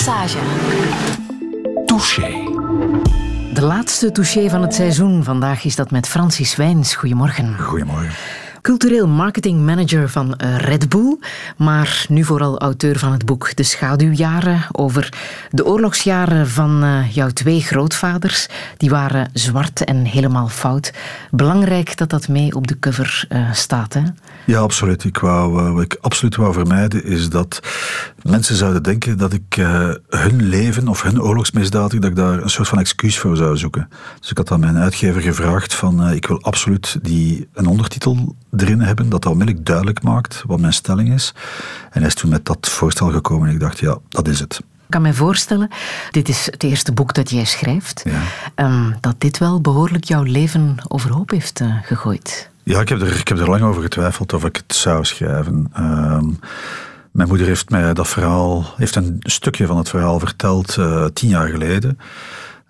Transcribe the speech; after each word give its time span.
Massage. 0.00 0.38
Touché. 1.86 2.30
De 3.54 3.62
laatste 3.62 4.12
touché 4.12 4.48
van 4.48 4.62
het 4.62 4.74
seizoen. 4.74 5.24
Vandaag 5.24 5.64
is 5.64 5.76
dat 5.76 5.90
met 5.90 6.08
Francis 6.08 6.56
Wijns. 6.56 6.94
Goedemorgen. 6.94 7.58
Goedemorgen. 7.58 8.14
Cultureel 8.62 9.08
marketing 9.08 9.64
manager 9.64 10.08
van 10.08 10.36
eh, 10.36 10.56
Red 10.56 10.88
Bull, 10.88 11.18
maar 11.56 12.04
nu 12.08 12.24
vooral 12.24 12.58
auteur 12.58 12.98
van 12.98 13.12
het 13.12 13.24
boek 13.24 13.56
De 13.56 13.62
Schaduwjaren 13.62 14.62
over 14.72 15.12
de 15.50 15.66
oorlogsjaren 15.66 16.48
van 16.48 16.82
eh, 16.82 17.12
jouw 17.12 17.28
twee 17.28 17.60
grootvaders. 17.60 18.48
Die 18.76 18.90
waren 18.90 19.30
zwart 19.32 19.84
en 19.84 20.04
helemaal 20.04 20.48
fout. 20.48 20.92
Belangrijk 21.30 21.96
dat 21.96 22.10
dat 22.10 22.28
mee 22.28 22.54
op 22.54 22.66
de 22.66 22.78
cover 22.78 23.24
uh, 23.28 23.52
staat, 23.52 23.92
hè? 23.92 24.02
Ja, 24.50 24.58
absoluut. 24.58 25.04
Ik 25.04 25.18
wou, 25.18 25.72
wat 25.72 25.82
ik 25.82 25.96
absoluut 26.00 26.36
wou 26.36 26.52
vermijden 26.52 27.04
is 27.04 27.28
dat 27.28 27.60
mensen 28.22 28.56
zouden 28.56 28.82
denken 28.82 29.18
dat 29.18 29.32
ik 29.32 29.56
uh, 29.56 29.90
hun 30.08 30.42
leven 30.42 30.88
of 30.88 31.02
hun 31.02 31.22
oorlogsmisdaden, 31.22 32.00
dat 32.00 32.10
ik 32.10 32.16
daar 32.16 32.42
een 32.42 32.50
soort 32.50 32.68
van 32.68 32.78
excuus 32.78 33.18
voor 33.18 33.36
zou 33.36 33.56
zoeken. 33.56 33.88
Dus 34.20 34.30
ik 34.30 34.36
had 34.36 34.50
aan 34.50 34.60
mijn 34.60 34.76
uitgever 34.76 35.20
gevraagd 35.22 35.74
van 35.74 36.06
uh, 36.06 36.14
ik 36.14 36.26
wil 36.26 36.42
absoluut 36.42 36.98
die, 37.02 37.48
een 37.54 37.66
ondertitel 37.66 38.34
erin 38.56 38.80
hebben, 38.80 39.08
dat 39.08 39.22
dat 39.22 39.32
onmiddellijk 39.32 39.66
duidelijk 39.66 40.02
maakt 40.02 40.42
wat 40.46 40.60
mijn 40.60 40.72
stelling 40.72 41.12
is. 41.12 41.34
En 41.90 41.98
hij 41.98 42.06
is 42.06 42.14
toen 42.14 42.30
met 42.30 42.44
dat 42.44 42.68
voorstel 42.68 43.10
gekomen 43.10 43.48
en 43.48 43.54
ik 43.54 43.60
dacht, 43.60 43.78
ja, 43.78 43.98
dat 44.08 44.28
is 44.28 44.40
het. 44.40 44.56
Ik 44.58 44.90
kan 44.96 45.02
me 45.02 45.14
voorstellen, 45.14 45.70
dit 46.10 46.28
is 46.28 46.46
het 46.50 46.62
eerste 46.62 46.92
boek 46.92 47.14
dat 47.14 47.30
jij 47.30 47.44
schrijft, 47.44 48.02
ja. 48.04 48.22
um, 48.64 48.94
dat 49.00 49.14
dit 49.18 49.38
wel 49.38 49.60
behoorlijk 49.60 50.04
jouw 50.04 50.22
leven 50.22 50.76
overhoop 50.88 51.30
heeft 51.30 51.60
uh, 51.60 51.74
gegooid. 51.82 52.50
Ja, 52.70 52.80
ik 52.80 52.88
heb, 52.88 53.00
er, 53.00 53.18
ik 53.18 53.28
heb 53.28 53.38
er 53.38 53.50
lang 53.50 53.62
over 53.62 53.82
getwijfeld 53.82 54.32
of 54.32 54.44
ik 54.44 54.56
het 54.56 54.74
zou 54.74 55.04
schrijven. 55.04 55.72
Um, 55.78 56.38
mijn 57.12 57.28
moeder 57.28 57.46
heeft 57.46 57.70
mij 57.70 57.94
dat 57.94 58.08
verhaal, 58.08 58.74
heeft 58.76 58.96
een 58.96 59.16
stukje 59.18 59.66
van 59.66 59.76
het 59.76 59.88
verhaal 59.88 60.18
verteld 60.18 60.76
uh, 60.76 61.04
tien 61.04 61.28
jaar 61.28 61.48
geleden. 61.48 61.98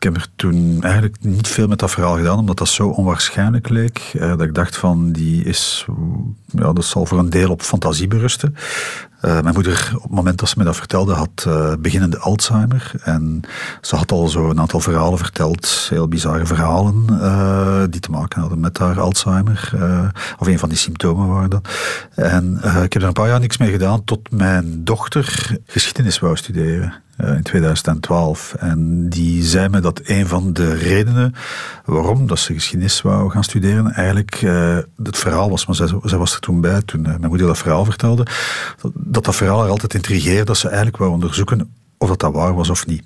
Ik 0.01 0.07
heb 0.07 0.17
er 0.17 0.29
toen 0.37 0.79
eigenlijk 0.83 1.17
niet 1.21 1.49
veel 1.49 1.69
met 1.69 1.79
dat 1.79 1.91
verhaal 1.91 2.17
gedaan, 2.17 2.39
omdat 2.39 2.59
dat 2.59 2.69
zo 2.69 2.89
onwaarschijnlijk 2.89 3.69
leek. 3.69 4.13
Uh, 4.15 4.29
dat 4.29 4.41
ik 4.41 4.55
dacht 4.55 4.77
van, 4.77 5.13
die 5.13 5.45
is, 5.45 5.87
ja, 6.47 6.73
dat 6.73 6.85
zal 6.85 7.07
voor 7.07 7.19
een 7.19 7.31
deel 7.31 7.51
op 7.51 7.63
fantasie 7.63 8.07
berusten. 8.09 8.57
Uh, 9.25 9.41
mijn 9.41 9.55
moeder, 9.55 9.93
op 9.95 10.03
het 10.03 10.11
moment 10.11 10.39
dat 10.39 10.49
ze 10.49 10.55
me 10.59 10.65
dat 10.65 10.77
vertelde, 10.77 11.13
had 11.13 11.45
uh, 11.49 11.73
beginnende 11.79 12.19
Alzheimer. 12.19 12.93
En 13.03 13.41
ze 13.81 13.97
had 13.97 14.13
al 14.13 14.29
zo 14.29 14.51
een 14.51 14.61
aantal 14.61 14.81
verhalen 14.81 15.19
verteld, 15.19 15.87
heel 15.91 16.09
bizarre 16.09 16.47
verhalen, 16.47 17.07
die 17.91 18.01
te 18.01 18.11
maken 18.11 18.41
hadden 18.41 18.61
met 18.61 18.79
haar 18.79 19.01
Alzheimer. 19.01 19.73
of 20.39 20.47
een 20.47 20.59
van 20.59 20.69
die 20.69 20.79
symptomen 20.79 21.29
waren 21.29 21.51
dat. 21.51 21.69
En 22.15 22.61
ik 22.63 22.93
heb 22.93 23.03
er 23.03 23.09
een 23.09 23.13
paar 23.13 23.29
jaar 23.29 23.41
niks 23.41 23.59
mee 23.59 23.71
gedaan, 23.71 24.05
tot 24.05 24.31
mijn 24.31 24.85
dochter 24.85 25.57
geschiedenis 25.67 26.19
wou 26.19 26.37
studeren. 26.37 26.95
In 27.23 27.43
2012. 27.43 28.55
En 28.59 29.09
die 29.09 29.43
zei 29.43 29.69
me 29.69 29.81
dat 29.81 30.01
een 30.05 30.27
van 30.27 30.53
de 30.53 30.75
redenen 30.75 31.35
waarom 31.85 32.27
dat 32.27 32.39
ze 32.39 32.53
geschiedenis 32.53 33.03
wou 33.03 33.31
gaan 33.31 33.45
studeren, 33.45 33.93
eigenlijk 33.93 34.41
het 35.03 35.19
verhaal 35.19 35.51
was, 35.51 35.67
maar 35.67 35.77
zij, 35.77 35.89
zij 36.03 36.19
was 36.19 36.35
er 36.35 36.41
toen 36.41 36.61
bij, 36.61 36.83
toen 36.83 37.03
mijn 37.03 37.27
moeder 37.29 37.47
dat 37.47 37.59
verhaal 37.59 37.85
vertelde, 37.85 38.27
dat 38.95 39.25
dat 39.25 39.37
verhaal 39.37 39.61
haar 39.61 39.71
altijd 39.71 39.95
intrigeerde, 39.95 40.45
dat 40.45 40.57
ze 40.57 40.67
eigenlijk 40.67 40.97
wou 40.97 41.11
onderzoeken 41.11 41.75
of 41.99 42.09
dat, 42.09 42.21
dat 42.21 42.33
waar 42.33 42.55
was 42.55 42.71
of 42.71 42.87
niet. 42.87 43.03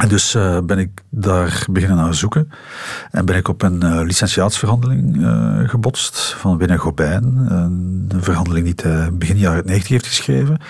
En 0.00 0.08
dus 0.08 0.34
uh, 0.34 0.58
ben 0.60 0.78
ik 0.78 1.02
daar 1.10 1.64
beginnen 1.70 1.96
naar 1.96 2.14
zoeken. 2.14 2.50
En 3.10 3.24
ben 3.24 3.36
ik 3.36 3.48
op 3.48 3.62
een 3.62 3.84
uh, 3.84 4.00
licentiaatsverhandeling 4.02 5.16
uh, 5.16 5.68
gebotst 5.68 6.34
van 6.38 6.58
Winne 6.58 6.78
Gobijn. 6.78 7.24
Een 7.48 8.22
verhandeling 8.22 8.64
die 8.64 8.92
hij 8.92 9.12
begin 9.12 9.38
jaren 9.38 9.66
90 9.66 9.88
heeft 9.88 10.06
geschreven. 10.06 10.60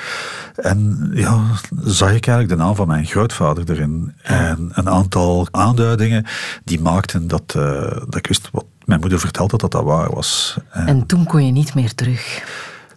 En 0.57 1.11
ja, 1.15 1.41
zag 1.85 2.13
ik 2.13 2.27
eigenlijk 2.27 2.49
de 2.49 2.65
naam 2.65 2.75
van 2.75 2.87
mijn 2.87 3.07
grootvader 3.07 3.71
erin. 3.71 4.15
En 4.23 4.71
een 4.73 4.89
aantal 4.89 5.49
aanduidingen 5.51 6.27
die 6.65 6.81
maakten 6.81 7.29
dat, 7.29 7.53
dat 7.53 8.17
ik 8.17 8.27
wist 8.27 8.49
wat 8.53 8.65
mijn 8.85 9.01
moeder 9.01 9.21
vertelde 9.21 9.57
dat 9.57 9.73
dat 9.73 9.85
waar 9.85 10.15
was. 10.15 10.57
En, 10.71 10.87
en 10.87 11.07
toen 11.07 11.25
kon 11.25 11.47
je 11.47 11.53
niet 11.53 11.75
meer 11.75 11.95
terug. 11.95 12.43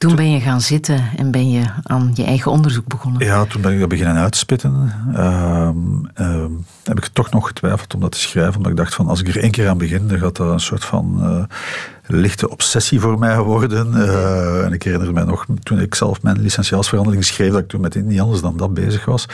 Toen 0.04 0.16
ben 0.16 0.32
je 0.32 0.40
gaan 0.40 0.62
zitten 0.62 1.10
en 1.18 1.32
ben 1.32 1.50
je 1.50 1.64
aan 1.84 2.12
je 2.14 2.24
eigen 2.24 2.52
onderzoek 2.52 2.88
begonnen. 2.88 3.26
Ja, 3.26 3.46
toen 3.46 3.62
ben 3.62 3.74
ik 3.74 3.80
dat 3.80 3.90
beginnen 3.90 4.16
uitspitten. 4.16 4.94
Uh, 5.12 5.70
uh, 6.22 6.46
heb 6.84 6.98
ik 6.98 7.08
toch 7.14 7.32
nog 7.32 7.48
getwijfeld 7.48 7.94
om 7.94 8.00
dat 8.00 8.12
te 8.12 8.18
schrijven, 8.18 8.56
omdat 8.56 8.72
ik 8.72 8.78
dacht 8.78 8.96
van 8.96 9.08
als 9.08 9.20
ik 9.20 9.28
er 9.28 9.42
één 9.42 9.52
keer 9.52 9.70
aan 9.70 9.78
begin, 9.78 10.08
dan 10.08 10.20
gaat 10.20 10.36
dat 10.36 10.52
een 10.52 10.60
soort 10.60 10.86
van 10.86 11.20
uh, 11.22 11.44
lichte 12.08 12.50
obsessie 12.50 13.00
voor 13.00 13.20
mij 13.20 13.40
worden. 13.40 13.92
Uh, 13.94 14.66
en 14.66 14.74
ik 14.74 14.84
herinner 14.84 15.14
me 15.14 15.26
nog, 15.26 15.46
toen 15.64 15.80
ik 15.80 15.96
zelf 15.96 16.22
mijn 16.22 16.42
licentiaatsverhandeling 16.42 17.26
schreef, 17.26 17.52
dat 17.52 17.60
ik 17.60 17.68
toen 17.68 17.82
met 17.82 18.06
niet 18.06 18.20
anders 18.20 18.42
dan 18.42 18.58
dat 18.58 18.74
bezig 18.74 19.06
was. 19.06 19.26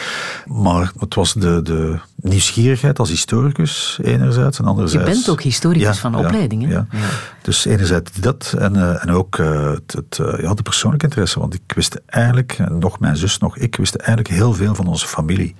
Maar 0.45 0.91
het 0.99 1.15
was 1.15 1.33
de, 1.33 1.61
de 1.61 1.99
nieuwsgierigheid 2.15 2.99
als 2.99 3.09
historicus 3.09 3.99
enerzijds 4.01 4.59
en 4.59 4.65
anderzijds... 4.65 5.07
Je 5.07 5.13
bent 5.13 5.29
ook 5.29 5.41
historicus 5.41 5.81
ja, 5.81 5.93
van 5.93 6.15
opleiding, 6.15 6.63
hè? 6.63 6.69
Ja. 6.69 6.87
ja. 6.91 6.99
Dus 7.41 7.65
enerzijds 7.65 8.11
dat 8.13 8.55
en, 8.57 8.75
uh, 8.75 9.03
en 9.03 9.11
ook 9.11 9.37
uh, 9.37 9.71
het, 9.71 9.93
het, 9.93 10.41
ja, 10.41 10.53
de 10.53 10.63
persoonlijke 10.63 11.05
interesse. 11.05 11.39
Want 11.39 11.53
ik 11.53 11.71
wist 11.75 12.01
eigenlijk, 12.05 12.57
nog 12.69 12.99
mijn 12.99 13.17
zus, 13.17 13.37
nog 13.37 13.57
ik, 13.57 13.75
wisten 13.75 13.99
eigenlijk 13.99 14.29
heel 14.29 14.53
veel 14.53 14.75
van 14.75 14.87
onze 14.87 15.07
familie. 15.07 15.55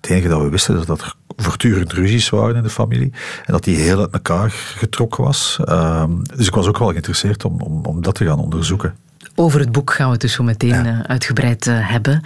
Het 0.00 0.10
enige 0.10 0.28
dat 0.28 0.40
we 0.40 0.48
wisten 0.48 0.78
is 0.78 0.86
dat 0.86 1.00
er 1.00 1.14
voortdurend 1.42 1.92
ruzies 1.92 2.28
waren 2.28 2.56
in 2.56 2.62
de 2.62 2.70
familie. 2.70 3.12
En 3.44 3.52
dat 3.52 3.64
die 3.64 3.76
heel 3.76 4.00
uit 4.00 4.10
elkaar 4.10 4.50
getrokken 4.50 5.24
was. 5.24 5.58
Uh, 5.64 6.04
dus 6.36 6.46
ik 6.46 6.54
was 6.54 6.66
ook 6.66 6.78
wel 6.78 6.88
geïnteresseerd 6.88 7.44
om, 7.44 7.60
om, 7.60 7.84
om 7.84 8.02
dat 8.02 8.14
te 8.14 8.24
gaan 8.24 8.38
onderzoeken. 8.38 8.94
Over 9.34 9.60
het 9.60 9.72
boek 9.72 9.92
gaan 9.92 10.06
we 10.06 10.12
het 10.12 10.20
dus 10.20 10.32
zo 10.32 10.42
meteen 10.42 10.84
ja. 10.84 11.06
uitgebreid 11.06 11.66
uh, 11.66 11.90
hebben. 11.90 12.24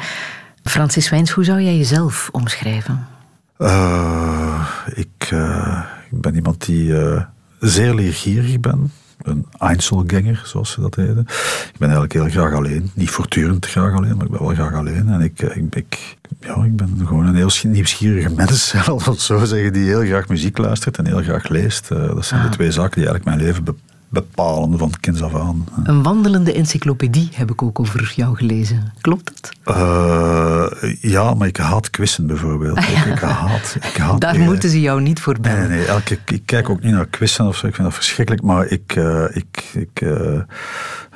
Francis 0.62 1.10
Wijns, 1.10 1.30
hoe 1.30 1.44
zou 1.44 1.60
jij 1.60 1.76
jezelf 1.76 2.28
omschrijven? 2.32 3.06
Uh, 3.58 4.68
ik, 4.94 5.30
uh, 5.32 5.82
ik 6.10 6.20
ben 6.20 6.34
iemand 6.34 6.66
die 6.66 6.94
zeer 7.60 7.94
leergierig 7.94 8.60
ben 8.60 8.90
een 9.24 9.46
Einzelganger, 9.58 10.42
zoals 10.44 10.70
ze 10.70 10.80
dat 10.80 10.94
heten. 10.94 11.26
Ik 11.72 11.78
ben 11.78 11.90
eigenlijk 11.90 12.12
heel 12.12 12.28
graag 12.28 12.52
alleen. 12.52 12.90
Niet 12.94 13.10
voortdurend 13.10 13.66
graag 13.66 13.92
alleen, 13.92 14.16
maar 14.16 14.24
ik 14.24 14.30
ben 14.30 14.42
wel 14.42 14.54
graag 14.54 14.74
alleen. 14.74 15.08
En 15.08 15.20
ik, 15.20 15.42
ik, 15.42 15.74
ik 15.74 16.16
ja, 16.40 16.64
ik 16.64 16.76
ben 16.76 16.90
gewoon 17.06 17.26
een 17.26 17.34
heel 17.34 17.50
nieuwsgierige 17.62 18.30
mens, 18.36 18.68
zal 18.68 19.12
ik 19.12 19.20
zo 19.20 19.44
zeggen, 19.44 19.72
die 19.72 19.84
heel 19.84 20.04
graag 20.04 20.28
muziek 20.28 20.58
luistert 20.58 20.98
en 20.98 21.06
heel 21.06 21.22
graag 21.22 21.48
leest. 21.48 21.90
Uh, 21.92 21.98
dat 21.98 22.26
zijn 22.26 22.40
ah. 22.40 22.50
de 22.50 22.52
twee 22.52 22.70
zaken 22.70 23.00
die 23.00 23.08
eigenlijk 23.08 23.36
mijn 23.36 23.48
leven 23.48 23.64
bepalen 23.64 23.83
van 24.76 24.92
kinds 25.00 25.22
af 25.22 25.34
aan. 25.34 25.66
Een 25.84 26.02
wandelende 26.02 26.52
encyclopedie 26.52 27.28
heb 27.34 27.50
ik 27.50 27.62
ook 27.62 27.80
over 27.80 28.12
jou 28.16 28.36
gelezen. 28.36 28.92
Klopt 29.00 29.52
dat? 29.64 29.76
Uh, 29.76 30.66
ja, 31.00 31.34
maar 31.34 31.48
ik 31.48 31.56
haat 31.56 31.90
quizzen 31.90 32.26
bijvoorbeeld. 32.26 32.76
Ah, 32.76 32.88
ja. 32.88 33.04
ik, 33.04 33.12
ik, 33.12 33.18
haat, 33.18 33.76
ik 33.76 33.96
haat 33.96 34.20
Daar 34.20 34.38
moeten 34.38 34.68
ze 34.70 34.80
jou 34.80 35.00
niet 35.00 35.20
voor 35.20 35.40
bellen. 35.40 35.68
Nee, 35.68 35.78
nee, 35.78 35.86
elke, 35.86 36.18
ik 36.26 36.42
kijk 36.44 36.68
ook 36.68 36.82
niet 36.82 36.92
naar 36.92 37.06
quizzen 37.06 37.46
of 37.46 37.56
zo. 37.56 37.66
Ik 37.66 37.74
vind 37.74 37.86
dat 37.86 37.96
verschrikkelijk. 37.96 38.44
Maar 38.44 38.66
ik, 38.66 38.96
uh, 38.96 39.24
ik, 39.32 39.70
ik 39.74 40.00
uh, 40.00 40.40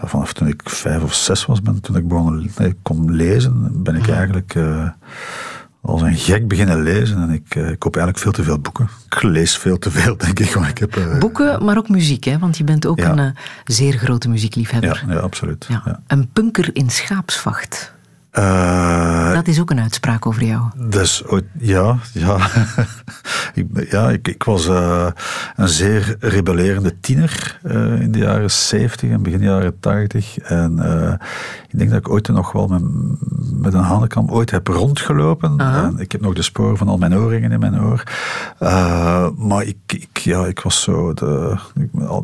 vanaf 0.04 0.32
toen 0.32 0.48
ik 0.48 0.62
vijf 0.64 1.02
of 1.02 1.14
zes 1.14 1.46
was, 1.46 1.62
ben, 1.62 1.80
toen 1.80 1.96
ik 1.96 2.08
begon 2.08 2.50
nee, 2.58 2.74
kon 2.82 3.12
lezen, 3.14 3.82
ben 3.82 3.94
ik 3.94 4.02
Mhm. 4.02 4.12
eigenlijk 4.12 4.54
als 5.88 6.02
een 6.02 6.16
gek 6.16 6.48
beginnen 6.48 6.82
lezen. 6.82 7.22
En 7.22 7.30
ik, 7.30 7.54
uh, 7.54 7.70
ik 7.70 7.78
koop 7.78 7.96
eigenlijk 7.96 8.24
veel 8.24 8.32
te 8.32 8.42
veel 8.42 8.58
boeken. 8.58 8.88
Ik 9.10 9.22
lees 9.22 9.56
veel 9.56 9.78
te 9.78 9.90
veel, 9.90 10.16
denk 10.24 10.38
ik. 10.38 10.54
Maar 10.54 10.68
ik 10.68 10.78
heb, 10.78 10.96
uh, 10.96 11.18
boeken, 11.18 11.64
maar 11.64 11.76
ook 11.76 11.88
muziek, 11.88 12.24
hè? 12.24 12.38
want 12.38 12.56
je 12.56 12.64
bent 12.64 12.86
ook 12.86 12.98
ja. 12.98 13.10
een 13.10 13.18
uh, 13.18 13.30
zeer 13.64 13.92
grote 13.92 14.28
muziekliefhebber. 14.28 15.04
Ja, 15.06 15.12
ja 15.12 15.18
absoluut. 15.18 15.66
Ja. 15.68 16.00
Een 16.06 16.28
punker 16.32 16.70
in 16.72 16.90
schaapsvacht. 16.90 17.96
Uh, 18.38 19.32
dat 19.32 19.46
is 19.46 19.60
ook 19.60 19.70
een 19.70 19.80
uitspraak 19.80 20.26
over 20.26 20.44
jou. 20.44 20.62
Dus, 20.76 21.24
ja, 21.58 21.98
ja. 22.12 22.38
ik, 23.54 23.90
ja 23.90 24.10
ik, 24.10 24.28
ik 24.28 24.42
was 24.42 24.68
uh, 24.68 25.06
een 25.56 25.68
zeer 25.68 26.16
rebellerende 26.20 27.00
tiener 27.00 27.58
uh, 27.64 28.00
in 28.00 28.12
de 28.12 28.18
jaren 28.18 28.50
70 28.50 29.10
en 29.10 29.22
begin 29.22 29.40
jaren 29.40 29.80
80. 29.80 30.38
En 30.38 30.78
ik 31.68 31.78
denk 31.78 31.90
dat 31.90 31.98
ik 31.98 32.08
ooit 32.08 32.28
nog 32.28 32.52
wel 32.52 32.66
met, 32.66 32.82
met 33.52 33.74
een 33.74 33.82
hanenkam 33.82 34.30
ooit 34.30 34.50
heb 34.50 34.66
rondgelopen. 34.66 35.60
-huh. 35.60 35.76
En 35.76 35.98
ik 35.98 36.12
heb 36.12 36.20
nog 36.20 36.34
de 36.34 36.42
sporen 36.42 36.76
van 36.76 36.88
al 36.88 36.98
mijn 36.98 37.16
oorringen 37.16 37.52
in 37.52 37.60
mijn 37.60 37.80
oor. 37.82 38.02
maar 39.36 39.62
ik, 39.62 39.76
ik, 39.86 40.18
ja, 40.18 40.46
ik 40.46 40.60
was 40.60 40.82
zo 40.82 41.14
de, 41.14 41.56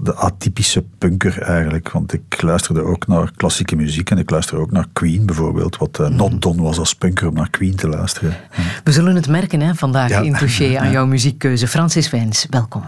de 0.02 0.14
atypische 0.14 0.84
punker 0.98 1.42
eigenlijk. 1.42 1.90
Want 1.90 2.12
ik 2.12 2.42
luisterde 2.42 2.82
ook 2.82 3.06
naar 3.06 3.30
klassieke 3.36 3.76
muziek 3.76 4.10
en 4.10 4.18
ik 4.18 4.30
luisterde 4.30 4.62
ook 4.62 4.70
naar 4.70 4.86
Queen 4.92 5.26
bijvoorbeeld. 5.26 5.76
Wat 5.76 5.98
uh, 6.04 6.16
not 6.16 6.42
done 6.42 6.62
was 6.62 6.78
als 6.78 6.94
punker 6.94 7.28
om 7.28 7.34
naar 7.34 7.50
Queen 7.50 7.76
te 7.76 7.88
luisteren. 7.88 8.36
We 8.84 8.92
zullen 8.92 9.14
het 9.14 9.28
merken 9.28 9.60
hè, 9.60 9.74
vandaag 9.74 10.08
Ja. 10.08 10.20
in 10.20 10.32
Touché 10.36 10.78
aan 10.78 10.90
jouw 10.90 11.06
muziekkeuze. 11.06 11.68
Francis 11.68 12.10
Wijns, 12.10 12.46
welkom. 12.50 12.82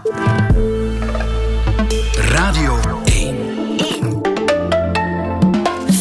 Radio 2.29 2.79
1. 3.05 3.35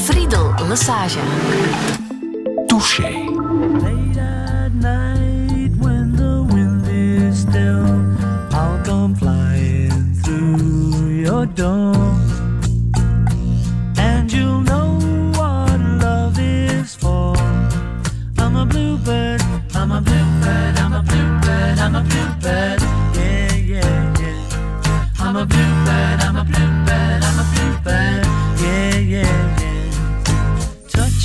Friedel 0.04 0.54
Lassage. 0.68 1.18
Touché. 2.66 3.10
Late 3.72 4.20
at 4.20 4.72
night 4.72 5.70
when 5.78 6.12
the 6.16 6.44
wind 6.54 6.86
is 6.88 7.38
still, 7.40 7.84
I'll 8.50 8.80
come 8.84 9.14
flying 9.16 10.18
through 10.22 11.22
your 11.24 11.46
door. 11.54 12.05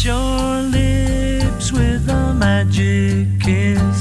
your 0.05 0.61
lips 0.61 1.71
with 1.71 2.09
a 2.09 2.33
magic 2.33 3.27
kiss. 3.39 4.00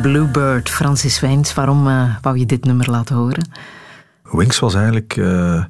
Bluebird. 0.00 0.70
Francis 0.70 1.20
Wijns, 1.20 1.54
waarom 1.54 1.88
eh, 1.88 2.14
wou 2.22 2.38
je 2.38 2.46
dit 2.46 2.64
nummer 2.64 2.90
laten 2.90 3.16
horen? 3.16 3.50
Wings 4.22 4.58
was 4.58 4.74
eigenlijk 4.74 5.16
eh, 5.16 5.64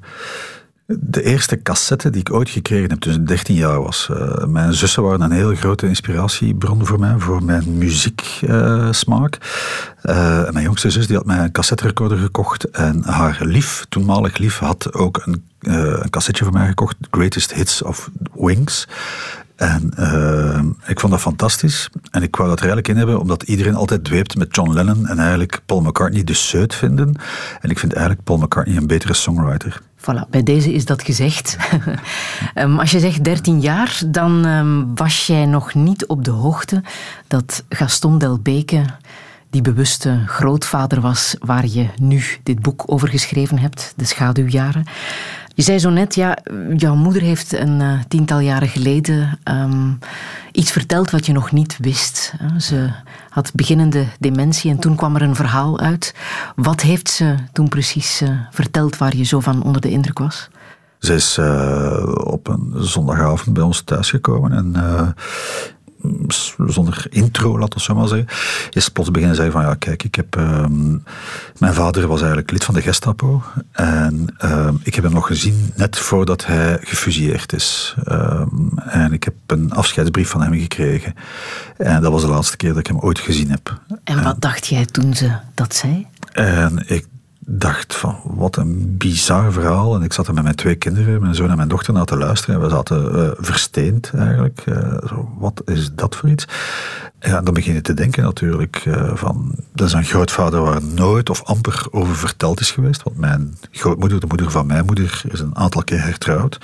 de 0.86 1.22
eerste 1.22 1.62
cassette 1.62 2.10
die 2.10 2.20
ik 2.20 2.32
ooit 2.32 2.50
gekregen 2.50 2.90
heb 2.90 3.00
toen 3.00 3.14
ik 3.14 3.26
13 3.26 3.54
jaar 3.54 3.82
was. 3.82 4.08
Eh, 4.10 4.44
mijn 4.44 4.74
zussen 4.74 5.02
waren 5.02 5.20
een 5.20 5.30
heel 5.30 5.54
grote 5.54 5.86
inspiratiebron 5.86 6.86
voor 6.86 6.98
mij, 6.98 7.14
voor 7.18 7.44
mijn 7.44 7.78
muzieksmaak. 7.78 9.38
Uh, 10.02 10.50
mijn 10.50 10.64
jongste 10.64 10.90
zus 10.90 11.06
die 11.06 11.16
had 11.16 11.26
mij 11.26 11.38
een 11.38 11.52
cassetterecorder 11.52 12.18
gekocht 12.18 12.64
en 12.64 13.04
haar 13.04 13.38
lief, 13.40 13.86
toenmalig 13.88 14.38
lief, 14.38 14.58
had 14.58 14.92
ook 14.92 15.22
een, 15.24 15.44
een 15.60 16.10
cassetje 16.10 16.44
voor 16.44 16.52
mij 16.52 16.66
gekocht, 16.66 16.96
Greatest 17.10 17.52
Hits 17.54 17.82
of 17.82 18.10
Wings. 18.34 18.88
En 19.60 19.92
uh, 19.98 20.60
ik 20.86 21.00
vond 21.00 21.12
dat 21.12 21.20
fantastisch. 21.20 21.88
En 22.10 22.22
ik 22.22 22.36
wou 22.36 22.48
dat 22.48 22.58
er 22.58 22.64
eigenlijk 22.64 22.88
in 22.88 22.96
hebben, 22.96 23.20
omdat 23.20 23.42
iedereen 23.42 23.74
altijd 23.74 24.04
dweept 24.04 24.36
met 24.36 24.54
John 24.54 24.72
Lennon 24.72 25.06
en 25.06 25.18
eigenlijk 25.18 25.60
Paul 25.66 25.80
McCartney 25.80 26.24
de 26.24 26.34
zeut 26.34 26.74
vinden. 26.74 27.14
En 27.60 27.70
ik 27.70 27.78
vind 27.78 27.92
eigenlijk 27.92 28.24
Paul 28.24 28.38
McCartney 28.38 28.76
een 28.76 28.86
betere 28.86 29.14
songwriter. 29.14 29.80
Voilà, 29.96 30.30
bij 30.30 30.42
deze 30.42 30.72
is 30.72 30.84
dat 30.84 31.02
gezegd. 31.02 31.56
um, 32.54 32.78
als 32.80 32.90
je 32.90 33.00
zegt 33.00 33.24
13 33.24 33.60
jaar, 33.60 34.00
dan 34.06 34.44
um, 34.46 34.94
was 34.94 35.26
jij 35.26 35.46
nog 35.46 35.74
niet 35.74 36.06
op 36.06 36.24
de 36.24 36.30
hoogte 36.30 36.82
dat 37.26 37.64
Gaston 37.68 38.18
Delbeke 38.18 38.84
die 39.50 39.62
bewuste 39.62 40.22
grootvader 40.26 41.00
was 41.00 41.36
waar 41.38 41.66
je 41.66 41.86
nu 42.00 42.22
dit 42.42 42.60
boek 42.60 42.82
over 42.86 43.08
geschreven 43.08 43.58
hebt, 43.58 43.92
De 43.96 44.04
Schaduwjaren. 44.04 44.84
Je 45.60 45.66
zei 45.66 45.78
zo 45.78 45.90
net, 45.90 46.14
ja, 46.14 46.38
jouw 46.76 46.94
moeder 46.94 47.22
heeft 47.22 47.52
een 47.52 47.80
uh, 47.80 48.00
tiental 48.08 48.38
jaren 48.38 48.68
geleden 48.68 49.38
um, 49.44 49.98
iets 50.52 50.70
verteld 50.70 51.10
wat 51.10 51.26
je 51.26 51.32
nog 51.32 51.52
niet 51.52 51.76
wist. 51.80 52.34
Ze 52.58 52.90
had 53.28 53.50
beginnende 53.54 54.06
dementie 54.18 54.70
en 54.70 54.78
toen 54.78 54.96
kwam 54.96 55.14
er 55.14 55.22
een 55.22 55.34
verhaal 55.34 55.80
uit. 55.80 56.14
Wat 56.56 56.80
heeft 56.80 57.08
ze 57.10 57.34
toen 57.52 57.68
precies 57.68 58.22
uh, 58.22 58.30
verteld 58.50 58.98
waar 58.98 59.16
je 59.16 59.24
zo 59.24 59.40
van 59.40 59.62
onder 59.62 59.80
de 59.80 59.90
indruk 59.90 60.18
was? 60.18 60.48
Ze 60.98 61.14
is 61.14 61.36
uh, 61.38 62.14
op 62.24 62.48
een 62.48 62.72
zondagavond 62.76 63.54
bij 63.54 63.62
ons 63.62 63.82
thuisgekomen 63.82 64.52
en 64.52 64.74
zonder 66.66 67.06
intro, 67.10 67.58
laat 67.58 67.74
we 67.74 67.80
zo 67.80 67.94
maar 67.94 68.08
zeggen, 68.08 68.28
is 68.70 68.88
plots 68.88 69.10
beginnen 69.10 69.36
zeggen 69.36 69.52
van 69.52 69.62
ja, 69.62 69.74
kijk, 69.74 70.02
ik 70.02 70.14
heb... 70.14 70.36
Um, 70.36 71.02
mijn 71.58 71.74
vader 71.74 72.06
was 72.06 72.18
eigenlijk 72.18 72.50
lid 72.50 72.64
van 72.64 72.74
de 72.74 72.82
Gestapo 72.82 73.42
en 73.72 74.34
um, 74.44 74.80
ik 74.82 74.94
heb 74.94 75.04
hem 75.04 75.12
nog 75.12 75.26
gezien 75.26 75.72
net 75.76 75.98
voordat 75.98 76.46
hij 76.46 76.78
gefusilleerd 76.80 77.52
is. 77.52 77.94
Um, 78.08 78.72
en 78.78 79.12
ik 79.12 79.24
heb 79.24 79.34
een 79.46 79.72
afscheidsbrief 79.72 80.28
van 80.28 80.42
hem 80.42 80.52
gekregen. 80.52 81.14
En 81.76 82.02
dat 82.02 82.12
was 82.12 82.22
de 82.22 82.28
laatste 82.28 82.56
keer 82.56 82.68
dat 82.68 82.78
ik 82.78 82.86
hem 82.86 82.98
ooit 82.98 83.18
gezien 83.18 83.50
heb. 83.50 83.80
En 84.04 84.22
wat 84.22 84.34
en, 84.34 84.40
dacht 84.40 84.66
jij 84.66 84.86
toen 84.86 85.14
ze 85.14 85.30
dat 85.54 85.74
zei? 85.74 86.06
En 86.32 86.84
ik 86.86 87.06
dacht 87.52 87.96
van, 87.96 88.20
wat 88.24 88.56
een 88.56 88.96
bizar 88.96 89.52
verhaal. 89.52 89.94
En 89.94 90.02
ik 90.02 90.12
zat 90.12 90.26
er 90.26 90.34
met 90.34 90.42
mijn 90.42 90.54
twee 90.54 90.74
kinderen, 90.74 91.20
mijn 91.20 91.34
zoon 91.34 91.50
en 91.50 91.56
mijn 91.56 91.68
dochter, 91.68 91.92
naar 91.92 92.04
te 92.04 92.16
luisteren. 92.16 92.54
En 92.54 92.60
we 92.60 92.68
zaten 92.68 93.16
uh, 93.16 93.30
versteend 93.36 94.10
eigenlijk. 94.14 94.64
Uh, 94.68 94.76
zo, 95.08 95.30
wat 95.38 95.62
is 95.64 95.90
dat 95.94 96.16
voor 96.16 96.28
iets? 96.28 96.44
Ja, 97.20 97.40
dan 97.40 97.54
begin 97.54 97.74
je 97.74 97.80
te 97.80 97.94
denken 97.94 98.22
natuurlijk 98.22 98.84
uh, 98.84 99.14
van, 99.14 99.54
dat 99.72 99.86
is 99.86 99.92
een 99.92 100.04
grootvader 100.04 100.60
waar 100.60 100.84
nooit 100.84 101.30
of 101.30 101.42
amper 101.44 101.86
over 101.90 102.16
verteld 102.16 102.60
is 102.60 102.70
geweest. 102.70 103.02
Want 103.02 103.16
mijn 103.16 103.56
grootmoeder, 103.70 104.20
de 104.20 104.26
moeder 104.26 104.50
van 104.50 104.66
mijn 104.66 104.84
moeder, 104.84 105.22
is 105.28 105.40
een 105.40 105.56
aantal 105.56 105.84
keer 105.84 106.02
hertrouwd. 106.02 106.58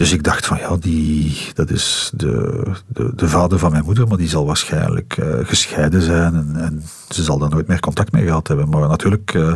Dus 0.00 0.12
ik 0.12 0.22
dacht 0.22 0.46
van 0.46 0.58
ja, 0.58 0.76
die, 0.76 1.38
dat 1.54 1.70
is 1.70 2.10
de, 2.14 2.62
de, 2.86 3.12
de 3.14 3.28
vader 3.28 3.58
van 3.58 3.70
mijn 3.70 3.84
moeder, 3.84 4.08
maar 4.08 4.16
die 4.16 4.28
zal 4.28 4.46
waarschijnlijk 4.46 5.16
uh, 5.16 5.26
gescheiden 5.42 6.02
zijn 6.02 6.34
en, 6.34 6.56
en, 6.56 6.82
ze 7.08 7.22
zal 7.22 7.38
daar 7.38 7.50
nooit 7.50 7.66
meer 7.66 7.80
contact 7.80 8.12
mee 8.12 8.26
gehad 8.26 8.48
hebben. 8.48 8.68
Maar 8.68 8.88
natuurlijk 8.88 9.34
uh, 9.34 9.52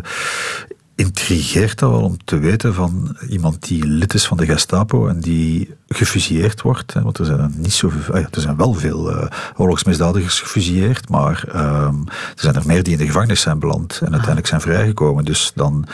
intrigeert 0.97 1.79
dat 1.79 1.91
wel 1.91 2.03
om 2.03 2.17
te 2.25 2.39
weten 2.39 2.75
van 2.75 3.17
iemand 3.29 3.69
die 3.69 3.87
lid 3.87 4.15
is 4.15 4.27
van 4.27 4.37
de 4.37 4.47
Gestapo 4.47 5.09
en 5.09 5.21
die 5.21 5.75
gefusilleerd 5.89 6.63
wordt. 6.63 6.95
Hè, 6.95 7.03
want 7.03 7.19
er 7.19 7.25
zijn, 7.25 7.55
niet 7.57 7.73
zo, 7.73 7.93
ah 8.13 8.21
ja, 8.21 8.29
er 8.31 8.41
zijn 8.41 8.57
wel 8.57 8.75
veel 8.75 9.11
uh, 9.11 9.27
oorlogsmisdadigers 9.57 10.41
gefusilleerd, 10.41 11.09
maar 11.09 11.45
um, 11.55 12.05
er 12.09 12.35
zijn 12.35 12.55
er 12.55 12.67
meer 12.67 12.83
die 12.83 12.93
in 12.93 12.99
de 12.99 13.07
gevangenis 13.07 13.41
zijn 13.41 13.59
beland 13.59 13.99
en 13.99 14.07
uiteindelijk 14.07 14.47
zijn 14.47 14.61
vrijgekomen. 14.61 15.25
Dus 15.25 15.53
dan 15.55 15.87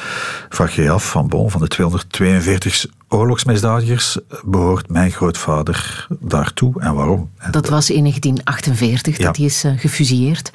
vraag 0.49 0.75
je 0.75 0.83
je 0.83 0.91
af 0.91 1.11
van, 1.11 1.29
bon, 1.29 1.51
van 1.51 1.61
de 1.61 1.69
242 1.69 2.87
oorlogsmisdadigers 3.09 4.19
behoort 4.45 4.89
mijn 4.89 5.11
grootvader 5.11 6.07
daartoe 6.21 6.81
en 6.81 6.95
waarom? 6.95 7.31
Dat 7.51 7.69
was 7.69 7.91
in 7.91 8.03
1948 8.03 9.19
ja. 9.19 9.25
dat 9.25 9.37
hij 9.37 9.47
is 9.47 9.65
uh, 9.65 9.73
gefusilleerd. 9.79 10.51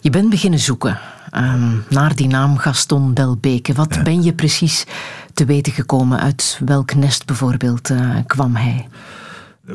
Je 0.00 0.10
bent 0.10 0.30
beginnen 0.30 0.58
zoeken 0.58 0.98
um, 1.36 1.84
naar 1.88 2.14
die 2.14 2.28
naam 2.28 2.56
Gaston 2.56 3.14
Delbeke. 3.14 3.72
Wat 3.72 3.94
ja. 3.94 4.02
ben 4.02 4.22
je 4.22 4.32
precies 4.32 4.86
te 5.34 5.44
weten 5.44 5.72
gekomen? 5.72 6.20
Uit 6.20 6.60
welk 6.64 6.94
nest 6.94 7.26
bijvoorbeeld 7.26 7.90
uh, 7.90 8.16
kwam 8.26 8.56
hij? 8.56 8.88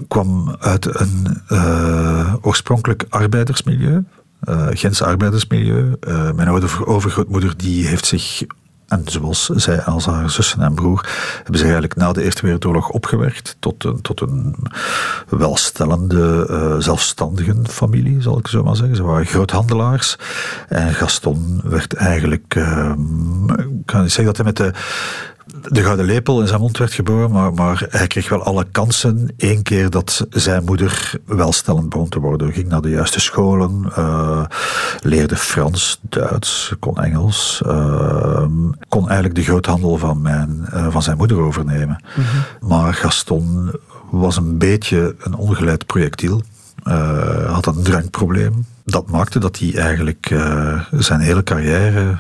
kwam 0.08 0.56
uit 0.60 1.00
een 1.00 1.42
uh, 1.50 2.34
oorspronkelijk 2.42 3.06
arbeidersmilieu. 3.10 4.04
Uh, 4.50 4.68
Gens 4.70 5.02
arbeidersmilieu. 5.02 5.96
Uh, 6.08 6.32
mijn 6.32 6.48
oude 6.48 6.86
overgrootmoeder 6.86 7.58
die 7.58 7.88
heeft 7.88 8.06
zich 8.06 8.44
en 8.88 9.02
zoals 9.06 9.46
zij 9.46 9.82
als 9.82 10.06
haar 10.06 10.30
zussen 10.30 10.62
en 10.62 10.74
broer 10.74 11.10
hebben 11.36 11.58
ze 11.58 11.64
eigenlijk 11.64 11.96
na 11.96 12.12
de 12.12 12.24
Eerste 12.24 12.42
Wereldoorlog 12.42 12.90
opgewerkt 12.90 13.56
tot 13.60 13.84
een, 13.84 14.02
tot 14.02 14.22
een 14.22 14.56
welstellende, 15.30 16.48
uh, 16.50 16.76
zelfstandige 16.80 17.56
familie, 17.64 18.22
zal 18.22 18.40
ik 18.40 18.48
zo 18.48 18.64
maar 18.64 18.76
zeggen. 18.76 18.96
Ze 18.96 19.04
waren 19.04 19.26
groothandelaars. 19.26 20.18
En 20.68 20.94
Gaston 20.94 21.62
werd 21.64 21.94
eigenlijk, 21.94 22.56
uh, 22.56 22.92
ik 23.58 23.86
kan 23.86 24.02
niet 24.02 24.12
zeggen 24.12 24.26
dat 24.26 24.38
hij 24.38 24.46
met 24.46 24.58
de 24.58 24.72
de 25.70 25.84
gouden 25.84 26.06
lepel 26.06 26.42
in 26.42 26.48
zijn 26.48 26.60
mond 26.60 26.78
werd 26.78 26.94
geboren, 26.94 27.32
maar, 27.32 27.54
maar 27.54 27.86
hij 27.90 28.08
kreeg 28.08 28.30
wel 28.30 28.44
alle 28.44 28.66
kansen. 28.72 29.34
Eén 29.38 29.64
keer 29.64 29.90
dat 29.90 30.26
zijn 30.30 30.64
moeder 30.64 31.12
welstellend 31.26 31.90
begon 31.90 32.10
te 32.10 32.20
worden. 32.20 32.54
Ging 32.54 32.68
naar 32.68 32.82
de 32.82 32.90
juiste 32.90 33.20
scholen, 33.20 33.86
uh, 33.98 34.46
leerde 35.02 35.36
Frans, 35.36 36.00
Duits, 36.02 36.74
kon 36.80 36.98
Engels. 36.98 37.62
Uh, 37.66 38.46
kon 38.90 39.06
eigenlijk 39.06 39.36
de 39.36 39.44
groothandel 39.44 39.98
van, 39.98 40.22
mijn, 40.22 40.68
uh, 40.74 40.88
van 40.90 41.04
zijn 41.04 41.18
moeder 41.18 41.40
overnemen. 41.40 42.04
Mm-hmm. 42.16 42.70
Maar 42.70 42.94
Gaston 42.94 43.72
was 44.12 44.38
een 44.38 44.58
beetje 44.58 45.16
een 45.20 45.36
ongeleid 45.36 45.86
projectiel. 45.86 46.42
had 47.48 47.66
een 47.66 47.84
drankprobleem. 47.84 48.66
Dat 48.86 49.10
maakte 49.10 49.40
dat 49.40 49.60
hij 49.60 49.76
eigenlijk 49.76 50.36
zijn 50.92 51.20
hele 51.20 51.44
carrière 51.44 52.18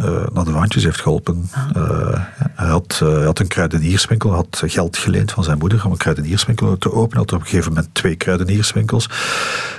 uh, 0.00 0.26
naar 0.32 0.44
de 0.44 0.52
wandjes 0.52 0.84
heeft 0.84 1.00
geholpen. 1.00 1.50
Uh, 1.76 2.20
hij, 2.54 2.68
had, 2.68 3.00
uh, 3.02 3.08
hij 3.08 3.24
had 3.24 3.38
een 3.38 3.46
kruidenierswinkel, 3.46 4.32
had 4.32 4.62
geld 4.66 4.96
geleend 4.96 5.32
van 5.32 5.44
zijn 5.44 5.58
moeder 5.58 5.84
om 5.84 5.90
een 5.90 5.96
kruidenierswinkel 5.96 6.78
te 6.78 6.92
openen. 6.92 7.18
Had 7.18 7.32
op 7.32 7.40
een 7.40 7.46
gegeven 7.46 7.72
moment 7.72 7.94
twee 7.94 8.16
kruidenierswinkels. 8.16 9.10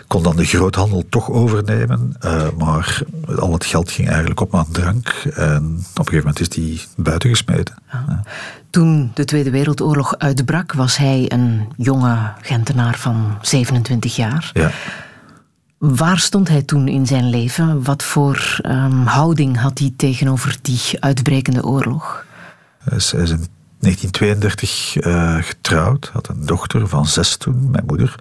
Kon 0.07 0.23
dan 0.23 0.35
de 0.35 0.45
groothandel 0.45 1.03
toch 1.09 1.31
overnemen, 1.31 2.15
maar 2.57 3.01
al 3.39 3.53
het 3.53 3.65
geld 3.65 3.91
ging 3.91 4.07
eigenlijk 4.09 4.39
op 4.39 4.55
aan 4.55 4.71
drank. 4.71 5.07
En 5.33 5.63
op 5.89 5.97
een 5.99 6.05
gegeven 6.07 6.17
moment 6.17 6.39
is 6.39 6.49
die 6.49 6.81
buiten 6.95 7.29
gesmeten. 7.29 7.75
Ja. 7.91 8.23
Toen 8.69 9.11
de 9.13 9.25
Tweede 9.25 9.49
Wereldoorlog 9.49 10.17
uitbrak, 10.17 10.73
was 10.73 10.97
hij 10.97 11.25
een 11.27 11.67
jonge 11.77 12.31
Gentenaar 12.41 12.97
van 12.97 13.37
27 13.41 14.15
jaar. 14.15 14.49
Ja. 14.53 14.71
Waar 15.77 16.19
stond 16.19 16.47
hij 16.47 16.61
toen 16.61 16.87
in 16.87 17.05
zijn 17.05 17.29
leven? 17.29 17.83
Wat 17.83 18.03
voor 18.03 18.59
um, 18.65 19.05
houding 19.05 19.59
had 19.59 19.79
hij 19.79 19.93
tegenover 19.97 20.57
die 20.61 20.81
uitbrekende 20.99 21.65
oorlog? 21.65 22.25
Hij 22.77 22.97
is, 22.97 23.13
in 23.13 23.47
1932 23.79 24.95
uh, 24.95 25.37
getrouwd, 25.41 26.09
had 26.13 26.27
een 26.27 26.45
dochter 26.45 26.87
van 26.87 27.05
zes 27.05 27.37
toen, 27.37 27.71
mijn 27.71 27.83
moeder. 27.85 28.15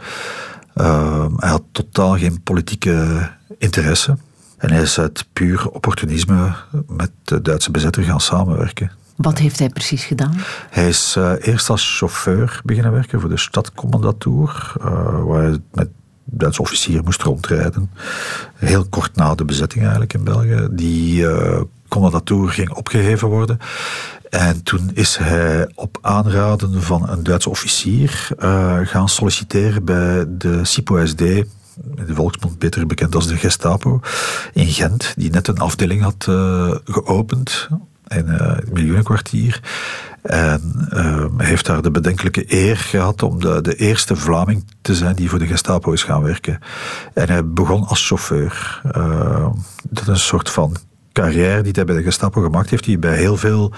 Uh, 0.74 1.26
hij 1.36 1.48
had 1.48 1.62
totaal 1.72 2.18
geen 2.18 2.42
politieke 2.42 3.28
interesse. 3.58 4.16
En 4.56 4.70
hij 4.70 4.82
is 4.82 4.98
uit 4.98 5.26
puur 5.32 5.68
opportunisme 5.70 6.54
met 6.86 7.10
de 7.22 7.42
Duitse 7.42 7.70
bezetter 7.70 8.02
gaan 8.02 8.20
samenwerken. 8.20 8.90
Wat 9.16 9.38
heeft 9.38 9.58
hij 9.58 9.68
precies 9.68 10.04
gedaan? 10.04 10.34
Hij 10.70 10.88
is 10.88 11.14
uh, 11.18 11.32
eerst 11.40 11.70
als 11.70 11.98
chauffeur 11.98 12.60
beginnen 12.64 12.92
werken 12.92 13.20
voor 13.20 13.28
de 13.28 13.38
stadcommandatour, 13.38 14.72
waar 15.24 15.42
hij 15.42 15.58
met 15.72 15.88
Duitse 16.28 16.60
officier 16.60 17.02
moest 17.04 17.22
rondrijden. 17.22 17.90
Heel 18.54 18.84
kort 18.88 19.16
na 19.16 19.34
de 19.34 19.44
bezetting 19.44 19.80
eigenlijk 19.80 20.14
in 20.14 20.24
België. 20.24 20.68
Die 20.70 21.22
uh, 21.22 21.60
commandatuur 21.88 22.48
ging 22.48 22.70
opgeheven 22.70 23.28
worden. 23.28 23.58
En 24.30 24.62
toen 24.62 24.90
is 24.94 25.16
hij 25.16 25.70
op 25.74 25.98
aanraden 26.00 26.82
van 26.82 27.08
een 27.08 27.22
Duitse 27.22 27.50
officier 27.50 28.28
eh, 28.38 28.78
gaan 28.82 29.08
solliciteren 29.08 29.84
bij 29.84 30.24
de 30.28 30.64
SIPO-SD, 30.64 31.20
in 31.20 31.46
de 32.06 32.14
volksmond 32.14 32.58
beter 32.58 32.86
bekend 32.86 33.14
als 33.14 33.26
de 33.26 33.36
Gestapo, 33.36 34.00
in 34.52 34.66
Gent, 34.66 35.14
die 35.16 35.30
net 35.30 35.48
een 35.48 35.58
afdeling 35.58 36.02
had 36.02 36.26
eh, 36.28 36.74
geopend 36.84 37.68
in 38.08 38.28
eh, 38.28 38.56
het 38.56 38.72
miljoenenkwartier. 38.72 39.60
En 40.22 40.86
eh, 40.90 41.24
hij 41.36 41.46
heeft 41.46 41.66
daar 41.66 41.82
de 41.82 41.90
bedenkelijke 41.90 42.44
eer 42.46 42.76
gehad 42.76 43.22
om 43.22 43.40
de, 43.40 43.60
de 43.60 43.74
eerste 43.74 44.16
Vlaming 44.16 44.64
te 44.82 44.94
zijn 44.94 45.14
die 45.14 45.30
voor 45.30 45.38
de 45.38 45.46
Gestapo 45.46 45.92
is 45.92 46.02
gaan 46.02 46.22
werken. 46.22 46.58
En 47.14 47.28
hij 47.28 47.48
begon 47.48 47.86
als 47.86 48.06
chauffeur. 48.06 48.80
Eh, 48.92 49.48
dat 49.88 50.02
is 50.02 50.08
een 50.08 50.16
soort 50.16 50.50
van 50.50 50.76
carrière 51.22 51.62
die 51.62 51.72
hij 51.74 51.84
bij 51.84 51.96
de 51.96 52.02
Gestapo 52.02 52.40
gemaakt 52.42 52.70
heeft, 52.70 52.84
die 52.84 52.98
bij 52.98 53.16
heel 53.16 53.36
veel 53.36 53.72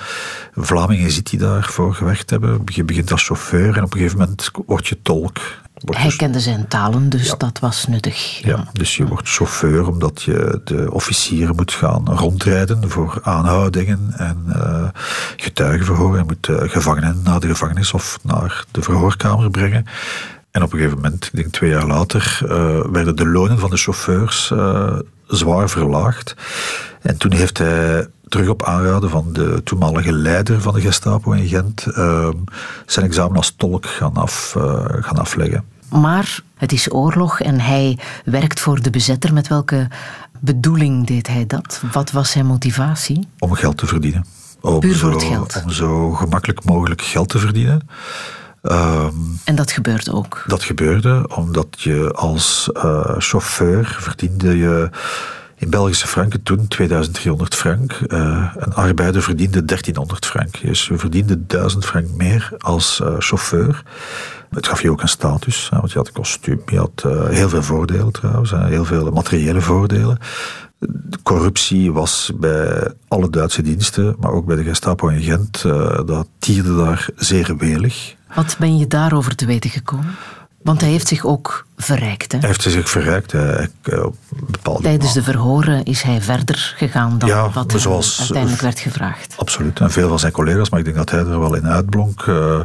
Vlamingen 0.54 1.10
ziet 1.10 1.30
die 1.30 1.38
daarvoor 1.38 1.94
gewerkt 1.94 2.30
hebben. 2.30 2.60
Je 2.64 2.84
begint 2.84 3.12
als 3.12 3.24
chauffeur 3.26 3.76
en 3.76 3.82
op 3.84 3.92
een 3.92 3.98
gegeven 3.98 4.18
moment 4.18 4.50
word 4.66 4.86
je 4.86 5.02
tolk. 5.02 5.38
Word 5.84 5.98
Hij 5.98 6.06
je 6.06 6.16
kende 6.16 6.40
zijn 6.40 6.68
talen, 6.68 7.08
dus 7.08 7.26
Ja. 7.26 7.34
dat 7.36 7.58
was 7.58 7.86
nuttig. 7.86 8.40
ja, 8.44 8.64
dus 8.72 8.96
je 8.96 9.06
wordt 9.06 9.28
chauffeur 9.28 9.88
omdat 9.88 10.22
je 10.22 10.60
de 10.64 10.92
officieren 10.92 11.54
moet 11.56 11.72
gaan 11.72 12.08
rondrijden 12.08 12.90
voor 12.90 13.18
aanhoudingen 13.22 14.12
en 14.16 14.44
eh 14.48 14.88
getuigen 15.36 15.86
verhoren. 15.86 16.18
Je 16.18 16.24
moet 16.24 16.48
eh, 16.48 16.68
gevangenen 16.70 17.20
naar 17.24 17.40
de 17.40 17.46
gevangenis 17.46 17.92
of 17.92 18.18
naar 18.22 18.64
de 18.70 18.82
verhoorkamer 18.82 19.50
brengen. 19.50 19.84
En 20.50 20.62
op 20.62 20.72
een 20.72 20.78
gegeven 20.78 21.00
moment, 21.00 21.24
ik 21.24 21.32
denk 21.32 21.52
twee 21.52 21.70
jaar 21.70 21.86
later, 21.86 22.40
eh, 22.48 22.80
werden 22.92 23.16
de 23.16 23.26
lonen 23.26 23.58
van 23.58 23.70
de 23.70 23.76
chauffeurs 23.76 24.50
eh, 24.50 24.98
zwaar 25.26 25.70
verlaagd. 25.70 26.34
En 27.02 27.16
toen 27.16 27.32
heeft 27.32 27.58
hij 27.58 28.06
terug 28.28 28.48
op 28.48 28.64
aanraden 28.64 29.10
van 29.10 29.32
de 29.32 29.60
toenmalige 29.64 30.12
leider 30.12 30.60
van 30.60 30.74
de 30.74 30.80
Gestapo 30.80 31.32
in 31.32 31.48
Gent 31.48 31.86
eh, 31.86 32.28
zijn 32.86 33.06
examen 33.06 33.36
als 33.36 33.54
tolk 33.56 33.86
gaan, 33.86 34.14
af, 34.14 34.56
gaan 35.00 35.18
afleggen. 35.18 35.64
Maar 35.90 36.40
het 36.56 36.72
is 36.72 36.92
oorlog 36.92 37.40
en 37.40 37.60
hij 37.60 37.98
werkt 38.24 38.60
voor 38.60 38.82
de 38.82 38.90
bezetter. 38.90 39.32
Met 39.32 39.48
welke 39.48 39.88
bedoeling 40.40 41.06
deed 41.06 41.26
hij 41.26 41.46
dat? 41.46 41.82
Wat 41.92 42.10
was 42.10 42.30
zijn 42.30 42.46
motivatie? 42.46 43.28
om 43.38 43.52
geld 43.52 43.76
te 43.76 43.86
verdienen. 43.86 44.24
Om 44.60 44.80
Puur 44.80 44.96
voor 44.96 45.10
zo, 45.12 45.18
het 45.18 45.26
geld. 45.26 45.62
Om 45.64 45.70
zo 45.70 46.12
gemakkelijk 46.12 46.64
mogelijk 46.64 47.02
geld 47.02 47.28
te 47.28 47.38
verdienen. 47.38 47.88
Ehm, 48.62 49.12
En 49.44 49.54
dat 49.54 49.72
gebeurt 49.72 50.10
ook. 50.12 50.44
dat 50.46 50.62
gebeurde 50.62 51.28
omdat 51.34 51.80
je 51.80 52.12
als 52.12 52.70
eh, 52.72 53.14
chauffeur 53.18 53.96
verdiende 54.00 54.58
je 54.58 54.90
in 55.56 55.70
Belgische 55.70 56.06
franken 56.06 56.42
toen 56.42 56.68
2300 56.68 57.54
frank. 57.54 57.92
Eh, 57.92 58.52
een 58.56 58.74
arbeider 58.74 59.22
verdiende 59.22 59.64
1300 59.64 60.26
frank. 60.26 60.60
Dus 60.60 60.86
je 60.86 60.98
verdiende 60.98 61.46
1000 61.46 61.84
frank 61.84 62.06
meer 62.10 62.52
als 62.58 63.00
eh, 63.00 63.14
chauffeur. 63.18 63.82
Het 64.50 64.66
gaf 64.68 64.82
je 64.82 64.90
ook 64.90 65.02
een 65.02 65.08
status, 65.08 65.68
want 65.70 65.92
je 65.92 65.98
had 65.98 66.06
een 66.06 66.12
kostuum, 66.12 66.62
je 66.66 66.78
had 66.78 67.04
heel 67.28 67.48
veel 67.48 67.62
voordelen 67.62 68.12
trouwens, 68.12 68.50
heel 68.50 68.84
veel 68.84 69.10
materiële 69.10 69.60
voordelen. 69.60 70.18
De 70.80 71.18
corruptie 71.22 71.92
was 71.92 72.30
bij 72.34 72.92
alle 73.08 73.30
Duitse 73.30 73.62
diensten, 73.62 74.16
maar 74.20 74.30
ook 74.32 74.46
bij 74.46 74.56
de 74.56 74.64
Gestapo 74.64 75.08
in 75.08 75.20
Gent, 75.22 75.64
eh, 75.64 76.00
dat 76.06 76.26
tierde 76.38 76.76
daar 76.76 77.08
zeer 77.16 77.56
welig. 77.56 78.14
Wat 78.34 78.56
ben 78.58 78.78
je 78.78 78.86
daarover 78.86 79.34
te 79.34 79.46
weten 79.46 79.70
gekomen? 79.70 80.14
Want 80.62 80.80
hij 80.80 80.90
heeft 80.90 81.08
zich 81.08 81.24
ook 81.24 81.66
verrijkt. 81.76 82.32
Hè? 82.32 82.38
Hij 82.38 82.46
heeft 82.48 82.62
zich 82.62 82.88
verrijkt. 82.90 83.32
Hij, 83.32 83.42
hij, 83.42 83.68
eh, 83.82 84.04
op 84.04 84.14
bepaalde 84.46 84.82
Tijdens 84.82 85.12
de 85.12 85.22
verhoren 85.22 85.84
is 85.84 86.02
hij 86.02 86.20
verder 86.20 86.74
gegaan 86.76 87.18
dan 87.18 87.28
Ja, 87.28 87.50
wat 87.50 87.70
hem 87.70 87.80
zoals- 87.80 88.18
uiteindelijk 88.20 88.62
werd 88.62 88.78
gevraagd. 88.80 89.34
Absoluut. 89.36 89.80
En 89.80 89.90
veel 89.90 90.08
van 90.08 90.18
zijn 90.18 90.32
collega's, 90.32 90.70
maar 90.70 90.78
ik 90.78 90.84
denk 90.84 90.96
dat 90.96 91.10
hij 91.10 91.20
er 91.20 91.40
wel 91.40 91.54
in 91.54 91.66
uitblonk. 91.66 92.22
Eh, 92.26 92.60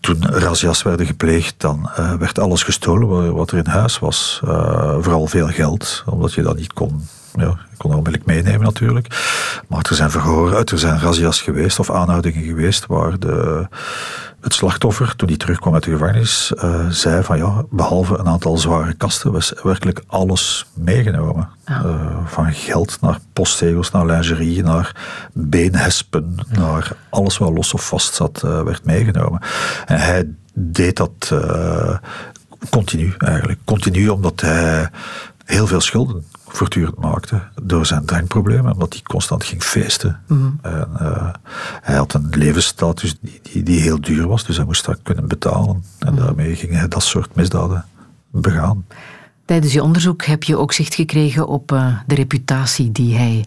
toen 0.00 0.26
razzia's 0.26 0.82
werden 0.82 1.06
gepleegd, 1.06 1.54
dan 1.58 1.90
eh, 1.96 2.12
werd 2.14 2.38
alles 2.38 2.62
gestolen 2.62 3.08
wa- 3.08 3.30
wat 3.30 3.50
er 3.50 3.58
in 3.58 3.66
huis 3.66 3.98
was. 3.98 4.40
Eh, 4.44 4.96
vooral 5.00 5.26
veel 5.26 5.48
geld, 5.48 6.02
omdat 6.06 6.32
je 6.34 6.42
dat 6.42 6.56
niet 6.56 6.72
kon. 6.72 7.06
Ja, 7.36 7.58
je 7.70 7.76
kon 7.76 7.90
onmiddellijk 7.90 8.26
meenemen 8.26 8.62
natuurlijk. 8.62 9.06
Maar 9.68 9.86
er 9.88 9.94
zijn 9.94 10.10
verhoren, 10.10 10.64
er 10.64 10.78
zijn 10.78 11.00
razzia's 11.00 11.40
geweest 11.40 11.78
of 11.78 11.90
aanhoudingen 11.90 12.42
geweest 12.42 12.86
waar 12.86 13.18
de, 13.18 13.66
het 14.40 14.54
slachtoffer, 14.54 15.16
toen 15.16 15.28
hij 15.28 15.36
terugkwam 15.36 15.74
uit 15.74 15.82
de 15.82 15.90
gevangenis, 15.90 16.54
eh, 16.54 16.88
zei 16.88 17.22
van 17.22 17.38
ja, 17.38 17.64
behalve 17.70 18.18
een 18.18 18.26
aantal 18.26 18.56
zware 18.56 18.94
kasten, 18.94 19.32
was 19.32 19.52
werkelijk 19.62 20.02
alles 20.06 20.66
meegenomen. 20.74 21.48
Ah. 21.64 21.84
Eh, 21.84 22.16
van 22.24 22.52
geld 22.52 22.98
naar 23.00 23.18
postzegels, 23.32 23.90
naar 23.90 24.06
lingerie, 24.06 24.62
naar 24.62 24.96
beenhespen, 25.32 26.36
naar 26.48 26.92
alles 27.08 27.38
wat 27.38 27.52
los 27.52 27.74
of 27.74 27.88
vast 27.88 28.14
zat, 28.14 28.42
eh, 28.44 28.62
werd 28.62 28.84
meegenomen. 28.84 29.40
En 29.86 29.98
hij 29.98 30.28
deed 30.54 30.96
dat 30.96 31.34
continu 32.70 33.14
eigenlijk. 33.18 33.58
Continu 33.64 34.08
omdat 34.08 34.40
hij 34.40 34.90
heel 35.44 35.66
veel 35.66 35.80
schulden 35.80 36.24
voortdurend 36.56 36.98
maakte 36.98 37.42
door 37.62 37.86
zijn 37.86 38.04
drankproblemen, 38.04 38.72
omdat 38.72 38.92
hij 38.92 39.02
constant 39.02 39.44
ging 39.44 39.62
feesten. 39.62 40.20
En, 40.62 40.88
eh, 40.98 41.28
hij 41.82 41.96
had 41.96 42.14
een 42.14 42.28
levensstatus 42.30 43.16
die, 43.20 43.40
die, 43.42 43.62
die 43.62 43.80
heel 43.80 44.00
duur 44.00 44.26
was, 44.26 44.44
dus 44.44 44.56
hij 44.56 44.64
moest 44.64 44.84
dat 44.84 44.98
kunnen 45.02 45.28
betalen. 45.28 45.84
En 45.98 46.14
daarmee 46.14 46.56
ging 46.56 46.72
hij 46.72 46.88
dat 46.88 47.02
soort 47.02 47.34
misdaden 47.34 47.84
begaan. 48.30 48.86
Tijdens 49.44 49.72
je 49.72 49.82
onderzoek 49.82 50.24
heb 50.24 50.42
je 50.42 50.58
ook 50.58 50.72
zicht 50.72 50.94
gekregen 50.94 51.46
op 51.46 51.72
eh, 51.72 51.98
de 52.06 52.14
reputatie 52.14 52.92
die 52.92 53.16
hij 53.16 53.44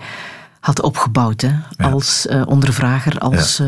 had 0.60 0.82
opgebouwd 0.82 1.42
hè? 1.42 1.52
als 1.78 2.28
eh, 2.28 2.42
ondervrager, 2.46 3.20
als 3.20 3.62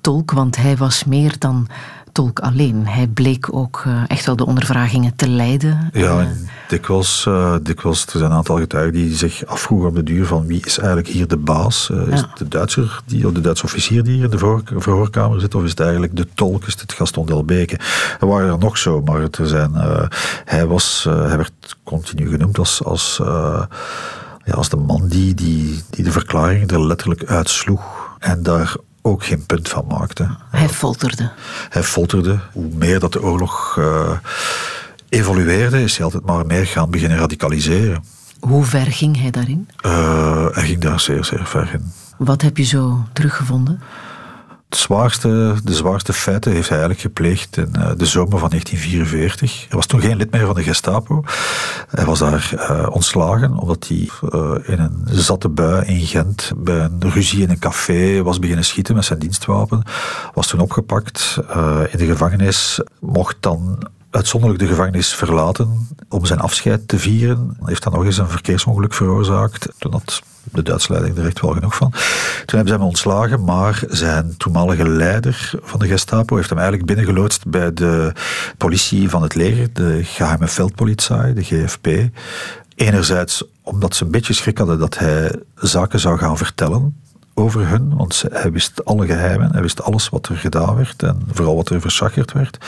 tolk. 0.00 0.30
Want 0.30 0.56
hij 0.56 0.76
was 0.76 1.04
meer 1.04 1.38
dan 1.38 1.68
tolk 2.12 2.38
alleen. 2.40 2.86
Hij 2.86 3.06
bleek 3.06 3.54
ook 3.54 3.82
eh, 3.86 4.02
echt 4.06 4.26
wel 4.26 4.36
de 4.36 4.46
ondervragingen 4.46 5.16
te 5.16 5.28
leiden. 5.28 5.90
Ja, 5.92 6.20
Eh, 6.20 6.26
dikwijls, 6.68 7.24
eh, 7.26 7.54
dikwijls, 7.62 8.04
er 8.06 8.10
zijn 8.18 8.30
een 8.30 8.36
aantal 8.36 8.56
getuigen 8.58 8.92
die 8.92 9.14
zich 9.16 9.46
afvroegen 9.46 9.88
op 9.88 9.94
de 9.94 10.02
duur 10.02 10.26
van 10.26 10.46
wie 10.46 10.64
is 10.66 10.78
eigenlijk 10.78 11.08
hier 11.08 11.28
de 11.28 11.36
baas? 11.36 11.90
Is 12.10 12.20
het 12.20 12.36
de 12.38 12.48
Duitser, 12.48 13.00
die, 13.06 13.26
of 13.26 13.32
de 13.32 13.40
Duitse 13.40 13.64
officier 13.64 14.02
die 14.02 14.14
hier 14.14 14.24
in 14.24 14.30
de 14.30 14.38
verhoor- 14.38 14.62
verhoorkamer 14.76 15.40
zit, 15.40 15.54
of 15.54 15.62
is 15.64 15.70
het 15.70 15.80
eigenlijk 15.80 16.16
de 16.16 16.26
tolk, 16.34 16.66
is 16.66 16.80
het 16.80 16.92
Gaston 16.92 17.26
Delbeke? 17.26 17.78
Er 18.20 18.26
waren 18.26 18.48
er 18.52 18.58
nog 18.58 18.78
zo, 18.78 19.00
maar 19.02 19.20
er 19.22 19.46
zijn, 19.46 19.70
hij, 20.44 20.66
was, 20.66 21.04
hij 21.10 21.36
werd 21.36 21.76
continu 21.84 22.28
genoemd 22.28 22.58
als, 22.58 22.84
als, 22.84 23.20
ja, 24.44 24.52
als 24.54 24.68
de 24.68 24.76
man 24.76 25.08
die, 25.08 25.34
die, 25.34 25.82
die 25.90 26.04
de 26.04 26.12
verklaring 26.12 26.70
er 26.70 26.86
letterlijk 26.86 27.24
uitsloeg 27.24 28.16
en 28.18 28.42
daar 28.42 28.74
ook 29.02 29.24
geen 29.24 29.46
punt 29.46 29.68
van 29.68 29.84
maakte. 29.88 30.36
hij 30.50 30.68
folterde. 30.68 31.30
Hij 31.68 31.82
folterde. 31.82 32.38
Hoe 32.52 32.68
meer 32.74 33.00
dat 33.00 33.12
de 33.12 33.22
oorlog 33.22 33.76
eh, 33.78 34.10
evolueerde, 35.08 35.82
is 35.82 35.96
hij 35.96 36.04
altijd 36.04 36.24
maar 36.24 36.46
meer 36.46 36.66
gaan 36.66 36.90
beginnen 36.90 37.18
radicaliseren. 37.18 38.04
Hoe 38.40 38.64
ver 38.64 38.86
ging 38.86 39.20
hij 39.20 39.30
daarin? 39.30 39.68
Eh, 39.76 40.46
hij 40.50 40.66
ging 40.66 40.80
daar 40.80 41.00
zeer, 41.00 41.24
zeer 41.24 41.46
ver 41.46 41.70
in. 41.72 41.92
Wat 42.16 42.42
heb 42.42 42.56
je 42.56 42.64
zo 42.64 43.04
teruggevonden? 43.12 43.80
Zwaarste, 44.70 45.54
de 45.64 45.74
zwaarste 45.74 46.12
feiten 46.12 46.52
heeft 46.52 46.68
hij 46.68 46.78
eigenlijk 46.78 47.06
gepleegd 47.06 47.56
in 47.56 47.74
eh, 47.74 47.90
de 47.96 48.06
zomer 48.06 48.38
van 48.38 48.48
1944. 48.48 49.60
Hij 49.60 49.76
was 49.76 49.86
toen 49.86 50.00
geen 50.00 50.16
lid 50.16 50.30
meer 50.30 50.46
van 50.46 50.54
de 50.54 50.62
Gestapo. 50.62 51.24
Hij 51.88 52.04
was 52.04 52.18
daar 52.18 52.52
eh, 52.56 52.86
ontslagen 52.90 53.56
omdat 53.56 53.88
hij 53.88 54.08
eh, 54.30 54.54
in 54.62 54.78
een 54.78 55.06
zatte 55.06 55.48
bui 55.48 55.86
in 55.86 56.06
Gent 56.06 56.52
bij 56.56 56.80
een 56.80 57.10
ruzie 57.10 57.42
in 57.42 57.50
een 57.50 57.58
café 57.58 58.22
was 58.22 58.38
beginnen 58.38 58.64
schieten 58.64 58.94
met 58.94 59.04
zijn 59.04 59.18
dienstwapen. 59.18 59.82
Was 60.34 60.46
toen 60.46 60.60
opgepakt 60.60 61.38
in 61.90 61.98
de 61.98 62.06
gevangenis. 62.06 62.80
Mocht 63.00 63.36
dan 63.40 63.78
uitzonderlijk 64.10 64.60
de 64.60 64.68
gevangenis 64.68 65.14
verlaten 65.14 65.88
om 66.08 66.24
zijn 66.24 66.40
afscheid 66.40 66.88
te 66.88 66.98
vieren. 66.98 67.56
Heeft 67.64 67.82
dan 67.82 67.92
nog 67.92 68.04
eens 68.04 68.18
een 68.18 68.28
verkeersongeluk 68.28 68.94
veroorzaakt. 68.94 69.68
Toen 69.78 69.92
had 69.92 70.22
de 70.42 70.62
Duitse 70.62 70.92
leiding 70.92 71.18
er 71.18 71.26
echt 71.26 71.40
wel 71.40 71.52
genoeg 71.52 71.74
van. 71.74 71.90
Toen 71.90 72.58
hebben 72.58 72.68
ze 72.68 72.74
hem 72.74 72.82
ontslagen, 72.82 73.44
maar 73.44 73.82
zijn 73.88 74.34
toenmalige 74.36 74.88
leider 74.88 75.52
van 75.62 75.80
de 75.80 75.86
Gestapo 75.86 76.36
heeft 76.36 76.48
hem 76.48 76.58
eigenlijk 76.58 76.88
binnengeloodst 76.88 77.46
bij 77.46 77.74
de 77.74 78.12
politie 78.56 79.10
van 79.10 79.22
het 79.22 79.34
leger, 79.34 79.68
de 79.72 80.04
geheime 80.04 80.48
veldpolitie, 80.48 81.32
de 81.32 81.42
GFP. 81.42 81.88
Enerzijds 82.74 83.44
omdat 83.62 83.94
ze 83.94 84.04
een 84.04 84.10
beetje 84.10 84.32
schrik 84.32 84.58
hadden 84.58 84.78
dat 84.78 84.98
hij 84.98 85.32
zaken 85.54 86.00
zou 86.00 86.18
gaan 86.18 86.36
vertellen 86.36 86.94
over 87.34 87.68
hun, 87.68 87.96
want 87.96 88.24
hij 88.32 88.52
wist 88.52 88.84
alle 88.84 89.06
geheimen, 89.06 89.52
hij 89.52 89.62
wist 89.62 89.82
alles 89.82 90.08
wat 90.08 90.28
er 90.28 90.36
gedaan 90.36 90.76
werd 90.76 91.02
en 91.02 91.22
vooral 91.32 91.56
wat 91.56 91.68
er 91.68 91.80
verschacherd 91.80 92.32
werd. 92.32 92.58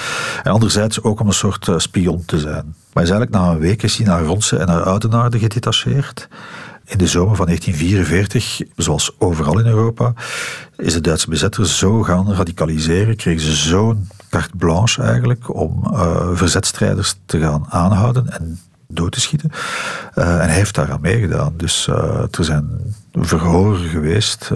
En 0.42 0.52
anderzijds 0.52 1.02
ook 1.02 1.20
om 1.20 1.26
een 1.26 1.32
soort 1.32 1.68
eh, 1.68 1.78
spion 1.78 2.24
te 2.24 2.38
zijn. 2.38 2.74
Maar 2.92 3.02
is 3.02 3.11
eigenlijk 3.11 3.30
na 3.30 3.50
een 3.50 3.58
week 3.58 3.82
is 3.82 3.96
hij 3.96 4.06
naar 4.06 4.24
Ronse 4.24 4.56
en 4.56 4.66
naar 4.66 4.82
Oudenaarde 4.82 5.38
gedetacheerd. 5.38 6.28
In 6.92 6.98
de 6.98 7.07
zomer 7.07 7.37
van 7.37 7.46
1944, 7.46 8.61
zoals 8.76 9.14
overal 9.18 9.59
in 9.59 9.66
Europa, 9.66 10.12
is 10.76 10.92
de 10.92 11.00
Duitse 11.00 11.31
bezetter 11.31 11.66
zo 11.66 12.02
gaan 12.02 12.35
radicaliseren, 12.35 13.16
kregen 13.16 13.42
ze 13.42 13.52
zo'n 13.52 14.09
carte 14.31 14.57
blanche 14.57 15.02
eigenlijk 15.02 15.55
om 15.55 15.85
eh, 15.85 16.28
verzetstrijders 16.33 17.14
te 17.26 17.40
gaan 17.40 17.66
aanhouden 17.68 18.31
en 18.33 18.61
dood 18.88 19.12
te 19.12 19.20
schieten. 19.20 19.50
Eh, 20.14 20.40
en 20.40 20.46
hij 20.46 20.55
heeft 20.55 20.74
daaraan 20.74 21.00
meegedaan. 21.00 21.55
Dus 21.57 21.88
eh, 21.88 22.22
er 22.31 22.44
zijn 22.44 22.94
verhoren 23.12 23.88
geweest. 23.88 24.50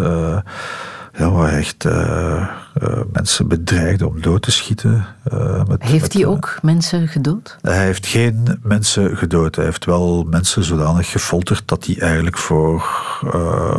Ja, 1.18 1.30
waar 1.30 1.52
echt 1.52 1.84
eh, 1.84 2.36
eh, 2.74 3.00
mensen 3.12 3.48
bedreigde 3.48 4.06
om 4.06 4.20
dood 4.20 4.42
te 4.42 4.50
schieten. 4.50 5.06
eh, 5.24 5.64
met, 5.64 5.82
Heeft 5.82 6.02
met, 6.02 6.12
hij 6.12 6.26
ook 6.26 6.58
mensen 6.62 7.08
gedood? 7.08 7.58
Hij 7.62 7.84
heeft 7.84 8.06
geen 8.06 8.58
mensen 8.62 9.16
gedood. 9.16 9.56
Hij 9.56 9.64
heeft 9.64 9.84
wel 9.84 10.26
mensen 10.30 10.64
zodanig 10.64 11.10
gefolterd 11.10 11.62
dat 11.68 11.82
die 11.82 12.00
eigenlijk 12.00 12.38
voor 12.38 12.84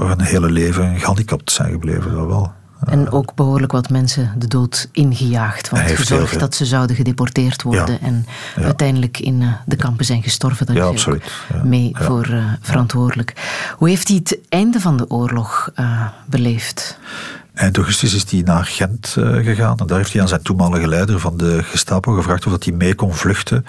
hun 0.07 0.21
hele 0.21 0.51
leven 0.51 0.99
gehandicapt 0.99 1.51
zijn 1.51 1.71
gebleven. 1.71 2.15
Dat 2.15 2.27
wel. 2.27 2.53
En 2.85 3.11
ook 3.11 3.35
behoorlijk 3.35 3.71
wat 3.71 3.89
mensen 3.89 4.33
de 4.37 4.47
dood 4.47 4.89
ingejaagd. 4.91 5.69
Want 5.69 5.91
gezorgd 5.91 6.29
veel. 6.29 6.39
dat 6.39 6.55
ze 6.55 6.65
zouden 6.65 6.95
gedeporteerd 6.95 7.61
worden. 7.63 7.97
Ja. 8.01 8.07
En 8.07 8.25
Ja. 8.55 8.63
uiteindelijk 8.63 9.19
in 9.19 9.41
eh, 9.41 9.47
de 9.65 9.75
kampen 9.75 10.05
zijn 10.05 10.23
gestorven. 10.23 10.65
Daar 10.65 10.75
Ja, 10.75 10.83
is 10.83 10.89
absoluut. 10.89 11.23
ook 11.55 11.63
mee 11.63 11.91
voor 11.93 12.25
eh, 12.25 12.43
verantwoordelijk. 12.61 13.33
Hoe 13.77 13.89
heeft 13.89 14.07
hij 14.07 14.17
het 14.17 14.37
einde 14.49 14.79
van 14.79 14.97
de 14.97 15.09
oorlog 15.09 15.69
eh, 15.75 16.05
beleefd? 16.25 16.97
Eind 17.53 17.75
augustus 17.77 18.13
is 18.13 18.31
hij 18.31 18.41
naar 18.41 18.65
Gent 18.65 19.07
gegaan. 19.19 19.77
En 19.79 19.87
daar 19.87 19.97
heeft 19.97 20.13
hij 20.13 20.21
aan 20.21 20.27
zijn 20.27 20.41
toenmalige 20.41 20.87
leider 20.87 21.19
van 21.19 21.37
de 21.37 21.63
Gestapo 21.63 22.13
gevraagd 22.13 22.45
of 22.45 22.51
dat 22.51 22.63
hij 22.63 22.73
mee 22.73 22.95
kon 22.95 23.13
vluchten 23.13 23.65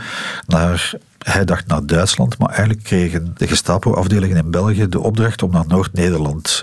naar... 0.47 0.93
Hij 1.19 1.45
dacht 1.45 1.67
naar 1.67 1.87
Duitsland, 1.87 2.39
maar 2.39 2.49
eigenlijk 2.49 2.83
kregen 2.83 3.33
de 3.37 3.47
Gestapo-afdelingen 3.47 4.37
in 4.37 4.51
België 4.51 4.89
de 4.89 5.01
opdracht 5.01 5.43
om 5.43 5.51
naar 5.51 5.65
Noord-Nederland 5.69 6.63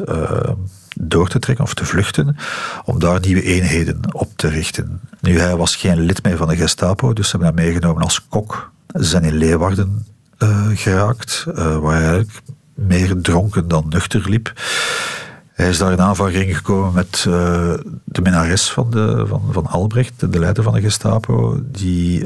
door 0.99 1.29
te 1.29 1.39
trekken 1.39 1.65
of 1.65 1.73
te 1.73 1.85
vluchten, 1.85 2.37
om 2.85 2.99
daar 2.99 3.19
nieuwe 3.19 3.43
eenheden 3.43 3.99
op 4.11 4.31
te 4.35 4.47
richten. 4.47 4.99
Nu, 5.21 5.39
hij 5.39 5.55
was 5.55 5.75
geen 5.75 5.99
lid 5.99 6.23
meer 6.23 6.37
van 6.37 6.47
de 6.47 6.55
Gestapo, 6.55 7.13
dus 7.13 7.29
ze 7.29 7.37
hebben 7.37 7.55
hem 7.55 7.65
meegenomen 7.65 8.03
als 8.03 8.27
kok. 8.27 8.71
Ze 8.87 9.03
zijn 9.03 9.23
in 9.23 9.37
Leeuwarden 9.37 10.05
eh, 10.37 10.67
geraakt, 10.73 11.45
eh, 11.55 11.77
waar 11.77 11.95
hij 11.95 12.07
eigenlijk 12.07 12.41
meer 12.73 13.21
dronken 13.21 13.67
dan 13.67 13.85
nuchter 13.89 14.29
liep. 14.29 14.53
Hij 15.53 15.69
is 15.69 15.77
daar 15.77 15.91
in 15.91 16.01
aanvaring 16.01 16.55
gekomen 16.55 16.93
met 16.93 17.25
eh, 17.27 17.73
de 18.03 18.21
minnares 18.21 18.69
van, 18.69 18.91
de, 18.91 19.25
van, 19.27 19.41
van 19.51 19.65
Albrecht, 19.65 20.13
de 20.31 20.39
leider 20.39 20.63
van 20.63 20.73
de 20.73 20.81
Gestapo, 20.81 21.59
die 21.63 22.25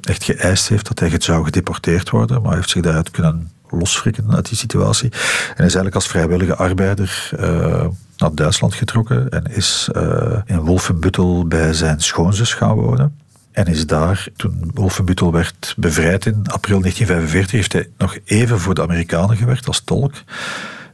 echt 0.00 0.24
geëist 0.24 0.68
heeft 0.68 0.86
dat 0.86 0.98
hij 0.98 1.20
zou 1.20 1.44
gedeporteerd 1.44 2.10
worden, 2.10 2.36
maar 2.36 2.48
hij 2.48 2.56
heeft 2.56 2.70
zich 2.70 2.82
daaruit 2.82 3.10
kunnen 3.10 3.50
losfrikken 3.70 4.34
uit 4.34 4.48
die 4.48 4.58
situatie. 4.58 5.10
En 5.48 5.54
is 5.54 5.58
eigenlijk 5.58 5.94
als 5.94 6.06
vrijwillige 6.06 6.56
arbeider 6.56 7.30
eh, 7.38 7.86
naar 8.16 8.34
Duitsland 8.34 8.74
getrokken 8.74 9.28
en 9.28 9.44
is 9.44 9.88
eh, 9.92 10.38
in 10.46 10.60
Wolfenbüttel 10.60 11.46
bij 11.46 11.72
zijn 11.72 12.00
schoonzus 12.00 12.54
gaan 12.54 12.74
wonen. 12.74 13.14
En 13.52 13.66
is 13.66 13.86
daar, 13.86 14.28
toen 14.36 14.70
Wolfenbüttel 14.74 15.32
werd 15.32 15.74
bevrijd 15.76 16.26
in 16.26 16.42
april 16.46 16.80
1945, 16.80 17.52
heeft 17.52 17.72
hij 17.72 17.88
nog 17.98 18.16
even 18.24 18.60
voor 18.60 18.74
de 18.74 18.82
Amerikanen 18.82 19.36
gewerkt 19.36 19.66
als 19.66 19.80
tolk. 19.80 20.12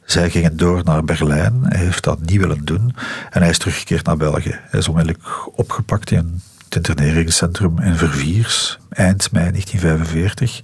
Zij 0.05 0.31
gingen 0.31 0.57
door 0.57 0.85
naar 0.85 1.05
Berlijn. 1.05 1.61
Hij 1.63 1.79
heeft 1.79 2.05
dat 2.05 2.21
niet 2.21 2.41
willen 2.41 2.65
doen. 2.65 2.95
En 3.31 3.41
hij 3.41 3.51
is 3.51 3.59
teruggekeerd 3.59 4.07
naar 4.07 4.17
België. 4.17 4.59
Hij 4.61 4.81
is 4.81 4.89
onmiddellijk 4.89 5.49
opgepakt 5.57 6.11
in 6.11 6.43
het 6.65 6.77
interneringscentrum 6.77 7.79
in 7.79 7.97
Verviers, 7.97 8.79
eind 8.89 9.33
mei 9.33 9.51
1945. 9.51 10.63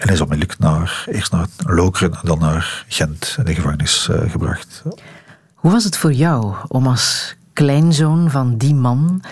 En 0.00 0.08
is 0.08 0.20
onmiddellijk 0.20 0.58
naar, 0.58 1.04
eerst 1.06 1.32
naar 1.32 1.46
Lokeren 1.56 2.12
en 2.12 2.20
dan 2.22 2.38
naar 2.38 2.84
Gent 2.88 3.34
in 3.38 3.44
de 3.44 3.54
gevangenis 3.54 4.08
eh, 4.08 4.30
gebracht. 4.30 4.82
Hoe 5.54 5.70
was 5.70 5.84
het 5.84 5.96
voor 5.96 6.12
jou 6.12 6.54
om 6.68 6.86
als 6.86 7.36
kleinzoon 7.52 8.30
van 8.30 8.56
die 8.56 8.74
man 8.74 9.22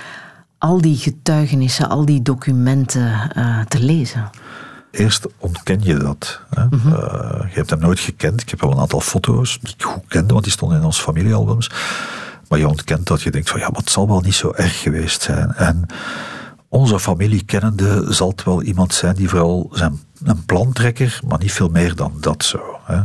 al 0.58 0.80
die 0.80 0.96
getuigenissen, 0.96 1.88
al 1.88 2.04
die 2.04 2.22
documenten 2.22 3.30
eh, 3.34 3.60
te 3.60 3.80
lezen? 3.80 4.30
Eerst 4.90 5.26
ontken 5.38 5.82
je 5.82 5.96
dat. 5.96 6.40
Hè. 6.50 6.62
Eh, 6.62 7.48
je 7.48 7.54
hebt 7.54 7.70
hem 7.70 7.78
nooit 7.78 8.00
gekend. 8.00 8.40
Ik 8.40 8.50
heb 8.50 8.60
wel 8.60 8.70
een 8.70 8.78
aantal 8.78 9.00
foto's 9.00 9.58
die 9.60 9.74
ik 9.74 9.82
goed 9.82 10.06
kende, 10.08 10.32
want 10.32 10.44
die 10.44 10.52
stonden 10.52 10.78
in 10.78 10.84
onze 10.84 11.02
familiealbums. 11.02 11.70
Maar 12.48 12.58
je 12.58 12.68
ontkent 12.68 13.06
dat 13.06 13.22
je 13.22 13.30
denkt 13.30 13.50
van 13.50 13.60
ja, 13.60 13.68
maar 13.68 13.80
het 13.80 13.90
zal 13.90 14.08
wel 14.08 14.20
niet 14.20 14.34
zo 14.34 14.52
erg 14.56 14.80
geweest 14.80 15.22
zijn. 15.22 15.54
En 15.54 15.86
onze 16.68 17.00
familie 17.00 17.44
kennende 17.44 18.06
zal 18.08 18.28
het 18.28 18.44
wel 18.44 18.62
iemand 18.62 18.94
zijn 18.94 19.14
die 19.14 19.28
vooral 19.28 19.70
zijn 19.72 20.00
een 20.24 20.44
plantrekker, 20.44 21.20
maar 21.26 21.38
niet 21.38 21.52
veel 21.52 21.68
meer 21.68 21.94
dan 21.94 22.12
dat 22.20 22.44
zo. 22.44 22.60
Hè. 22.84 22.96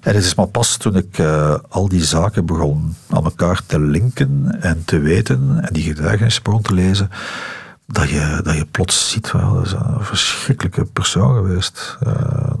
En 0.00 0.14
het 0.14 0.24
is 0.24 0.34
maar 0.34 0.46
pas 0.46 0.76
toen 0.76 0.96
ik 0.96 1.18
eh, 1.18 1.54
al 1.68 1.88
die 1.88 2.04
zaken 2.04 2.46
begon 2.46 2.96
aan 3.08 3.24
elkaar 3.24 3.60
te 3.66 3.80
linken 3.80 4.56
en 4.60 4.84
te 4.84 4.98
weten 4.98 5.58
en 5.60 5.72
die 5.72 5.82
getuigenissen 5.82 6.42
begon 6.42 6.62
te 6.62 6.74
lezen, 6.74 7.10
dat 7.86 8.08
je, 8.08 8.40
dat 8.42 8.56
je 8.56 8.66
plots 8.66 9.10
ziet, 9.10 9.32
wel, 9.32 9.54
dat 9.54 9.66
is 9.66 9.72
een 9.72 10.04
verschrikkelijke 10.04 10.84
persoon 10.84 11.34
geweest. 11.34 11.96
Eh, 12.00 12.12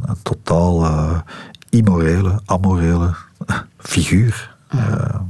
een 0.06 0.22
totaal 0.22 0.84
eh, 0.84 1.18
immorele, 1.68 2.40
amorele 2.44 3.14
figuur. 3.78 4.56
Eh, 4.68 5.20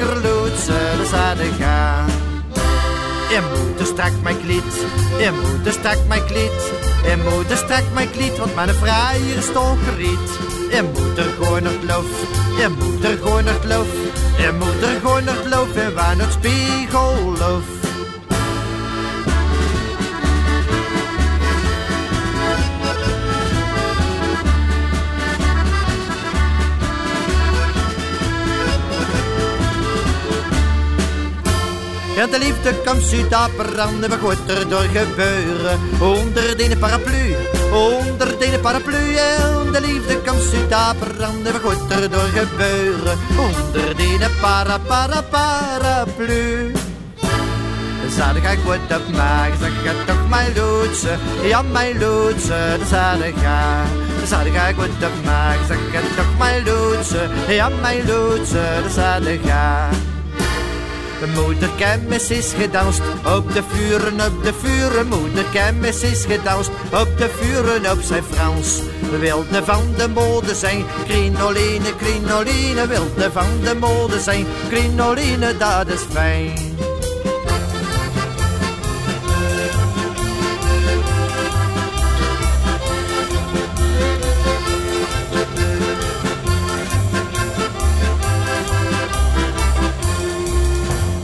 loetsen, 0.00 0.74
mijn 0.74 0.96
suikerloetsen, 0.98 0.98
de 0.98 1.06
zadde 1.10 1.44
ga. 1.58 2.04
Je 3.30 3.40
moeder 3.54 3.86
strak 3.86 4.12
mijn 4.22 4.40
kliet, 4.40 4.74
je 5.18 5.30
moeder 5.42 5.72
strak 5.72 5.98
mijn 6.08 6.24
kliet, 6.26 6.72
je 7.04 7.16
moeder 7.30 7.56
strak 7.56 7.84
mijn 7.94 8.10
kliet, 8.10 8.38
want 8.38 8.54
mijn 8.54 8.74
vrijer 8.74 9.36
is 9.36 9.48
geriet. 9.84 10.30
Je 10.70 10.82
moeder 10.94 11.24
gewoon 11.38 11.64
het 11.64 11.82
loof, 11.86 12.06
je 12.58 12.68
moeder 12.78 13.16
gewoon 13.16 13.46
het 13.46 13.64
loof, 13.64 13.86
je 14.36 14.52
moeder 14.58 15.00
gewoon 15.00 15.26
het 15.26 15.46
loof 15.50 15.76
en 15.76 15.94
waar 15.94 16.16
het 16.16 16.32
spiegelloof. 16.32 17.81
Ja, 32.22 32.28
de 32.28 32.38
liefde 32.38 32.74
komt 32.84 33.02
Zuid-Aperan 33.02 34.04
en 34.04 34.10
we 34.10 34.18
gooit 34.18 34.38
er 34.48 34.68
door 34.68 34.86
gebeuren. 34.92 35.78
Onder 36.00 36.56
de 36.56 36.76
paraplu, 36.78 37.34
onder 37.72 38.38
de 38.38 38.58
paraplu. 38.62 39.16
En 39.16 39.72
de 39.72 39.80
liefde 39.80 40.18
komt 40.26 40.42
Zuid-Aperan 40.42 41.46
en 41.46 41.52
we 41.52 41.58
gooit 41.62 41.90
er 41.90 42.10
door 42.10 42.28
gebeuren. 42.34 43.18
Onder 43.38 43.96
de 43.96 44.30
para, 44.40 44.78
para, 44.78 45.22
paraplu. 45.22 46.72
Ik 48.04 48.58
goed 48.64 48.96
op 48.96 49.14
maag, 49.14 49.50
zeg 49.60 49.72
ga 49.84 49.92
toch 50.06 50.28
mijn 50.28 50.54
loodse, 50.54 51.16
ja 51.42 51.62
mijn 51.62 51.98
loodse, 51.98 52.78
de. 52.88 53.34
Zadig 54.26 54.68
ik 54.68 54.74
goed 54.74 55.04
op 55.04 55.24
maag, 55.24 55.58
zeg 55.68 55.78
ga 55.92 56.00
toch 56.16 56.38
mijn 56.38 56.64
loodse, 56.64 57.28
ja 57.48 57.68
mijn 57.68 58.06
loodse, 58.06 58.62
de 58.82 58.90
zadig 58.90 59.40
ga. 61.26 61.40
Moeder 61.40 61.68
Kemmis 61.76 62.30
is 62.30 62.52
gedanst 62.52 63.00
op 63.24 63.52
de 63.52 63.62
vuren, 63.68 64.20
op 64.20 64.44
de 64.44 64.52
vuren. 64.52 65.06
Moeder 65.08 65.44
Kemmis 65.52 66.02
is 66.02 66.24
gedanst 66.24 66.70
op 66.92 67.08
de 67.18 67.28
vuren, 67.40 67.90
op 67.90 68.00
zijn 68.02 68.22
Frans. 68.22 68.80
We 69.10 69.18
wilden 69.18 69.64
van 69.64 69.94
de 69.96 70.08
mode 70.08 70.54
zijn, 70.54 70.84
crinoline, 71.04 71.96
crinoline. 71.96 72.86
Wilden 72.86 73.32
van 73.32 73.60
de 73.64 73.74
mode 73.74 74.20
zijn, 74.20 74.46
crinoline, 74.68 75.56
dat 75.56 75.88
is 75.88 76.00
fijn. 76.10 76.71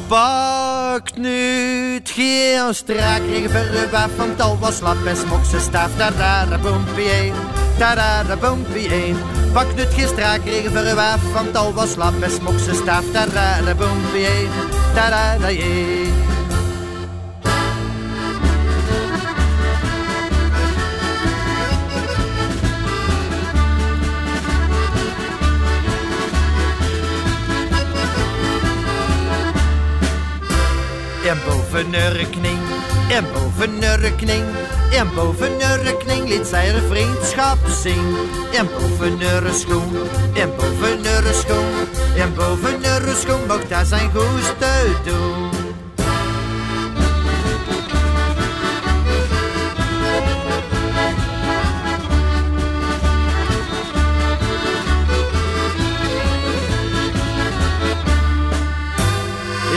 Pak 0.09 1.17
nu 1.17 1.95
het 1.95 2.11
geen 2.11 2.75
strak 2.75 3.21
regen 3.29 3.93
af, 3.93 4.17
want 4.17 4.41
al 4.41 4.59
was 4.59 4.77
slap 4.77 5.07
en 5.07 5.17
smok 5.17 5.45
ze 5.45 5.61
staaf. 5.61 5.91
Tadada 5.97 6.59
boompie, 6.59 7.33
tadada 7.79 8.37
boompie. 8.37 9.15
Pak 9.53 9.75
nu 9.75 9.81
het 9.81 9.95
geen 9.95 10.09
strak 10.09 10.45
regen 10.45 10.99
af, 10.99 11.33
want 11.33 11.57
al 11.57 11.73
was 11.73 11.91
slap 11.91 12.23
en 12.23 12.31
smok 12.31 12.59
ze 12.59 12.75
staaf. 12.75 13.05
Tadada 13.13 13.75
boompie, 13.75 14.49
boven 31.87 32.59
en 33.09 33.25
boven 33.33 34.01
rekening, 34.01 34.45
en 34.93 35.15
boven 35.15 35.57
liet 36.29 36.47
zij 36.47 36.71
haar 36.71 36.81
vriendschap 36.81 37.59
zien. 37.83 38.17
En 38.53 38.67
boven 38.67 39.55
schoen, 39.55 39.97
en 40.35 40.51
boven 40.57 41.35
schoen, 41.35 41.75
en 42.17 42.35
boven 42.35 43.17
schoen 43.17 43.47
mocht 43.47 43.71
hij 43.71 43.85
zijn 43.85 44.11
goeste 44.11 44.67
doen. 45.05 45.51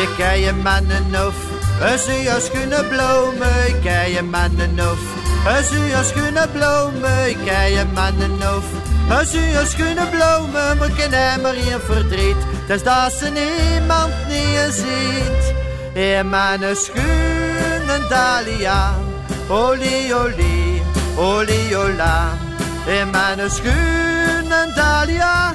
Ik 0.02 0.10
kan 0.18 0.40
je 0.40 0.54
mannen 0.54 1.28
of 1.28 1.51
als 1.82 2.08
u 2.08 2.30
als 2.30 2.50
kunnen 2.52 2.88
bloemen. 2.88 3.82
Kan 3.84 4.10
je 4.12 4.22
mannen 4.24 4.80
of 4.92 5.00
als 5.46 5.72
u 5.72 5.94
als 5.96 6.14
kunnen 6.14 6.52
bloemen. 6.52 7.36
Kan 7.46 7.72
je 7.72 7.86
mannen 7.94 8.56
of 8.56 8.66
als 9.10 9.36
u 9.36 9.58
als 9.58 9.76
kunnen 9.76 10.10
bloemen. 10.10 10.78
Maar 10.78 10.92
ken 10.98 11.12
hem 11.12 11.42
maar 11.42 11.56
in 11.56 11.80
verdriet. 11.80 12.36
Dus 12.68 12.84
dat 12.84 13.12
ze 13.12 13.30
niemand 13.30 14.14
niet 14.28 14.74
ziet. 14.74 15.54
In 15.94 16.30
mijn 16.30 16.76
schoenen 16.76 18.10
dalia. 18.10 18.94
Oli 19.48 20.14
oli, 20.14 20.82
oli 21.16 21.76
ola. 21.76 22.30
In 22.86 23.10
mijn 23.10 23.52
schoenen 23.52 24.76
dalia. 24.76 25.54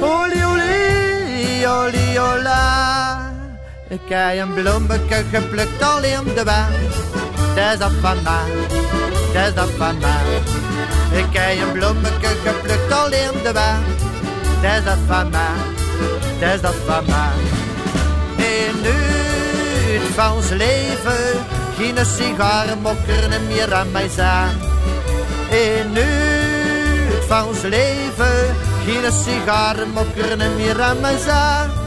Oli 0.00 0.44
oli, 0.44 1.66
oli 1.66 2.18
ola. 2.18 3.31
Ik 3.92 4.00
heb 4.08 4.38
een 4.38 4.54
bloemetje 4.54 5.24
geplukt 5.32 5.82
al 5.82 6.02
in 6.02 6.34
de 6.34 6.44
wijn. 6.44 6.72
Dat 7.54 7.72
is 7.72 7.78
dat 7.78 7.90
van 8.00 8.22
mij, 8.22 9.52
dat 9.54 9.70
van 9.76 9.98
mij. 9.98 10.40
Ik 11.20 11.26
heb 11.30 11.66
een 11.66 11.72
bloemetje 11.72 12.28
geplukt 12.44 12.92
al 12.92 13.06
in 13.06 13.42
de 13.42 13.52
wijn. 13.52 13.82
Dat 14.62 14.72
is 14.78 14.84
dat 14.84 14.98
van 15.06 15.30
mij, 15.30 15.56
dat 16.40 16.54
is 16.54 16.60
dat 16.60 16.74
van 16.86 17.04
mij. 17.06 17.32
Het 18.36 20.14
van 20.14 20.32
ons 20.32 20.48
leven, 20.48 21.44
geen 21.78 22.06
sigarenmokker 22.06 23.40
meer 23.48 23.74
aan 23.74 23.90
mij 23.90 24.08
zijn. 24.08 24.56
Het 25.48 27.24
van 27.26 27.46
ons 27.46 27.62
leven, 27.62 28.56
geen 28.84 29.12
sigarenmokker 29.24 30.36
meer 30.56 30.82
aan 30.82 31.00
mij 31.00 31.18
zijn. 31.18 31.81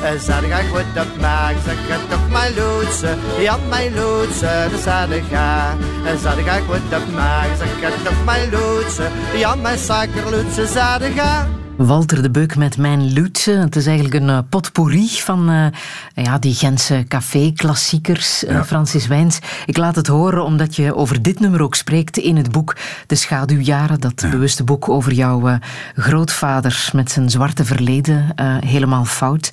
Zat 0.00 0.42
ik 0.42 0.52
goed 0.72 1.02
op 1.02 1.20
maak, 1.20 1.54
zeg 1.64 1.76
het 1.76 2.18
op 2.18 2.30
mijn 2.30 2.54
loodse, 2.54 3.14
ja 3.38 3.58
mijn 3.68 3.94
loodse, 3.94 4.66
de 4.70 4.78
zat 4.84 5.10
ik 5.10 5.24
ga. 5.30 5.76
Zat 6.22 6.38
ik 6.38 6.50
goed 6.66 7.02
op 7.02 7.12
maak, 7.14 7.48
zeg 7.58 7.68
het 7.80 8.08
op 8.08 8.24
mijn 8.24 8.50
loodse, 8.50 9.08
ja 9.34 9.54
mijn 9.54 9.78
suikerloodse, 9.78 10.66
zat 10.66 11.02
ik 11.02 11.20
ga. 11.20 11.59
Walter 11.86 12.22
de 12.22 12.30
Beuk 12.30 12.56
met 12.56 12.76
Mijn 12.76 13.12
Loetse. 13.12 13.50
Het 13.50 13.76
is 13.76 13.86
eigenlijk 13.86 14.14
een 14.14 14.28
uh, 14.28 14.38
potpourri 14.48 15.08
van 15.08 15.50
uh, 15.50 15.66
ja, 16.14 16.38
die 16.38 16.54
Gentse 16.54 17.04
café-klassiekers, 17.08 18.44
uh, 18.44 18.50
Ja. 18.50 18.64
Francis 18.64 19.06
Wijns. 19.06 19.38
Ik 19.66 19.76
laat 19.76 19.96
het 19.96 20.06
horen 20.06 20.44
omdat 20.44 20.76
je 20.76 20.94
over 20.94 21.22
dit 21.22 21.40
nummer 21.40 21.62
ook 21.62 21.74
spreekt 21.74 22.16
in 22.16 22.36
het 22.36 22.50
boek 22.50 22.76
De 23.06 23.14
Schaduwjaren. 23.14 24.00
Dat 24.00 24.26
bewuste 24.30 24.64
boek 24.64 24.88
over 24.88 25.12
jouw 25.12 25.48
uh, 25.48 25.54
grootvader 25.94 26.90
met 26.92 27.10
zijn 27.10 27.30
zwarte 27.30 27.64
verleden. 27.64 28.34
helemaal 28.66 29.04
fout. 29.04 29.52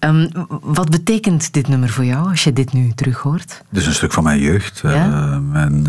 Um, 0.00 0.28
wat 0.60 0.90
betekent 0.90 1.52
dit 1.52 1.68
nummer 1.68 1.88
voor 1.88 2.04
jou 2.04 2.30
als 2.30 2.44
je 2.44 2.52
dit 2.52 2.72
nu 2.72 2.92
terug 2.94 3.18
hoort? 3.18 3.62
Het 3.68 3.78
is 3.78 3.86
een 3.86 3.94
stuk 3.94 4.12
van 4.12 4.24
mijn 4.24 4.40
jeugd. 4.40 4.80
Ja? 4.82 5.06
Mijn, 5.38 5.82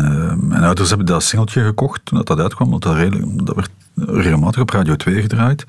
mijn 0.48 0.62
ouders 0.62 0.88
hebben 0.88 1.06
dat 1.06 1.22
singeltje 1.22 1.64
gekocht 1.64 2.00
toen 2.04 2.18
dat, 2.18 2.26
dat 2.26 2.38
uitkwam, 2.38 2.70
want 2.70 2.82
dat, 2.82 2.94
redelijk, 2.94 3.46
dat 3.46 3.54
werd 3.54 3.70
regelmatig 3.96 4.60
op 4.60 4.70
Radio 4.70 4.96
2 4.96 5.20
gedraaid. 5.20 5.64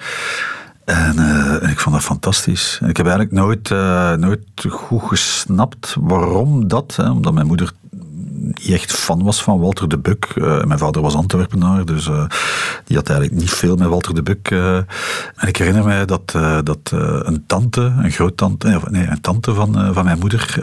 En, 0.85 1.15
uh, 1.15 1.63
en, 1.63 1.69
ik 1.69 1.79
vond 1.79 1.95
dat 1.95 2.03
fantastisch. 2.03 2.77
En 2.81 2.89
ik 2.89 2.97
heb 2.97 3.05
eigenlijk 3.05 3.35
nooit, 3.35 3.69
uh, 3.69 4.13
nooit 4.13 4.45
goed 4.69 5.01
gesnapt 5.03 5.95
waarom 5.99 6.67
dat. 6.67 6.95
Hè, 6.95 7.09
omdat 7.09 7.33
mijn 7.33 7.47
moeder 7.47 7.71
niet 7.89 8.71
echt 8.71 8.91
fan 8.91 9.23
was 9.23 9.43
van 9.43 9.59
Walter 9.59 9.89
de 9.89 9.97
Buk. 9.97 10.31
Uh, 10.35 10.63
mijn 10.63 10.79
vader 10.79 11.01
was 11.01 11.15
Antwerpenaar, 11.15 11.85
dus 11.85 12.09
die 12.85 12.95
had 12.95 13.09
eigenlijk 13.09 13.39
niet 13.39 13.49
veel 13.49 13.75
met 13.75 13.87
Walter 13.87 14.15
de 14.15 14.23
Buk. 14.23 14.51
en 15.35 15.47
ik 15.47 15.57
herinner 15.57 15.83
mij 15.83 16.05
dat, 16.05 16.31
dat 16.63 16.91
een 17.23 17.43
tante, 17.47 17.81
een 17.81 18.11
groottante, 18.11 18.81
nee, 18.89 19.07
een 19.07 19.21
tante 19.21 19.53
van, 19.53 19.93
van 19.93 20.05
mijn 20.05 20.19
moeder 20.19 20.59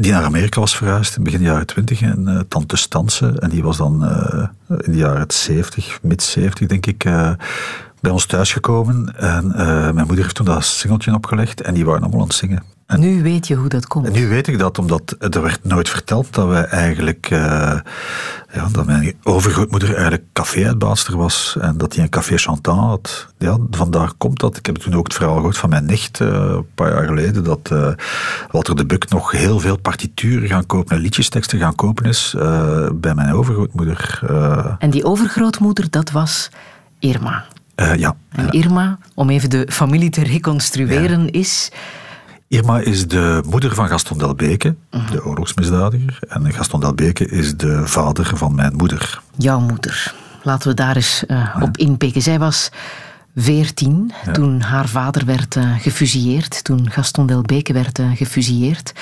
die 0.00 0.12
naar 0.12 0.24
Amerika 0.24 0.60
was 0.60 0.76
verhuisd 0.76 1.16
in 1.16 1.22
begin 1.22 1.40
jaren 1.40 1.66
twintig, 1.66 2.00
en 2.00 2.28
uh, 2.28 2.40
tante 2.48 2.76
Stanse, 2.76 3.38
en 3.38 3.50
die 3.50 3.62
was 3.62 3.76
dan 3.76 4.04
uh, 4.04 4.46
in 4.68 4.92
de 4.92 4.98
jaren 4.98 5.24
70, 5.28 5.98
mid 6.02 6.22
70 6.22 6.68
denk 6.68 6.86
ik, 6.86 7.04
uh, 7.04 7.30
bij 8.00 8.10
ons 8.10 8.26
thuisgekomen. 8.26 9.16
En 9.16 9.46
mijn 9.94 10.06
moeder 10.06 10.16
heeft 10.16 10.34
toen 10.34 10.46
dat 10.46 10.64
singeltje 10.64 11.14
opgelegd 11.14 11.60
en 11.60 11.74
die 11.74 11.84
waren 11.84 12.00
allemaal 12.00 12.20
aan 12.20 12.26
het 12.26 12.36
zingen. 12.36 12.75
En 12.86 13.00
nu 13.00 13.22
weet 13.22 13.46
je 13.46 13.54
hoe 13.54 13.68
dat 13.68 13.86
komt. 13.86 14.12
Nu 14.12 14.28
weet 14.28 14.46
ik 14.46 14.58
dat, 14.58 14.78
omdat 14.78 15.16
er 15.18 15.42
werd 15.42 15.64
nooit 15.64 15.88
verteld 15.88 16.34
dat 16.34 16.48
wij 16.48 16.64
eigenlijk, 16.64 17.30
uh, 17.30 17.38
ja, 18.52 18.68
dat 18.72 18.86
mijn 18.86 19.14
overgrootmoeder 19.22 19.92
eigenlijk 19.94 20.24
café-uitbaatster 20.32 21.16
was 21.16 21.56
en 21.60 21.78
dat 21.78 21.94
hij 21.94 22.04
een 22.04 22.10
café 22.10 22.36
chantant 22.36 22.80
had. 22.80 23.26
Ja, 23.38 23.58
vandaar 23.70 24.12
komt 24.18 24.40
dat. 24.40 24.56
Ik 24.56 24.66
heb 24.66 24.76
toen 24.76 24.94
ook 24.94 25.04
het 25.04 25.14
verhaal 25.14 25.34
gehoord 25.34 25.56
van 25.56 25.68
mijn 25.68 25.84
nicht, 25.84 26.20
uh, 26.20 26.28
een 26.28 26.66
paar 26.74 26.92
jaar 26.92 27.06
geleden, 27.06 27.44
dat 27.44 27.70
uh, 27.72 27.88
Walter 28.50 28.76
de 28.76 28.86
Buk 28.86 29.08
nog 29.08 29.30
heel 29.30 29.58
veel 29.58 29.78
partituren 29.78 30.48
gaan 30.48 30.66
kopen 30.66 30.96
en 30.96 31.02
liedjesteksten 31.02 31.58
gaan 31.58 31.74
kopen 31.74 32.04
is 32.04 32.34
bij 32.94 33.14
mijn 33.14 33.32
overgrootmoeder. 33.32 34.20
En 34.78 34.90
die 34.90 35.04
overgrootmoeder, 35.04 35.90
dat 35.90 36.10
was 36.10 36.50
Irma. 36.98 37.44
ja. 37.96 38.16
En 38.28 38.50
Irma, 38.50 38.98
om 39.14 39.30
even 39.30 39.50
de 39.50 39.66
familie 39.70 40.10
te 40.10 40.22
reconstrueren, 40.22 41.22
ja. 41.24 41.32
is... 41.32 41.70
Irma 42.48 42.78
is 42.78 43.08
de 43.08 43.42
moeder 43.46 43.74
van 43.74 43.88
Gaston 43.88 44.18
Delbeke, 44.18 44.74
uh-huh. 44.90 45.10
de 45.10 45.24
oorlogsmisdadiger. 45.24 46.18
En 46.28 46.52
Gaston 46.52 46.80
Delbeke 46.80 47.28
is 47.28 47.56
de 47.56 47.86
vader 47.86 48.36
van 48.36 48.54
mijn 48.54 48.76
moeder. 48.76 49.20
Jouw 49.36 49.60
moeder. 49.60 50.14
Laten 50.42 50.68
we 50.68 50.74
daar 50.74 50.96
eens 50.96 51.24
uh, 51.28 51.36
ja. 51.36 51.56
op 51.60 51.76
inpikken. 51.76 52.22
Zij 52.22 52.38
was 52.38 52.70
veertien 53.36 54.12
ja. 54.24 54.32
toen 54.32 54.60
haar 54.60 54.88
vader 54.88 55.24
werd 55.24 55.56
uh, 55.56 55.78
gefusilleerd. 55.78 56.64
Toen 56.64 56.90
Gaston 56.90 57.26
Delbeke 57.26 57.72
werd 57.72 57.98
uh, 57.98 58.16
gefusilleerd. 58.16 58.92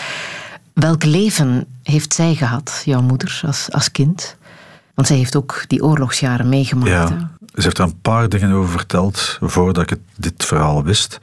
Welk 0.72 1.04
leven 1.04 1.66
heeft 1.82 2.14
zij 2.14 2.34
gehad, 2.34 2.82
jouw 2.84 3.02
moeder, 3.02 3.40
als, 3.46 3.68
als 3.72 3.90
kind? 3.90 4.36
Want 4.94 5.08
zij 5.08 5.16
heeft 5.16 5.36
ook 5.36 5.64
die 5.66 5.84
oorlogsjaren 5.84 6.48
meegemaakt. 6.48 6.90
Ja, 6.90 7.08
hè? 7.08 7.16
ze 7.54 7.62
heeft 7.62 7.78
er 7.78 7.84
een 7.84 8.00
paar 8.00 8.28
dingen 8.28 8.52
over 8.52 8.70
verteld 8.70 9.38
voordat 9.40 9.82
ik 9.82 9.90
het, 9.90 10.00
dit 10.16 10.44
verhaal 10.44 10.84
wist. 10.84 11.20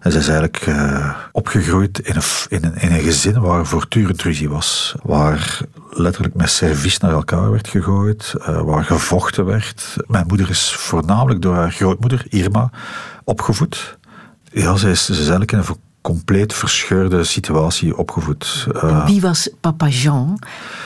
En 0.00 0.12
ze 0.12 0.18
is 0.18 0.28
eigenlijk 0.28 0.66
uh, 0.66 1.16
opgegroeid 1.32 1.98
in 1.98 2.16
een, 2.16 2.22
in, 2.48 2.64
een, 2.64 2.92
een 2.92 3.00
gezin 3.00 3.40
waar 3.40 3.66
voortdurend 3.66 4.22
ruzie 4.22 4.48
was. 4.48 4.94
Waar 5.02 5.60
letterlijk 5.90 6.34
met 6.34 6.50
servies 6.50 6.98
naar 6.98 7.10
elkaar 7.10 7.50
werd 7.50 7.68
gegooid. 7.68 8.34
Uh, 8.38 8.60
waar 8.60 8.84
gevochten 8.84 9.44
werd. 9.44 9.96
Mijn 10.06 10.26
moeder 10.26 10.50
is 10.50 10.72
voornamelijk 10.72 11.42
door 11.42 11.54
haar 11.54 11.72
grootmoeder, 11.72 12.24
Irma, 12.28 12.70
opgevoed. 13.24 13.98
Ja, 14.52 14.76
ze 14.76 14.90
is, 14.90 15.04
ze 15.04 15.14
eigenlijk 15.14 15.52
in 15.52 15.58
een 15.58 15.64
compleet 16.00 16.54
verscheurde 16.54 17.24
situatie 17.24 17.96
opgevoed. 17.96 18.66
Uh, 18.72 19.06
Wie 19.06 19.20
was 19.20 19.50
papa 19.60 19.88
Jean? 19.88 20.38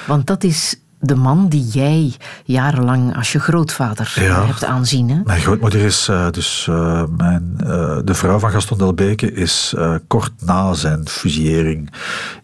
Want 0.06 0.26
dat 0.26 0.44
is 0.44 0.76
de 1.06 1.14
man 1.14 1.48
die 1.48 1.64
jij 1.64 2.12
jarenlang 2.44 3.16
als 3.16 3.32
je 3.32 3.38
grootvader 3.38 4.12
ja, 4.14 4.46
hebt 4.46 4.64
aanzien. 4.64 5.10
Hè? 5.10 5.20
Mijn 5.24 5.40
grootmoeder 5.40 5.80
is 5.80 6.08
uh, 6.10 6.30
dus 6.30 6.66
uh, 6.70 7.02
mijn, 7.16 7.58
uh, 7.60 7.98
de 8.04 8.14
vrouw 8.14 8.38
van 8.38 8.50
Gaston 8.50 8.78
Delbeke 8.78 9.32
is 9.32 9.74
kort 10.06 10.32
na 10.40 10.74
zijn 10.74 11.08
fusillering 11.08 11.92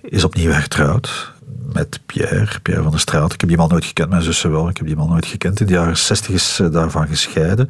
is 0.02 0.24
opnieuw 0.24 0.50
hertrouwd 0.50 1.32
met 1.72 2.00
Pierre, 2.06 2.60
Pierre 2.62 2.82
van 2.82 2.90
der 2.90 3.00
Straat. 3.00 3.32
Ik 3.32 3.40
heb 3.40 3.48
die 3.48 3.58
man 3.58 3.68
nooit 3.68 3.84
gekend, 3.84 4.10
mijn 4.10 4.22
zussen 4.22 4.50
wel. 4.50 4.68
Ik 4.68 4.76
heb 4.76 4.86
die 4.86 4.96
man 4.96 5.08
nooit 5.08 5.26
gekend. 5.26 5.60
In 5.60 5.66
de 5.66 5.72
jaren 5.72 5.96
60 5.96 6.34
is 6.34 6.54
ze 6.54 6.70
daarvan 6.70 7.06
gescheiden. 7.06 7.68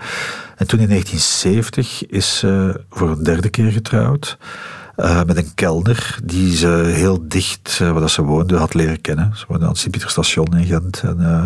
En 0.56 0.66
toen 0.66 0.80
in 0.80 0.88
1970 0.88 2.06
is 2.06 2.38
ze 2.38 2.80
voor 2.90 3.10
een 3.10 3.22
derde 3.22 3.48
keer 3.48 3.72
getrouwd. 3.72 4.38
Uh, 5.04 5.22
met 5.26 5.36
een 5.36 5.54
kelner 5.54 6.18
die 6.24 6.56
ze 6.56 6.68
heel 6.94 7.28
dicht, 7.28 7.78
uh, 7.82 7.90
waar 7.90 8.10
ze 8.10 8.22
woonde, 8.22 8.56
had 8.56 8.74
leren 8.74 9.00
kennen. 9.00 9.32
Ze 9.34 9.44
woonde 9.48 9.64
aan 9.64 9.70
het 9.70 9.80
Sint-Pieterstation 9.80 10.56
in 10.56 10.66
Gent. 10.66 11.02
En 11.02 11.16
uh, 11.20 11.44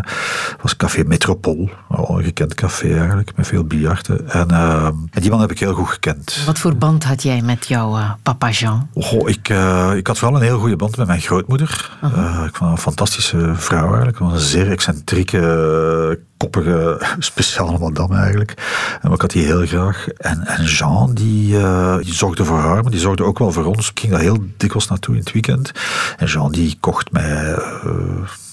was 0.63 0.77
Café 0.77 1.03
Metropool, 1.07 1.71
al 1.89 2.19
een 2.19 2.25
gekend 2.25 2.55
café 2.55 2.99
eigenlijk, 2.99 3.37
met 3.37 3.47
veel 3.47 3.65
biljarten. 3.65 4.31
En, 4.31 4.51
en, 4.51 5.21
die 5.21 5.31
man 5.31 5.41
heb 5.41 5.51
ik 5.51 5.59
heel 5.59 5.75
goed 5.75 5.89
gekend. 5.89 6.43
Wat 6.47 6.59
voor 6.59 6.77
band 6.77 7.05
had 7.05 7.23
jij 7.23 7.43
met 7.43 7.67
jouw 7.67 8.17
papa 8.23 8.51
Jean? 8.51 8.89
Oh, 8.93 9.29
ik, 9.29 9.49
ik 9.97 10.07
had 10.07 10.19
vooral 10.19 10.37
een 10.37 10.47
heel 10.47 10.59
goede 10.59 10.77
band 10.77 10.97
met 10.97 11.07
mijn 11.07 11.21
grootmoeder. 11.21 11.99
-huh. 12.01 12.45
ik 12.47 12.57
vond 12.57 12.59
haar 12.59 12.71
een 12.71 12.79
fantastische 12.79 13.53
vrouw 13.55 13.87
eigenlijk. 13.87 14.21
Een 14.21 14.39
zeer 14.39 14.71
excentrieke, 14.71 16.19
koppige, 16.37 17.01
speciale 17.19 17.79
madame 17.79 18.17
eigenlijk. 18.17 18.55
En 19.03 19.13
ik 19.13 19.21
had 19.21 19.31
die 19.31 19.45
heel 19.45 19.67
graag. 19.67 20.09
En, 20.09 20.47
en 20.47 20.65
Jean, 20.65 21.15
die, 21.15 21.59
eh, 21.59 21.97
die 21.99 22.15
zorgde 22.15 22.45
voor 22.45 22.59
haar, 22.59 22.83
maar 22.83 22.91
die 22.91 23.01
zorgde 23.01 23.25
ook 23.25 23.39
wel 23.39 23.53
voor 23.53 23.65
ons. 23.65 23.91
Ik 23.91 24.01
ging 24.01 24.13
daar 24.13 24.21
heel 24.21 24.45
dikwijls 24.57 24.89
naartoe 24.89 25.15
in 25.15 25.21
het 25.21 25.33
weekend. 25.33 25.73
En 26.17 26.27
Jean, 26.27 26.53
die 26.53 26.77
kocht 26.81 27.13
mij... 27.13 27.53
eh, 27.55 27.63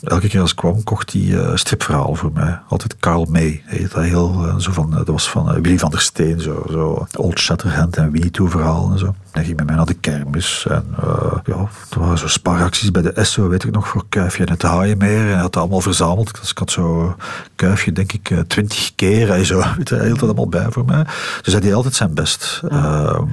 elke 0.01 0.27
keer 0.27 0.41
als 0.41 0.51
ik 0.51 0.55
kwam, 0.57 0.83
kocht 0.83 1.13
hij 1.13 1.39
eh 1.39 1.55
stripverhaal 1.55 2.15
voor 2.15 2.31
mij. 2.33 2.59
Altijd 2.67 2.97
Carl 2.97 3.25
May. 3.29 3.61
Heet 3.65 3.91
dat 3.91 4.03
heel... 4.03 4.47
eh, 4.47 4.57
zo 4.57 4.71
van, 4.71 4.91
dat 4.91 5.07
was 5.07 5.29
van 5.29 5.49
eh, 5.49 5.61
Willy 5.61 5.77
van 5.79 5.91
der 5.91 6.01
Steen, 6.01 6.39
zo, 6.41 6.63
zo 6.69 7.07
Old 7.17 7.39
Shatterhand 7.39 7.97
en 7.97 8.11
Winnie 8.11 8.31
Toe 8.31 8.49
verhaal 8.49 8.91
en 8.91 8.99
zo. 8.99 9.15
Hij 9.31 9.43
ging 9.43 9.57
met 9.57 9.65
mij 9.65 9.75
naar 9.75 9.85
de 9.85 9.93
kermis. 9.93 10.65
En 10.69 10.85
eh, 11.01 11.37
ja, 11.45 11.67
er 11.89 11.99
waren 11.99 12.17
zo 12.17 12.27
spaaracties 12.27 12.91
bij 12.91 13.01
de 13.01 13.11
Esso, 13.11 13.47
weet 13.47 13.63
ik 13.63 13.71
nog, 13.71 13.87
voor 13.87 14.03
Kuifje 14.09 14.45
en 14.45 14.51
het 14.51 14.61
Haaienmeer. 14.61 15.19
En 15.19 15.25
hij 15.25 15.33
had 15.41 15.53
dat 15.53 15.61
allemaal 15.61 15.81
verzameld. 15.81 16.39
Dus 16.39 16.51
ik 16.51 16.57
had 16.57 16.71
zo 16.71 17.15
Kuifje, 17.55 17.91
denk 17.91 18.11
ik, 18.13 18.29
eh, 18.29 18.39
twintig 18.39 18.91
keer. 18.95 19.27
Hij, 19.27 19.45
zo, 19.45 19.57
weet 19.77 19.89
je, 19.89 19.95
hij 19.95 20.05
hield 20.05 20.19
dat 20.19 20.29
allemaal 20.29 20.49
bij 20.49 20.67
voor 20.69 20.85
mij. 20.85 21.05
Dus 21.41 21.53
hij 21.53 21.61
deed 21.61 21.73
altijd 21.73 21.95
zijn 21.95 22.13
best. 22.13 22.61
Ehm, 22.69 23.23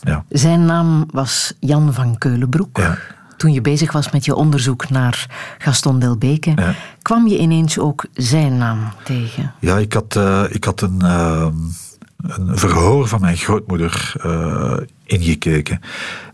ja. 0.00 0.24
Zijn 0.28 0.64
naam 0.64 1.06
was 1.12 1.54
Jan 1.60 1.94
van 1.94 2.18
Keulenbroek. 2.18 2.76
Ja. 2.76 2.98
Toen 3.38 3.52
je 3.52 3.60
bezig 3.60 3.92
was 3.92 4.10
met 4.10 4.24
je 4.24 4.34
onderzoek 4.34 4.90
naar 4.90 5.26
Gaston 5.58 5.98
Delbeke, 5.98 6.52
Ja. 6.56 6.74
kwam 7.02 7.26
je 7.26 7.38
ineens 7.38 7.78
ook 7.78 8.04
zijn 8.14 8.56
naam 8.56 8.92
tegen. 9.04 9.52
Ja, 9.60 9.78
ik 9.78 9.92
had, 9.92 10.16
eh, 10.16 10.44
ik 10.48 10.64
had 10.64 10.80
een, 10.80 11.02
ehm, 11.02 11.52
een 12.22 12.58
verhoor 12.58 13.08
van 13.08 13.20
mijn 13.20 13.36
grootmoeder 13.36 14.12
eh, 14.22 14.76
ingekeken. 15.04 15.80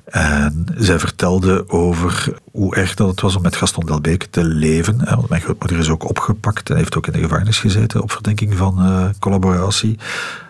En 0.05 0.67
zij 0.77 0.99
vertelde 0.99 1.69
over 1.69 2.35
hoe 2.53 2.77
erg 2.77 2.95
dat 2.95 3.09
het 3.09 3.21
was 3.21 3.37
om 3.37 3.43
met 3.43 3.57
Gaston 3.57 3.87
Delbeke 3.87 4.31
te 4.31 4.45
leven. 4.45 5.05
Want 5.05 5.29
mijn 5.29 5.43
grootmoeder 5.43 5.79
is 5.79 5.89
ook 5.89 6.09
opgepakt 6.09 6.71
en 6.71 6.77
heeft 6.77 6.97
ook 6.97 7.07
in 7.07 7.13
de 7.13 7.19
gevangenis 7.19 7.59
gezeten 7.59 8.03
op 8.03 8.13
verdenking 8.13 8.57
van 8.57 8.79
eh, 8.81 9.05
collaboratie. 9.19 9.99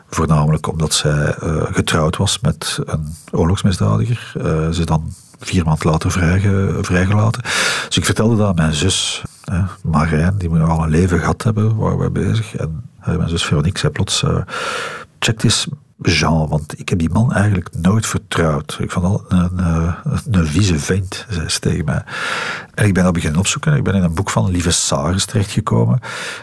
Voornamelijk 0.09 0.69
omdat 0.69 0.95
zij 0.95 1.35
eh, 1.35 1.63
getrouwd 1.73 2.17
was 2.17 2.41
met 2.41 2.79
een 2.85 3.15
oorlogsmisdadiger. 3.31 4.33
Eh, 4.37 4.71
ze 4.71 4.85
dan 4.85 5.13
vier 5.45 5.65
maanden 5.65 5.91
later 5.91 6.11
vrijge- 6.11 6.79
vrijgelaten. 6.81 7.43
Dus 7.87 7.97
ik 7.97 8.05
vertelde 8.05 8.37
dat 8.37 8.49
aan 8.49 8.55
mijn 8.55 8.75
zus, 8.75 9.23
hè, 9.45 9.61
Marijn, 9.83 10.39
die 10.39 10.51
nog 10.51 10.69
al 10.69 10.83
een 10.83 10.91
leven 10.91 11.19
gehad 11.19 11.43
hebben, 11.43 11.77
waar 11.77 11.99
we 11.99 12.11
bezig. 12.11 12.57
En 12.57 12.83
mijn 13.05 13.29
zus 13.29 13.45
Veronique 13.45 13.79
zei 13.79 13.93
plots, 13.93 14.23
eh, 14.23 14.37
check 15.19 15.43
eens 15.43 15.67
Jean, 16.03 16.49
want 16.49 16.79
ik 16.79 16.89
heb 16.89 16.99
die 16.99 17.11
man 17.11 17.33
eigenlijk 17.33 17.69
nooit 17.77 18.07
vertrouwd. 18.07 18.77
Ik 18.81 18.91
vond 18.91 19.05
al 19.05 19.25
een, 19.29 19.59
een, 19.59 19.95
een 20.31 20.47
vieze 20.47 20.79
vent, 20.79 21.27
zei 21.29 21.49
ze 21.49 21.59
tegen 21.61 21.85
mij. 21.85 22.03
En 22.75 22.87
ik 22.87 22.95
ben 22.95 23.05
dat 23.05 23.13
beginnen 23.13 23.41
opzoeken. 23.41 23.77
Ik 23.77 23.85
ben 23.85 23.95
in 23.95 24.03
een 24.03 24.15
boek 24.15 24.31
van 24.31 24.51
Lieve 24.51 24.71
Saris 24.71 25.25
terechtgekomen. 25.25 26.01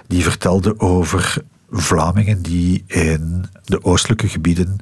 Die 0.07 0.23
vertelde 0.23 0.79
over 0.79 1.37
Vlamingen 1.71 2.41
die 2.41 2.83
in 2.87 3.45
de 3.63 3.83
oostelijke 3.83 4.27
gebieden 4.27 4.77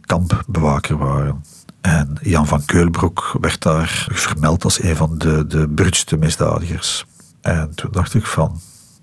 kampbewaker 0.00 0.96
waren. 0.96 1.44
En 1.80 2.18
Jan 2.22 2.46
van 2.46 2.64
Keulbroek 2.64 3.36
werd 3.40 3.62
daar 3.62 4.06
vermeld 4.12 4.64
als 4.64 4.82
een 4.82 4.96
van 4.96 5.18
de, 5.18 5.46
de 5.46 5.68
misdadigers. 6.16 7.06
En 7.40 7.74
toen 7.74 7.90
dacht 7.92 8.14
ik 8.14 8.26
van, 8.26 8.60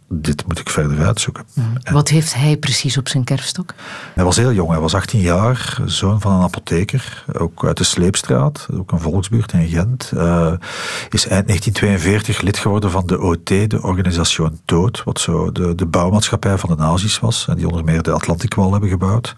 dit 0.10 0.48
moet 0.48 0.60
ik 0.60 0.70
verder 0.70 1.06
uitzoeken. 1.06 1.44
En 1.84 1.94
Wat 1.94 2.10
heeft 2.10 2.34
hij 2.34 2.58
precies 2.58 2.98
op 2.98 3.08
zijn 3.08 3.24
kerfstok? 3.24 3.74
hij 4.14 4.24
was 4.24 4.36
heel 4.36 4.52
jong, 4.52 4.70
hij 4.70 4.80
was 4.80 4.94
18 4.94 5.20
jaar, 5.20 5.78
zoon 5.86 6.22
van 6.22 6.34
een 6.34 6.42
apotheker, 6.42 7.24
ook 7.34 7.66
uit 7.66 7.78
de 7.78 7.84
Sleepstraat, 7.84 8.68
ook 8.74 8.92
een 8.92 9.00
volksbuurt 9.00 9.52
in 9.54 9.68
Gent. 9.68 10.12
Eh, 10.16 10.54
is 11.10 11.28
eind 11.28 11.48
1942 11.48 12.42
lid 12.42 12.58
geworden 12.58 12.92
van 12.92 13.06
de 13.06 13.22
OT, 13.22 13.48
de 13.48 13.80
Organisation 13.82 14.60
Tood, 14.66 15.04
wat 15.04 15.20
zo 15.20 15.52
de, 15.52 15.76
de 15.76 15.86
bouwmaatschappij 15.86 16.58
van 16.58 16.70
de 16.70 16.76
nazi's 16.76 17.20
was, 17.20 17.48
en 17.48 17.56
die 17.56 17.68
onder 17.68 17.84
meer 17.84 18.02
de 18.02 18.12
Atlantikwal 18.12 18.72
hebben 18.72 18.90
gebouwd. 18.90 19.36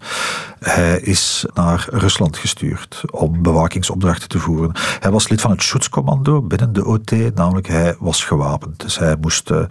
Hij 0.60 1.00
is 1.00 1.44
naar 1.54 1.86
Rusland 1.90 2.36
gestuurd 2.36 3.02
om 3.10 3.42
bewakingsopdrachten 3.42 4.28
te 4.28 4.38
voeren. 4.38 4.72
Hij 5.00 5.10
was 5.10 5.28
lid 5.28 5.40
van 5.40 5.50
het 5.50 5.62
Schutzkommando 5.62 6.42
binnen 6.42 6.72
de 6.72 6.84
OT, 6.84 7.34
namelijk 7.34 7.68
hij 7.68 7.96
was 7.98 8.24
gewapend. 8.24 8.80
Dus 8.80 8.98
hij 8.98 9.16
moest 9.20 9.50
eh, 9.50 9.62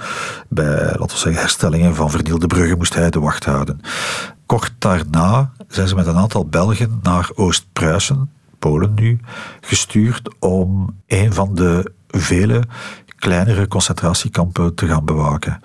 bij, 0.50 0.89
laten 0.98 1.16
we 1.16 1.22
zeggen, 1.22 1.42
herstellingen 1.42 1.96
van 1.96 2.10
vernielde 2.10 2.48
bruggen 2.48 2.78
moest 2.78 2.94
hij 2.94 3.10
de 3.10 3.20
wacht 3.20 3.46
houden. 3.46 3.82
Kort 4.46 4.74
daarna 4.78 5.52
zijn 5.68 5.88
ze 5.88 5.96
met 5.96 6.08
een 6.08 6.18
aantal 6.18 6.46
Belgen 6.46 7.00
naar 7.04 7.30
Oost-Pruisen, 7.36 8.32
Polen 8.60 8.94
nu, 8.94 9.20
gestuurd 9.62 10.36
om 10.40 10.96
een 11.08 11.34
van 11.34 11.56
de 11.56 11.92
vele 12.08 12.64
kleinere 13.16 13.68
concentratiekampen 13.68 14.76
te 14.76 14.88
gaan 14.88 15.06
bewaken. 15.06 15.62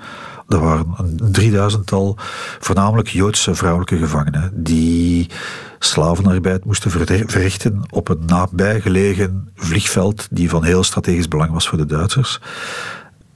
Er 0.48 0.60
waren 0.60 0.94
een 0.96 1.32
drieduizendtal 1.32 2.16
voornamelijk 2.60 3.08
Joodse 3.08 3.54
vrouwelijke 3.54 3.96
gevangenen 3.96 4.50
die 4.54 5.30
slavenarbeid 5.78 6.64
moesten 6.64 6.90
verrichten 6.90 7.82
op 7.90 8.08
een 8.08 8.22
nabijgelegen 8.26 9.48
vliegveld 9.54 10.28
die 10.30 10.50
van 10.50 10.64
heel 10.64 10.82
strategisch 10.82 11.28
belang 11.28 11.52
was 11.52 11.68
voor 11.68 11.78
de 11.78 11.86
Duitsers. 11.86 12.40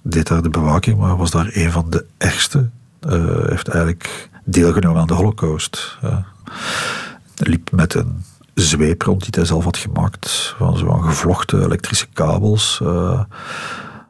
Deed 0.08 0.26
daar 0.26 0.42
de 0.42 0.48
bewaking, 0.48 0.98
maar 0.98 1.16
was 1.16 1.30
daar 1.30 1.50
een 1.52 1.72
van 1.72 1.90
de 1.90 2.04
ergste. 2.18 2.68
Eh, 3.00 3.48
heeft 3.48 3.68
eigenlijk 3.68 4.28
deelgenomen 4.44 5.00
aan 5.00 5.06
de 5.06 5.14
Holocaust. 5.14 5.98
Eh, 6.02 6.16
liep 7.36 7.70
met 7.70 7.94
een 7.94 8.24
zweep 8.54 9.02
rond 9.02 9.20
die 9.20 9.30
hij 9.30 9.44
zelf 9.44 9.64
had 9.64 9.76
gemaakt, 9.76 10.54
van 10.58 10.76
zo'n 10.76 11.02
gevlochten 11.02 11.64
elektrische 11.64 12.06
kabels. 12.12 12.80
eh, 12.82 13.20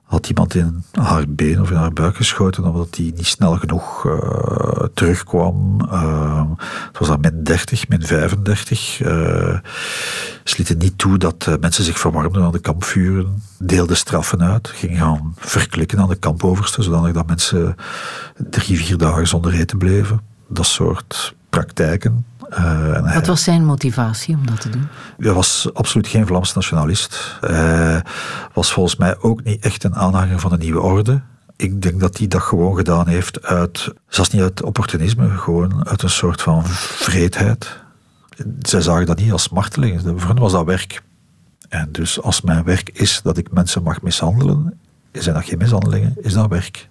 had 0.08 0.28
iemand 0.28 0.54
in 0.54 0.84
haar 0.92 1.24
been 1.28 1.60
of 1.60 1.70
in 1.70 1.76
haar 1.76 1.92
buik 1.92 2.16
geschoten 2.16 2.64
omdat 2.64 2.94
die 2.94 3.12
niet 3.16 3.26
snel 3.26 3.56
genoeg 3.56 4.06
eh, 4.06 4.84
terugkwam. 4.94 5.80
Eh, 5.90 6.50
het 6.86 6.98
was 6.98 7.08
dan 7.08 7.20
min 7.20 7.44
30, 7.44 7.88
min 7.88 8.02
35. 8.06 9.00
Eh, 9.00 9.58
ze 10.44 10.54
lieten 10.56 10.78
niet 10.78 10.98
toe 10.98 11.18
dat 11.18 11.46
eh, 11.46 11.54
mensen 11.60 11.84
zich 11.84 11.98
verwarmden 11.98 12.42
aan 12.42 12.52
de 12.52 12.58
kampvuren. 12.58 13.42
Deelden 13.58 13.96
straffen 13.96 14.42
uit. 14.42 14.68
Gingen 14.68 14.98
gaan 14.98 15.34
verklikken 15.36 15.98
aan 15.98 16.08
de 16.08 16.16
kampoverste, 16.16 16.82
zodanig 16.82 17.12
dat 17.12 17.26
mensen 17.26 17.74
drie, 18.50 18.78
vier 18.78 18.96
dagen 18.98 19.28
zonder 19.28 19.52
eten 19.52 19.78
bleven. 19.78 20.20
Dat 20.48 20.66
soort 20.66 21.34
praktijken. 21.50 22.24
Hij- 22.50 23.14
Wat 23.14 23.26
was 23.26 23.42
zijn 23.44 23.64
motivatie 23.64 24.34
om 24.36 24.46
dat 24.46 24.60
te 24.60 24.68
doen? 24.68 24.88
hij 25.18 25.32
was 25.32 25.68
absoluut 25.72 26.06
geen 26.08 26.26
Vlaams 26.26 26.54
nationalist. 26.54 27.36
Hij 27.40 28.02
was 28.52 28.72
volgens 28.72 28.96
mij 28.96 29.20
ook 29.20 29.42
niet 29.44 29.64
echt 29.64 29.84
een 29.84 29.94
aanhanger 29.96 30.38
van 30.40 30.50
de 30.50 30.56
nieuwe 30.58 30.80
orde. 30.80 31.20
Ik 31.56 31.82
denk 31.82 32.00
dat 32.00 32.18
hij 32.18 32.28
dat 32.28 32.42
gewoon 32.42 32.76
gedaan 32.76 33.08
heeft 33.08 33.42
uit, 33.42 33.92
zelfs 34.08 34.30
niet 34.30 34.42
uit 34.42 34.62
opportunisme, 34.62 35.28
gewoon 35.30 35.88
uit 35.88 36.02
een 36.02 36.10
soort 36.10 36.42
van 36.42 36.62
vreedheid. 36.66 37.78
Zij 38.62 38.80
zagen 38.80 39.06
dat 39.06 39.18
niet 39.18 39.32
als 39.32 39.48
marteling. 39.48 40.00
Voor 40.16 40.28
hen 40.28 40.38
was 40.38 40.52
dat 40.52 40.64
werk. 40.64 41.02
En 41.68 41.88
dus 41.92 42.20
als 42.22 42.40
mijn 42.40 42.64
werk 42.64 42.90
is 42.92 43.20
dat 43.22 43.36
ik 43.38 43.50
mensen 43.52 43.82
mag 43.82 44.02
mishandelen, 44.02 44.78
zijn 45.12 45.34
dat 45.34 45.44
geen 45.44 45.58
mishandelingen, 45.58 46.16
is 46.20 46.32
dat 46.32 46.48
werk. 46.48 46.88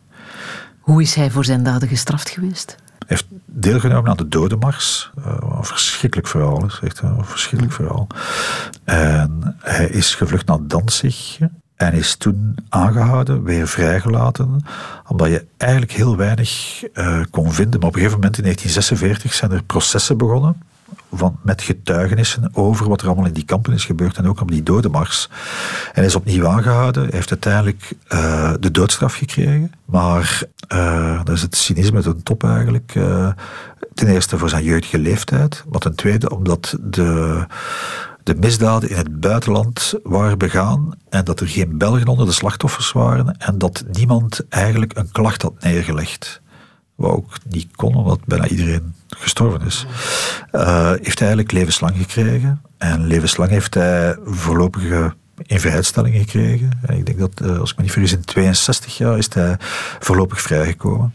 Hoe 0.79 1.01
is 1.01 1.15
hij 1.15 1.31
voor 1.31 1.45
zijn 1.45 1.63
daden 1.63 1.87
gestraft 1.87 2.29
geweest? 2.29 2.75
Heeft 3.07 3.25
deelgenomen 3.45 4.09
aan 4.11 4.17
de 4.17 4.27
dodenmars. 4.27 5.11
Eh, 5.25 5.37
een 5.57 5.65
verschrikkelijk 5.65 6.27
verhaal 6.27 6.65
is. 6.65 6.79
Echt 6.83 7.01
verschrikkelijk 7.21 7.75
verhaal. 7.75 8.07
En 8.83 9.55
hij 9.59 9.87
is 9.87 10.15
gevlucht 10.15 10.47
naar 10.47 10.57
Danzig. 10.61 11.39
En 11.75 11.93
is 11.93 12.15
toen 12.15 12.55
aangehouden, 12.69 13.43
weer 13.43 13.67
vrijgelaten. 13.67 14.65
Omdat 15.07 15.27
je 15.27 15.45
eigenlijk 15.57 15.91
heel 15.91 16.17
weinig 16.17 16.83
eh, 16.93 17.21
kon 17.29 17.51
vinden. 17.51 17.79
Maar 17.79 17.89
op 17.89 17.95
een 17.95 18.01
gegeven 18.01 18.19
moment 18.19 18.37
in 18.37 18.43
1946 18.43 19.33
zijn 19.33 19.51
er 19.51 19.63
processen 19.63 20.17
begonnen. 20.17 20.61
Met 21.41 21.61
getuigenissen 21.61 22.49
over 22.53 22.89
wat 22.89 23.01
er 23.01 23.07
allemaal 23.07 23.25
in 23.25 23.33
die 23.33 23.45
kampen 23.45 23.73
is 23.73 23.85
gebeurd. 23.85 24.17
En 24.17 24.27
ook 24.27 24.41
op 24.41 24.51
die 24.51 24.63
dodenmars. 24.63 25.29
En 25.93 26.03
is 26.03 26.15
opnieuw 26.15 26.47
aangehouden. 26.47 27.07
Heeft 27.11 27.29
uiteindelijk 27.29 27.91
eh, 28.07 28.53
de 28.59 28.71
doodstraf 28.71 29.13
gekregen. 29.13 29.71
Maar 29.85 30.43
eh, 30.67 31.23
dat 31.23 31.35
is 31.35 31.41
het 31.41 31.55
cynisme 31.55 32.01
ten 32.01 32.23
top 32.23 32.43
eigenlijk. 32.43 32.91
Eh, 32.95 33.29
ten 33.93 34.07
eerste 34.07 34.37
voor 34.37 34.49
zijn 34.49 34.63
jeugdige 34.63 34.99
leeftijd. 34.99 35.63
Maar 35.69 35.79
ten 35.79 35.95
tweede 35.95 36.29
omdat 36.29 36.77
de, 36.81 37.45
de 38.23 38.35
misdaden 38.35 38.89
in 38.89 38.97
het 38.97 39.19
buitenland 39.19 39.93
waren 40.03 40.37
begaan. 40.37 40.91
En 41.09 41.25
dat 41.25 41.39
er 41.39 41.47
geen 41.47 41.77
Belgen 41.77 42.07
onder 42.07 42.25
de 42.25 42.31
slachtoffers 42.31 42.91
waren. 42.91 43.37
En 43.37 43.57
dat 43.57 43.83
niemand 43.91 44.45
eigenlijk 44.49 44.97
een 44.97 45.11
klacht 45.11 45.41
had 45.41 45.53
neergelegd. 45.59 46.41
Wat 46.97 47.11
ook 47.11 47.37
niet 47.49 47.75
kon, 47.75 47.95
omdat 47.95 48.25
bijna 48.25 48.47
iedereen 48.47 48.93
gestorven 49.09 49.65
is. 49.65 49.85
Eh, 50.51 50.89
heeft 50.89 51.19
hij 51.19 51.27
eigenlijk 51.27 51.51
levenslang 51.51 51.97
gekregen. 51.97 52.61
En 52.77 53.07
levenslang 53.07 53.49
heeft 53.49 53.73
hij 53.73 54.17
voorlopige 54.25 55.13
invrijheidstelling 55.41 56.15
gekregen. 56.15 56.71
En 56.85 56.97
ik 56.97 57.05
denk 57.05 57.19
dat, 57.19 57.31
eh, 57.41 57.59
als 57.59 57.71
ik 57.71 57.77
me 57.77 57.83
niet 57.83 57.91
vergis, 57.91 58.13
in 58.13 58.25
62 58.25 58.97
jaar 58.97 59.17
is 59.17 59.33
hij 59.33 59.57
voorlopig 59.99 60.41
vrijgekomen. 60.41 61.13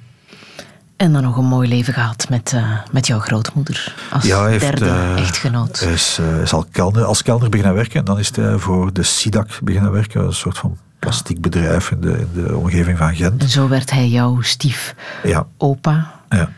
En 0.97 1.13
dan 1.13 1.23
nog 1.23 1.37
een 1.37 1.45
mooi 1.45 1.69
leven 1.69 1.95
gehad 1.95 2.27
met, 2.29 2.53
eh, 2.53 2.79
met 2.91 3.07
jouw 3.07 3.19
grootmoeder. 3.19 3.95
Als 4.11 4.25
Ja, 4.25 4.47
heeft, 4.47 4.65
derde 4.65 5.15
echtgenoot. 5.17 5.81
Hij 5.81 5.93
is, 5.93 6.21
is 6.43 6.53
al 6.53 6.67
als 6.93 7.23
kelner 7.23 7.49
beginnen 7.49 7.75
werken. 7.75 7.99
En 7.99 8.05
dan 8.05 8.19
is 8.19 8.37
hij 8.37 8.59
voor 8.59 8.93
de 8.93 9.03
SIDAC 9.03 9.59
beginnen 9.63 9.93
werken. 9.93 10.25
Een 10.25 10.33
soort 10.33 10.59
van 10.59 10.79
plastiekbedrijf 11.07 11.91
in 11.91 12.01
de, 12.01 12.19
in 12.19 12.29
de 12.43 12.57
omgeving 12.57 12.99
van 12.99 13.15
Gent. 13.15 13.43
En 13.43 13.49
zo 13.49 13.69
werd 13.69 13.91
hij 13.91 14.09
jouw 14.09 14.41
stief 14.41 14.95
Ja, 15.23 15.47
opa. 15.59 16.21
ja. 16.29 16.51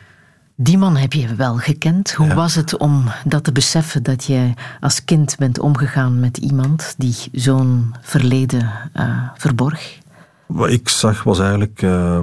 Die 0.56 0.78
man 0.78 0.96
heb 0.96 1.12
je 1.12 1.34
wel 1.34 1.56
gekend. 1.56 2.12
Hoe 2.12 2.26
Ja. 2.26 2.34
was 2.34 2.54
het 2.54 2.76
om 2.76 3.04
dat 3.24 3.44
te 3.44 3.52
beseffen 3.52 4.02
dat 4.02 4.24
je 4.24 4.50
als 4.80 5.04
kind 5.04 5.36
bent 5.38 5.58
omgegaan 5.58 6.20
met 6.20 6.36
iemand 6.36 6.94
die 6.96 7.14
zo'n 7.32 7.94
verleden 8.02 8.70
eh, 8.92 9.06
verborg? 9.36 9.98
Wat 10.46 10.70
ik 10.70 10.88
zag 10.88 11.22
was 11.22 11.38
eigenlijk 11.40 11.82
eh, 11.82 12.20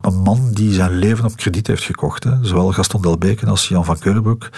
een 0.00 0.14
man 0.22 0.50
die 0.52 0.72
zijn 0.72 0.90
leven 0.92 1.24
op 1.24 1.36
krediet 1.36 1.66
heeft 1.66 1.82
gekocht. 1.84 2.24
Hè. 2.24 2.32
Zowel 2.42 2.72
Gaston 2.72 3.02
Delbeke 3.02 3.46
als 3.46 3.68
Jan 3.68 3.84
van 3.84 3.98
Keulenbroek. 3.98 4.50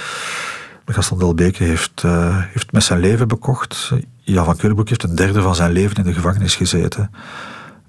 Gaston 0.86 1.18
Delbeke 1.18 1.64
heeft, 1.64 2.02
eh, 2.04 2.36
heeft 2.38 2.72
met 2.72 2.82
zijn 2.82 3.00
leven 3.00 3.28
bekocht. 3.28 3.92
Jan 4.20 4.44
van 4.44 4.56
Keulenbroek 4.56 4.88
heeft 4.88 5.02
een 5.02 5.14
derde 5.14 5.42
van 5.42 5.54
zijn 5.54 5.72
leven 5.72 5.96
in 5.96 6.02
de 6.02 6.14
gevangenis 6.14 6.56
gezeten. 6.56 7.10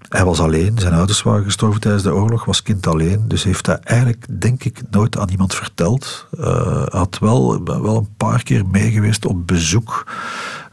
Hij 0.09 0.25
was 0.25 0.39
alleen, 0.39 0.79
zijn 0.79 0.93
ouders 0.93 1.23
waren 1.23 1.43
gestorven 1.43 1.81
tijdens 1.81 2.03
de 2.03 2.13
oorlog, 2.13 2.45
was 2.45 2.61
kind 2.61 2.87
alleen. 2.87 3.27
Dus 3.27 3.43
heeft 3.43 3.65
hij 3.65 3.79
eigenlijk, 3.79 4.25
denk 4.41 4.63
ik, 4.63 4.81
nooit 4.89 5.17
aan 5.17 5.29
iemand 5.29 5.55
verteld. 5.55 6.27
Hij 6.37 6.87
had 6.89 7.17
wel, 7.19 7.63
wel 7.63 7.97
een 7.97 8.15
paar 8.17 8.43
keer 8.43 8.65
meegeweest 8.65 9.25
op 9.25 9.47
bezoek 9.47 10.07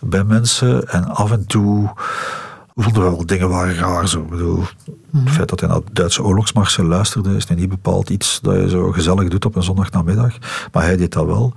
bij 0.01 0.25
mensen. 0.25 0.89
En 0.89 1.05
af 1.05 1.31
en 1.31 1.47
toe 1.47 1.93
vonden 2.75 3.03
we 3.03 3.11
wel 3.11 3.27
dingen 3.27 3.49
waren 3.49 3.75
raar. 3.75 4.09
Zo. 4.09 4.21
Ik 4.21 4.29
bedoel, 4.29 4.65
Het 5.13 5.31
feit 5.31 5.49
dat 5.49 5.61
hij 5.61 5.69
naar 5.69 5.81
Duitse 5.93 6.23
oorlogsmarsen 6.23 6.87
luisterde, 6.87 7.37
is 7.37 7.47
nu 7.47 7.57
niet 7.57 7.69
bepaald 7.69 8.11
iets 8.11 8.41
dat 8.43 8.55
je 8.55 8.69
zo 8.69 8.93
gezellig 8.93 9.29
doet 9.29 9.45
op 9.45 9.55
een 9.55 9.63
zondagnamiddag. 9.63 10.37
Maar 10.73 10.83
hij 10.83 10.97
deed 10.97 11.13
dat 11.13 11.27
wel. 11.27 11.53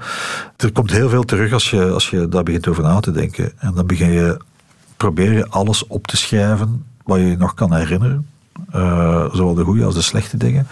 Er 0.58 0.72
komt 0.72 0.92
heel 0.92 1.10
veel 1.10 1.24
terug 1.24 1.54
als 1.54 1.70
je, 1.70 1.90
als 1.90 2.10
je 2.10 2.28
daar 2.28 2.44
begint 2.44 2.68
over 2.68 2.84
na 2.84 3.00
te 3.00 3.12
denken. 3.12 3.52
En 3.60 3.74
dan 3.74 3.86
begin 3.86 4.12
je, 4.12 4.40
probeer 4.98 5.32
je 5.32 5.50
alles 5.50 5.88
op 5.88 6.08
te 6.08 6.18
schrijven 6.18 6.86
wat 7.04 7.18
je 7.18 7.26
je 7.26 7.38
nog 7.38 7.54
kan 7.54 7.74
herinneren. 7.74 8.28
Eh, 8.72 9.26
zowel 9.34 9.54
de 9.54 9.64
goede 9.64 9.86
als 9.86 9.96
de 9.96 10.02
slechte 10.02 10.38
dingen. 10.38 10.68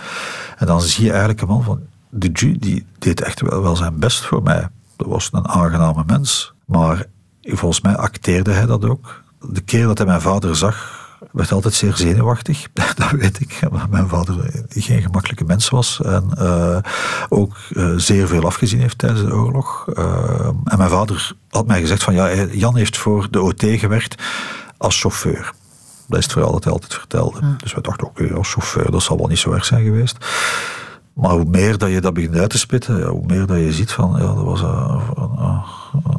En 0.58 0.68
dan 0.68 0.82
zie 0.82 1.04
je 1.04 1.10
eigenlijk 1.10 1.42
een 1.42 1.48
man 1.48 1.64
van, 1.64 1.80
de 2.10 2.30
Ju, 2.34 2.58
die 2.58 2.86
deed 3.00 3.22
echt 3.22 3.42
wel, 3.42 3.62
wel 3.62 3.76
zijn 3.76 4.00
best 4.00 4.26
voor 4.26 4.44
mij. 4.44 4.68
Dat 4.96 5.08
was 5.08 5.30
een 5.32 5.48
aangename 5.48 6.04
mens. 6.06 6.54
Maar 6.66 7.06
volgens 7.42 7.82
mij 7.82 7.96
acteerde 7.96 8.52
hij 8.52 8.66
dat 8.66 8.86
ook. 8.86 9.24
De 9.50 9.62
keer 9.62 9.86
dat 9.86 9.98
hij 9.98 10.08
mijn 10.08 10.22
vader 10.22 10.56
zag, 10.56 11.02
werd 11.32 11.48
hij 11.48 11.56
altijd 11.58 11.74
zeer 11.74 11.96
zenuwachtig. 11.96 12.68
Dat 12.96 13.12
weet 13.12 13.40
ik. 13.40 13.60
Omdat 13.70 13.90
mijn 13.90 14.08
vader 14.08 14.64
geen 14.70 15.02
gemakkelijke 15.02 15.44
mens 15.44 15.70
was. 15.70 16.02
En 16.02 16.30
eh, 16.38 16.78
ook 17.30 17.58
eh, 17.76 17.94
zeer 17.96 18.28
veel 18.28 18.46
afgezien 18.46 18.80
heeft 18.80 18.98
tijdens 18.98 19.22
de 19.22 19.34
oorlog. 19.34 19.88
Eh, 19.94 20.48
en 20.64 20.78
mijn 20.78 20.90
vader 20.90 21.36
had 21.50 21.68
mij 21.68 21.80
gezegd 21.80 22.04
van, 22.04 22.14
ja, 22.14 22.44
Jan 22.44 22.76
heeft 22.76 22.98
voor 22.98 23.28
de 23.32 23.42
OT 23.42 23.64
gewerkt 23.66 24.24
als 24.78 25.00
chauffeur. 25.00 25.54
Dat 26.08 26.18
is 26.18 26.24
het 26.24 26.34
verhaal 26.34 26.52
dat 26.52 26.64
hij 26.64 26.74
altijd 26.74 26.94
vertelde. 26.94 27.56
Dus 27.58 27.74
we 27.74 27.82
dachten, 27.82 28.08
oké, 28.08 28.34
als 28.34 28.52
chauffeur, 28.52 28.92
dat 28.92 29.04
zal 29.04 29.18
wel 29.18 29.28
niet 29.28 29.40
zo 29.40 29.52
erg 29.52 29.66
zijn 29.66 29.84
geweest. 29.84 30.18
Maar 31.14 31.32
hoe 31.32 31.46
meer 31.46 31.78
dat 31.78 31.90
je 31.90 32.02
dat 32.02 32.14
begint 32.14 32.36
uit 32.36 32.50
te 32.50 32.58
spitten, 32.58 33.00
ja, 33.00 33.08
hoe 33.08 33.26
meer 33.26 33.46
dat 33.46 33.58
je 33.58 33.74
ziet 33.74 33.92
van, 33.92 34.12
ja, 34.12 34.34
dat 34.34 34.44
was 34.44 34.62
een, 34.62 34.70
een, 34.70 35.38
een, 35.38 35.62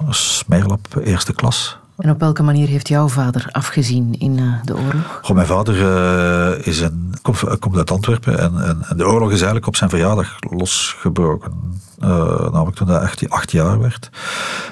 een 0.06 0.14
smeerlap 0.14 0.86
eerste 1.02 1.32
klas. 1.32 1.78
En 1.96 2.10
op 2.10 2.20
welke 2.20 2.42
manier 2.42 2.68
heeft 2.68 2.88
jouw 2.88 3.08
vader 3.08 3.48
afgezien 3.52 4.18
in 4.18 4.38
eh, 4.38 4.44
de 4.64 4.76
oorlog? 4.76 5.18
Goh, 5.22 5.36
mijn 5.36 5.46
vader 5.46 5.74
eh, 5.80 6.66
is 6.66 6.82
komt, 7.22 7.76
uit 7.76 7.90
Antwerpen 7.90 8.38
en, 8.38 8.84
en, 8.88 8.96
de 8.96 9.06
oorlog 9.06 9.28
is 9.28 9.36
eigenlijk 9.36 9.66
op 9.66 9.76
zijn 9.76 9.90
verjaardag 9.90 10.36
losgebroken. 10.50 11.52
Eh, 12.00 12.52
namelijk 12.52 12.76
toen 12.76 12.88
hij 12.88 13.00
echt 13.00 13.30
acht 13.30 13.50
jaar 13.50 13.80
werd. 13.80 14.10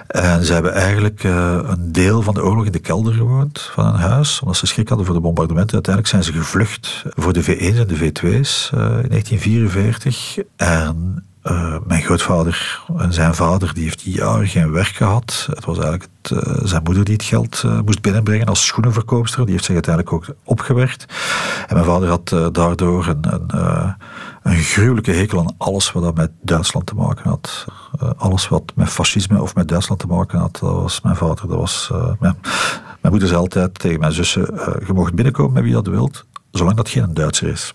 En 0.06 0.44
ze 0.44 0.52
hebben 0.52 0.72
eigenlijk 0.72 1.22
een 1.22 1.92
deel 1.92 2.22
van 2.22 2.34
de 2.34 2.44
oorlog 2.44 2.66
in 2.66 2.72
de 2.72 2.78
kelder 2.78 3.14
gewoond 3.14 3.60
van 3.60 3.86
een 3.86 4.00
huis, 4.00 4.40
omdat 4.40 4.56
ze 4.56 4.66
schrik 4.66 4.88
hadden 4.88 5.06
voor 5.06 5.14
de 5.14 5.20
bombardementen. 5.20 5.74
Uiteindelijk 5.74 6.14
zijn 6.14 6.24
ze 6.24 6.40
gevlucht 6.40 7.04
voor 7.14 7.32
de 7.32 7.42
V1's 7.42 7.78
en 7.78 7.86
de 7.86 7.96
V2's 7.96 8.70
eh, 8.74 8.80
in 8.80 9.08
1944. 9.08 10.38
En 10.56 11.24
eh, 11.42 11.76
mijn 11.86 12.02
grootvader 12.02 12.82
en 12.96 13.12
zijn 13.12 13.34
vader 13.34 13.74
die 13.74 13.84
heeft 13.84 14.00
jaren 14.00 14.48
geen 14.48 14.72
werk 14.72 14.86
gehad. 14.86 15.48
Het 15.50 15.64
was 15.64 15.78
eigenlijk 15.78 16.08
het, 16.22 16.44
eh, 16.44 16.60
zijn 16.64 16.82
moeder 16.82 17.04
die 17.04 17.14
het 17.14 17.24
geld 17.24 17.62
eh, 17.64 17.80
moest 17.80 18.00
binnenbrengen 18.00 18.46
als 18.46 18.66
schoenenverkoopster. 18.66 19.44
Die 19.44 19.52
heeft 19.52 19.64
zich 19.64 19.74
uiteindelijk 19.74 20.14
ook 20.14 20.36
opgewerkt. 20.44 21.06
En 21.66 21.74
mijn 21.74 21.86
vader 21.86 22.08
had 22.08 22.54
daardoor 22.54 23.06
een, 23.06 23.24
een, 23.30 23.94
een 24.42 24.62
gruwelijke 24.62 25.10
hekel 25.10 25.38
aan 25.38 25.54
alles 25.58 25.92
wat 25.92 26.02
dat 26.02 26.16
met 26.16 26.30
Duitsland 26.42 26.86
te 26.86 26.94
maken 26.94 27.28
had. 27.28 27.66
Alles 28.16 28.48
wat 28.48 28.72
met 28.74 28.88
fascisme 28.88 29.42
of 29.42 29.54
met 29.54 29.68
Duitsland 29.68 30.00
te 30.00 30.06
maken 30.06 30.38
had, 30.38 30.58
dat 30.60 30.74
was 30.74 31.00
mijn 31.00 31.16
vader. 31.16 31.48
Dat 31.48 31.58
was, 31.58 31.90
mijn, 31.92 32.36
mijn 33.00 33.12
moeder 33.12 33.28
zei 33.28 33.40
altijd 33.40 33.78
tegen 33.78 34.00
mijn 34.00 34.12
zussen, 34.12 34.42
je 34.86 34.92
mag 34.92 35.14
binnenkomen 35.14 35.52
met 35.52 35.62
wie 35.62 35.72
dat 35.72 35.86
wilt, 35.86 36.26
zolang 36.50 36.76
dat 36.76 36.88
geen 36.88 37.14
Duitser 37.14 37.48
is. 37.48 37.74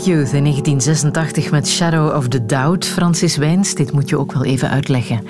Sonic 0.00 0.16
Youth 0.16 0.32
in 0.32 0.44
1986 0.44 1.50
met 1.50 1.68
Shadow 1.68 2.16
of 2.16 2.28
the 2.28 2.46
Doubt. 2.46 2.86
Francis 2.86 3.36
Wijns, 3.36 3.74
dit 3.74 3.92
moet 3.92 4.08
je 4.08 4.18
ook 4.18 4.32
wel 4.32 4.44
even 4.44 4.70
uitleggen. 4.70 5.20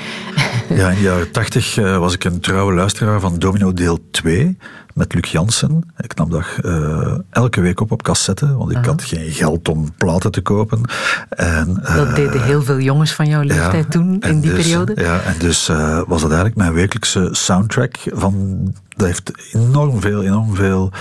Ja, 0.69 0.89
in 0.89 0.95
de 0.95 1.03
jaren 1.03 1.31
tachtig 1.31 1.77
eh, 1.77 1.99
was 1.99 2.15
ik 2.15 2.25
een 2.25 2.41
trouwe 2.41 2.73
luisteraar 2.73 3.21
van 3.21 3.39
Domino 3.39 3.73
deel 3.73 3.99
2 4.11 4.59
met 4.95 5.15
Luc 5.15 5.31
Jansen. 5.31 5.93
Ik 5.97 6.15
nam 6.15 6.31
dat 6.31 6.45
eh, 6.63 7.15
elke 7.31 7.61
week 7.61 7.81
op 7.81 7.93
op 7.93 8.03
cassette, 8.03 8.57
want 8.57 8.71
ik 8.71 8.85
had 8.85 9.03
geen 9.03 9.31
geld 9.31 9.69
om 9.69 9.95
platen 9.97 10.31
te 10.31 10.41
kopen. 10.41 10.81
En, 11.29 11.81
eh, 11.83 11.97
Dat 11.97 12.17
deden 12.17 12.43
heel 12.43 12.63
veel 12.63 12.81
jongens 12.81 13.13
van 13.13 13.27
jouw 13.27 13.43
leeftijd 13.43 13.85
ja, 13.85 13.91
toen, 13.91 14.17
en 14.21 14.31
in 14.31 14.41
die 14.41 14.51
dus, 14.51 14.63
periode. 14.63 14.93
Ja, 14.97 15.21
en 15.21 15.35
dus 15.39 15.69
eh, 15.69 16.01
was 16.07 16.21
dat 16.21 16.31
eigenlijk 16.31 16.57
mijn 16.57 16.73
wekelijkse 16.73 17.29
soundtrack. 17.33 17.97
Van, 18.05 18.61
dat 18.97 19.07
heeft 19.07 19.33
enorm 19.53 20.01
veel, 20.01 20.23
enorm 20.23 20.55
veel 20.55 20.93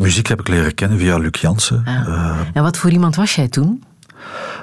muziek 0.00 0.26
heb 0.26 0.40
ik 0.40 0.48
leren 0.48 0.74
kennen 0.74 0.98
via 0.98 1.18
Luc 1.18 1.40
Jansen. 1.40 1.82
Ah. 1.84 2.06
Eh, 2.06 2.38
En 2.52 2.62
wat 2.62 2.76
voor 2.76 2.90
iemand 2.90 3.16
was 3.16 3.34
jij 3.34 3.48
toen? 3.48 3.82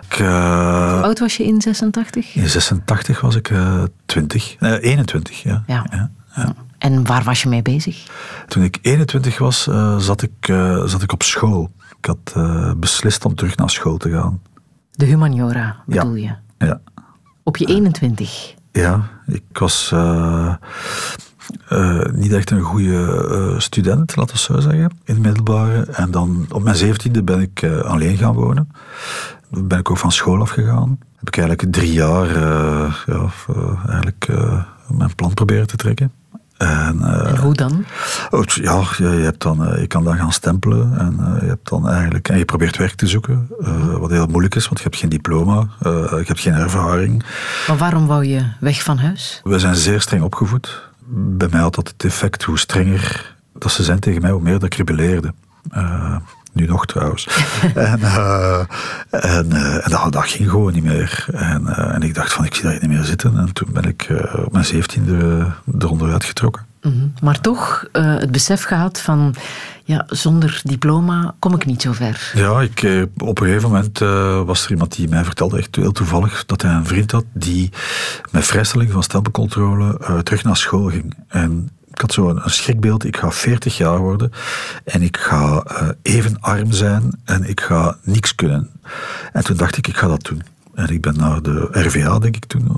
ik, 0.09 0.19
eh, 0.19 0.93
Hoe 0.93 1.03
oud 1.03 1.19
was 1.19 1.37
je 1.37 1.43
in 1.45 1.61
86? 1.61 2.35
in 2.35 2.49
86 2.49 3.21
was 3.21 3.35
ik 3.35 3.49
eh 3.49 3.83
20, 4.05 4.55
eh, 4.59 4.71
21, 4.83 5.43
ja. 5.43 5.63
Ja. 5.67 5.85
ja. 5.91 6.11
ja. 6.35 6.53
En 6.77 7.05
waar 7.05 7.23
was 7.23 7.41
je 7.41 7.49
mee 7.49 7.61
bezig? 7.61 8.03
Toen 8.47 8.63
ik 8.63 8.77
21 8.81 9.37
was, 9.37 9.67
eh, 9.67 9.97
zat, 9.97 10.21
ik, 10.21 10.31
zat 10.85 11.01
ik 11.01 11.11
op 11.11 11.23
school. 11.23 11.71
Ik 11.99 12.05
had 12.05 12.35
beslist 12.77 13.25
om 13.25 13.35
terug 13.35 13.55
naar 13.57 13.69
school 13.69 13.97
te 13.97 14.09
gaan. 14.11 14.41
De 14.91 15.05
humaniora, 15.05 15.75
bedoel 15.85 16.15
je? 16.15 16.33
Ja, 16.57 16.79
Op 17.43 17.57
je 17.57 17.65
21. 17.65 18.53
ja 18.71 19.09
ik 19.27 19.43
was 19.51 19.93
eh, 21.67 21.99
niet 22.11 22.33
echt 22.33 22.51
een 22.51 22.61
goede 22.61 23.27
eh, 23.31 23.59
student, 23.59 24.15
laten 24.15 24.35
we 24.35 24.41
zo 24.41 24.59
zeggen, 24.59 24.91
in 25.03 25.13
het 25.13 25.19
middelbare. 25.19 25.85
En 25.91 26.11
dan 26.11 26.45
op 26.49 26.63
mijn 26.63 26.75
17e 26.75 27.23
ben 27.23 27.41
ik 27.41 27.61
eh, 27.61 27.79
alleen 27.79 28.17
gaan 28.17 28.33
wonen. 28.33 28.71
Dan 29.49 29.67
ben 29.67 29.79
ik 29.79 29.91
ook 29.91 29.97
van 29.97 30.11
school 30.11 30.41
afgegaan. 30.41 30.99
Heb 31.17 31.27
ik 31.27 31.37
eigenlijk 31.37 31.73
drie 31.73 31.93
jaar 31.93 32.39
ja, 33.05 33.29
eigenlijk, 33.85 34.27
mijn 34.87 35.15
plan 35.15 35.33
proberen 35.33 35.67
te 35.67 35.75
trekken. 35.75 36.11
En, 36.57 37.01
En 37.03 37.37
hoe 37.37 37.53
dan? 37.53 37.85
Oh, 38.29 38.43
ja, 38.43 38.83
je, 38.97 39.03
hebt 39.03 39.41
dan, 39.41 39.79
je 39.79 39.87
kan 39.87 40.03
dan 40.03 40.17
gaan 40.17 40.31
stempelen 40.31 40.97
en 40.97 41.39
je, 41.41 41.47
hebt 41.47 41.69
dan 41.69 41.89
eigenlijk, 41.89 42.29
en 42.29 42.37
je 42.37 42.45
probeert 42.45 42.77
werk 42.77 42.93
te 42.95 43.07
zoeken, 43.07 43.47
wat 43.99 44.09
heel 44.09 44.27
moeilijk 44.27 44.55
is, 44.55 44.65
want 44.65 44.77
je 44.77 44.83
hebt 44.83 44.95
geen 44.97 45.09
diploma, 45.09 45.67
je 45.79 46.23
hebt 46.25 46.39
geen 46.39 46.53
ervaring. 46.53 47.23
Maar 47.67 47.77
waarom 47.77 48.07
wou 48.07 48.25
je 48.25 48.41
weg 48.59 48.83
van 48.83 48.97
huis? 48.97 49.41
We 49.43 49.59
zijn 49.59 49.75
zeer 49.75 50.01
streng 50.01 50.23
opgevoed. 50.23 50.86
Bij 51.09 51.47
mij 51.51 51.59
had 51.59 51.75
dat 51.75 51.87
het 51.87 52.03
effect, 52.03 52.43
hoe 52.43 52.59
strenger 52.59 53.35
dat 53.53 53.71
ze 53.71 53.83
zijn 53.83 53.99
tegen 53.99 54.21
mij, 54.21 54.31
hoe 54.31 54.41
meer 54.41 54.53
dat 54.53 54.63
ik 54.63 54.73
rebelleerde. 54.73 55.33
Eh, 55.71 56.15
nu 56.53 56.65
nog 56.65 56.85
trouwens. 56.85 57.27
en 57.75 58.01
eh, 58.01 58.59
en, 59.09 59.51
en 59.81 59.91
dat, 59.91 60.11
dat 60.11 60.27
ging 60.27 60.49
gewoon 60.49 60.73
niet 60.73 60.83
meer. 60.83 61.25
En, 61.33 61.67
en 61.67 62.01
ik 62.01 62.13
dacht 62.13 62.33
van, 62.33 62.45
ik 62.45 62.53
zie 62.53 62.63
dat 62.63 62.81
niet 62.81 62.89
meer 62.89 63.03
zitten. 63.03 63.37
En 63.37 63.53
toen 63.53 63.69
ben 63.71 63.83
ik 63.83 64.07
op 64.45 64.51
mijn 64.51 64.65
zeventiende 64.65 65.47
eronder 65.79 66.11
uitgetrokken. 66.11 66.66
Mhm. 66.87 67.07
Maar 67.21 67.41
toch 67.41 67.85
eh, 67.91 68.17
het 68.17 68.31
besef 68.31 68.63
gehad 68.63 68.99
van, 69.01 69.35
ja, 69.83 70.05
zonder 70.07 70.61
diploma 70.63 71.35
kom 71.39 71.53
ik 71.53 71.65
niet 71.65 71.81
zo 71.81 71.91
ver. 71.91 72.31
Ja, 72.33 72.61
ik, 72.61 72.83
eh, 72.83 73.01
op 73.17 73.39
een 73.39 73.47
gegeven 73.47 73.69
moment 73.69 74.01
eh, 74.01 74.41
was 74.41 74.65
er 74.65 74.71
iemand 74.71 74.95
die 74.95 75.09
mij 75.09 75.23
vertelde, 75.23 75.57
echt 75.57 75.75
heel 75.75 75.91
toevallig, 75.91 76.45
dat 76.45 76.61
hij 76.61 76.71
een 76.71 76.85
vriend 76.85 77.11
had 77.11 77.25
die 77.33 77.69
met 78.31 78.45
vrijstelling 78.45 78.91
van 78.91 79.03
stempelcontrole 79.03 79.99
terug 80.23 80.43
naar 80.43 80.57
school 80.57 80.89
ging. 80.89 81.13
En 81.27 81.69
ik 81.91 82.01
had 82.01 82.13
zo 82.13 82.29
een, 82.29 82.41
schrikbeeld, 82.45 83.05
ik 83.05 83.17
ga 83.17 83.31
40 83.31 83.77
jaar 83.77 83.97
worden 83.97 84.31
en 84.83 85.01
ik 85.01 85.17
ga 85.17 85.63
even 86.01 86.37
arm 86.39 86.71
zijn 86.71 87.21
en 87.25 87.49
ik 87.49 87.61
ga 87.61 87.97
niks 88.03 88.35
kunnen. 88.35 88.69
En 89.33 89.43
toen 89.43 89.57
dacht 89.57 89.77
ik, 89.77 89.87
ik 89.87 89.97
ga 89.97 90.07
dat 90.07 90.23
doen. 90.23 90.41
En 90.77 90.89
ik 90.89 91.01
ben 91.01 91.17
naar 91.17 91.41
de 91.41 91.67
RVA, 91.71 92.19
denk 92.19 92.35
ik 92.35 92.45
toen, 92.45 92.71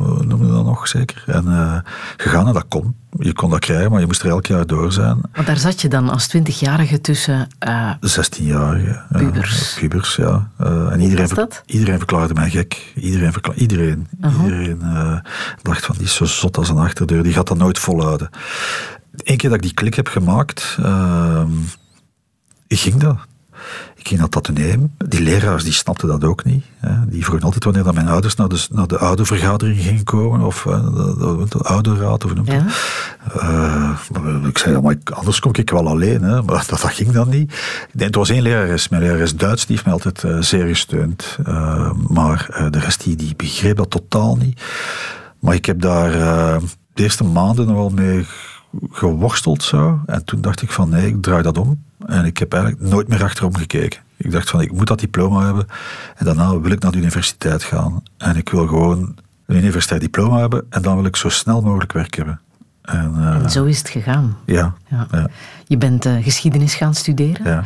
eh, 0.93 0.99
zeker. 0.99 1.23
En 1.25 1.47
eh, 1.47 1.77
gegaan 2.17 2.47
en 2.47 2.53
dat 2.53 2.65
kon. 2.67 2.95
Je 3.19 3.33
kon 3.33 3.49
dat 3.49 3.59
krijgen, 3.59 3.91
maar 3.91 3.99
je 3.99 4.05
moest 4.05 4.21
er 4.21 4.29
elk 4.29 4.45
jaar 4.45 4.67
door 4.67 4.91
zijn. 4.91 5.21
Want 5.33 5.47
daar 5.47 5.57
zat 5.57 5.81
je 5.81 5.87
dan 5.87 6.09
als 6.09 6.27
twintigjarige 6.27 7.01
tussen... 7.01 7.47
eh, 7.59 7.91
16-jarige. 7.95 8.87
ja, 8.87 9.17
Pubers. 9.17 9.73
pubers, 9.79 10.15
ja. 10.15 10.49
Eh, 10.57 10.91
en 10.91 10.99
iedereen, 10.99 11.27
dat? 11.27 11.63
iedereen 11.65 11.97
verklaarde 11.97 12.33
mij 12.33 12.49
gek. 12.49 12.91
Iedereen, 12.95 13.33
iedereen, 13.55 14.07
iedereen 14.43 14.81
eh, 14.81 15.17
dacht 15.61 15.85
van, 15.85 15.95
die 15.97 16.05
is 16.05 16.15
zo 16.15 16.25
zot 16.25 16.57
als 16.57 16.69
een 16.69 16.77
achterdeur, 16.77 17.23
die 17.23 17.33
gaat 17.33 17.47
dat 17.47 17.57
nooit 17.57 17.79
volhouden. 17.79 18.29
Eén 19.23 19.37
keer 19.37 19.49
dat 19.49 19.57
ik 19.57 19.63
die 19.65 19.73
klik 19.73 19.93
heb 19.95 20.07
gemaakt, 20.07 20.77
ehm, 20.79 21.49
ging 22.67 22.95
dat. 22.95 23.17
Ik 23.95 24.07
ging 24.07 24.19
naar 24.19 24.29
Tatteneum. 24.29 24.91
Die 24.97 25.21
leraars 25.21 25.63
die 25.63 25.73
snapten 25.73 26.07
dat 26.07 26.23
ook 26.23 26.43
niet. 26.43 26.65
Hè. 26.77 27.05
Die 27.09 27.23
vroegen 27.23 27.45
altijd 27.45 27.63
wanneer 27.63 27.83
dat 27.83 27.93
mijn 27.93 28.07
ouders 28.07 28.35
naar 28.35 28.47
de, 28.49 28.65
naar 28.71 28.87
de 28.87 28.97
oudervergadering 28.97 29.79
gingen 29.81 30.03
komen. 30.03 30.41
Of 30.41 30.65
eh, 30.65 30.83
de, 30.83 31.15
de, 31.17 31.45
de 31.49 31.57
ouderraad. 31.63 32.23
Of 32.25 32.31
hoe 32.31 32.33
noemt 32.33 32.47
Ja. 32.51 32.63
dat? 32.63 34.21
Maar 34.21 34.47
ik 34.47 34.57
zei, 34.57 34.75
ja, 34.75 34.81
maar 34.81 34.91
ik- 34.91 35.09
anders 35.09 35.39
kom 35.39 35.51
ik 35.55 35.69
wel 35.69 35.87
alleen. 35.87 36.21
Hè. 36.23 36.41
Maar 36.43 36.65
dat, 36.67 36.67
dat 36.69 36.81
ging 36.93 37.11
dan 37.11 37.29
niet. 37.29 37.53
Het 37.97 38.15
was 38.15 38.29
één 38.29 38.41
lerares. 38.41 38.89
Mijn 38.89 39.01
lerares 39.03 39.35
Duits, 39.35 39.65
die 39.65 39.71
heeft 39.75 39.85
mij 39.85 39.93
altijd 39.93 40.23
eh, 40.23 40.37
zeer 40.41 40.65
gesteund. 40.67 41.37
Maar 42.07 42.67
de 42.71 42.79
rest, 42.79 43.03
die, 43.03 43.15
die 43.15 43.35
begreep 43.35 43.77
dat 43.77 43.89
totaal 43.89 44.35
niet. 44.35 44.61
Maar 45.39 45.53
ik 45.53 45.65
heb 45.65 45.81
daar 45.81 46.11
de 46.93 47.03
eerste 47.03 47.23
maanden 47.23 47.65
nog 47.67 47.75
wel 47.75 47.89
mee 47.89 48.25
geworsteld 48.91 49.63
zo. 49.63 49.99
En 50.05 50.25
toen 50.25 50.41
dacht 50.41 50.61
ik 50.61 50.71
van 50.71 50.89
nee, 50.89 51.07
ik 51.07 51.21
draai 51.21 51.41
dat 51.41 51.57
om. 51.57 51.83
En 52.05 52.25
ik 52.25 52.37
heb 52.37 52.53
eigenlijk 52.53 52.83
nooit 52.91 53.07
meer 53.07 53.23
achterom 53.23 53.55
gekeken. 53.55 54.01
Ik 54.17 54.31
dacht 54.31 54.49
van 54.49 54.61
ik 54.61 54.71
moet 54.71 54.87
dat 54.87 54.99
diploma 54.99 55.45
hebben. 55.45 55.67
En 56.15 56.25
daarna 56.25 56.59
wil 56.59 56.71
ik 56.71 56.79
naar 56.79 56.91
de 56.91 56.97
universiteit 56.97 57.63
gaan. 57.63 58.03
En 58.17 58.35
ik 58.35 58.49
wil 58.49 58.67
gewoon 58.67 59.15
een 59.45 59.55
universitair 59.55 59.99
diploma 60.01 60.39
hebben. 60.39 60.65
En 60.69 60.81
dan 60.81 60.95
wil 60.95 61.05
ik 61.05 61.15
zo 61.15 61.29
snel 61.29 61.61
mogelijk 61.61 61.91
werk 61.93 62.15
hebben. 62.15 62.39
En, 62.81 63.13
eh, 63.17 63.43
en 63.43 63.49
zo 63.49 63.65
is 63.65 63.77
het 63.77 63.89
gegaan. 63.89 64.37
ja, 64.45 64.73
Ja. 64.89 65.07
ja, 65.11 65.27
Je 65.67 65.77
bent 65.77 66.05
eh, 66.05 66.23
geschiedenis 66.23 66.75
gaan 66.75 66.93
studeren. 66.93 67.45
ja. 67.45 67.63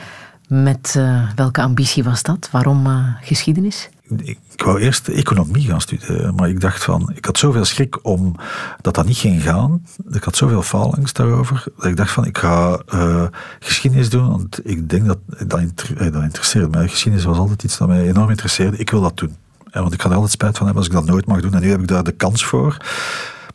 Met 0.48 0.94
eh, 0.98 1.22
welke 1.36 1.62
ambitie 1.62 2.04
was 2.04 2.24
dat? 2.24 2.50
Waarom 2.52 2.88
geschiedenis? 3.22 3.90
Ik, 4.24 4.40
wou 4.56 4.80
eerst 4.80 5.08
economie 5.08 5.68
gaan 5.68 5.82
studeren, 5.82 6.36
maar 6.36 6.50
ik 6.50 6.60
dacht 6.60 6.84
van, 6.84 7.12
ik 7.16 7.26
had 7.26 7.38
zoveel 7.38 7.66
schrik 7.66 8.06
om 8.06 8.36
dat 8.82 8.96
dat 8.96 9.06
niet 9.06 9.18
ging 9.18 9.44
gaan. 9.44 9.86
Ik 10.12 10.24
had 10.24 10.36
zoveel 10.36 10.62
faalangst 10.62 11.16
daarover, 11.16 11.64
dat 11.76 11.86
ik 11.86 11.98
dacht 11.98 12.12
van, 12.12 12.26
ik 12.26 12.38
ga 12.38 12.82
eh, 12.88 13.24
geschiedenis 13.60 14.10
doen, 14.10 14.30
want 14.30 14.60
ik 14.64 14.90
denk 14.90 15.06
dat, 15.06 15.18
dat, 15.48 15.60
inter- 15.60 15.98
eh, 15.98 16.24
interesseert 16.24 16.72
mij. 16.72 16.88
Geschiedenis 16.88 17.26
was 17.26 17.38
altijd 17.38 17.64
iets 17.64 17.78
dat 17.78 17.88
mij 17.88 18.08
enorm 18.08 18.30
interesseerde. 18.30 18.78
Ik 18.78 18.90
wil 18.90 19.02
dat 19.02 19.18
doen. 19.18 19.36
Want 19.72 19.94
ik 19.94 20.02
had 20.02 20.10
er 20.12 20.18
altijd 20.18 20.34
spijt 20.34 20.58
van 20.58 20.66
hebben 20.66 20.84
als 20.84 20.92
ik 20.94 20.98
dat 21.00 21.10
nooit 21.10 21.26
mag 21.26 21.42
doen. 21.42 21.54
En 21.54 21.62
nu 21.62 21.70
heb 21.70 21.82
ik 21.82 21.88
daar 21.88 22.04
de 22.04 22.12
kans 22.12 22.46
voor. 22.46 22.78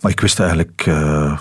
Maar 0.01 0.11
ik 0.11 0.21
wist 0.21 0.41
eigenlijk... 0.41 0.83
eh, 0.87 1.39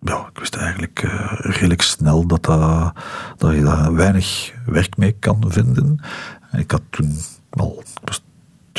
ja, 0.00 0.28
ik 0.32 0.38
wist 0.38 0.54
eigenlijk 0.54 1.06
redelijk 1.38 1.82
snel 1.82 2.26
dat, 2.26 2.44
dat, 2.44 2.92
dat 3.36 3.54
je 3.54 3.62
daar 3.62 3.94
weinig 3.94 4.52
werk 4.66 4.96
mee 4.96 5.12
kan 5.12 5.44
vinden. 5.48 6.00
Ik 6.52 6.70
had 6.70 6.82
toen 6.90 7.18
al 7.50 7.82
ik 7.82 7.86
was 8.04 8.22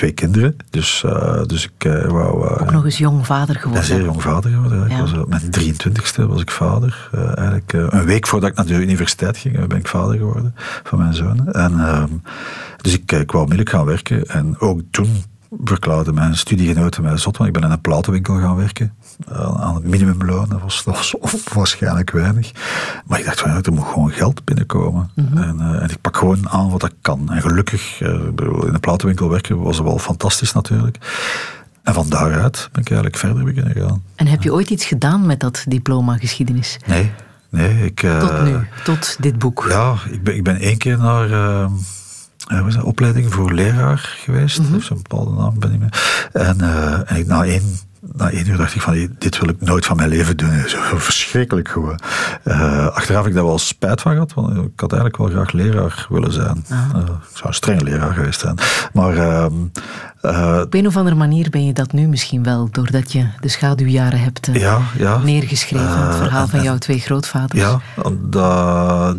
twee 0.02 0.14
kinderen, 0.14 0.56
dus, 0.70 1.04
eh, 1.04 1.44
dus 1.46 1.64
ik 1.66 1.86
eh, 1.86 2.06
wou... 2.06 2.48
eh, 2.48 2.62
Ook 2.62 2.72
nog 2.72 2.86
eens 2.86 2.98
jong 2.98 3.26
vader 3.26 3.56
geworden. 3.56 3.86
zeer 3.86 4.04
jong 4.04 4.22
vader 4.22 4.52
geworden. 4.52 4.92
Ik 4.92 4.98
was, 4.98 5.14
op 5.14 5.30
mijn 5.30 5.42
23ste 5.42 6.24
was 6.28 6.42
ik 6.42 6.52
vader. 6.52 7.10
Eigenlijk, 7.14 7.74
een 7.74 8.06
week 8.06 8.28
voordat 8.28 8.50
ik 8.50 8.56
naar 8.56 8.66
de 8.66 8.74
universiteit 8.74 9.38
ging, 9.38 9.68
ben 9.68 9.78
ik 9.78 9.88
vader 9.88 10.18
geworden 10.18 10.56
van 10.84 11.00
mijn 11.00 11.14
zoon. 11.14 11.48
En, 11.52 11.80
ehm, 11.80 12.10
dus 12.82 12.94
ik, 12.94 13.12
ik 13.12 13.32
wou 13.32 13.44
onmiddellijk 13.44 13.70
gaan 13.70 13.86
werken. 13.86 14.26
En 14.26 14.60
ook 14.60 14.82
toen 14.92 15.24
verklaarden 15.64 16.14
mijn 16.14 16.36
studiegenoten 16.38 17.04
mij 17.04 17.18
zot, 17.18 17.38
want 17.38 17.50
ik 17.50 17.56
ben 17.60 17.66
in 17.66 17.72
een 17.76 17.82
platenwinkel 17.82 18.40
gaan 18.40 18.56
werken. 18.56 18.94
Aan 19.60 19.76
het 19.76 19.84
minimumloon, 19.84 20.50
dat 20.50 20.62
was, 20.62 20.84
dat 20.84 20.96
was 20.96 21.16
onwaarschijnlijk 21.18 22.12
weinig. 22.12 22.52
Maar 23.06 23.20
ik 23.20 23.26
dacht 23.26 23.40
van, 23.40 23.52
ja, 23.52 23.62
er 23.62 23.74
moet 23.74 23.86
gewoon 23.86 24.12
geld 24.12 24.44
binnenkomen. 24.44 25.10
en, 25.16 25.56
eh, 25.60 25.82
en 25.82 25.90
ik 25.90 26.02
pak 26.02 26.18
gewoon 26.18 26.50
aan 26.50 26.70
wat 26.70 26.84
ik 26.84 26.94
kan. 27.02 27.32
En 27.32 27.42
gelukkig, 27.42 28.02
eh, 28.02 28.10
in 28.10 28.70
een 28.74 28.80
platenwinkel 28.80 29.30
werken 29.30 29.62
was 29.62 29.80
wel 29.80 30.00
fantastisch 30.00 30.54
natuurlijk. 30.54 30.98
En 31.84 31.94
van 31.94 32.10
daaruit 32.10 32.70
ben 32.72 32.82
ik 32.82 32.90
eigenlijk 32.90 33.18
verder 33.18 33.44
beginnen 33.44 33.88
gaan. 33.88 34.04
En 34.16 34.28
heb 34.28 34.44
je 34.44 34.54
ooit 34.54 34.70
iets 34.70 34.86
gedaan 34.86 35.26
met 35.26 35.40
dat 35.40 35.66
diploma 35.68 36.18
geschiedenis? 36.18 36.78
Nee, 36.86 37.12
nee. 37.50 37.86
Ik, 37.86 38.04
eh, 38.04 38.20
Tot 38.20 38.44
nu, 38.44 38.68
tot 38.84 39.18
dit 39.20 39.40
boek. 39.40 39.66
Ja, 39.70 39.96
ik 40.12 40.24
ben, 40.24 40.36
ik 40.36 40.44
ben 40.44 40.60
één 40.60 40.78
keer 40.78 40.98
naar 40.98 41.30
wat 42.48 42.68
is 42.68 42.76
dat, 42.76 42.84
opleiding 42.84 43.34
voor 43.34 43.54
leraar 43.54 44.16
geweest. 44.24 44.60
Of 44.76 44.84
zo'n 44.84 45.00
bepaalde 45.02 45.32
naam 45.32 45.60
ben 45.60 45.74
ik 45.74 45.80
meer. 45.80 46.30
En, 46.32 46.62
en 47.08 47.16
ik, 47.16 47.28
na, 47.28 47.46
één, 47.46 47.64
na 48.16 48.30
één 48.32 48.48
uur 48.50 48.58
dacht 48.58 48.76
ik 48.76 48.82
van, 48.82 49.08
dit 49.18 49.40
wil 49.40 49.50
ik 49.50 49.62
nooit 49.62 49.86
van 49.86 49.96
mijn 49.98 50.10
leven 50.10 50.38
doen. 50.38 50.64
Zo 50.68 50.78
verschrikkelijk 50.98 51.68
gewoon. 51.70 52.00
Eh, 52.44 52.88
achteraf 52.88 53.18
heb 53.22 53.28
ik 53.30 53.34
daar 53.34 53.46
wel 53.46 53.60
spijt 53.60 54.02
van 54.02 54.12
gehad, 54.12 54.34
want 54.34 54.50
ik 54.58 54.80
had 54.80 54.94
eigenlijk 54.94 55.18
wel 55.22 55.28
graag 55.30 55.52
leraar 55.52 56.06
willen 56.10 56.32
zijn. 56.34 56.66
Eh, 56.70 56.78
ik 57.00 57.38
zou 57.38 57.48
een 57.48 57.54
strenge 57.54 57.84
leraar 57.84 58.14
geweest 58.14 58.40
zijn. 58.40 58.58
Maar... 58.94 59.18
ehm, 59.18 59.54
eh, 60.22 60.60
Op 60.64 60.74
een 60.74 60.88
of 60.88 60.98
andere 60.98 61.16
manier 61.16 61.50
ben 61.50 61.66
je 61.66 61.74
dat 61.74 61.92
nu 61.92 62.08
misschien 62.08 62.44
wel, 62.44 62.70
doordat 62.72 63.12
je 63.12 63.28
de 63.40 63.48
schaduwjaren 63.48 64.20
hebt 64.20 64.48
eh, 64.48 64.56
ja, 64.56 64.80
ja. 64.98 65.18
neergeschreven. 65.18 66.02
het 66.02 66.12
Eh, 66.14 66.18
verhaal 66.18 66.42
en- 66.44 66.50
van 66.50 66.64
jouw 66.64 66.78
twee 66.78 67.00
grootvaders. 67.00 67.62
Ja, 67.62 67.80
dat, 68.22 69.18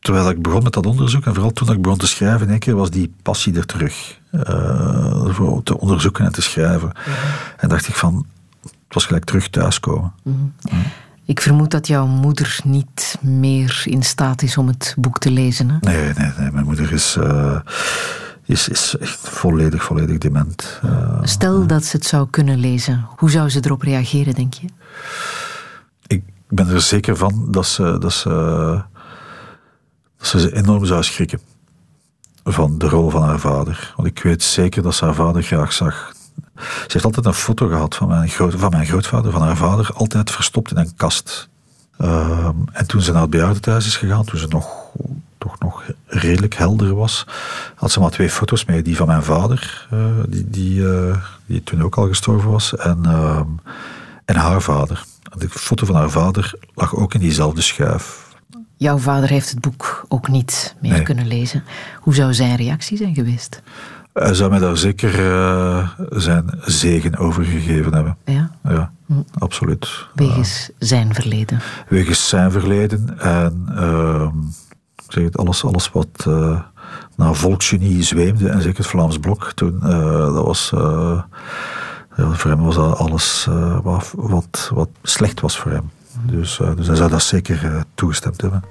terwijl 0.00 0.30
ik 0.30 0.42
begon 0.42 0.62
met 0.62 0.72
dat 0.72 0.86
onderzoek, 0.86 1.24
en 1.26 1.34
vooral 1.34 1.52
toen 1.52 1.72
ik 1.72 1.82
begon 1.82 1.98
te 1.98 2.06
schrijven, 2.06 2.40
in 2.46 2.50
één 2.50 2.58
keer 2.58 2.76
was 2.76 2.90
die 2.90 3.14
passie 3.22 3.56
er 3.56 3.66
terug. 3.66 4.18
Voor 5.24 5.62
te 5.62 5.78
onderzoeken 5.78 6.24
en 6.24 6.32
te 6.32 6.42
schrijven. 6.42 6.92
En 7.56 7.68
dacht 7.68 7.88
ik 7.88 7.94
van, 7.94 8.26
het 8.62 8.94
was 8.94 9.06
gelijk 9.06 9.24
terug 9.24 9.48
thuiskomen. 9.48 10.12
Ik 11.24 11.40
vermoed 11.40 11.70
dat 11.70 11.86
jouw 11.86 12.06
moeder 12.06 12.60
niet 12.64 13.18
meer 13.20 13.82
in 13.84 14.02
staat 14.02 14.42
is 14.42 14.56
om 14.56 14.66
het 14.66 14.94
boek 14.98 15.18
te 15.18 15.30
lezen. 15.30 15.68
Hè? 15.70 15.76
Nee, 15.80 16.12
nee, 16.14 16.32
nee. 16.38 16.50
Mijn 16.50 16.64
moeder 16.64 16.92
is, 16.92 17.16
eh, 17.16 17.60
is, 18.44 18.68
is 18.68 18.96
echt 19.00 19.18
volledig, 19.18 19.84
volledig 19.84 20.18
dement. 20.18 20.80
Eh, 20.82 21.18
Stel 21.22 21.66
dat 21.66 21.84
ze 21.84 21.96
het 21.96 22.06
zou 22.06 22.26
kunnen 22.30 22.58
lezen. 22.58 23.06
Hoe 23.16 23.30
zou 23.30 23.48
ze 23.48 23.60
erop 23.64 23.82
reageren, 23.82 24.34
denk 24.34 24.54
je? 24.54 24.66
ik 26.50 26.56
ben 26.56 26.68
er 26.68 26.80
zeker 26.80 27.16
van 27.16 27.46
dat 27.50 27.66
ze, 27.66 27.96
dat 27.98 28.12
ze, 28.12 28.28
dat 30.16 30.26
ze 30.26 30.54
enorm 30.54 30.84
zou 30.84 31.02
schrikken 31.02 31.40
van 32.44 32.78
de 32.78 32.88
rol 32.88 33.10
van 33.10 33.22
haar 33.22 33.38
vader. 33.38 33.92
Want 33.96 34.08
ik 34.08 34.22
weet 34.22 34.42
zeker 34.42 34.82
dat 34.82 34.94
ze 34.94 35.04
haar 35.04 35.14
vader 35.14 35.42
graag 35.42 35.72
zag. 35.72 36.12
Ze 36.60 36.92
heeft 36.92 37.04
altijd 37.04 37.26
een 37.26 37.34
foto 37.34 37.68
gehad 37.68 37.94
van 37.94 38.08
mijn, 38.08 38.28
van 38.30 38.70
mijn 38.70 38.86
grootvader, 38.86 39.32
van 39.32 39.42
haar 39.42 39.56
vader, 39.56 39.90
altijd 39.94 40.30
verstopt 40.30 40.70
in 40.70 40.76
een 40.76 40.96
kast. 40.96 41.48
Ehm, 41.98 42.56
en 42.72 42.86
toen 42.86 43.00
ze 43.00 43.12
naar 43.12 43.20
het 43.20 43.30
bejaardentehuis 43.30 43.86
is 43.86 43.96
gegaan, 43.96 44.24
toen 44.24 44.38
ze 44.38 44.46
nog, 44.46 44.68
toch 45.38 45.58
nog 45.58 45.82
redelijk 46.06 46.54
helder 46.54 46.94
was, 46.94 47.26
had 47.74 47.90
ze 47.90 48.00
maar 48.00 48.10
twee 48.10 48.30
foto's 48.30 48.64
mee. 48.64 48.82
Die 48.82 48.96
van 48.96 49.06
mijn 49.06 49.22
vader, 49.22 49.86
eh, 49.90 49.98
die, 50.28 50.50
die, 50.50 50.88
eh, 50.88 51.16
die 51.46 51.62
toen 51.62 51.82
ook 51.82 51.96
al 51.96 52.08
gestorven 52.08 52.50
was, 52.50 52.76
en, 52.76 53.00
ehm, 53.04 53.46
en 54.24 54.36
haar 54.36 54.62
vader. 54.62 55.04
De 55.36 55.48
foto 55.48 55.86
van 55.86 55.94
haar 55.94 56.10
vader 56.10 56.54
lag 56.74 56.94
ook 56.96 57.14
in 57.14 57.20
diezelfde 57.20 57.60
schuif. 57.60 58.28
Jouw 58.80 58.98
vader 58.98 59.28
heeft 59.28 59.50
het 59.50 59.60
boek 59.60 60.04
ook 60.08 60.28
niet 60.28 60.76
meer 60.80 60.92
Nee. 60.92 61.02
kunnen 61.02 61.26
lezen. 61.26 61.64
Hoe 62.00 62.14
zou 62.14 62.34
zijn 62.34 62.56
reactie 62.56 62.96
zijn 62.96 63.14
geweest? 63.14 63.62
Hij 64.12 64.34
zou 64.34 64.50
mij 64.50 64.58
daar 64.58 64.76
zeker 64.76 65.30
eh, 65.32 65.88
zijn 66.10 66.50
zegen 66.60 67.16
over 67.16 67.44
gegeven 67.44 67.94
hebben. 67.94 68.16
Ja, 68.24 68.50
Ja, 68.64 68.92
absoluut. 69.38 70.06
wegens 70.14 70.70
zijn 70.78 71.14
verleden. 71.14 71.60
wegens 71.88 72.28
zijn 72.28 72.50
verleden 72.50 73.18
en 73.18 73.68
ehm, 73.76 74.38
ik 74.96 75.12
zeg 75.12 75.24
het, 75.24 75.36
alles, 75.38 75.64
alles 75.64 75.90
wat 75.90 76.24
eh, 76.26 76.60
naar 77.16 77.34
volksgenie 77.34 78.02
zweemde, 78.02 78.48
en 78.48 78.62
zeker 78.62 78.78
het 78.78 78.86
Vlaams 78.86 79.18
Blok 79.18 79.52
toen, 79.54 79.78
eh, 79.82 80.34
dat 80.34 80.44
was, 80.44 80.70
ja, 82.16 82.30
voor 82.32 82.50
hem 82.50 82.62
was 82.62 82.74
dat 82.74 82.96
alles 82.98 83.48
wat, 83.82 84.12
wat, 84.16 84.70
wat 84.74 84.88
slecht 85.02 85.40
was 85.40 85.58
voor 85.58 85.70
hem. 85.70 85.90
Dus, 86.22 86.60
eh, 86.60 86.76
dus 86.76 86.86
hij 86.86 86.96
zou 86.96 87.10
dat 87.10 87.22
zeker 87.22 87.64
eh, 87.64 87.80
toegestemd 87.94 88.40
hebben. 88.40 88.64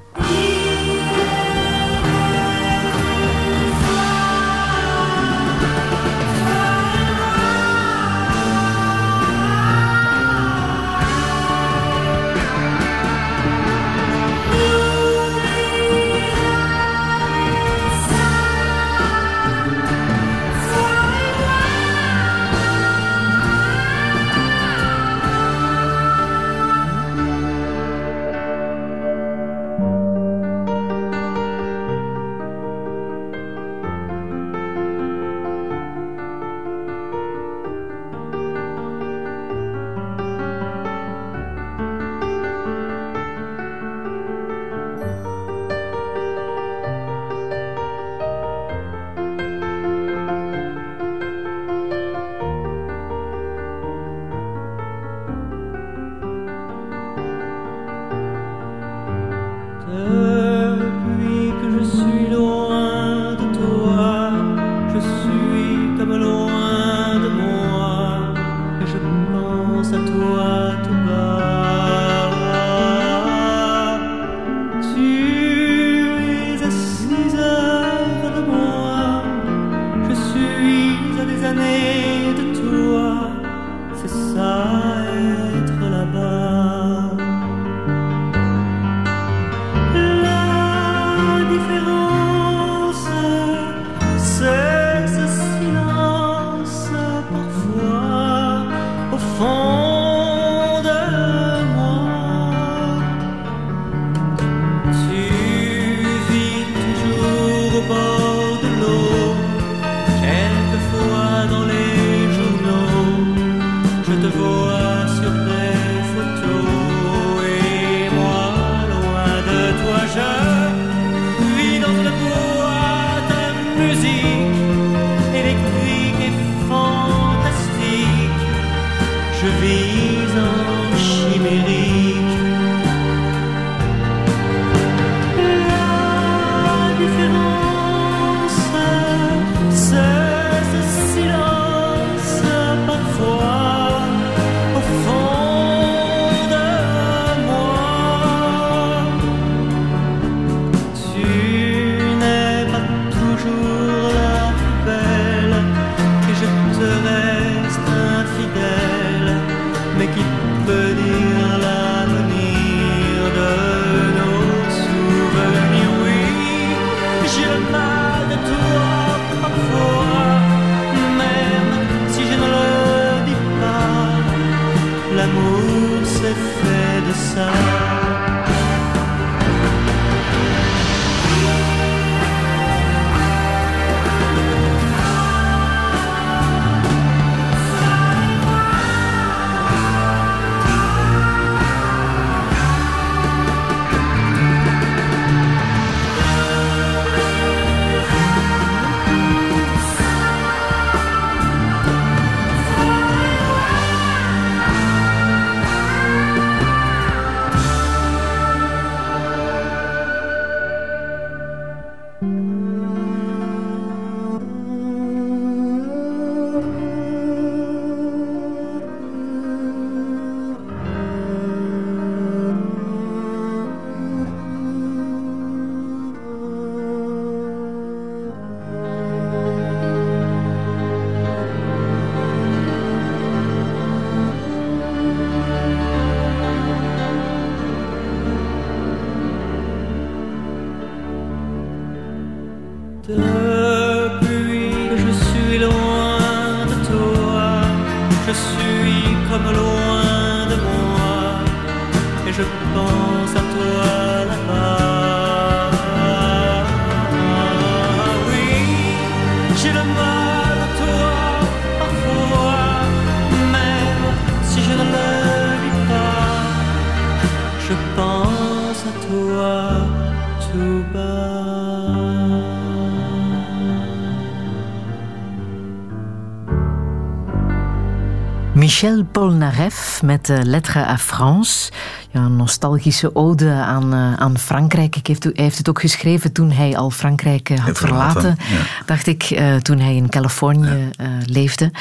Met 280.30 280.46
Lettre 280.46 280.86
à 280.86 280.98
France. 280.98 281.72
Ja, 282.12 282.20
een 282.20 282.36
nostalgische 282.36 283.16
ode 283.16 283.52
aan, 283.52 283.94
eh, 283.94 284.14
aan 284.14 284.38
Frankrijk. 284.38 284.96
Ik 284.96 285.08
heeft, 285.08 285.24
hij 285.24 285.34
heeft 285.36 285.58
het 285.58 285.70
ook 285.70 285.80
geschreven 285.80 286.32
toen 286.32 286.52
hij 286.52 286.78
al 286.78 286.90
Frankrijk 286.90 287.50
eh, 287.50 287.60
had 287.60 287.78
verlaten, 287.78 288.22
verlaten, 288.22 288.46
ja. 288.56 288.86
dacht 288.86 289.08
ik, 289.08 289.24
eh, 289.24 289.56
toen 289.56 289.80
hij 289.80 289.96
in 289.96 290.10
Californië 290.10 290.90
leefde. 291.26 291.72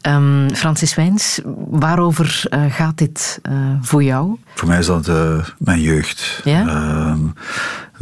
Ehm, 0.00 0.48
Francis 0.54 0.94
Wijns, 0.94 1.40
waarover 1.68 2.44
gaat 2.68 2.98
dit 2.98 3.40
voor 3.80 4.02
jou? 4.02 4.36
Voor 4.54 4.68
mij 4.68 4.78
is 4.78 4.86
dat 4.86 5.10
mijn 5.58 5.80
jeugd. 5.80 6.40
Ja? 6.44 7.16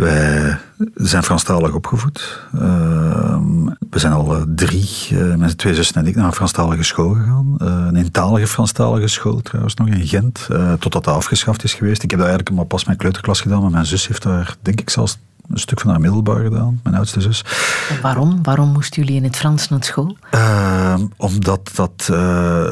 Wij 0.03 0.59
zijn 0.94 1.22
Franstalig 1.22 1.72
opgevoed. 1.74 2.46
Ehm, 2.55 3.64
we 3.90 3.98
zijn 3.98 4.12
al 4.12 4.34
eh, 4.34 4.42
drie, 4.46 4.88
uh, 5.12 5.34
mijn 5.34 5.57
twee 5.57 5.74
zussen 5.74 5.96
en 5.96 6.07
ik, 6.07 6.16
naar 6.16 6.24
een 6.24 6.32
Franstalige 6.32 6.82
school 6.82 7.14
gegaan. 7.14 7.55
Eh, 7.59 7.66
een 7.66 7.96
eentalige 7.96 8.46
Franstalige 8.46 9.07
school 9.07 9.40
trouwens 9.40 9.74
nog 9.74 9.88
in 9.88 10.07
Gent, 10.07 10.48
totdat 10.78 11.05
dat 11.05 11.14
afgeschaft 11.14 11.64
is 11.64 11.74
geweest. 11.74 12.03
Ik 12.03 12.11
heb 12.11 12.18
daar 12.18 12.28
eigenlijk 12.28 12.57
maar 12.57 12.66
pas 12.66 12.84
mijn 12.84 12.98
kleuterklas 12.98 13.40
gedaan, 13.40 13.62
maar 13.62 13.70
mijn 13.70 13.86
zus 13.86 14.07
heeft 14.09 14.22
daar, 14.22 14.57
denk 14.62 14.80
ik, 14.80 14.90
zelfs 14.90 15.18
een 15.50 15.59
stuk 15.59 15.80
van 15.80 15.90
haar 15.90 16.00
middelbaar 16.00 16.42
gedaan, 16.42 16.80
mijn 16.82 16.96
oudste 16.96 17.20
zus. 17.20 17.44
En 17.90 18.00
waarom? 18.00 18.42
Waarom 18.42 18.68
moesten 18.72 19.03
jullie 19.03 19.16
in 19.16 19.24
het 19.24 19.36
Frans 19.36 19.68
naar 19.68 19.84
school? 19.84 20.16
Ehm, 20.30 21.00
omdat 21.16 21.70
dat 21.74 22.11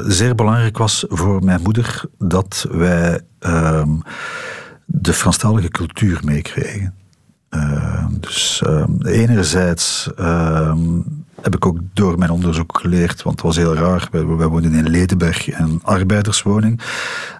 zeer 0.07 0.35
belangrijk 0.35 0.79
was 0.79 1.05
voor 1.09 1.45
mijn 1.45 1.61
moeder 1.63 2.05
dat 2.19 2.67
wij 2.71 3.21
ehm, 3.39 3.91
de 4.85 5.13
Franstalige 5.13 5.69
cultuur 5.69 6.21
meekregen. 6.25 6.95
Ehm, 7.51 8.13
dus 8.21 8.63
ehm, 8.67 9.07
enerzijds 9.07 10.11
ehm, 10.17 11.01
heb 11.43 11.55
ik 11.55 11.67
ook 11.67 11.79
door 11.93 12.19
mijn 12.19 12.31
onderzoek 12.31 12.79
geleerd, 12.83 13.23
want 13.23 13.37
het 13.37 13.47
was 13.47 13.57
heel 13.57 13.75
raar. 13.75 14.09
Wij, 14.11 14.27
wij 14.27 14.47
woonden 14.47 14.75
in 14.75 14.89
Ledenberg, 14.89 15.59
een 15.59 15.81
arbeiderswoning. 15.83 16.81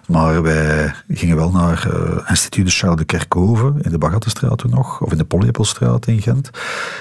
Maar 0.07 0.41
wij 0.41 0.93
gingen 1.07 1.35
wel 1.35 1.51
naar 1.51 1.89
eh 1.93 2.29
Instituut 2.29 2.65
de 2.65 2.71
Charles 2.71 2.97
de 2.97 3.05
Kerkhoven, 3.05 3.81
in 3.81 3.91
de 3.91 3.97
Bagattenstraat 3.97 4.57
toen 4.57 4.69
nog, 4.69 5.01
of 5.01 5.11
in 5.11 5.17
de 5.17 5.23
Pollepelstraat 5.23 6.07
in 6.07 6.21
Gent. 6.21 6.49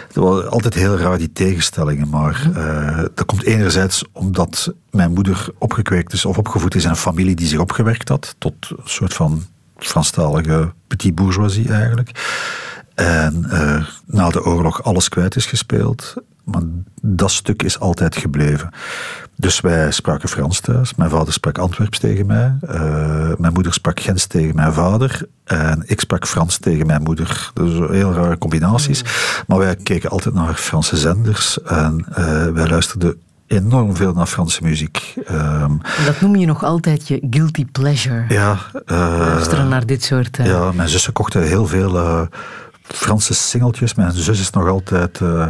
Het 0.07 0.17
was 0.17 0.47
altijd 0.47 0.75
heel 0.75 0.97
raar, 0.97 1.19
die 1.19 1.33
tegenstellingen. 1.33 2.09
Maar 2.09 2.51
eh, 2.55 3.05
dat 3.15 3.25
komt 3.25 3.43
enerzijds 3.43 4.05
omdat 4.13 4.73
mijn 4.91 5.13
moeder 5.13 5.49
opgekweekt 5.59 6.13
is, 6.13 6.25
of 6.25 6.39
opgevoed 6.39 6.75
is 6.75 6.85
in 6.85 6.91
een 6.91 6.97
familie 6.97 7.35
die 7.35 7.47
zich 7.47 7.59
opgewerkt 7.59 8.09
had, 8.09 8.35
tot 8.39 8.55
een 8.71 8.77
soort 8.85 9.15
van 9.15 9.43
Franstalige 9.77 10.73
petit 10.87 11.15
bourgeoisie 11.15 11.73
eigenlijk. 11.73 12.11
En 12.95 13.47
eh, 13.51 13.85
na 14.07 14.29
de 14.29 14.45
oorlog 14.45 14.83
alles 14.83 15.09
kwijt 15.09 15.37
is 15.37 15.47
gespeeld. 15.47 16.15
Maar 16.45 16.63
dat 17.03 17.31
stuk 17.31 17.63
is 17.63 17.79
altijd 17.79 18.17
gebleven. 18.17 18.71
Dus 19.37 19.61
wij 19.61 19.91
spraken 19.91 20.29
Frans 20.29 20.61
thuis. 20.61 20.95
Mijn 20.95 21.11
vader 21.11 21.33
sprak 21.33 21.59
Antwerps 21.59 21.99
tegen 21.99 22.27
mij. 22.27 22.55
Eh, 22.61 23.33
mijn 23.39 23.53
moeder 23.53 23.73
sprak 23.73 24.01
Gens 24.01 24.27
tegen 24.27 24.55
mijn 24.55 24.73
vader. 24.73 25.27
En 25.45 25.83
ik 25.87 26.01
sprak 26.01 26.27
Frans 26.27 26.59
tegen 26.59 26.87
mijn 26.87 27.03
moeder. 27.03 27.51
Dus 27.55 27.89
heel 27.91 28.13
rare 28.13 28.39
combinaties. 28.39 29.05
Maar 29.47 29.59
wij 29.59 29.77
keken 29.77 30.11
altijd 30.11 30.35
naar 30.35 30.55
Franse 30.55 30.97
zenders. 30.97 31.63
En 31.63 32.05
eh, 32.15 32.47
wij 32.47 32.69
luisterden 32.69 33.21
enorm 33.47 33.97
veel 33.97 34.13
naar 34.13 34.27
Franse 34.27 34.63
muziek. 34.63 35.15
En 35.27 35.81
dat 36.05 36.21
noem 36.21 36.37
je 36.37 36.47
nog 36.47 36.65
altijd 36.65 37.09
je 37.09 37.27
guilty 37.31 37.67
pleasure. 37.73 38.25
ja, 38.29 38.59
Luisteren 38.87 39.69
naar 39.69 39.87
dit 39.87 40.05
soort... 40.05 40.37
ja, 40.43 40.73
mijn 40.73 40.89
zussen 40.89 41.13
kochten 41.13 41.43
heel 41.43 41.67
veel 41.67 42.29
Franse 42.95 43.35
singeltjes. 43.35 43.95
Mijn 43.95 44.13
zus 44.13 44.41
is 44.41 44.51
nog 44.51 44.69
altijd 44.69 45.21
eh, 45.21 45.47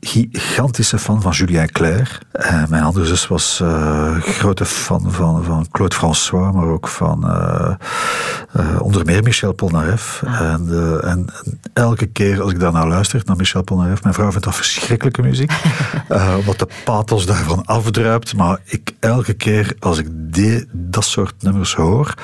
gigantische 0.00 0.98
fan 0.98 1.22
van 1.22 1.32
Julien 1.32 1.72
Clerc. 1.72 2.18
En 2.32 2.66
mijn 2.70 2.82
andere 2.82 3.06
zus 3.06 3.26
was 3.26 3.60
eh, 3.60 4.16
grote 4.20 4.64
fan 4.64 5.12
van, 5.12 5.44
van 5.44 5.66
Claude 5.70 5.94
François, 5.94 6.54
maar 6.54 6.66
ook 6.66 6.88
van 6.88 7.30
eh, 7.30 7.74
onder 8.80 9.04
meer 9.04 9.22
Michel 9.22 9.52
Polnareff. 9.52 10.22
En, 10.22 10.68
en, 11.02 11.02
en 11.02 11.26
elke 11.72 12.06
keer 12.06 12.42
als 12.42 12.52
ik 12.52 12.60
daarnaar 12.60 12.88
luister, 12.88 13.22
naar 13.24 13.36
Michel 13.36 13.62
Polnareff, 13.62 14.02
mijn 14.02 14.14
vrouw 14.14 14.30
vindt 14.30 14.44
dat 14.44 14.56
verschrikkelijke 14.56 15.22
muziek. 15.22 15.52
wat 16.46 16.58
de 16.58 16.68
pathos 16.84 17.26
daarvan 17.26 17.64
afdruipt. 17.64 18.36
Maar 18.36 18.60
ik 18.64 18.94
elke 19.00 19.34
keer 19.34 19.76
als 19.78 19.98
ik 19.98 20.06
die, 20.10 20.68
dat 20.72 21.04
soort 21.04 21.34
nummers 21.42 21.74
hoor, 21.74 22.14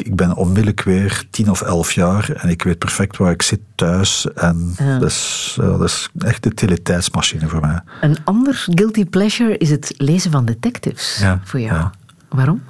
ik 0.00 0.16
ben 0.16 0.34
onmiddellijk 0.36 0.82
weer 0.82 1.24
tien 1.30 1.50
of 1.50 1.62
elf 1.62 1.92
jaar 1.92 2.30
en 2.30 2.48
ik 2.48 2.62
weet 2.62 2.78
perfect 2.78 3.16
waar 3.16 3.32
ik 3.32 3.42
zit 3.42 3.60
thuis. 3.74 4.26
En 4.34 4.74
Ja. 4.78 4.98
dat, 4.98 5.08
is, 5.08 5.52
dat 5.60 5.82
is 5.82 6.08
echt 6.18 6.42
de 6.42 6.54
teletijdsmachine 6.54 7.48
voor 7.48 7.60
mij. 7.60 7.80
Een 8.00 8.16
ander 8.24 8.64
guilty 8.74 9.04
pleasure 9.04 9.56
is 9.58 9.70
het 9.70 9.94
lezen 9.96 10.30
van 10.30 10.44
detectives 10.44 11.18
Ja, 11.20 11.40
voor 11.44 11.60
jou. 11.60 11.74
ja. 11.74 11.90
Waarom? 12.28 12.62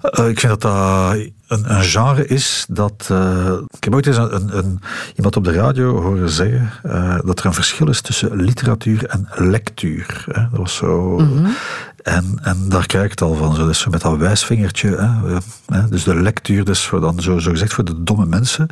Eh, 0.00 0.28
ik 0.28 0.40
vind 0.40 0.60
dat 0.60 0.60
dat 0.60 1.12
een, 1.48 1.74
een 1.74 1.82
genre 1.84 2.26
is 2.26 2.66
dat. 2.68 3.06
eh, 3.10 3.52
ik 3.70 3.84
heb 3.84 3.94
ooit 3.94 4.06
eens 4.06 4.16
een, 4.16 4.34
een, 4.34 4.56
een- 4.58 4.80
iemand 5.16 5.36
op 5.36 5.44
de 5.44 5.52
radio 5.52 6.00
horen 6.02 6.30
zeggen 6.30 6.70
eh, 6.82 7.18
dat 7.24 7.38
er 7.38 7.46
een 7.46 7.54
verschil 7.54 7.88
is 7.88 8.00
tussen 8.00 8.36
literatuur 8.42 9.06
en 9.06 9.28
lectuur. 9.34 10.24
Hè. 10.30 10.40
Dat 10.50 10.58
was 10.58 10.74
zo. 10.76 11.20
En, 12.06 12.38
en 12.42 12.68
daar 12.68 12.86
kijk 12.86 13.04
ik 13.04 13.10
het 13.10 13.22
al 13.22 13.34
van, 13.34 13.54
zo, 13.54 13.66
dus 13.66 13.86
met 13.86 14.00
dat 14.00 14.16
wijsvingertje. 14.16 14.88
Hè, 14.88 15.34
eh, 15.34 15.36
hè, 15.66 15.88
dus 15.88 16.04
de 16.04 16.14
lectuur, 16.14 16.64
dus 16.64 16.84
voor 16.84 17.00
dan, 17.00 17.20
zo, 17.20 17.38
gezegd 17.38 17.72
voor 17.72 17.84
de 17.84 18.02
domme 18.02 18.26
mensen. 18.26 18.68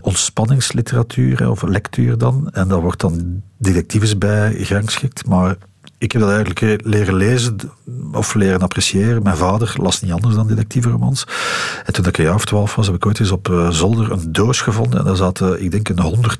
Ontspanningsliteratuur, 0.00 1.50
of 1.50 1.62
lectuur 1.62 2.18
dan. 2.18 2.48
En 2.52 2.68
daar 2.68 2.80
wordt 2.80 3.00
dan 3.00 3.42
detectives 3.56 4.18
bij 4.18 4.54
gerangschikt. 4.64 5.26
Maar 5.26 5.56
ik 5.98 6.12
heb 6.12 6.20
dat 6.20 6.30
eigenlijk 6.30 6.86
leren 6.86 7.14
lezen 7.14 7.56
of 8.12 8.34
leren 8.34 8.60
appreciëren. 8.60 9.22
Mijn 9.22 9.36
vader 9.36 9.74
las 9.76 10.00
niet 10.00 10.12
anders 10.12 10.34
dan 10.34 10.46
detectieve 10.46 10.90
romans. 10.90 11.26
En 11.84 11.92
toen 11.92 12.06
ik 12.06 12.18
een 12.18 12.24
jaar 12.24 12.34
of 12.34 12.44
twaalf 12.44 12.74
was, 12.74 12.86
heb 12.86 12.94
ik 12.94 13.06
ooit 13.06 13.20
eens 13.20 13.30
op 13.30 13.48
eh, 13.48 13.70
zolder 13.70 14.12
een 14.12 14.32
doos 14.32 14.60
gevonden. 14.60 14.98
En 14.98 15.04
daar 15.04 15.16
zaten, 15.16 15.62
ik 15.62 15.70
denk, 15.70 15.88
een 15.88 16.00
honderd 16.00 16.38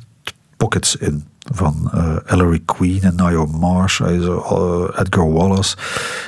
pockets 0.59 0.97
in. 0.97 1.25
Van 1.55 1.91
eh 1.93 2.17
Ellery 2.25 2.61
Queen 2.65 3.03
en 3.03 3.15
Nio 3.17 3.47
Marsh, 3.47 4.01
eh, 4.01 4.27
eh, 4.27 4.89
Edgar 4.97 5.33
Wallace. 5.33 5.77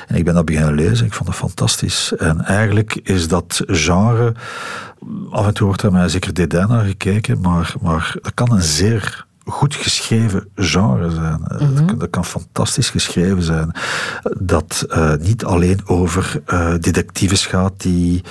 En 0.07 0.15
ik 0.15 0.23
ben 0.25 0.33
dat 0.33 0.45
beginnen 0.45 0.73
lezen. 0.73 1.05
Ik 1.05 1.13
vond 1.13 1.29
dat 1.29 1.37
fantastisch. 1.37 2.13
En 2.17 2.41
eigenlijk 2.45 2.95
is 3.03 3.27
dat 3.27 3.61
genre... 3.67 4.33
Af 5.31 5.45
en 5.45 5.53
toe 5.53 5.67
wordt 5.67 5.81
er 5.81 5.91
mij 5.91 6.09
zeker 6.09 6.33
dédain 6.33 6.67
naar 6.67 6.85
gekeken, 6.85 7.39
maar, 7.39 7.73
maar 7.81 8.15
dat 8.21 8.33
kan 8.33 8.51
een 8.51 8.61
zeer 8.61 9.25
goed 9.51 9.75
geschreven 9.75 10.47
genre 10.55 11.11
zijn. 11.11 11.47
Eh, 11.47 11.59
dat, 11.59 11.85
kan, 11.85 11.97
dat 11.97 12.09
kan 12.09 12.25
fantastisch 12.25 12.89
geschreven 12.89 13.43
zijn. 13.43 13.71
Dat 14.37 14.85
eh, 14.89 15.13
niet 15.19 15.45
alleen 15.45 15.81
over 15.85 16.41
eh, 16.45 16.73
detectives 16.79 17.45
gaat 17.45 17.73
die 17.77 18.21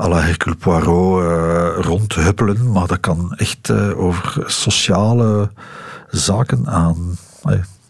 à 0.00 0.08
la 0.08 0.20
Hercule 0.20 0.54
Poirot 0.54 1.84
rondhuppelen, 1.84 2.72
maar 2.72 2.86
dat 2.86 3.00
kan 3.00 3.34
echt 3.36 3.70
over 3.96 4.42
sociale 4.46 5.50
zaken 6.10 6.66
aan. 6.66 7.16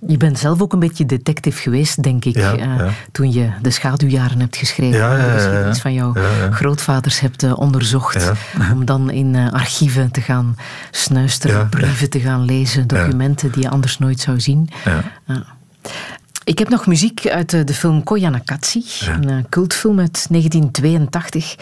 Je 0.06 0.16
bent 0.16 0.38
zelf 0.38 0.62
ook 0.62 0.72
een 0.72 0.78
beetje 0.78 1.06
detective 1.06 1.60
geweest, 1.60 2.02
denk 2.02 2.24
ik, 2.24 2.36
Ja, 2.36 2.56
eh, 2.56 2.86
toen 3.12 3.32
je 3.32 3.50
de 3.62 3.70
schaduwjaren 3.70 4.40
hebt 4.40 4.56
geschreven. 4.56 4.98
Ja, 4.98 5.16
ja, 5.16 5.74
van 5.74 5.92
jouw 5.92 6.14
grootvaders 6.50 7.20
hebt 7.20 7.42
eh, 7.42 7.58
onderzocht. 7.58 8.32
Om 8.72 8.84
dan 8.84 9.10
in 9.10 9.34
eh, 9.34 9.52
archieven 9.52 10.10
te 10.10 10.20
gaan 10.20 10.56
snuisteren, 10.90 11.68
brieven 11.68 12.10
te 12.10 12.20
gaan 12.20 12.44
lezen, 12.44 12.86
documenten 12.86 13.52
die 13.52 13.62
je 13.62 13.70
anders 13.70 13.98
nooit 13.98 14.20
zou 14.20 14.40
zien. 14.40 14.70
ja. 15.26 15.44
Ja. 16.48 16.54
Ik 16.54 16.58
heb 16.58 16.68
nog 16.68 16.86
muziek 16.86 17.26
uit 17.28 17.52
eh, 17.52 17.64
de 17.64 17.74
film 17.74 18.04
Koyanakatsi, 18.04 18.84
een 19.06 19.28
eh, 19.28 19.36
cultfilm 19.48 19.98
uit 19.98 20.26
1982. 20.30 21.56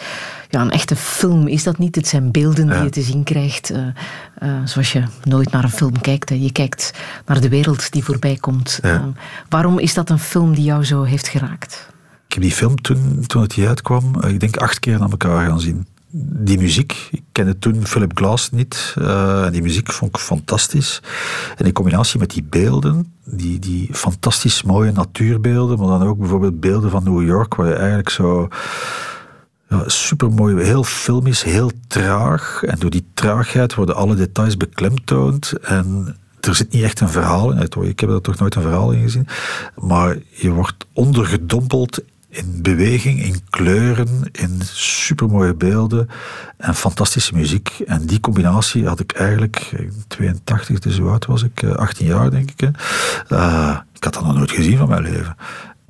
Ja, 0.49 0.61
een 0.61 0.71
echte 0.71 0.95
film 0.95 1.47
is 1.47 1.63
dat 1.63 1.77
niet. 1.77 1.95
Het 1.95 2.07
zijn 2.07 2.31
beelden 2.31 2.65
die 2.67 2.75
Ja. 2.75 2.83
je 2.83 2.89
te 2.89 3.01
zien 3.01 3.23
krijgt. 3.23 3.71
eh, 3.71 4.49
zoals 4.65 4.91
je 4.91 5.03
nooit 5.23 5.51
naar 5.51 5.63
een 5.63 5.69
film 5.69 6.01
kijkt. 6.01 6.29
hè. 6.29 6.35
Je 6.35 6.51
kijkt 6.51 6.93
naar 7.25 7.41
de 7.41 7.49
wereld 7.49 7.91
die 7.91 8.03
voorbij 8.03 8.35
komt. 8.35 8.79
Ja. 8.81 9.11
Waarom 9.49 9.79
is 9.79 9.93
dat 9.93 10.09
een 10.09 10.19
film 10.19 10.55
die 10.55 10.63
jou 10.63 10.83
zo 10.85 11.03
heeft 11.03 11.27
geraakt? 11.27 11.89
Ik 12.27 12.33
heb 12.33 12.41
die 12.41 12.51
film 12.51 12.81
toen, 12.81 13.23
toen 13.27 13.41
het 13.41 13.53
hier 13.53 13.67
uitkwam, 13.67 14.23
ik 14.23 14.39
denk 14.39 14.57
acht 14.57 14.79
keer 14.79 14.99
naar 14.99 15.09
elkaar 15.09 15.45
gaan 15.47 15.59
zien. 15.59 15.87
die 16.11 16.57
muziek, 16.57 17.07
ik 17.11 17.21
kende 17.31 17.59
toen 17.59 17.85
Philip 17.87 18.11
Glass 18.17 18.49
niet, 18.51 18.93
die 19.51 19.61
muziek 19.61 19.91
vond 19.91 20.15
ik 20.15 20.21
fantastisch. 20.21 21.01
En 21.57 21.65
in 21.65 21.71
combinatie 21.73 22.19
met 22.19 22.29
die 22.29 22.43
beelden, 22.43 23.13
die, 23.29 23.59
die 23.59 23.89
fantastisch 23.93 24.63
mooie 24.63 24.91
natuurbeelden, 24.91 25.79
maar 25.79 25.99
dan 25.99 26.07
ook 26.07 26.17
bijvoorbeeld 26.17 26.59
beelden 26.59 26.89
van 26.89 27.03
New 27.03 27.25
York, 27.25 27.55
waar 27.55 27.67
je 27.67 27.73
eigenlijk 27.73 28.09
zo 28.09 28.47
ja, 29.69 29.83
supermooi, 29.85 30.63
heel 30.63 30.83
filmisch, 30.83 31.43
heel 31.43 31.71
traag. 31.87 32.63
En 32.63 32.79
door 32.79 32.89
die 32.89 33.05
traagheid 33.13 33.75
worden 33.75 33.95
alle 33.95 34.15
details 34.15 34.57
beklemtoond. 34.57 35.53
En 35.61 36.17
er 36.39 36.55
zit 36.55 36.71
niet 36.71 36.83
echt 36.83 36.99
een 36.99 37.09
verhaal 37.09 37.51
in. 37.51 37.69
Ik 37.81 37.99
heb 37.99 38.09
er 38.09 38.21
toch 38.21 38.39
nooit 38.39 38.55
een 38.55 38.61
verhaal 38.61 38.91
in 38.91 39.01
gezien. 39.01 39.27
Maar 39.75 40.17
je 40.29 40.51
wordt 40.51 40.85
ondergedompeld 40.93 42.03
in 42.29 42.61
beweging, 42.61 43.23
in 43.23 43.35
kleuren, 43.49 44.29
in 44.31 44.59
supermooie 44.73 45.53
beelden 45.53 46.09
en 46.57 46.75
fantastische 46.75 47.35
muziek. 47.35 47.69
En 47.85 48.05
die 48.05 48.19
combinatie 48.19 48.87
had 48.87 48.99
ik 48.99 49.11
eigenlijk, 49.11 49.57
in 49.77 50.03
82, 50.07 50.79
dus 50.79 50.97
hoe 50.97 51.09
oud 51.09 51.25
was 51.25 51.43
ik? 51.43 51.63
18 51.63 52.05
eh, 52.05 52.11
jaar 52.11 52.31
denk 52.31 52.51
ik. 52.51 52.61
Uh, 53.29 53.77
ik 53.93 54.03
had 54.03 54.13
dat 54.13 54.23
nog 54.23 54.35
nooit 54.35 54.51
gezien 54.51 54.77
van 54.77 54.89
mijn 54.89 55.03
leven. 55.03 55.35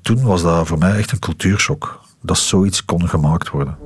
Toen 0.02 0.22
was 0.22 0.42
dat 0.42 0.68
voor 0.68 0.78
mij 0.78 0.98
echt 0.98 1.12
een 1.12 1.20
cultuurshock. 1.20 2.02
Dat 2.22 2.38
zoiets 2.38 2.86
kon 2.86 3.10
gemaakt 3.10 3.50
worden. 3.50 3.78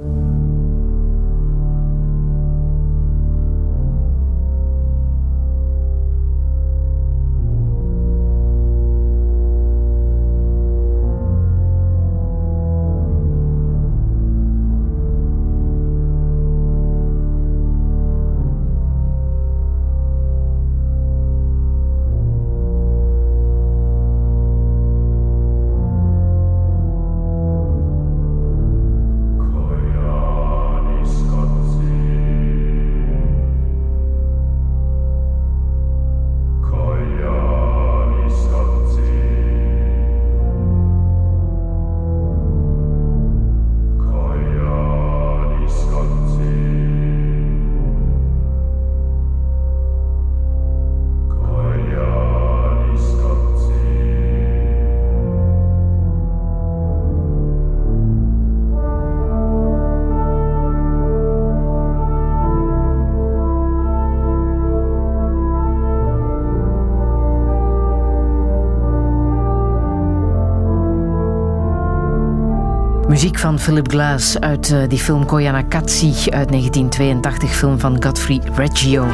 Van 73.41 73.59
Philip 73.59 73.89
Glass 73.89 74.39
uit 74.39 74.69
uh, 74.69 74.83
die 74.87 74.99
film 74.99 75.25
Koyaanisqatsi 75.25 76.07
uit 76.07 76.49
1982, 76.49 77.55
film 77.55 77.79
van 77.79 78.03
Godfrey 78.03 78.41
Reggio. 78.55 79.07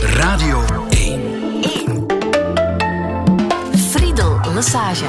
Radio 0.00 0.62
1. 0.88 1.20
1. 1.62 2.06
Friedel 3.90 4.40
Lassage. 4.54 5.04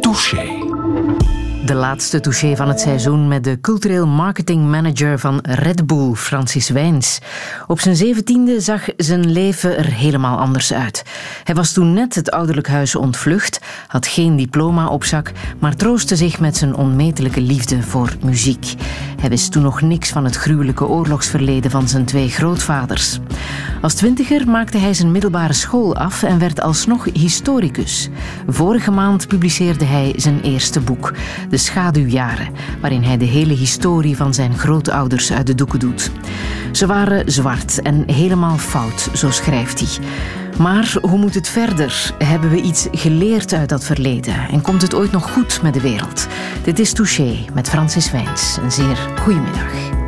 Touché. 0.00 1.25
De 1.66 1.74
laatste 1.74 2.20
touché 2.20 2.56
van 2.56 2.68
het 2.68 2.80
seizoen 2.80 3.28
met 3.28 3.44
de 3.44 3.60
cultureel 3.60 4.06
marketing 4.06 4.70
manager 4.70 5.18
van 5.18 5.38
Red 5.42 5.86
Bull, 5.86 6.14
Francis 6.14 6.68
Wijns. 6.68 7.18
Op 7.66 7.80
zijn 7.80 7.96
zeventiende 7.96 8.60
zag 8.60 8.88
zijn 8.96 9.30
leven 9.32 9.78
er 9.78 9.84
helemaal 9.84 10.38
anders 10.38 10.72
uit. 10.72 11.02
Hij 11.44 11.54
was 11.54 11.72
toen 11.72 11.92
net 11.92 12.14
het 12.14 12.30
ouderlijk 12.30 12.68
huis 12.68 12.94
ontvlucht, 12.94 13.60
had 13.86 14.06
geen 14.06 14.36
diploma 14.36 14.88
op 14.88 15.04
zak, 15.04 15.32
maar 15.58 15.76
troostte 15.76 16.16
zich 16.16 16.40
met 16.40 16.56
zijn 16.56 16.74
onmetelijke 16.74 17.40
liefde 17.40 17.82
voor 17.82 18.16
muziek. 18.24 18.74
Hij 19.20 19.28
wist 19.28 19.52
toen 19.52 19.62
nog 19.62 19.80
niks 19.80 20.08
van 20.08 20.24
het 20.24 20.36
gruwelijke 20.36 20.86
oorlogsverleden 20.86 21.70
van 21.70 21.88
zijn 21.88 22.04
twee 22.04 22.28
grootvaders. 22.28 23.18
Als 23.82 23.94
twintiger 23.94 24.48
maakte 24.48 24.78
hij 24.78 24.94
zijn 24.94 25.12
middelbare 25.12 25.52
school 25.52 25.96
af 25.96 26.22
en 26.22 26.38
werd 26.38 26.60
alsnog 26.60 27.06
historicus. 27.12 28.08
Vorige 28.46 28.90
maand 28.90 29.28
publiceerde 29.28 29.84
hij 29.84 30.12
zijn 30.16 30.40
eerste 30.40 30.80
boek, 30.80 31.12
Schaduwjaren, 31.58 32.48
waarin 32.80 33.02
hij 33.02 33.16
de 33.16 33.24
hele 33.24 33.54
historie 33.54 34.16
van 34.16 34.34
zijn 34.34 34.58
grootouders 34.58 35.32
uit 35.32 35.46
de 35.46 35.54
doeken 35.54 35.78
doet. 35.78 36.10
Ze 36.72 36.86
waren 36.86 37.32
zwart 37.32 37.82
en 37.82 38.10
helemaal 38.10 38.56
fout, 38.56 39.08
zo 39.14 39.30
schrijft 39.30 39.80
hij. 39.80 40.06
Maar 40.58 40.96
hoe 41.00 41.18
moet 41.18 41.34
het 41.34 41.48
verder? 41.48 42.14
Hebben 42.18 42.50
we 42.50 42.60
iets 42.60 42.88
geleerd 42.90 43.52
uit 43.52 43.68
dat 43.68 43.84
verleden? 43.84 44.48
En 44.50 44.60
komt 44.60 44.82
het 44.82 44.94
ooit 44.94 45.12
nog 45.12 45.32
goed 45.32 45.62
met 45.62 45.74
de 45.74 45.80
wereld? 45.80 46.26
Dit 46.64 46.78
is 46.78 46.92
Touché 46.92 47.36
met 47.54 47.68
Francis 47.68 48.10
Wijns. 48.10 48.58
Een 48.62 48.72
zeer 48.72 48.96
goede 49.18 49.40
middag. 49.40 50.05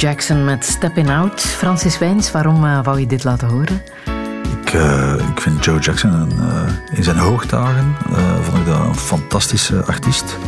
Jackson 0.00 0.44
met 0.44 0.64
Stepping 0.64 1.10
Out. 1.10 1.40
Francis 1.40 1.98
Wijns, 1.98 2.30
waarom 2.30 2.64
uh, 2.64 2.82
wou 2.82 3.00
je 3.00 3.06
dit 3.06 3.24
laten 3.24 3.48
horen? 3.48 3.82
Ik, 4.62 4.72
uh, 4.74 5.14
ik 5.14 5.40
vind 5.40 5.64
Joe 5.64 5.78
Jackson 5.78 6.12
een, 6.12 6.32
uh, 6.40 6.96
in 6.96 7.04
zijn 7.04 7.16
hoogdagen 7.16 7.96
vond 8.42 8.58
ik 8.58 8.66
dat 8.66 8.78
een 8.80 8.94
fantastische 8.94 9.84
artiest. 9.84 10.38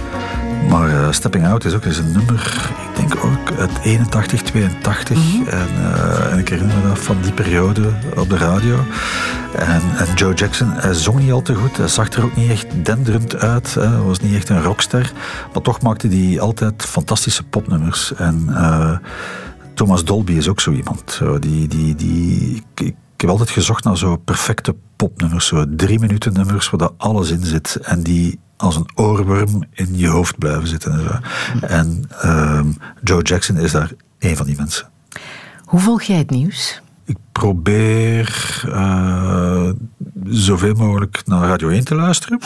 Maar 0.69 1.15
Stepping 1.15 1.47
Out 1.47 1.65
is 1.65 1.75
ook 1.75 1.85
eens 1.85 1.99
een 1.99 2.13
nummer, 2.13 2.71
ik 2.91 2.97
denk 2.97 3.25
ook 3.25 3.59
uit 3.59 3.71
81, 3.83 4.43
82. 4.43 5.17
Mm 5.17 5.23
-hmm. 5.23 5.49
en, 5.49 5.69
en, 6.31 6.39
ik 6.39 6.49
herinner 6.49 6.77
me 6.77 6.89
dat 6.89 6.99
van 6.99 7.17
die 7.23 7.33
periode 7.33 7.93
op 8.17 8.29
de 8.29 8.37
radio. 8.37 8.79
En, 9.57 9.83
en, 9.97 10.07
Joe 10.15 10.35
Jackson, 10.35 10.73
hij 10.73 10.95
zong 10.95 11.19
niet 11.19 11.33
al 11.33 11.43
te 11.43 11.55
goed. 11.55 11.77
Hij 11.77 11.89
zag 11.89 12.13
er 12.13 12.25
ook 12.25 12.37
niet 12.37 12.51
echt 12.51 12.67
denderend 12.85 13.37
uit. 13.37 13.75
Hij 13.75 13.97
was 13.97 14.21
niet 14.21 14.35
echt 14.35 14.49
een 14.49 14.63
rockster. 14.63 15.13
Maar 15.53 15.63
toch 15.63 15.81
maakte 15.81 16.09
hij 16.09 16.41
altijd 16.41 16.83
fantastische 16.83 17.43
popnummers. 17.43 18.15
En 18.15 18.49
Thomas 19.75 20.05
Dolby 20.05 20.33
is 20.33 20.49
ook 20.49 20.61
zo 20.61 20.73
iemand. 20.73 21.21
die, 21.41 21.69
die, 21.69 21.95
die, 21.95 22.57
ik, 22.75 22.81
ik 22.81 22.95
heb 23.17 23.31
altijd 23.31 23.51
gezocht 23.51 23.85
naar 23.85 23.99
zo 23.99 24.17
perfecte 24.17 24.75
popnummers. 24.97 25.47
Zo 25.47 25.65
drie 25.77 25.99
minuten 25.99 26.33
nummers 26.33 26.71
waar 26.71 26.81
dat 26.81 26.95
alles 26.97 27.31
in 27.31 27.45
zit. 27.45 27.77
En 27.83 28.03
die 28.03 28.39
als 28.57 28.77
een 28.77 28.91
oorworm 28.95 29.65
in 29.73 29.99
je 29.99 30.09
hoofd 30.09 30.39
blijven 30.39 30.69
zitten. 30.69 30.93
En, 30.93 31.01
zo. 31.01 31.67
en 31.67 32.05
uh, 32.25 32.61
Joe 33.03 33.23
Jackson 33.23 33.57
is 33.57 33.73
daar 33.73 33.93
één 34.19 34.37
van 34.37 34.47
die 34.47 34.57
mensen. 34.57 34.89
Hoe 35.65 35.81
volg 35.81 36.03
jij 36.03 36.17
het 36.17 36.31
nieuws? 36.31 36.81
Ik 37.05 37.17
probeer 37.33 38.63
uh, 38.67 39.71
zoveel 40.33 40.75
mogelijk 40.75 41.23
naar 41.25 41.49
Radio 41.49 41.69
1 41.69 41.85
te 41.85 41.95
luisteren. 41.95 42.41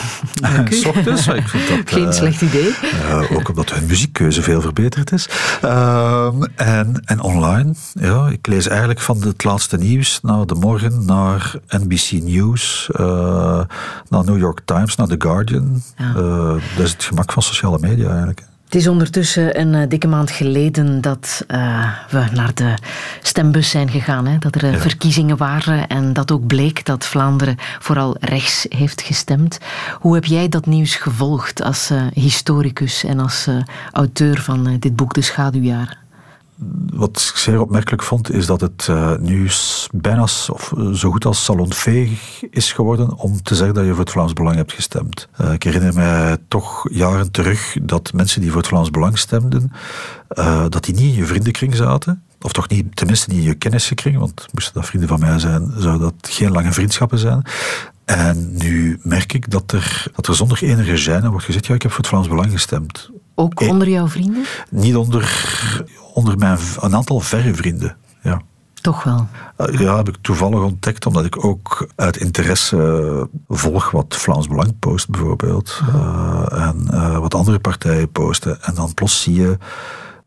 S 0.69 0.85
ochtends. 0.91 1.27
Ik 1.27 1.47
vind 1.47 1.67
dat, 1.67 1.79
Geen 1.93 2.05
uh, 2.05 2.11
slecht 2.11 2.41
idee. 2.41 2.75
Uh, 2.93 3.31
ook 3.31 3.49
omdat 3.49 3.71
hun 3.71 3.85
muziekkeuze 3.85 4.41
veel 4.41 4.61
verbeterd 4.61 5.11
is. 5.11 5.29
Ehm, 5.61 6.43
en, 6.55 7.01
en 7.05 7.19
online. 7.21 7.73
Ja, 7.93 8.27
ik 8.27 8.47
lees 8.47 8.67
eigenlijk 8.67 8.99
van 8.99 9.21
het 9.21 9.43
laatste 9.43 9.77
nieuws 9.77 10.19
naar 10.21 10.45
De 10.45 10.55
Morgen, 10.55 11.05
naar 11.05 11.55
NBC 11.67 12.11
News, 12.11 12.89
naar 14.09 14.25
New 14.25 14.37
York 14.37 14.59
Times, 14.65 14.95
naar 14.95 15.07
The 15.07 15.15
Guardian. 15.17 15.81
Ja. 15.97 16.13
dat 16.75 16.85
is 16.85 16.91
het 16.91 17.03
gemak 17.03 17.31
van 17.31 17.41
sociale 17.41 17.77
media 17.79 18.07
eigenlijk. 18.07 18.43
Het 18.67 18.75
is 18.75 18.87
ondertussen 18.87 19.59
een 19.59 19.73
uh, 19.73 19.89
dikke 19.89 20.07
maand 20.07 20.31
geleden 20.31 21.01
dat 21.01 21.45
uh, 21.47 21.93
we 22.09 22.25
naar 22.33 22.53
de 22.53 22.73
stembus 23.21 23.69
zijn 23.69 23.89
gegaan. 23.89 24.27
Hè? 24.27 24.37
Dat 24.37 24.55
er 24.55 24.63
uh, 24.63 24.71
ja. 24.71 24.77
verkiezingen 24.77 25.37
waren 25.37 25.87
en 25.87 26.13
dat 26.13 26.31
ook 26.31 26.47
bleek 26.47 26.85
dat 26.85 27.05
Vlaanderen 27.05 27.55
vooral 27.79 28.15
rechts 28.19 28.65
heeft 28.69 29.01
gestemd. 29.01 29.57
Hoe 29.99 30.13
heb 30.13 30.25
jij 30.25 30.49
dat 30.49 30.65
nieuws 30.65 30.95
gevolgd 30.95 31.63
als 31.63 31.91
historicus 32.13 33.03
en 33.03 33.19
als 33.19 33.47
auteur 33.91 34.41
van 34.41 34.77
dit 34.79 34.95
boek 34.95 35.13
De 35.13 35.21
Schaduwjaren? 35.21 36.06
Wat 36.93 37.31
ik 37.31 37.37
zeer 37.37 37.61
opmerkelijk 37.61 38.03
vond, 38.03 38.31
is 38.31 38.45
dat 38.45 38.61
het 38.61 38.87
uh, 38.89 39.15
nieuws 39.15 39.87
bijna 39.93 40.21
of 40.23 40.73
zo 40.93 41.11
goed 41.11 41.25
als 41.25 41.43
salonveeg 41.43 42.43
is 42.49 42.71
geworden 42.71 43.17
om 43.17 43.43
te 43.43 43.55
zeggen 43.55 43.75
dat 43.75 43.85
je 43.85 43.89
voor 43.89 43.99
het 43.99 44.11
Vlaams 44.11 44.33
Belang 44.33 44.55
hebt 44.55 44.73
gestemd. 44.73 45.27
Uh, 45.41 45.53
ik 45.53 45.63
herinner 45.63 45.93
mij 45.93 46.37
toch 46.47 46.85
jaren 46.91 47.31
terug 47.31 47.77
dat 47.81 48.13
mensen 48.13 48.41
die 48.41 48.49
voor 48.49 48.59
het 48.59 48.69
Vlaams 48.69 48.89
Belang 48.89 49.17
stemden, 49.17 49.71
dat 50.69 50.83
die 50.83 50.93
niet 50.93 51.03
in 51.03 51.13
je 51.13 51.25
vriendenkring 51.25 51.75
zaten. 51.75 52.23
Of 52.41 52.51
toch 52.51 52.69
niet, 52.69 52.95
tenminste 52.95 53.29
niet 53.29 53.39
in 53.39 53.45
je 53.45 53.53
kennissenkring, 53.53 54.17
want 54.17 54.45
moesten 54.53 54.73
dat 54.73 54.85
vrienden 54.85 55.09
van 55.09 55.19
mij 55.19 55.39
zijn, 55.39 55.71
zou 55.77 55.99
dat 55.99 56.13
geen 56.21 56.51
lange 56.51 56.73
vriendschappen 56.73 57.19
zijn. 57.19 57.41
En 58.05 58.57
nu 58.57 58.99
merk 59.03 59.33
ik 59.33 59.51
dat 59.51 59.71
er, 59.71 60.07
dat 60.15 60.27
er 60.27 60.35
zonder 60.35 60.63
enige 60.63 61.21
gêne 61.21 61.29
wordt 61.29 61.45
gezegd, 61.45 61.65
ja, 61.65 61.73
ik 61.75 61.81
heb 61.81 61.91
voor 61.91 61.99
het 61.99 62.09
Vlaams 62.09 62.27
Belang 62.27 62.51
gestemd. 62.51 63.09
Ook 63.35 63.61
onder 63.61 63.89
jouw 63.89 64.07
vrienden? 64.07 64.45
Niet 64.69 64.95
onder, 64.95 65.21
onder 66.17 66.37
mijn, 66.37 66.57
een 66.79 66.95
aantal 66.95 67.19
verre 67.19 67.55
vrienden, 67.55 67.97
ja. 68.21 68.41
Toch 68.81 69.03
wel? 69.03 69.27
Uh, 69.57 69.79
ja, 69.79 69.95
heb 69.95 70.07
ik 70.07 70.17
toevallig 70.21 70.59
ontdekt, 70.59 71.05
omdat 71.05 71.25
ik 71.25 71.45
ook 71.45 71.87
uit 71.95 72.17
interesse 72.17 73.29
volg 73.47 73.91
wat 73.91 74.15
Vlaams 74.15 74.47
Belang 74.47 74.79
post 74.79 75.09
bijvoorbeeld. 75.09 75.81
Uh, 75.89 76.45
en 76.51 76.87
uh, 76.91 77.17
wat 77.17 77.33
andere 77.33 77.59
partijen 77.59 78.11
posten. 78.11 78.61
En 78.61 78.73
dan 78.73 78.93
plots 78.93 79.21
zie 79.21 79.33
je 79.33 79.57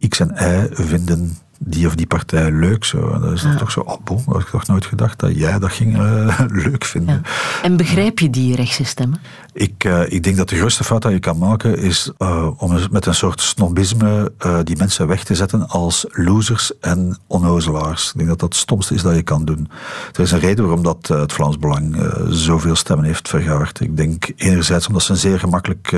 X 0.08 0.20
en 0.20 0.34
Y 0.34 0.68
vinden 0.70 1.36
die 1.62 1.86
of 1.86 1.94
die 1.94 2.06
partij 2.06 2.50
leuk. 2.50 2.84
Zo. 2.84 3.18
Dat 3.18 3.32
is 3.32 3.42
ja. 3.42 3.56
toch 3.56 3.70
zo, 3.70 3.80
oh 3.80 4.04
boom, 4.04 4.22
had 4.26 4.40
ik 4.40 4.46
toch 4.46 4.66
nooit 4.66 4.84
gedacht 4.84 5.18
dat 5.18 5.36
jij 5.36 5.58
dat 5.58 5.72
ging 5.72 5.98
uh, 5.98 6.40
leuk 6.64 6.84
vinden. 6.84 7.22
Ja. 7.24 7.30
En 7.62 7.76
begrijp 7.76 8.18
je 8.18 8.30
die 8.30 8.56
rechtse 8.56 8.84
stemmen? 8.84 9.20
Ik, 9.52 9.84
uh, 9.84 10.12
ik 10.12 10.22
denk 10.22 10.36
dat 10.36 10.48
de 10.48 10.56
grootste 10.56 10.84
fout 10.84 11.02
dat 11.02 11.12
je 11.12 11.18
kan 11.18 11.38
maken 11.38 11.78
is 11.78 12.12
uh, 12.18 12.50
om 12.56 12.78
met 12.90 13.06
een 13.06 13.14
soort 13.14 13.40
snobisme 13.40 14.32
die 14.64 14.76
mensen 14.76 15.06
weg 15.06 15.24
te 15.24 15.34
zetten 15.34 15.68
als 15.68 16.06
losers 16.08 16.78
en 16.80 17.18
onnozelaars. 17.26 18.08
Ik 18.08 18.16
denk 18.16 18.28
dat 18.28 18.38
dat 18.38 18.48
het 18.48 18.58
stomste 18.58 18.94
is 18.94 19.02
dat 19.02 19.14
je 19.14 19.22
kan 19.22 19.44
doen. 19.44 19.70
Er 20.12 20.20
is 20.20 20.32
een 20.32 20.38
reden 20.38 20.64
waarom 20.64 20.84
dat 20.84 21.08
het 21.08 21.32
Vlaams 21.32 21.58
Belang 21.58 22.12
zoveel 22.28 22.76
stemmen 22.76 23.06
heeft 23.06 23.28
vergaard. 23.28 23.80
Ik 23.80 23.96
denk 23.96 24.32
enerzijds 24.36 24.86
omdat 24.86 25.02
ze 25.02 25.10
een 25.10 25.18
zeer 25.18 25.38
gemakkelijk 25.38 25.96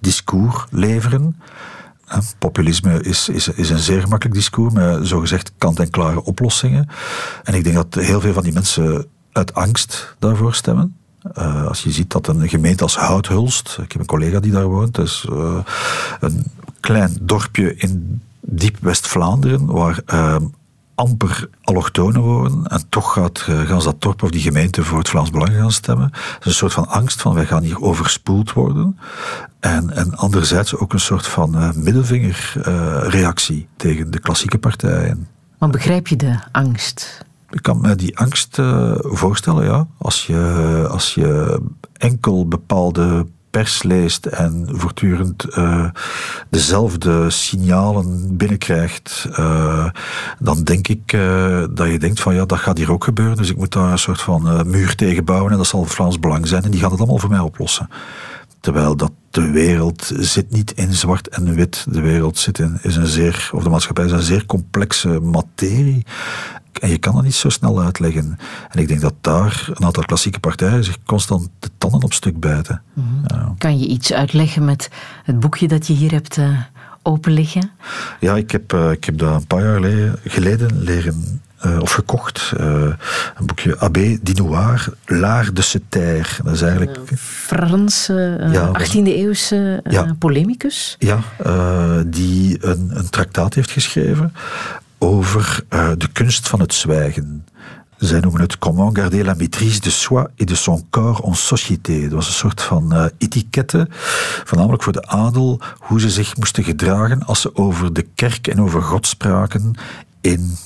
discours 0.00 0.64
leveren. 0.70 1.36
Populisme 2.38 3.02
is, 3.02 3.28
is, 3.28 3.48
is 3.48 3.70
een 3.70 3.78
zeer 3.78 4.00
gemakkelijk 4.00 4.34
discours 4.34 4.74
met 4.74 5.06
zogezegd 5.06 5.52
kant-en-klare 5.58 6.22
oplossingen. 6.22 6.88
En 7.44 7.54
ik 7.54 7.64
denk 7.64 7.76
dat 7.76 7.94
heel 7.94 8.20
veel 8.20 8.32
van 8.32 8.42
die 8.42 8.52
mensen 8.52 9.06
uit 9.32 9.54
angst 9.54 10.16
daarvoor 10.18 10.54
stemmen. 10.54 10.96
Uh, 11.38 11.66
als 11.66 11.82
je 11.82 11.90
ziet 11.90 12.10
dat 12.10 12.28
een 12.28 12.48
gemeente 12.48 12.82
als 12.82 12.96
Houthulst, 12.96 13.78
ik 13.82 13.92
heb 13.92 14.00
een 14.00 14.06
collega 14.06 14.40
die 14.40 14.52
daar 14.52 14.66
woont, 14.66 14.94
dus 14.94 15.26
uh, 15.30 15.58
een 16.20 16.44
klein 16.80 17.16
dorpje 17.20 17.74
in 17.74 18.22
diep 18.40 18.76
West-Vlaanderen, 18.80 19.66
waar 19.66 20.00
uh, 20.12 20.36
amper 20.96 21.48
allochtonen 21.62 22.20
wonen 22.20 22.66
en 22.66 22.82
toch 22.88 23.12
gaat, 23.12 23.38
gaan 23.38 23.80
ze 23.80 23.88
dat 23.88 24.02
dorp 24.02 24.22
of 24.22 24.30
die 24.30 24.40
gemeente 24.40 24.84
voor 24.84 24.98
het 24.98 25.08
Vlaams 25.08 25.30
Belang 25.30 25.54
gaan 25.54 25.72
stemmen. 25.72 26.10
Dat 26.10 26.38
is 26.40 26.46
een 26.46 26.52
soort 26.52 26.72
van 26.72 26.88
angst 26.88 27.20
van 27.22 27.34
wij 27.34 27.46
gaan 27.46 27.62
hier 27.62 27.80
overspoeld 27.80 28.52
worden. 28.52 28.98
En, 29.60 29.90
en 29.90 30.14
anderzijds 30.14 30.76
ook 30.76 30.92
een 30.92 31.00
soort 31.00 31.26
van 31.26 31.56
uh, 31.56 31.72
middelvingerreactie 31.72 33.58
uh, 33.58 33.66
tegen 33.76 34.10
de 34.10 34.18
klassieke 34.18 34.58
partijen. 34.58 35.28
Maar 35.58 35.70
begrijp 35.70 36.08
je 36.08 36.16
de 36.16 36.38
angst? 36.52 37.24
Ik 37.50 37.62
kan 37.62 37.80
me 37.80 37.96
die 37.96 38.18
angst 38.18 38.58
uh, 38.58 38.92
voorstellen, 38.98 39.64
ja. 39.64 39.86
Als 39.98 40.26
je, 40.26 40.86
als 40.90 41.14
je 41.14 41.60
enkel 41.92 42.48
bepaalde 42.48 43.26
pers 43.56 43.82
leest 43.82 44.26
en 44.26 44.66
voortdurend 44.68 45.46
uh, 45.58 45.84
dezelfde 46.48 47.30
signalen 47.30 48.36
binnenkrijgt, 48.36 49.28
uh, 49.30 49.86
dan 50.38 50.62
denk 50.62 50.88
ik 50.88 51.12
uh, 51.12 51.64
dat 51.70 51.90
je 51.90 51.98
denkt 51.98 52.20
van 52.20 52.34
ja, 52.34 52.44
dat 52.44 52.58
gaat 52.58 52.78
hier 52.78 52.92
ook 52.92 53.04
gebeuren, 53.04 53.36
dus 53.36 53.50
ik 53.50 53.56
moet 53.56 53.72
daar 53.72 53.92
een 53.92 53.98
soort 53.98 54.20
van 54.20 54.70
muur 54.70 54.94
tegen 54.94 55.24
bouwen 55.24 55.52
en 55.52 55.56
dat 55.56 55.66
zal 55.66 55.84
Vlaams 55.84 56.18
Belang 56.18 56.46
zijn 56.46 56.62
en 56.62 56.70
die 56.70 56.80
gaat 56.80 56.90
het 56.90 56.98
allemaal 56.98 57.18
voor 57.18 57.30
mij 57.30 57.38
oplossen. 57.38 57.88
Terwijl 58.60 58.96
dat 58.96 59.12
de 59.30 59.50
wereld 59.50 60.12
zit 60.18 60.50
niet 60.50 60.72
in 60.72 60.92
zwart 60.92 61.28
en 61.28 61.54
wit. 61.54 61.86
De 61.88 62.00
wereld 62.00 62.38
zit 62.38 62.58
in, 62.58 62.78
is 62.82 62.96
een 62.96 63.06
zeer, 63.06 63.50
of 63.52 63.62
de 63.62 63.68
maatschappij 63.68 64.04
is 64.04 64.12
een 64.12 64.22
zeer 64.22 64.46
complexe 64.46 65.08
materie. 65.08 66.04
En 66.78 66.88
je 66.88 66.98
kan 66.98 67.14
dat 67.14 67.22
niet 67.22 67.34
zo 67.34 67.48
snel 67.48 67.82
uitleggen. 67.82 68.38
En 68.70 68.80
ik 68.80 68.88
denk 68.88 69.00
dat 69.00 69.14
daar 69.20 69.68
een 69.74 69.84
aantal 69.84 70.04
klassieke 70.04 70.40
partijen 70.40 70.84
zich 70.84 70.96
constant 71.04 71.48
de 71.58 71.70
tanden 71.78 72.02
op 72.02 72.12
stuk 72.12 72.40
bijten. 72.40 72.82
Ja. 73.26 73.54
Kan 73.58 73.78
je 73.78 73.86
iets 73.86 74.12
uitleggen 74.12 74.64
met 74.64 74.90
het 75.24 75.40
boekje 75.40 75.68
dat 75.68 75.86
je 75.86 75.92
hier 75.92 76.10
hebt 76.10 76.36
uh, 76.36 76.60
open 77.02 77.32
liggen? 77.32 77.70
Ja, 78.20 78.36
ik 78.36 78.50
heb, 78.50 78.72
uh, 78.72 78.90
ik 78.90 79.04
heb 79.04 79.18
dat 79.18 79.34
een 79.34 79.46
paar 79.46 79.62
jaar 79.62 79.74
geleden, 79.74 80.18
geleden 80.24 80.82
leren 80.82 81.40
uh, 81.66 81.80
of 81.80 81.92
gekocht. 81.92 82.52
Uh, 82.60 82.66
een 83.36 83.46
boekje 83.46 83.78
Abbé 83.78 84.18
Dinoir, 84.22 84.88
L'Art 85.04 85.56
de 85.56 85.80
taire. 85.88 86.42
Dat 86.42 86.54
is 86.54 86.62
eigenlijk... 86.62 86.96
Een 86.96 87.18
Franse 87.18 88.38
uh, 88.40 88.52
ja, 88.52 88.70
18e 88.80 89.02
eeuwse 89.02 89.80
ja, 89.88 90.16
polemicus. 90.18 90.96
Ja, 90.98 91.20
die 92.06 92.66
een, 92.66 92.90
een 92.92 93.10
traktaat 93.10 93.54
heeft 93.54 93.70
geschreven 93.70 94.32
over 95.06 95.64
de 95.98 96.08
kunst 96.12 96.48
van 96.48 96.60
het 96.60 96.74
zwijgen. 96.74 97.44
Zij 97.96 98.20
noemen 98.20 98.40
het 98.40 98.58
Comment 98.58 98.98
garder 98.98 99.24
la 99.24 99.34
maîtrise 99.34 99.80
de 99.80 99.90
soi 99.90 100.26
et 100.36 100.48
de 100.48 100.54
son 100.54 100.86
corps 100.90 101.20
en 101.20 101.34
société. 101.34 102.00
Dat 102.00 102.12
was 102.12 102.26
een 102.26 102.32
soort 102.32 102.62
van 102.62 102.94
uh, 102.94 103.84
voornamelijk 104.44 104.82
voor 104.82 104.92
de 104.92 105.06
adel, 105.06 105.60
hoe 105.78 106.00
ze 106.00 106.10
zich 106.10 106.36
moesten 106.36 106.64
gedragen 106.64 107.24
als 107.24 107.40
ze 107.40 107.56
over 107.56 107.92
de 107.92 108.06
kerk 108.14 108.46
en 108.46 108.60
over 108.60 108.82
God 108.82 109.06
spraken 109.06 109.74
in 110.20 110.56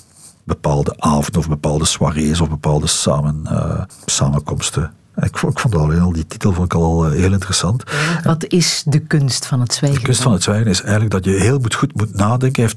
bepaalde 0.44 0.94
avonden 0.98 1.40
of 1.40 1.48
bepaalde 1.48 1.84
soirées 1.84 2.40
of 2.40 2.48
bepaalde 2.48 2.86
samen, 2.86 3.40
uh, 3.44 3.82
samenkomsten. 4.04 4.92
Ik 5.22 5.38
vond, 5.38 5.52
ik 5.52 5.58
vond 5.58 5.74
al 5.74 6.12
die 6.12 6.26
titel 6.26 6.52
vond 6.52 6.72
ik 6.72 6.78
al 6.78 7.10
heel 7.10 7.32
interessant. 7.32 7.82
Wat 8.22 8.44
is 8.46 8.82
de 8.86 8.98
kunst 8.98 9.46
van 9.46 9.60
het 9.60 9.74
zwijgen? 9.74 9.98
De 9.98 10.04
kunst 10.04 10.22
van 10.22 10.32
het 10.32 10.42
zwijgen 10.42 10.66
is 10.66 10.80
eigenlijk 10.80 11.10
dat 11.10 11.24
je 11.24 11.40
heel 11.40 11.60
goed, 11.76 11.96
moet 11.96 12.14
nadenken. 12.14 12.70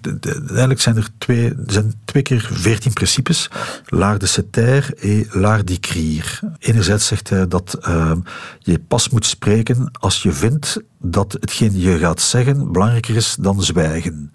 Eigenlijk 0.48 0.82
zijn 0.82 0.98
er 0.98 1.10
twee, 1.18 1.54
zijn 1.66 1.94
twee 2.06 2.24
keer 2.24 2.50
veertien 2.52 2.94
principes. 2.94 3.50
L'art 3.86 4.20
de 4.20 4.26
se 4.26 4.50
taire 4.50 4.96
et 4.96 5.34
l'art 5.34 5.68
d'écrire. 5.68 6.54
Enerzijds 6.60 7.08
zegt 7.08 7.30
hij 7.30 7.48
dat 7.48 7.78
uh, 7.88 8.12
je 8.60 8.80
pas 8.80 9.10
moet 9.10 9.26
spreken 9.26 9.92
als 10.00 10.24
je 10.24 10.32
vindt 10.32 10.82
dat 11.00 11.34
hetgeen 11.40 11.80
je 11.80 11.98
gaat 11.98 12.22
zeggen 12.22 12.72
belangrijker 12.72 13.16
is 13.16 13.36
dan 13.40 13.64
zwijgen. 13.64 14.32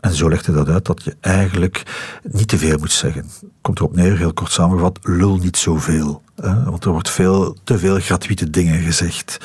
En 0.00 0.14
zo 0.14 0.28
legt 0.28 0.46
hij 0.46 0.54
dat 0.54 0.68
uit 0.68 0.84
dat 0.84 1.02
je 1.04 1.16
eigenlijk 1.20 1.82
niet 2.22 2.48
te 2.48 2.58
veel 2.58 2.78
moet 2.78 2.92
zeggen. 2.92 3.24
Komt 3.60 3.78
erop 3.78 3.96
neer, 3.96 4.16
heel 4.16 4.32
kort 4.32 4.52
samengevat, 4.52 4.98
lul 5.02 5.36
niet 5.36 5.56
zoveel. 5.56 6.22
Want 6.42 6.84
er 6.84 6.90
wordt 6.90 7.10
veel, 7.10 7.56
te 7.64 7.78
veel 7.78 8.00
gratuite 8.00 8.50
dingen 8.50 8.80
gezegd. 8.80 9.38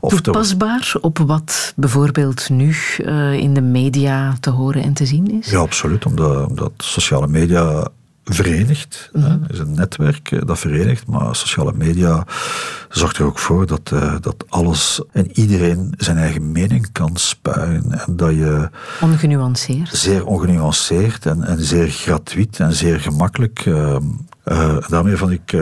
Of 0.00 0.20
Toepasbaar 0.20 0.94
op 1.00 1.18
wat 1.18 1.72
bijvoorbeeld 1.76 2.48
nu 2.48 2.76
uh, 2.98 3.32
in 3.32 3.54
de 3.54 3.60
media 3.60 4.36
te 4.40 4.50
horen 4.50 4.82
en 4.82 4.92
te 4.92 5.06
zien 5.06 5.30
is? 5.30 5.50
Ja, 5.50 5.58
absoluut. 5.58 6.06
Omdat, 6.06 6.48
omdat 6.48 6.72
sociale 6.76 7.26
media 7.26 7.88
verenigt. 8.24 9.10
Mm 9.12 9.22
-hmm. 9.22 9.44
is 9.48 9.58
een 9.58 9.74
netwerk 9.74 10.30
eh, 10.30 10.40
dat 10.44 10.58
verenigt, 10.58 11.06
maar 11.06 11.36
sociale 11.36 11.72
media 11.72 12.26
zorgt 12.88 13.18
er 13.18 13.24
ook 13.24 13.38
voor 13.38 13.66
dat, 13.66 13.90
uh, 13.94 14.14
dat 14.20 14.44
alles 14.48 15.02
en 15.12 15.38
iedereen 15.38 15.94
zijn 15.96 16.16
eigen 16.16 16.52
mening 16.52 16.92
kan 16.92 17.16
spuien. 17.16 17.92
En 18.06 18.16
dat 18.16 18.30
je. 18.30 18.68
Ongenuanceerd. 19.00 19.88
Zeer 19.88 20.26
ongenuanceerd 20.26 21.26
en, 21.26 21.42
en 21.42 21.64
zeer 21.64 21.88
gratuit 21.88 22.60
en 22.60 22.72
zeer 22.72 23.00
gemakkelijk. 23.00 23.64
Uh, 23.64 23.96
daarmee 24.88 25.16
vond 25.16 25.30
ik 25.30 25.52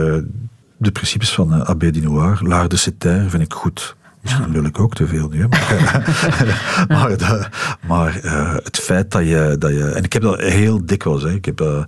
de 0.83 0.91
principes 0.91 1.33
van 1.33 1.53
uh, 1.53 1.61
Abbé 1.61 1.91
Dinoir, 1.91 2.39
l'art 2.43 2.69
de 2.69 2.77
citer, 2.77 3.29
vind 3.29 3.43
ik 3.43 3.53
goed. 3.53 3.95
Misschien 4.21 4.51
lul 4.51 4.63
ik 4.63 4.79
ook 4.79 4.93
te 4.93 5.07
veel 5.07 5.29
nu. 5.29 5.47
Maar, 5.47 6.85
maar, 6.87 7.17
de, 7.17 7.45
maar 7.87 8.19
uh, 8.25 8.53
het 8.53 8.77
feit 8.77 9.11
dat 9.11 9.27
je, 9.27 9.55
dat 9.59 9.71
je. 9.71 9.91
En 9.91 10.03
ik 10.03 10.13
heb 10.13 10.21
dat 10.21 10.39
heel 10.39 10.85
dikwijls. 10.85 11.23
Hè, 11.23 11.31
ik 11.31 11.45
heb, 11.45 11.61
uh, 11.61 11.83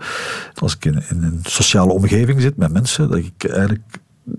als 0.53 0.75
ik 0.75 0.85
in, 0.85 1.03
in, 1.09 1.23
een 1.23 1.39
sociale 1.43 1.91
omgeving 1.91 2.41
zit 2.41 2.57
met 2.57 2.71
mensen, 2.71 3.09
dat 3.09 3.17
ik 3.17 3.49
eigenlijk 3.49 3.81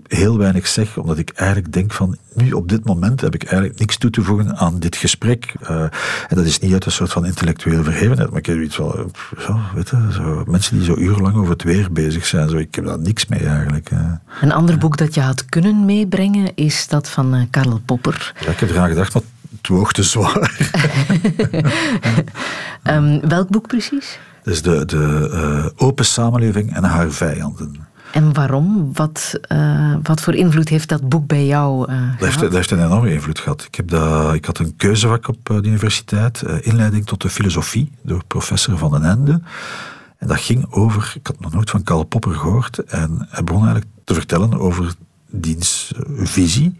heel 0.07 0.37
weinig 0.37 0.67
zeg, 0.67 0.97
omdat 0.97 1.17
ik 1.17 1.29
eigenlijk 1.29 1.73
denk 1.73 1.93
van, 1.93 2.17
nu 2.33 2.51
op 2.51 2.69
dit 2.69 2.85
moment 2.85 3.21
heb 3.21 3.35
ik 3.35 3.43
eigenlijk 3.43 3.79
niks 3.79 3.97
toe 3.97 4.09
te 4.09 4.21
voegen 4.21 4.57
aan 4.57 4.79
dit 4.79 4.95
gesprek. 4.95 5.53
Uh, 5.61 5.81
en 6.27 6.35
dat 6.35 6.45
is 6.45 6.59
niet 6.59 6.73
uit 6.73 6.85
een 6.85 6.91
soort 6.91 7.11
van 7.11 7.25
intellectuele 7.25 7.83
verhevenheid, 7.83 8.29
maar 8.29 8.39
ik 8.39 8.45
heb 8.45 8.61
iets 8.61 8.75
van, 8.75 9.11
zo, 9.39 9.59
weet 9.75 9.89
je, 9.89 10.07
zo, 10.11 10.43
mensen 10.47 10.77
die 10.77 10.85
zo 10.85 10.95
urenlang 10.95 11.35
over 11.35 11.51
het 11.51 11.63
weer 11.63 11.91
bezig 11.91 12.25
zijn, 12.25 12.49
zo, 12.49 12.57
ik 12.57 12.75
heb 12.75 12.85
daar 12.85 12.99
niks 12.99 13.25
mee 13.25 13.47
eigenlijk. 13.47 13.91
Uh. 13.91 14.11
Een 14.41 14.51
ander 14.51 14.77
boek 14.77 14.97
dat 14.97 15.13
je 15.13 15.21
had 15.21 15.45
kunnen 15.45 15.85
meebrengen 15.85 16.51
is 16.55 16.87
dat 16.87 17.09
van 17.09 17.47
Karl 17.49 17.81
Popper. 17.85 18.33
Ja, 18.39 18.51
ik 18.51 18.59
heb 18.59 18.69
eraan 18.69 18.89
gedacht, 18.89 19.13
maar 19.13 19.23
het 19.57 19.67
woog 19.67 19.91
te 19.91 20.03
zwaar. 20.03 20.69
um, 22.83 23.21
welk 23.29 23.49
boek 23.49 23.67
precies? 23.67 24.19
Dat 24.43 24.53
is 24.53 24.61
de, 24.61 24.85
de 24.85 25.73
open 25.75 26.05
samenleving 26.05 26.75
en 26.75 26.83
haar 26.83 27.11
vijanden. 27.11 27.86
En 28.17 28.33
waarom? 28.33 28.89
Wat, 28.93 29.39
uh, 29.51 29.95
wat 30.03 30.21
voor 30.21 30.33
invloed 30.33 30.69
heeft 30.69 30.89
dat 30.89 31.09
boek 31.09 31.27
bij 31.27 31.45
jou 31.45 31.91
uh, 31.91 32.09
dat, 32.11 32.27
heeft, 32.27 32.39
dat 32.39 32.53
heeft, 32.53 32.71
een 32.71 32.85
enorme 32.85 33.13
invloed 33.13 33.39
gehad. 33.39 33.63
Ik, 33.63 33.75
heb 33.75 33.89
dat, 33.89 34.33
ik 34.33 34.45
had 34.45 34.59
een 34.59 34.75
keuzevak 34.75 35.27
op 35.27 35.37
de 35.43 35.53
universiteit, 35.53 36.41
inleiding 36.61 37.05
tot 37.05 37.21
de 37.21 37.29
filosofie, 37.29 37.91
door 38.01 38.23
professor 38.27 38.77
Van 38.77 38.91
den 38.91 39.03
Ende. 39.03 39.41
En 40.17 40.27
dat 40.27 40.39
ging 40.39 40.65
over, 40.69 41.13
ik 41.15 41.27
had 41.27 41.39
nog 41.39 41.53
nooit 41.53 41.69
van 41.69 41.83
Karl 41.83 42.03
Popper 42.03 42.33
gehoord, 42.33 42.77
en 42.77 43.27
hij 43.29 43.43
begon 43.43 43.61
eigenlijk 43.61 43.91
te 44.03 44.13
vertellen 44.13 44.59
over 44.59 44.93
diens 45.29 45.91
visie. 46.17 46.77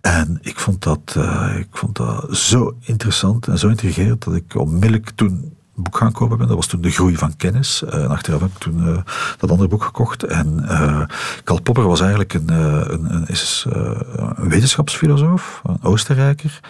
En 0.00 0.38
ik 0.42 0.58
vond, 0.58 0.82
dat, 0.82 1.16
ik 1.58 1.68
vond 1.70 1.96
dat 1.96 2.36
zo 2.36 2.76
interessant 2.80 3.48
en 3.48 3.58
zo 3.58 3.68
intrigerend 3.68 4.24
dat 4.24 4.34
ik 4.34 4.54
onmiddellijk 4.54 5.10
toen 5.14 5.56
boek 5.82 5.96
gaan 5.96 6.12
kopen 6.12 6.38
ben. 6.38 6.46
Dat 6.46 6.56
was 6.56 6.66
toen 6.66 6.80
De 6.80 6.90
Groei 6.90 7.16
van 7.16 7.36
Kennis. 7.36 7.82
Uh, 7.84 7.94
en 7.94 8.08
achteraf 8.08 8.40
heb 8.40 8.50
ik 8.50 8.58
toen 8.58 8.88
uh, 8.88 8.98
dat 9.38 9.50
andere 9.50 9.68
boek 9.68 9.82
gekocht. 9.82 10.22
En 10.22 10.58
uh, 10.62 11.02
Karl 11.44 11.62
Popper 11.62 11.86
was 11.86 12.00
eigenlijk 12.00 12.34
een, 12.34 12.48
een, 12.48 13.14
een, 13.14 13.26
is, 13.26 13.66
een 13.68 14.48
wetenschapsfilosoof, 14.48 15.60
een 15.64 15.82
Oostenrijker. 15.82 16.60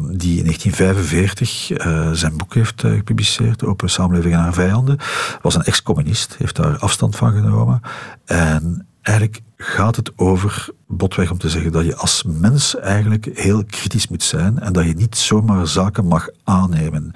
die 0.00 0.38
in 0.38 0.44
1945 0.44 1.70
zijn 2.12 2.36
boek 2.36 2.54
heeft 2.54 2.80
gepubliceerd, 2.80 3.64
Open 3.64 3.90
Samenleving 3.90 4.34
en 4.34 4.40
haar 4.40 4.52
vijanden. 4.52 4.98
Was 5.42 5.54
een 5.54 5.64
ex-communist, 5.64 6.36
heeft 6.38 6.56
daar 6.56 6.78
afstand 6.78 7.16
van 7.16 7.32
genomen. 7.32 7.80
En 8.24 8.86
eigenlijk 9.04 9.40
gaat 9.56 9.96
het 9.96 10.12
over, 10.16 10.68
botweg 10.86 11.30
om 11.30 11.38
te 11.38 11.48
zeggen, 11.48 11.72
dat 11.72 11.84
je 11.84 11.96
als 11.96 12.22
mens 12.22 12.76
eigenlijk 12.76 13.28
heel 13.32 13.64
kritisch 13.64 14.08
moet 14.08 14.22
zijn 14.22 14.58
en 14.58 14.72
dat 14.72 14.84
je 14.84 14.94
niet 14.94 15.16
zomaar 15.16 15.66
zaken 15.66 16.06
mag 16.06 16.28
aannemen. 16.44 17.12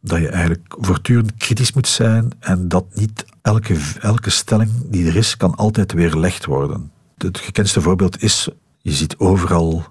Dat 0.00 0.18
je 0.18 0.28
eigenlijk 0.28 0.74
voortdurend 0.78 1.34
kritisch 1.36 1.72
moet 1.72 1.88
zijn 1.88 2.30
en 2.38 2.68
dat 2.68 2.84
niet 2.94 3.24
elke, 3.42 3.78
elke 4.00 4.30
stelling 4.30 4.70
die 4.84 5.06
er 5.06 5.16
is, 5.16 5.36
kan 5.36 5.54
altijd 5.54 5.92
weerlegd 5.92 6.44
worden. 6.44 6.90
Het 7.16 7.38
gekendste 7.38 7.80
voorbeeld 7.80 8.22
is, 8.22 8.48
je 8.80 8.92
ziet 8.92 9.16
overal 9.18 9.84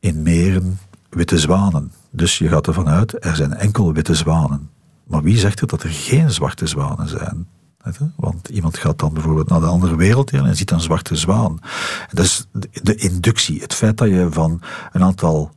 in 0.00 0.22
meren 0.22 0.78
witte 1.10 1.38
zwanen. 1.38 1.92
Dus 2.10 2.38
je 2.38 2.48
gaat 2.48 2.66
ervan 2.66 2.88
uit, 2.88 3.24
er 3.24 3.36
zijn 3.36 3.54
enkel 3.54 3.92
witte 3.92 4.14
zwanen. 4.14 4.70
Maar 5.06 5.22
wie 5.22 5.38
zegt 5.38 5.60
er 5.60 5.66
dat 5.66 5.82
er 5.82 5.90
geen 5.90 6.30
zwarte 6.30 6.66
zwanen 6.66 7.08
zijn? 7.08 7.46
Want 8.16 8.48
iemand 8.48 8.78
gaat 8.78 8.98
dan 8.98 9.12
bijvoorbeeld 9.12 9.48
naar 9.48 9.60
de 9.60 9.66
andere 9.66 9.96
wereld 9.96 10.30
en 10.30 10.56
ziet 10.56 10.70
een 10.70 10.80
zwarte 10.80 11.16
zwaan. 11.16 11.58
Is 12.12 12.46
de 12.82 12.94
inductie. 12.94 13.60
Het 13.60 13.74
feit 13.74 13.98
dat 13.98 14.08
je 14.08 14.26
van 14.30 14.60
een 14.92 15.02
aantal 15.02 15.50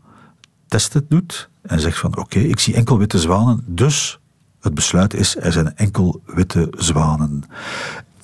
testen 0.67 1.05
doet 1.09 1.49
en 1.61 1.79
zegt 1.79 1.97
van 1.99 2.17
oké, 2.17 2.39
ik 2.39 2.59
zie 2.59 2.73
enkel 2.73 2.97
witte 2.97 3.19
zwanen, 3.19 3.63
dus 3.65 4.19
het 4.61 4.73
besluit 4.73 5.13
is 5.13 5.35
er 5.37 5.51
zijn 5.51 5.75
enkel 5.75 6.21
witte 6.25 6.67
zwanen. 6.77 7.43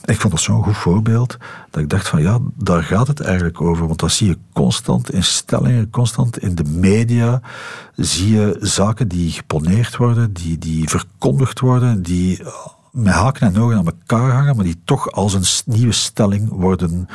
Ik 0.05 0.21
vond 0.21 0.33
dat 0.33 0.41
zo'n 0.41 0.63
goed 0.63 0.77
voorbeeld 0.77 1.37
dat 1.69 1.81
ik 1.81 1.89
dacht 1.89 2.07
van 2.07 2.21
ja, 2.21 2.39
daar 2.55 2.83
gaat 2.83 3.07
het 3.07 3.19
eigenlijk 3.19 3.61
over. 3.61 3.87
Want 3.87 3.99
dat 3.99 4.11
zie 4.11 4.27
je 4.27 4.37
constant 4.53 5.11
in 5.11 5.23
stellingen, 5.23 5.89
constant 5.89 6.37
in 6.37 6.55
de 6.55 6.63
media. 6.63 7.41
Zie 7.95 8.35
je 8.35 8.57
zaken 8.59 9.07
die 9.07 9.31
geponeerd 9.31 9.97
worden, 9.97 10.33
die, 10.33 10.57
die 10.57 10.89
verkondigd 10.89 11.59
worden, 11.59 12.01
die 12.03 12.41
met 12.95 13.13
haken 13.13 13.47
en 13.47 13.61
ogen 13.61 13.77
aan 13.77 13.85
elkaar 13.85 14.31
hangen, 14.31 14.55
maar 14.55 14.65
die 14.65 14.81
toch 14.85 15.11
als 15.11 15.33
een 15.33 15.73
nieuwe 15.73 15.93
stelling 15.93 16.49
worden 16.49 17.07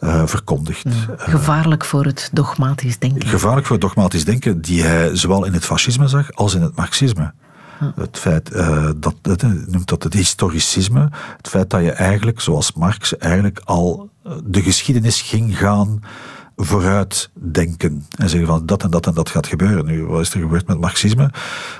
uh, 0.00 0.26
verkondigd. 0.26 0.82
Ja, 0.82 1.14
gevaarlijk 1.16 1.84
voor 1.84 2.04
het 2.04 2.30
dogmatisch 2.32 2.98
denken. 2.98 3.28
Gevaarlijk 3.28 3.66
voor 3.66 3.76
het 3.76 3.84
dogmatisch 3.84 4.24
denken, 4.24 4.60
die 4.60 4.82
hij 4.82 5.16
zowel 5.16 5.44
in 5.44 5.52
het 5.52 5.64
fascisme 5.64 6.08
zag 6.08 6.32
als 6.32 6.54
in 6.54 6.62
het 6.62 6.76
marxisme. 6.76 7.32
Het 7.94 8.18
feit 8.18 8.52
uh, 8.52 8.90
dat, 8.96 9.14
het 9.22 9.42
noemt 9.70 9.88
dat 9.88 10.02
het 10.02 10.12
historicisme, 10.12 11.10
het 11.36 11.48
feit 11.48 11.70
dat 11.70 11.82
je 11.82 11.90
eigenlijk, 11.90 12.40
zoals 12.40 12.72
Marx, 12.72 13.16
eigenlijk 13.16 13.60
al 13.64 14.10
eh, 14.24 14.32
de 14.44 14.62
geschiedenis 14.62 15.20
ging 15.20 15.58
gaan 15.58 16.00
vooruitdenken. 16.56 18.06
En 18.18 18.28
zeggen 18.28 18.48
van 18.48 18.66
dat 18.66 18.82
en 18.82 18.90
dat 18.90 19.06
en 19.06 19.14
dat 19.14 19.28
gaat 19.28 19.46
gebeuren. 19.46 19.84
Nu, 19.84 20.04
wat 20.04 20.20
is 20.20 20.34
er 20.34 20.40
gebeurd 20.40 20.66
met 20.66 20.80
marxisme? 20.80 21.30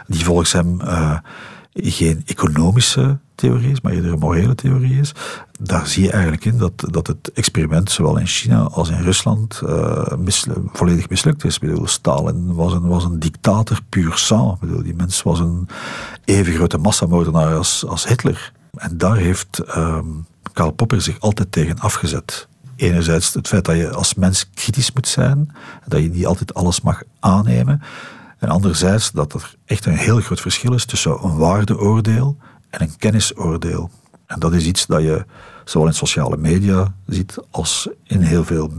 Die 0.07 0.25
volgens 0.25 0.53
hem 0.53 0.81
uh, 0.81 1.19
geen 1.77 2.23
economische 2.27 3.19
theorie 3.35 3.71
is, 3.71 3.81
maar 3.81 3.93
eerder 3.93 4.13
een 4.13 4.19
morele 4.19 4.55
theorie 4.55 5.01
is. 5.01 5.13
Daar 5.61 5.87
zie 5.87 6.03
je 6.03 6.11
eigenlijk 6.11 6.45
in 6.45 6.59
dat, 6.59 6.73
dat 6.91 7.07
het 7.07 7.33
experiment 7.33 7.91
zowel 7.91 8.17
in 8.17 8.27
China 8.27 8.63
als 8.63 8.89
in 8.89 9.03
Rusland 9.03 9.61
uh, 9.65 10.07
volledig 10.73 11.09
mislukt 11.09 11.45
is. 11.45 11.55
Ik 11.55 11.61
bedoel, 11.61 11.87
Stalin 11.87 12.55
was 12.55 12.73
een, 12.73 12.87
was 12.87 13.05
een 13.05 13.19
dictator 13.19 13.79
puur 13.89 14.17
sang. 14.17 14.53
Ik 14.53 14.61
bedoel, 14.61 14.83
die 14.83 14.95
mens 14.95 15.23
was 15.23 15.41
een 15.41 15.69
even 16.25 16.53
grote 16.53 16.79
massamoordenaar 16.79 17.55
als, 17.55 17.85
als 17.87 18.07
Hitler. 18.07 18.53
En 18.77 18.99
daar 18.99 19.17
heeft 19.17 19.77
um, 19.77 20.27
Karl 20.53 20.71
Popper 20.71 21.01
zich 21.01 21.21
altijd 21.21 21.53
tegen 21.53 21.79
afgezet. 21.79 22.49
Enerzijds 22.77 23.35
het 23.35 23.49
feit 23.49 23.65
dat 23.65 23.77
je 23.77 23.91
als 23.91 24.15
mens 24.15 24.51
kritisch 24.55 24.93
moet 24.93 25.09
zijn, 25.09 25.55
dat 25.87 26.03
je 26.03 26.09
niet 26.09 26.27
altijd 26.27 26.55
alles 26.55 26.81
mag 26.81 27.03
aannemen. 27.21 27.83
En 28.39 28.49
anderzijds 28.49 29.11
dat 29.11 29.35
er 29.35 29.55
echt 29.65 29.87
een 29.87 29.97
heel 29.97 30.21
groot 30.21 30.41
verschil 30.41 30.75
is 30.75 30.85
tussen 30.85 31.25
een 31.25 31.37
waardeoordeel 31.37 32.37
en 32.71 32.83
een 32.83 32.97
kennisoordeel. 32.97 33.91
En 34.27 34.39
dat 34.39 34.53
is 34.53 34.65
iets 34.65 34.87
dat 34.87 35.03
je 35.03 35.25
zowel 35.65 35.89
in 35.89 35.95
sociale 35.95 36.37
media 36.37 36.95
ziet 37.07 37.37
als 37.51 37.89
in 38.03 38.21
heel 38.21 38.45
veel 38.45 38.73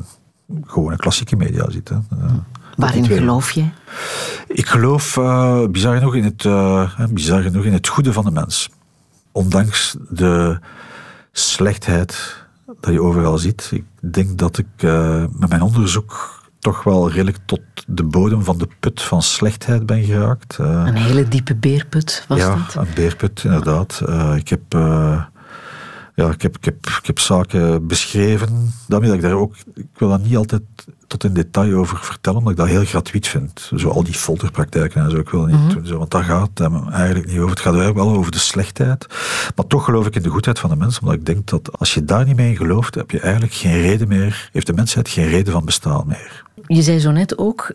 gewone 0.63 0.95
klassieke 0.95 1.35
media 1.35 1.69
ziet. 1.69 1.89
Hè. 1.89 1.97
Waarin 2.75 3.05
geloof 3.05 3.51
je? 3.51 3.65
Ik 4.47 4.67
geloof 4.67 5.17
uh, 5.17 5.65
bizar, 5.65 5.97
genoeg 5.97 6.15
in 6.15 6.23
het, 6.23 6.43
uh, 6.43 7.05
bizar 7.09 7.41
genoeg 7.41 7.63
in 7.63 7.73
het 7.73 7.87
goede 7.87 8.13
van 8.13 8.25
de 8.25 8.31
mens. 8.31 8.69
Ondanks 9.31 9.95
de 10.09 10.59
slechtheid 11.31 12.45
dat 12.79 12.93
je 12.93 13.01
overal 13.01 13.37
ziet. 13.37 13.69
Ik 13.71 13.85
denk 13.99 14.37
dat 14.37 14.57
ik 14.57 14.67
uh, 14.79 15.25
met 15.31 15.49
mijn 15.49 15.61
onderzoek 15.61 16.36
toch 16.67 16.83
wel 16.83 17.09
redelijk 17.09 17.37
tot 17.45 17.61
de 17.87 18.03
bodem 18.03 18.43
van 18.43 18.57
de 18.57 18.67
put 18.79 19.01
van 19.01 19.21
slechtheid 19.21 19.85
ben 19.85 20.03
geraakt. 20.03 20.57
Uh, 20.61 20.83
een 20.85 20.95
hele 20.95 21.27
diepe 21.27 21.55
beerput 21.55 22.25
was 22.27 22.37
ja, 22.37 22.55
dat? 22.55 22.73
Ja, 22.73 22.81
een 22.81 22.87
beerput, 22.95 23.43
inderdaad. 23.43 24.01
Uh, 24.09 24.35
ik 24.35 24.47
heb... 24.47 24.61
Uh, 26.17 26.25
ja, 26.25 26.31
ik 26.31 26.41
heb, 26.41 26.57
ik, 26.57 26.65
heb, 26.65 26.75
ik 26.85 27.05
heb 27.05 27.19
zaken 27.19 27.87
beschreven. 27.87 28.73
Daarmee 28.87 29.09
dat 29.09 29.17
ik 29.17 29.23
daar 29.23 29.33
ook. 29.33 29.55
Ik 29.75 29.85
wil 29.97 30.09
daar 30.09 30.19
niet 30.19 30.35
altijd 30.35 30.61
tot 31.07 31.23
in 31.23 31.33
detail 31.33 31.73
over 31.73 31.97
vertellen, 31.97 32.39
omdat 32.39 32.53
ik 32.53 32.59
dat 32.59 32.67
heel 32.67 32.85
gratuit 32.85 33.27
vind. 33.27 33.71
Zo 33.75 33.89
al 33.89 34.03
die 34.03 34.13
folterpraktijken 34.13 35.03
en 35.03 35.11
zo. 35.11 35.17
Ik 35.17 35.29
wil 35.29 35.45
niet 35.45 35.55
mm 35.55 35.61
-hmm. 35.61 35.73
doen, 35.73 35.85
zo, 35.85 35.97
want 35.97 36.11
daar 36.11 36.23
gaat 36.23 36.49
het 36.53 36.71
eigenlijk 36.91 37.27
niet 37.27 37.37
over. 37.37 37.49
Het 37.49 37.59
gaat 37.59 37.73
eigenlijk 37.73 38.05
wel 38.05 38.15
over 38.15 38.31
de 38.31 38.37
slechtheid. 38.37 39.07
Maar 39.55 39.67
toch 39.67 39.83
geloof 39.83 40.07
ik 40.07 40.15
in 40.15 40.21
de 40.21 40.29
goedheid 40.29 40.59
van 40.59 40.69
de 40.69 40.75
mens, 40.75 40.99
omdat 40.99 41.15
ik 41.15 41.25
denk 41.25 41.47
dat 41.47 41.79
als 41.79 41.93
je 41.93 42.05
daar 42.05 42.25
niet 42.25 42.35
mee 42.35 42.49
in 42.49 42.57
gelooft, 42.57 42.95
heb 42.95 43.11
je 43.11 43.19
eigenlijk 43.19 43.53
geen 43.53 43.81
reden 43.81 44.07
meer. 44.07 44.49
Heeft 44.51 44.67
de 44.67 44.73
mensheid 44.73 45.09
geen 45.09 45.27
reden 45.27 45.53
van 45.53 45.65
bestaan 45.65 46.07
meer. 46.07 46.43
Je 46.67 46.81
zei 46.81 46.99
zo 46.99 47.11
net 47.11 47.37
ook, 47.37 47.71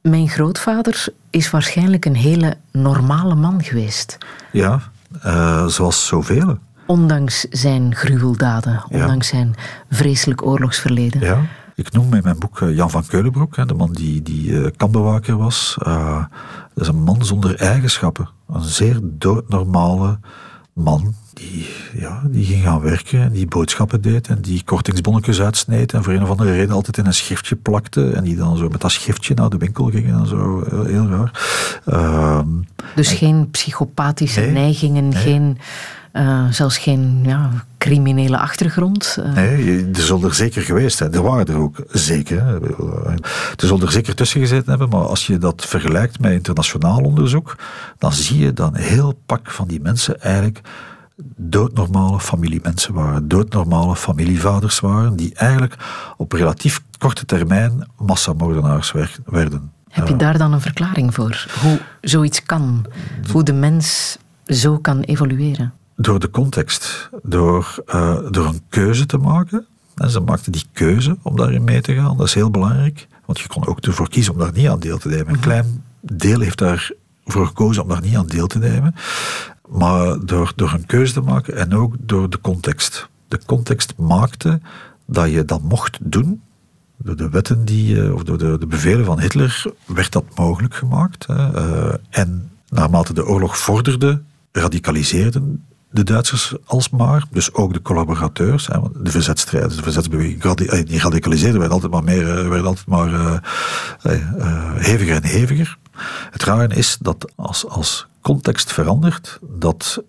Mijn 0.00 0.28
grootvader 0.28 1.06
is 1.30 1.50
waarschijnlijk 1.50 2.04
een 2.04 2.16
hele 2.16 2.56
normale 2.72 3.34
man 3.34 3.62
geweest. 3.62 4.18
Ja, 4.52 4.80
eh, 5.22 5.66
zoals 5.66 6.06
zoveel. 6.06 6.58
Ondanks 6.88 7.40
zijn 7.50 7.94
gruweldaden, 7.94 8.72
Ja. 8.88 9.00
ondanks 9.00 9.28
zijn 9.28 9.54
vreselijk 9.90 10.46
oorlogsverleden. 10.46 11.20
Ja. 11.20 11.40
Ik 11.74 11.92
noem 11.92 12.14
in 12.14 12.20
mijn 12.24 12.38
boek 12.38 12.60
eh, 12.60 12.74
Jan 12.76 12.90
van 12.90 13.06
Keulenbroek, 13.06 13.68
de 13.68 13.74
man 13.74 13.92
die, 13.92 14.22
die 14.22 14.62
eh, 14.62 14.70
kampbewaker 14.76 15.36
was. 15.36 15.76
Eh, 15.82 16.24
dat 16.74 16.82
is 16.82 16.88
een 16.88 17.02
man 17.02 17.24
zonder 17.24 17.56
eigenschappen. 17.56 18.28
Een 18.48 18.62
zeer 18.62 18.98
doodnormale 19.02 20.18
man 20.72 21.14
die, 21.34 21.66
ja, 21.94 22.22
die 22.30 22.44
ging 22.44 22.62
gaan 22.62 22.80
werken 22.80 23.20
en 23.22 23.32
die 23.32 23.46
boodschappen 23.46 24.00
deed 24.00 24.28
en 24.28 24.40
die 24.40 24.62
kortingsbonnetjes 24.64 25.40
uitsneed 25.40 25.92
en 25.92 26.04
voor 26.04 26.12
een 26.12 26.22
of 26.22 26.30
andere 26.30 26.52
reden 26.52 26.74
altijd 26.74 26.98
in 26.98 27.06
een 27.06 27.14
schriftje 27.14 27.56
plakte 27.56 28.10
en 28.10 28.24
die 28.24 28.36
dan 28.36 28.56
zo 28.56 28.68
met 28.68 28.80
dat 28.80 28.90
schriftje 28.90 29.34
naar 29.34 29.48
de 29.50 29.56
winkel 29.58 29.84
ging 29.90 30.08
en 30.08 30.26
zo. 30.26 30.64
Heel, 30.86 31.06
raar. 31.06 31.30
Ehm, 31.86 32.48
Dus 32.94 33.12
geen 33.12 33.50
psychopathische 33.50 34.40
Nee, 34.40 34.50
neigingen, 34.50 35.14
geen, 35.14 35.58
eh, 36.12 36.44
zelfs 36.50 36.78
geen 36.78 37.20
ja, 37.22 37.50
criminele 37.78 38.38
achtergrond. 38.38 39.18
eh. 39.22 39.32
Nee, 39.32 39.88
er 39.94 40.00
zullen 40.00 40.24
er 40.28 40.34
zeker 40.34 40.62
geweest 40.62 40.96
zijn. 40.96 41.12
Er 41.12 41.22
waren 41.22 41.46
er 41.46 41.56
ook 41.56 41.76
zeker. 41.90 42.44
hè. 42.44 42.60
Er 43.56 43.66
zullen 43.66 43.82
er 43.86 43.92
zeker 43.92 44.14
tussen 44.14 44.40
gezeten 44.40 44.68
hebben, 44.70 44.88
maar 44.88 45.06
als 45.06 45.26
je 45.26 45.38
dat 45.38 45.64
vergelijkt 45.66 46.20
met 46.20 46.32
internationaal 46.32 46.98
onderzoek, 47.00 47.56
dan 47.98 48.12
zie 48.12 48.38
je 48.38 48.52
dat 48.52 48.68
een 48.74 48.80
heel 48.80 49.20
pak 49.26 49.50
van 49.50 49.68
die 49.68 49.80
mensen 49.80 50.20
eigenlijk 50.20 50.60
doodnormale 51.36 52.20
familiemensen 52.20 52.94
waren. 52.94 53.28
Doodnormale 53.28 53.96
familievaders 53.96 54.80
waren, 54.80 55.16
die 55.16 55.34
eigenlijk 55.34 55.74
op 56.16 56.32
relatief 56.32 56.80
korte 56.98 57.24
termijn 57.24 57.86
massamoordenaars 57.98 58.92
wer- 58.92 59.16
werden. 59.26 59.70
Heb 59.88 60.08
je 60.08 60.16
daar 60.16 60.38
dan 60.38 60.52
een 60.52 60.60
verklaring 60.60 61.14
voor? 61.14 61.46
Hoe 61.62 61.78
zoiets 62.00 62.42
kan? 62.42 62.84
Hoe 63.32 63.42
de 63.42 63.52
mens 63.52 64.18
zo 64.46 64.78
kan 64.78 65.00
evolueren? 65.00 65.72
Door 66.00 66.18
de 66.18 66.30
context, 66.30 67.10
door, 67.22 67.82
eh, 67.86 68.18
door 68.30 68.46
een 68.46 68.62
keuze 68.68 69.06
te 69.06 69.16
maken. 69.16 69.66
En 69.94 70.10
ze 70.10 70.20
maakten 70.20 70.52
die 70.52 70.64
keuze 70.72 71.16
om 71.22 71.36
daarin 71.36 71.64
mee 71.64 71.80
te 71.80 71.94
gaan. 71.94 72.16
Dat 72.16 72.26
is 72.26 72.34
heel 72.34 72.50
belangrijk. 72.50 73.06
Want 73.24 73.40
je 73.40 73.48
kon 73.48 73.66
ook 73.66 73.80
ervoor 73.80 74.08
kiezen 74.08 74.32
om 74.32 74.38
daar 74.38 74.52
niet 74.52 74.68
aan 74.68 74.80
deel 74.80 74.98
te 74.98 75.08
nemen. 75.08 75.28
Een 75.28 75.40
klein 75.40 75.84
deel 76.00 76.40
heeft 76.40 76.58
daarvoor 76.58 77.46
gekozen 77.46 77.82
om 77.82 77.88
daar 77.88 78.02
niet 78.02 78.16
aan 78.16 78.26
deel 78.26 78.46
te 78.46 78.58
nemen. 78.58 78.94
Maar 79.68 80.26
door, 80.26 80.52
door 80.56 80.72
een 80.72 80.86
keuze 80.86 81.12
te 81.12 81.20
maken 81.20 81.56
en 81.56 81.74
ook 81.74 81.94
door 81.98 82.30
de 82.30 82.40
context. 82.40 83.08
De 83.28 83.40
context 83.46 83.94
maakte 83.96 84.60
dat 85.06 85.30
je 85.30 85.44
dat 85.44 85.62
mocht 85.62 85.98
doen. 86.02 86.42
Door 86.96 87.16
de 87.16 87.28
wetten 87.28 87.64
die, 87.64 88.02
eh, 88.02 88.14
of 88.14 88.22
door 88.22 88.38
de, 88.38 88.58
de 88.58 88.66
bevelen 88.66 89.04
van 89.04 89.20
Hitler 89.20 89.64
werd 89.86 90.12
dat 90.12 90.24
mogelijk 90.34 90.74
gemaakt. 90.74 91.26
Hè. 91.26 91.52
Eh, 91.54 91.94
en 92.10 92.50
naarmate 92.68 93.12
de 93.12 93.26
oorlog 93.26 93.58
vorderde, 93.58 94.22
radicaliseerden 94.52 95.64
de 95.90 96.04
Duitsers 96.04 96.54
alsmaar, 96.64 97.24
dus 97.30 97.52
ook 97.52 97.72
de 97.72 97.82
collaborateurs, 97.82 98.68
de 98.94 99.10
verzetstrijders, 99.10 99.76
de 99.76 99.82
verzetsbeweging, 99.82 100.42
eh, 100.42 100.86
die 100.86 100.98
radicaliseerden, 100.98 101.58
werden 101.58 101.74
altijd 101.74 101.92
maar 101.92 102.04
meer, 102.04 102.38
eh, 102.38 102.48
werden 102.48 102.66
altijd 102.66 102.86
maar 102.86 103.12
eh, 103.12 104.14
heviger 104.76 105.14
en 105.14 105.24
heviger. 105.24 105.78
Het 106.30 106.42
rare 106.42 106.74
is 106.74 106.96
dat 107.00 107.32
als, 107.36 107.66
als 107.66 108.06
context 108.20 108.72
verandert, 108.72 109.38
dat 109.42 110.02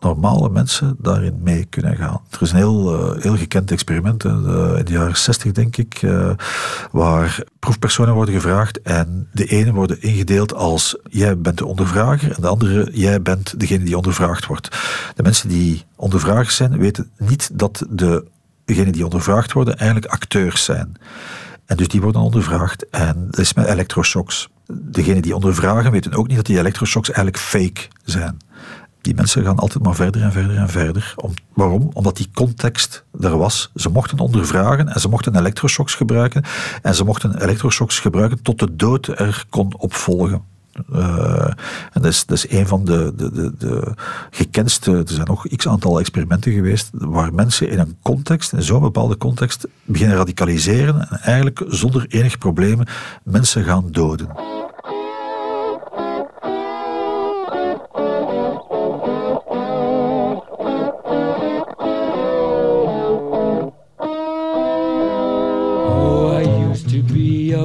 normale 0.00 0.50
mensen 0.50 0.96
daarin 0.98 1.38
mee 1.42 1.64
kunnen 1.64 1.96
gaan. 1.96 2.20
Er 2.30 2.42
is 2.42 2.50
een 2.50 2.56
heel, 2.56 2.94
eh, 2.94 3.22
heel 3.22 3.36
gekend 3.36 3.70
experiment 3.70 4.24
in 4.24 4.42
de 4.42 4.92
jaren 4.92 5.16
60, 5.16 5.52
denk 5.52 5.76
ik, 5.76 6.02
eh, 6.02 6.30
waar 6.90 7.44
proefpersonen 7.58 8.14
worden 8.14 8.34
gevraagd 8.34 8.82
en 8.82 9.28
de 9.32 9.44
ene 9.44 9.72
worden 9.72 10.02
ingedeeld 10.02 10.54
als 10.54 10.96
jij 11.10 11.38
bent 11.38 11.58
de 11.58 11.66
ondervrager 11.66 12.32
en 12.32 12.40
de 12.40 12.48
andere 12.48 12.88
jij 12.92 13.22
bent 13.22 13.60
degene 13.60 13.84
die 13.84 13.96
ondervraagd 13.96 14.46
wordt. 14.46 14.78
De 15.14 15.22
mensen 15.22 15.48
die 15.48 15.84
ondervragers 15.96 16.56
zijn 16.56 16.78
weten 16.78 17.10
niet 17.18 17.50
dat 17.58 17.86
de, 17.90 18.24
degenen 18.64 18.92
die 18.92 19.04
ondervraagd 19.04 19.52
worden 19.52 19.76
eigenlijk 19.76 20.12
acteurs 20.12 20.64
zijn. 20.64 20.96
En 21.66 21.76
dus 21.76 21.88
die 21.88 22.00
worden 22.00 22.20
ondervraagd 22.20 22.88
en 22.88 23.26
dat 23.30 23.40
is 23.40 23.54
met 23.54 23.66
elektroshocks. 23.66 24.48
Degenen 24.72 25.22
die 25.22 25.34
ondervragen 25.34 25.90
weten 25.90 26.14
ook 26.14 26.26
niet 26.26 26.36
dat 26.36 26.46
die 26.46 26.58
elektroshocks 26.58 27.10
eigenlijk 27.10 27.38
fake 27.38 27.80
zijn. 28.04 28.36
Die 29.06 29.14
mensen 29.14 29.44
gaan 29.44 29.58
altijd 29.58 29.84
maar 29.84 29.94
verder 29.94 30.22
en 30.22 30.32
verder 30.32 30.56
en 30.56 30.68
verder. 30.68 31.14
Om, 31.16 31.34
waarom? 31.54 31.90
Omdat 31.92 32.16
die 32.16 32.28
context 32.34 33.04
er 33.20 33.38
was. 33.38 33.70
Ze 33.74 33.88
mochten 33.88 34.18
ondervragen 34.18 34.88
en 34.88 35.00
ze 35.00 35.08
mochten 35.08 35.36
elektroshocks 35.36 35.94
gebruiken. 35.94 36.44
En 36.82 36.94
ze 36.94 37.04
mochten 37.04 37.42
elektroshocks 37.42 37.98
gebruiken 37.98 38.42
tot 38.42 38.58
de 38.58 38.76
dood 38.76 39.06
er 39.06 39.44
kon 39.50 39.78
opvolgen. 39.78 40.42
Eh, 40.92 41.50
en 41.92 42.02
dat 42.02 42.04
is, 42.04 42.26
dat 42.26 42.36
is 42.36 42.50
een 42.50 42.66
van 42.66 42.84
de, 42.84 43.12
de, 43.16 43.32
de, 43.32 43.52
de 43.58 43.94
gekendste. 44.30 44.92
Er 44.92 45.04
zijn 45.12 45.26
nog 45.26 45.46
x 45.56 45.68
aantal 45.68 45.98
experimenten 45.98 46.52
geweest. 46.52 46.90
waar 46.92 47.34
mensen 47.34 47.68
in 47.70 47.78
een 47.78 47.96
context, 48.02 48.52
in 48.52 48.62
zo'n 48.62 48.80
bepaalde 48.80 49.16
context. 49.16 49.66
beginnen 49.84 50.16
radicaliseren. 50.16 51.08
en 51.10 51.18
eigenlijk 51.20 51.64
zonder 51.68 52.06
enig 52.08 52.38
problemen 52.38 52.86
mensen 53.22 53.64
gaan 53.64 53.88
doden. 53.90 54.28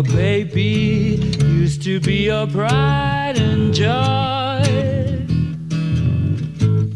Baby, 0.03 1.36
used 1.44 1.84
to 1.84 1.99
be 1.99 2.23
your 2.26 2.48
pride 2.48 3.38
and 3.38 3.73
joy. 3.73 4.64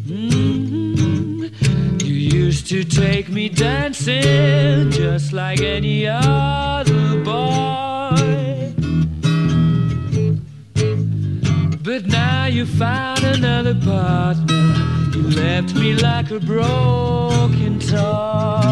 Mhm. 0.08 1.52
You 2.04 2.14
used 2.14 2.68
to 2.70 2.84
take 2.84 3.30
me 3.30 3.50
dancing 3.50 4.92
just 4.92 5.34
like 5.34 5.62
any 5.62 6.08
other 6.08 7.18
boy. 7.24 8.74
But 11.84 12.08
now 12.08 12.46
you 12.46 12.66
found 12.66 13.24
another 13.24 13.76
partner. 13.76 14.74
You 15.14 15.24
left 15.30 15.76
me 15.76 15.94
like 15.94 16.32
a 16.32 16.40
broken 16.40 17.80
toy 17.80 18.66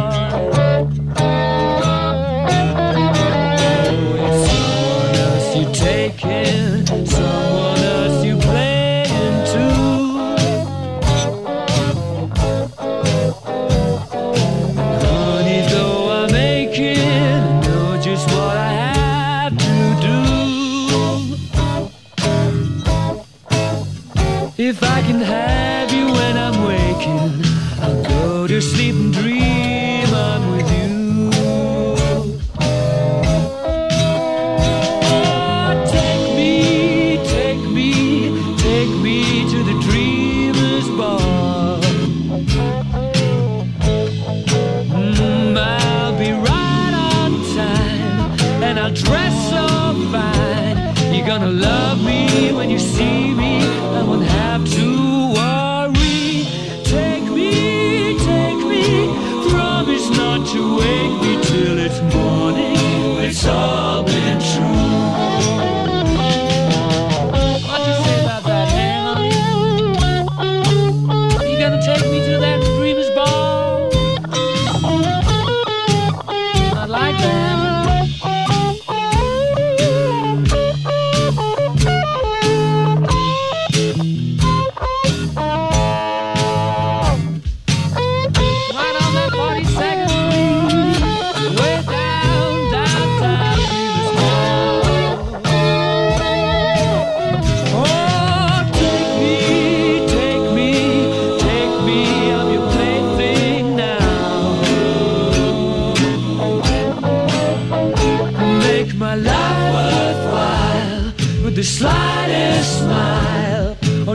you 5.56 5.72
take 5.72 6.26
it 6.26 6.88
someone. 7.08 7.83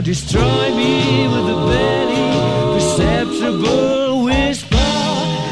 Destroy 0.09 0.73
me 0.75 1.27
with 1.27 1.55
a 1.55 1.59
barely 1.69 2.73
perceptible 2.73 4.23
whisper. 4.23 4.75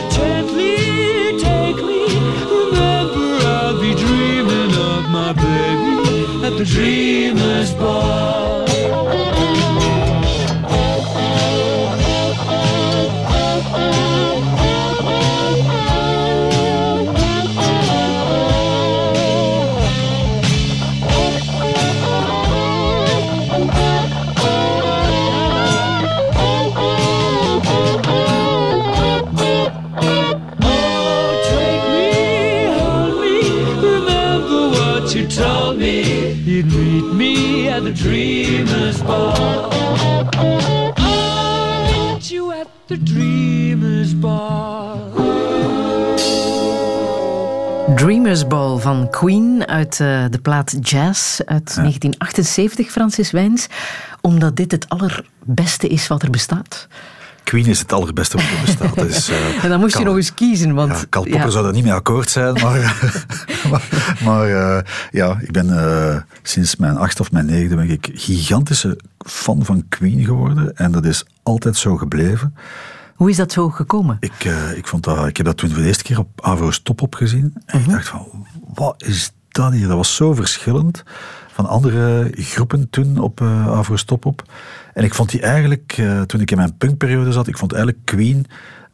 Gently 0.10 1.38
take 1.38 1.78
me. 1.86 2.06
Remember, 2.62 3.46
I'll 3.46 3.80
be 3.80 3.94
dreaming 3.94 4.74
of 4.74 5.12
my 5.12 5.32
baby 5.34 6.44
at 6.44 6.58
the 6.58 6.66
dreamer's 6.66 7.72
ball. 7.76 8.27
Dreamer's 42.18 42.30
you 42.30 42.52
at 42.52 42.68
the. 42.88 42.98
Dreamers 47.98 48.48
Ball 48.48 48.78
van 48.78 49.10
Queen 49.10 49.68
uit 49.68 50.00
eh, 50.00 50.26
de 50.30 50.40
plaat 50.42 50.76
Jazz 50.82 51.40
uit 51.40 51.76
1978, 51.76 52.92
Francis 52.92 53.32
Wijns. 53.32 53.68
Omdat 54.22 54.56
dit 54.56 54.72
het 54.72 54.90
allerbeste 54.90 55.88
is 55.88 56.08
wat 56.08 56.22
er 56.22 56.30
bestaat. 56.30 56.88
Queen 57.48 57.66
is 57.66 57.80
het 57.80 57.94
allerbeste 57.94 58.38
wat 58.38 58.46
er 58.46 58.66
bestaat. 58.66 58.96
Dus, 59.08 59.30
eh, 59.30 59.64
En 59.64 59.70
dan 59.70 59.80
moest 59.80 59.98
je 59.98 60.04
nog 60.04 60.16
eens 60.16 60.34
kiezen, 60.34 60.74
want... 60.74 60.92
Ja, 60.92 61.06
Karl 61.10 61.24
Popper 61.24 61.42
ja. 61.42 61.50
zou 61.50 61.64
daar 61.64 61.74
niet 61.74 61.84
mee 61.84 61.94
akkoord 61.94 62.30
zijn, 62.30 62.54
maar, 62.54 63.12
maar, 63.72 64.18
maar, 64.24 64.50
eh, 64.50 64.84
ja, 65.12 65.38
ik 65.42 65.52
ben 65.52 65.80
eh, 65.80 66.18
sinds 66.42 66.76
mijn 66.76 66.98
achtste 66.98 67.22
of 67.22 67.32
mijn 67.32 67.46
negende 67.46 67.76
ben 67.76 67.90
ik 67.90 68.10
gigantische 68.14 68.98
fan 69.18 69.66
van 69.66 69.86
Queen 69.90 70.26
geworden 70.26 70.76
en 70.76 70.92
dat 70.92 71.06
is 71.06 71.26
altijd 71.44 71.78
zo 71.78 71.98
gebleven. 71.98 72.56
Hoe 73.16 73.30
is 73.30 73.38
dat 73.38 73.52
zo 73.52 73.70
gekomen? 73.70 74.18
Ik, 74.20 74.46
eh, 74.46 74.78
ik, 74.78 74.88
vond 74.88 75.04
dat, 75.04 75.28
ik 75.28 75.38
heb 75.38 75.46
dat 75.46 75.58
toen 75.58 75.70
voor 75.70 75.82
de 75.82 75.88
eerste 75.88 76.04
keer 76.04 76.20
op 76.20 76.42
Avro's 76.42 76.82
Top 76.84 77.02
opgezien 77.02 77.54
en 77.66 77.80
ik 77.80 77.90
dacht 77.90 78.08
van, 78.08 78.48
wat 78.74 79.04
is 79.04 79.32
dat 79.50 79.72
hier? 79.72 79.88
Dat 79.88 79.98
was 79.98 80.16
zo 80.16 80.34
verschillend 80.34 81.04
van 81.58 81.66
andere 81.66 82.32
groepen 82.34 82.90
toen 82.90 83.18
op 83.18 83.42
Top 84.06 84.26
op. 84.26 84.44
En 84.94 85.04
ik 85.04 85.14
vond 85.14 85.30
die 85.30 85.42
eigenlijk, 85.42 85.96
eh, 85.98 86.22
toen 86.22 86.42
ik 86.42 86.52
in 86.52 86.58
mijn 86.58 86.78
punkperiode 86.78 87.32
zat, 87.32 87.48
ik 87.48 87.58
vond 87.58 87.74
eigenlijk 87.74 88.06
Queen 88.06 88.46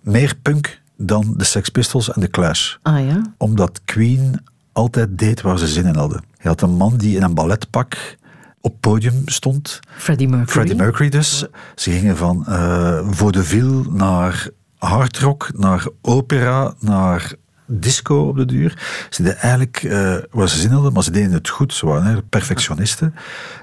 meer 0.01 0.35
punk 0.41 0.81
dan 0.97 1.33
de 1.37 1.43
Sex 1.43 1.69
Pistols 1.69 2.11
en 2.11 2.21
de 2.21 2.29
Clash 2.29 2.75
Ah 2.81 3.05
ja? 3.05 3.21
omdat 3.37 3.81
Queen 3.85 4.41
altijd 4.71 5.17
deed 5.17 5.41
waar 5.41 5.57
ze 5.57 5.67
zin 5.67 5.85
in 5.85 5.95
hadden. 5.95 6.23
Je 6.41 6.47
had 6.47 6.61
een 6.61 6.75
man 6.75 6.97
die 6.97 7.15
in 7.15 7.23
een 7.23 7.33
balletpak 7.33 8.17
op 8.61 8.75
podium 8.79 9.21
stond. 9.25 9.79
Freddie 9.97 10.27
Mercury. 10.27 10.51
Freddie 10.51 10.75
Mercury 10.75 11.09
dus. 11.09 11.45
Ze 11.75 11.91
gingen 11.91 12.17
van 12.17 12.45
eh 12.47 13.07
vaudeville 13.09 13.85
naar 13.89 14.49
hardrock, 14.77 15.49
naar 15.53 15.87
opera, 16.01 16.73
naar 16.79 17.33
disco 17.79 18.27
op 18.27 18.35
de 18.35 18.45
duur. 18.45 19.05
Ze 19.09 19.23
deden 19.23 19.37
eigenlijk 19.37 19.83
eh, 19.83 20.15
waar 20.31 20.49
ze 20.49 20.59
zin 20.59 20.71
hadden, 20.71 20.93
maar 20.93 21.03
ze 21.03 21.11
deden 21.11 21.31
het 21.31 21.49
goed. 21.49 21.73
Ze 21.73 21.85
waren 21.85 22.01
eigenlijk 22.01 22.29
perfectionisten. 22.29 23.15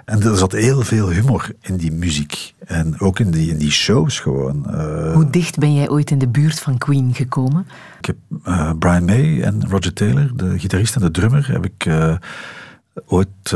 En 0.05 0.23
er 0.23 0.37
zat 0.37 0.53
heel 0.53 0.83
veel 0.83 1.11
humor 1.11 1.51
in 1.61 1.77
die 1.77 1.93
muziek. 1.93 2.55
En 2.67 3.01
ook 3.01 3.19
in 3.19 3.31
die, 3.31 3.51
in 3.51 3.59
die 3.59 3.71
shows 3.71 4.21
gewoon. 4.21 4.71
Eh, 4.71 5.13
Hoe 5.13 5.31
dicht 5.31 5.59
ben 5.59 5.75
jij 5.75 5.89
ooit 5.89 6.11
in 6.11 6.19
de 6.19 6.29
buurt 6.29 6.61
van 6.61 6.79
Queen 6.79 7.15
gekomen? 7.15 7.67
ik 7.99 8.07
heb 8.07 8.17
eh, 8.45 8.71
Brian 8.79 9.05
May 9.05 9.43
en 9.43 9.69
Roger 9.69 9.93
Taylor, 9.93 10.31
de 10.35 10.59
gitarist 10.59 10.95
en 10.95 11.01
de 11.01 11.11
drummer, 11.11 11.53
heb 11.53 11.65
ik 11.65 11.89
ooit 13.07 13.53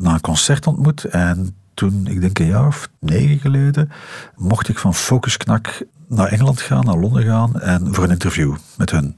na 0.00 0.12
een 0.12 0.20
concert 0.20 0.66
ontmoet. 0.66 1.04
En 1.04 1.54
toen, 1.74 2.06
ik 2.06 2.20
denk 2.20 2.38
een 2.38 2.46
jaar 2.46 2.66
of 2.66 2.88
negen 3.00 3.38
geleden, 3.38 3.90
mocht 4.36 4.68
ik 4.68 4.78
van 4.78 4.94
Focus 4.94 5.36
Knak 5.36 5.82
naar 6.08 6.28
Engeland 6.28 6.60
gaan, 6.60 6.84
naar 6.84 6.98
Londen 6.98 7.22
gaan, 7.22 7.60
en 7.60 7.94
voor 7.94 8.04
een 8.04 8.10
interview 8.10 8.56
met 8.76 8.90
hun. 8.90 9.16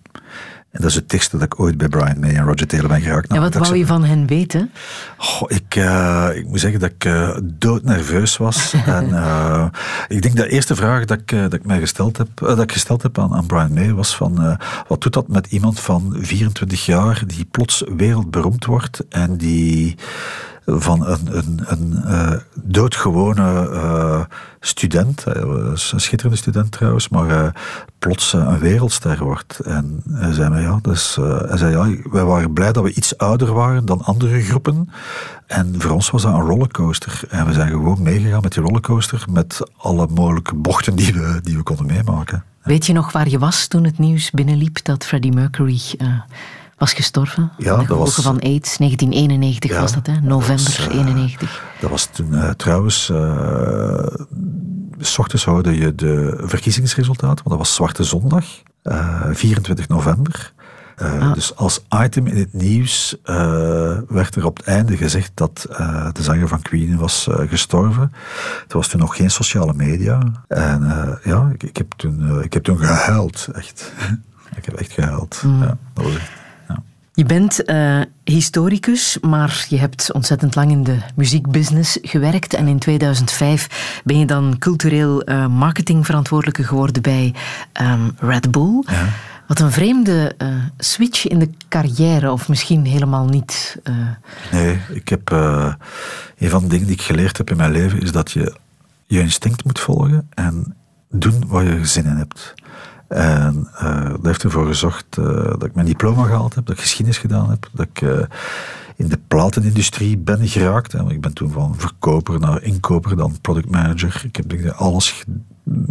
En 0.71 0.81
dat 0.81 0.91
is 0.91 0.97
het 0.97 1.11
dichtste 1.11 1.39
dat 1.39 1.47
ik 1.47 1.61
ooit 1.61 1.77
bij 1.77 1.89
Brian 1.89 2.21
May 2.21 2.35
en 2.35 2.45
Roger 2.45 2.67
Taylor 2.67 2.89
ben 2.89 3.01
geraakt. 3.01 3.29
en 3.29 3.29
Nou, 3.29 3.41
wat 3.41 3.53
dat 3.53 3.63
wou 3.63 3.77
je 3.77 3.87
van 3.87 4.05
hen 4.05 4.27
weten? 4.27 4.71
Goh, 5.17 5.51
ik, 5.51 5.77
eh, 5.77 6.29
ik 6.35 6.47
moet 6.47 6.61
zeggen 6.61 6.81
dat 6.81 6.91
ik 6.91 7.05
eh, 7.05 7.37
doodnerveus 7.43 8.37
was. 8.37 8.73
en 8.87 9.15
eh, 9.15 9.67
ik 10.09 10.23
denk 10.23 10.37
de 10.37 10.49
eerste 10.49 10.75
vraag 10.75 11.05
dat 11.05 11.19
ik, 11.19 11.31
dat 11.31 11.53
ik 11.53 11.65
mij 11.65 11.79
gesteld 11.79 12.17
heb, 12.17 12.29
dat 12.35 12.63
ik 12.63 12.73
gesteld 12.73 13.03
heb 13.03 13.19
aan, 13.19 13.35
aan 13.35 13.47
Brian 13.47 13.73
May 13.73 13.93
was 13.93 14.17
van 14.17 14.59
wat 14.89 15.01
doet 15.01 15.13
dat 15.13 15.29
met 15.29 15.47
iemand 15.47 15.81
van 15.81 16.17
24 16.19 16.87
jaar 16.87 17.23
die 17.27 17.45
plots 17.45 17.85
wereldberoemd 17.97 18.65
wordt 18.65 19.05
en 19.09 19.37
die 19.37 19.97
van 20.71 21.07
een, 21.07 21.37
een, 21.37 21.61
een 21.67 22.05
eh, 22.05 22.33
doodgewone 22.63 23.71
eh, 23.71 24.21
student, 24.61 25.25
een 25.27 26.01
schitterende 26.01 26.37
student 26.37 26.71
trouwens, 26.71 27.09
maar 27.09 27.31
eh, 27.31 27.51
plots 27.99 28.33
een 28.33 28.59
wereldster 28.59 29.25
wordt. 29.25 29.59
En 29.59 30.03
hij 30.11 30.33
zei 30.33 30.51
mij, 30.51 30.63
ja, 30.63 30.79
dus, 30.83 31.17
hij 31.21 31.57
zei, 31.57 31.71
ja, 31.71 32.11
wij 32.11 32.25
waren 32.25 32.53
blij 32.53 32.73
dat 32.73 32.85
we 32.85 32.95
iets 32.95 33.19
ouder 33.19 33.53
waren 33.53 33.85
dan 33.85 34.05
andere 34.05 34.43
groepen. 34.43 34.91
En 35.47 35.75
voor 35.79 35.91
ons 35.91 36.11
was 36.11 36.23
dat 36.23 36.35
een 36.35 36.41
rollercoaster. 36.41 37.21
En 37.29 37.47
we 37.47 37.53
zijn 37.53 37.69
gewoon 37.69 38.03
meegegaan 38.03 38.43
met 38.43 38.53
die 38.53 38.63
rollercoaster, 38.63 39.25
met 39.31 39.61
alle 39.77 40.07
mogelijke 40.15 40.55
bochten 40.55 40.97
die 40.97 41.13
we, 41.13 41.41
die 41.43 41.57
we 41.57 41.63
konden 41.63 41.87
meemaken. 41.87 42.45
Weet 42.63 42.87
je 42.87 42.93
nog 42.93 43.13
waar 43.13 43.29
je 43.29 43.39
was 43.39 43.67
toen 43.67 43.85
het 43.85 43.99
nieuws 43.99 44.31
binnenliep 44.31 44.79
dat 44.83 45.05
Freddie 45.05 45.33
Mercury 45.33 45.81
was 46.79 46.93
gestorven? 46.93 47.53
Ja, 47.59 47.77
de 47.77 47.87
dat 47.87 47.99
was- 47.99 48.15
van 48.15 48.41
AIDS, 48.41 48.79
1991 48.79 49.71
Ja, 49.71 49.81
was 49.81 49.93
dat, 49.95 50.07
hè? 50.07 50.13
dat 50.13 50.23
November 50.23 50.65
was, 50.65 50.87
eh, 50.89 50.95
91. 50.95 51.63
Dat 51.81 51.91
was 51.91 52.07
toen 52.07 52.35
eh, 52.35 52.51
trouwens. 52.51 53.11
eh, 53.11 54.07
s 54.99 55.19
ochtends 55.19 55.45
hoorde 55.45 55.77
je 55.77 55.95
de 55.95 56.41
verkiezingsresultaten, 56.43 57.37
want 57.45 57.49
dat 57.49 57.59
was 57.59 57.75
Zwarte 57.75 58.05
Zondag, 58.05 58.45
eh, 58.83 59.25
24 59.33 59.89
november. 59.89 60.53
Ah. 61.01 61.33
Dus 61.35 61.57
als 61.57 61.85
item 62.05 62.27
in 62.27 62.37
het 62.37 62.53
nieuws 62.53 63.17
werd 64.09 64.35
er 64.37 64.45
op 64.45 64.57
het 64.57 64.67
einde 64.67 64.97
gezegd 64.97 65.31
dat 65.35 65.67
de 66.13 66.23
zanger 66.23 66.49
van 66.49 66.63
Queen 66.63 66.97
was 66.97 67.27
gestorven. 67.49 68.13
Er 68.69 68.77
was 68.77 68.89
toen 68.89 69.01
nog 69.01 69.17
geen 69.17 69.31
sociale 69.31 69.75
media. 69.75 70.21
En 70.49 70.83
ja, 71.25 71.51
ik, 71.53 71.63
ik, 71.63 71.77
heb 71.77 71.93
toen, 71.97 72.43
ik 72.43 72.53
heb 72.53 72.63
toen 72.65 72.79
gehuild, 72.79 73.49
echt. 73.53 73.93
ik 74.59 74.65
heb 74.65 74.75
echt 74.75 74.93
gehuild. 74.93 75.43
Mm. 75.45 75.63
Ja, 75.63 75.77
dat 75.95 76.05
was 76.05 76.15
echt, 76.15 76.31
ja. 76.31 76.48
Je 77.19 77.25
bent 77.25 77.65
eh, 77.65 78.01
historicus, 78.25 79.19
maar 79.21 79.67
je 79.69 79.79
hebt 79.79 80.13
ontzettend 80.13 80.55
lang 80.55 80.71
in 80.71 80.85
de 80.85 80.99
muziekbusiness 81.15 81.99
gewerkt. 82.03 82.55
En 82.55 82.69
in 82.69 82.79
2005 82.79 84.01
ben 84.05 84.19
je 84.19 84.27
dan 84.27 84.57
cultureel 84.59 85.23
eh, 85.23 85.47
marketingverantwoordelijke 85.47 86.65
geworden 86.65 87.03
bij 87.03 87.35
ehm, 87.73 88.11
Red 88.19 88.51
Bull. 88.51 88.83
Ja. 88.87 89.09
Wat 89.47 89.61
een 89.61 89.73
vreemde 89.73 90.35
eh, 90.39 90.49
switch 90.77 91.27
in 91.27 91.39
de 91.39 91.51
carrière, 91.69 92.33
of 92.33 92.49
misschien 92.49 92.85
helemaal 92.85 93.27
niet. 93.27 93.79
Nee, 94.53 94.79
ik 94.89 95.09
heb 95.09 95.31
uh, 95.33 95.75
een 96.39 96.51
van 96.51 96.63
de 96.63 96.69
dingen 96.69 96.87
die 96.87 96.95
ik 96.95 97.03
geleerd 97.03 97.37
heb 97.37 97.51
in 97.51 97.57
mijn 97.57 97.73
leven 97.73 98.01
is 98.01 98.13
dat 98.13 98.31
je 98.31 98.57
je 99.07 99.21
instinct 99.21 99.65
moet 99.65 99.81
volgen 99.81 100.29
en 100.35 100.77
doen 101.11 101.45
waar 101.47 101.65
je 101.65 101.87
zin 101.87 102.05
in 102.05 102.17
hebt. 102.17 102.55
En 103.09 103.69
uh, 103.83 104.11
dat 104.11 104.25
heeft 104.25 104.43
ervoor 104.43 104.67
gezorgd 104.67 105.17
uh, 105.19 105.25
dat 105.35 105.65
ik 105.65 105.75
mijn 105.75 105.87
diploma 105.87 106.25
gehaald 106.25 106.55
heb, 106.55 106.67
dat 106.67 106.75
ik 106.75 106.81
geschiedenis 106.81 107.19
gedaan 107.19 107.51
heb, 107.51 107.69
dat 107.73 107.87
ik 107.87 108.01
uh, 108.01 108.21
in 108.97 109.09
de 109.09 109.19
platenindustrie 109.29 110.19
ben 110.19 110.49
geraakt. 110.49 110.95
En 110.95 111.11
ik 111.11 111.21
ben 111.21 111.33
toen 111.33 111.51
van 111.51 111.75
verkoper 111.77 112.41
naar 112.41 112.63
inkoper, 112.63 113.17
dan 113.17 113.41
product 113.41 113.71
manager. 113.71 114.23
Ik 114.25 114.37
heb 114.37 114.49
denk 114.49 114.63
ik, 114.63 114.71
alles, 114.71 115.25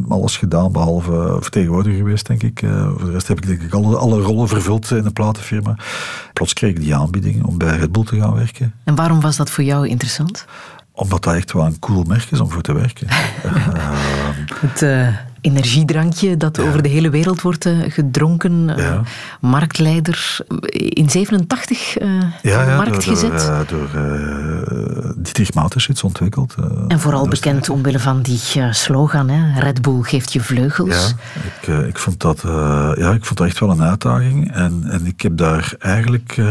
alles 0.09 0.37
gedaan, 0.37 0.71
behalve 0.71 1.37
vertegenwoordiger 1.39 1.97
geweest, 1.97 2.27
denk 2.27 2.43
ik. 2.43 2.59
Voor 2.97 3.05
de 3.05 3.11
rest 3.11 3.27
heb 3.27 3.37
ik 3.37 3.47
denk 3.47 3.61
ik 3.61 3.73
alle, 3.73 3.97
alle 3.97 4.21
rollen 4.21 4.47
vervuld 4.47 4.91
in 4.91 5.03
de 5.03 5.11
platenfirma. 5.11 5.75
Plots 6.33 6.53
kreeg 6.53 6.69
ik 6.69 6.79
die 6.79 6.95
aanbieding 6.95 7.43
om 7.43 7.57
bij 7.57 7.77
Red 7.77 7.91
Bull 7.91 8.03
te 8.03 8.19
gaan 8.19 8.33
werken. 8.35 8.73
En 8.83 8.95
waarom 8.95 9.21
was 9.21 9.35
dat 9.35 9.49
voor 9.49 9.63
jou 9.63 9.87
interessant? 9.87 10.45
Omdat 10.91 11.23
dat 11.23 11.35
echt 11.35 11.51
wel 11.51 11.65
een 11.65 11.79
cool 11.79 12.03
merk 12.03 12.31
is 12.31 12.39
om 12.39 12.51
voor 12.51 12.61
te 12.61 12.73
werken. 12.73 13.07
Het 14.67 14.81
uh, 14.81 15.07
energiedrankje 15.41 16.37
dat 16.37 16.57
ja. 16.57 16.63
over 16.63 16.81
de 16.81 16.89
hele 16.89 17.09
wereld 17.09 17.41
wordt 17.41 17.65
uh, 17.65 17.77
gedronken. 17.87 18.69
Uh, 18.69 18.77
ja. 18.77 19.01
Marktleider. 19.41 20.37
In 20.69 21.09
87 21.09 22.01
uh, 22.01 22.21
ja, 22.41 22.63
ja, 22.63 22.75
markt 22.75 22.91
door, 22.91 23.01
gezet. 23.01 23.51
Door, 23.69 23.89
door 23.91 25.13
Dietrich 25.17 25.53
Mateschitz 25.53 26.03
ontwikkeld. 26.03 26.55
eh, 26.59 26.65
en 26.87 26.99
vooral 26.99 27.27
bekend 27.27 27.69
omwille 27.69 27.99
van 27.99 28.21
die 28.21 28.39
slogan. 28.71 29.29
Hè? 29.29 29.59
Red 29.59 29.81
Bull 29.81 30.01
geeft 30.01 30.33
je 30.33 30.41
vleugels. 30.41 30.95
Ja, 30.95 31.41
ik, 31.61 31.67
eh, 31.67 31.87
ik, 31.87 31.97
vond 31.97 32.19
dat, 32.19 32.41
ja, 32.95 33.11
ik 33.11 33.25
vond 33.25 33.37
dat 33.37 33.47
echt 33.47 33.59
wel 33.59 33.69
een 33.69 33.81
uitdaging. 33.81 34.53
En, 34.53 34.83
en 34.87 35.05
ik 35.05 35.21
heb 35.21 35.37
daar 35.37 35.73
eigenlijk 35.79 36.41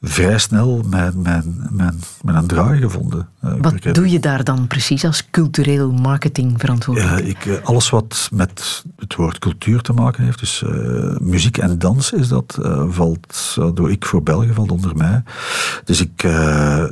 vrij 0.00 0.38
snel 0.38 0.82
mijn, 0.90 1.22
mijn, 1.22 1.68
mijn, 1.70 2.00
mijn 2.22 2.46
draai 2.46 2.80
gevonden. 2.80 3.28
Uh, 3.44 3.52
wat 3.60 3.94
doe 3.94 4.10
je 4.10 4.20
daar 4.20 4.44
dan 4.44 4.66
precies 4.66 5.04
als 5.04 5.30
cultureel 5.30 5.92
marketing 5.92 6.60
verantwoordelijk? 6.60 7.20
Uh, 7.20 7.28
ik, 7.28 7.60
alles 7.64 7.90
wat 7.90 8.28
met 8.32 8.84
het 8.96 9.14
woord 9.14 9.38
cultuur 9.38 9.80
te 9.80 9.92
maken 9.92 10.24
heeft, 10.24 10.38
dus 10.38 10.64
muziek 11.20 11.58
en 11.58 11.78
dans 11.78 12.12
is 12.12 12.28
dat, 12.28 12.58
valt, 12.88 13.56
doe 13.74 13.90
ik 13.90 14.06
voor 14.06 14.22
België, 14.22 14.52
valt 14.52 14.70
onder 14.70 14.96
mij. 14.96 15.22
Dus 15.84 16.00
ik 16.00 16.20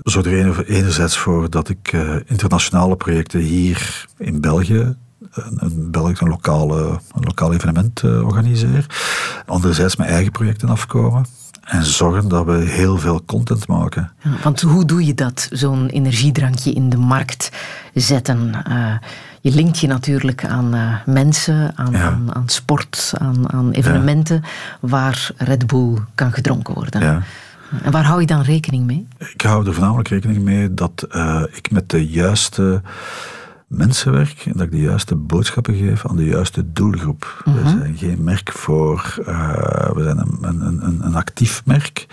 zorg 0.03 0.27
er 0.27 0.67
enerzijds 0.67 1.17
voor 1.17 1.51
dat 1.51 1.69
ik 1.69 1.93
internationale 2.27 2.97
projecten 2.97 3.41
hier 3.41 4.07
in 4.19 4.41
België 4.41 4.95
een, 5.31 5.57
een 5.57 5.91
Belgisch 5.91 6.21
een, 6.21 6.29
lokale, 6.29 7.01
een 7.15 7.25
lokaal 7.25 7.53
evenement 7.53 8.03
organiseer. 8.05 8.87
Anderzijds 9.47 9.97
mijn 9.97 10.11
eigen 10.11 10.33
projecten 10.33 10.69
afkomen 10.69 11.27
en 11.67 11.85
zorgen 11.85 12.29
dat 12.29 12.45
we 12.45 12.53
heel 12.53 12.99
veel 12.99 13.25
content 13.25 13.69
maken. 13.69 14.13
Ja, 14.23 14.31
want 14.43 14.61
hoe 14.61 14.85
doe 14.85 15.07
je 15.07 15.15
dat, 15.15 15.49
zo'n 15.53 15.89
energiedrankje 15.89 16.73
in 16.73 16.89
de 16.89 16.97
markt 16.97 17.51
zetten? 17.95 18.65
Uh, 18.69 18.95
je 19.41 19.51
linkt 19.55 19.79
je 19.79 19.87
natuurlijk 19.87 20.45
aan 20.45 20.75
uh, 20.75 20.95
mensen, 21.07 21.73
aan, 21.77 21.93
ja. 21.93 22.05
aan, 22.05 22.35
aan, 22.35 22.49
sport, 22.49 23.13
aan, 23.19 23.53
aan 23.53 23.71
evenementen 23.71 24.41
ja. 24.43 24.49
waar 24.89 25.31
Red 25.37 25.67
Bull 25.67 25.99
kan 26.15 26.33
gedronken 26.33 26.75
worden. 26.75 27.01
Ja. 27.01 27.23
En 27.83 27.93
waar 27.93 28.05
hou 28.05 28.21
je 28.21 28.27
dan 28.27 28.43
rekening 28.43 28.87
mee? 28.87 29.09
Ik 29.19 29.41
hou 29.41 29.67
er 29.67 29.73
voornamelijk 29.73 30.09
rekening 30.09 30.43
mee 30.43 30.75
dat 30.75 31.07
uh, 31.11 31.43
ik 31.53 31.71
met 31.71 31.91
de 31.91 32.09
juiste 32.09 32.83
mensenwerk 33.67 34.47
en 34.47 34.53
dat 34.53 34.63
ik 34.63 34.71
de 34.71 34.81
juiste 34.81 35.15
boodschappen 35.15 35.75
geef 35.75 36.07
aan 36.07 36.17
de 36.17 36.25
juiste 36.25 36.73
doelgroep. 36.73 37.43
Mm 37.45 37.55
-hmm. 37.55 37.63
We 37.63 37.69
zijn 37.69 37.97
geen 37.97 38.25
merk 38.25 38.53
voor, 38.53 39.19
uh, 39.21 39.91
we 39.93 40.03
zijn 40.03 40.19
een, 40.19 40.39
een, 40.41 40.87
een, 40.87 41.07
een, 41.07 41.15
actief 41.15 41.63
merk. 41.65 42.07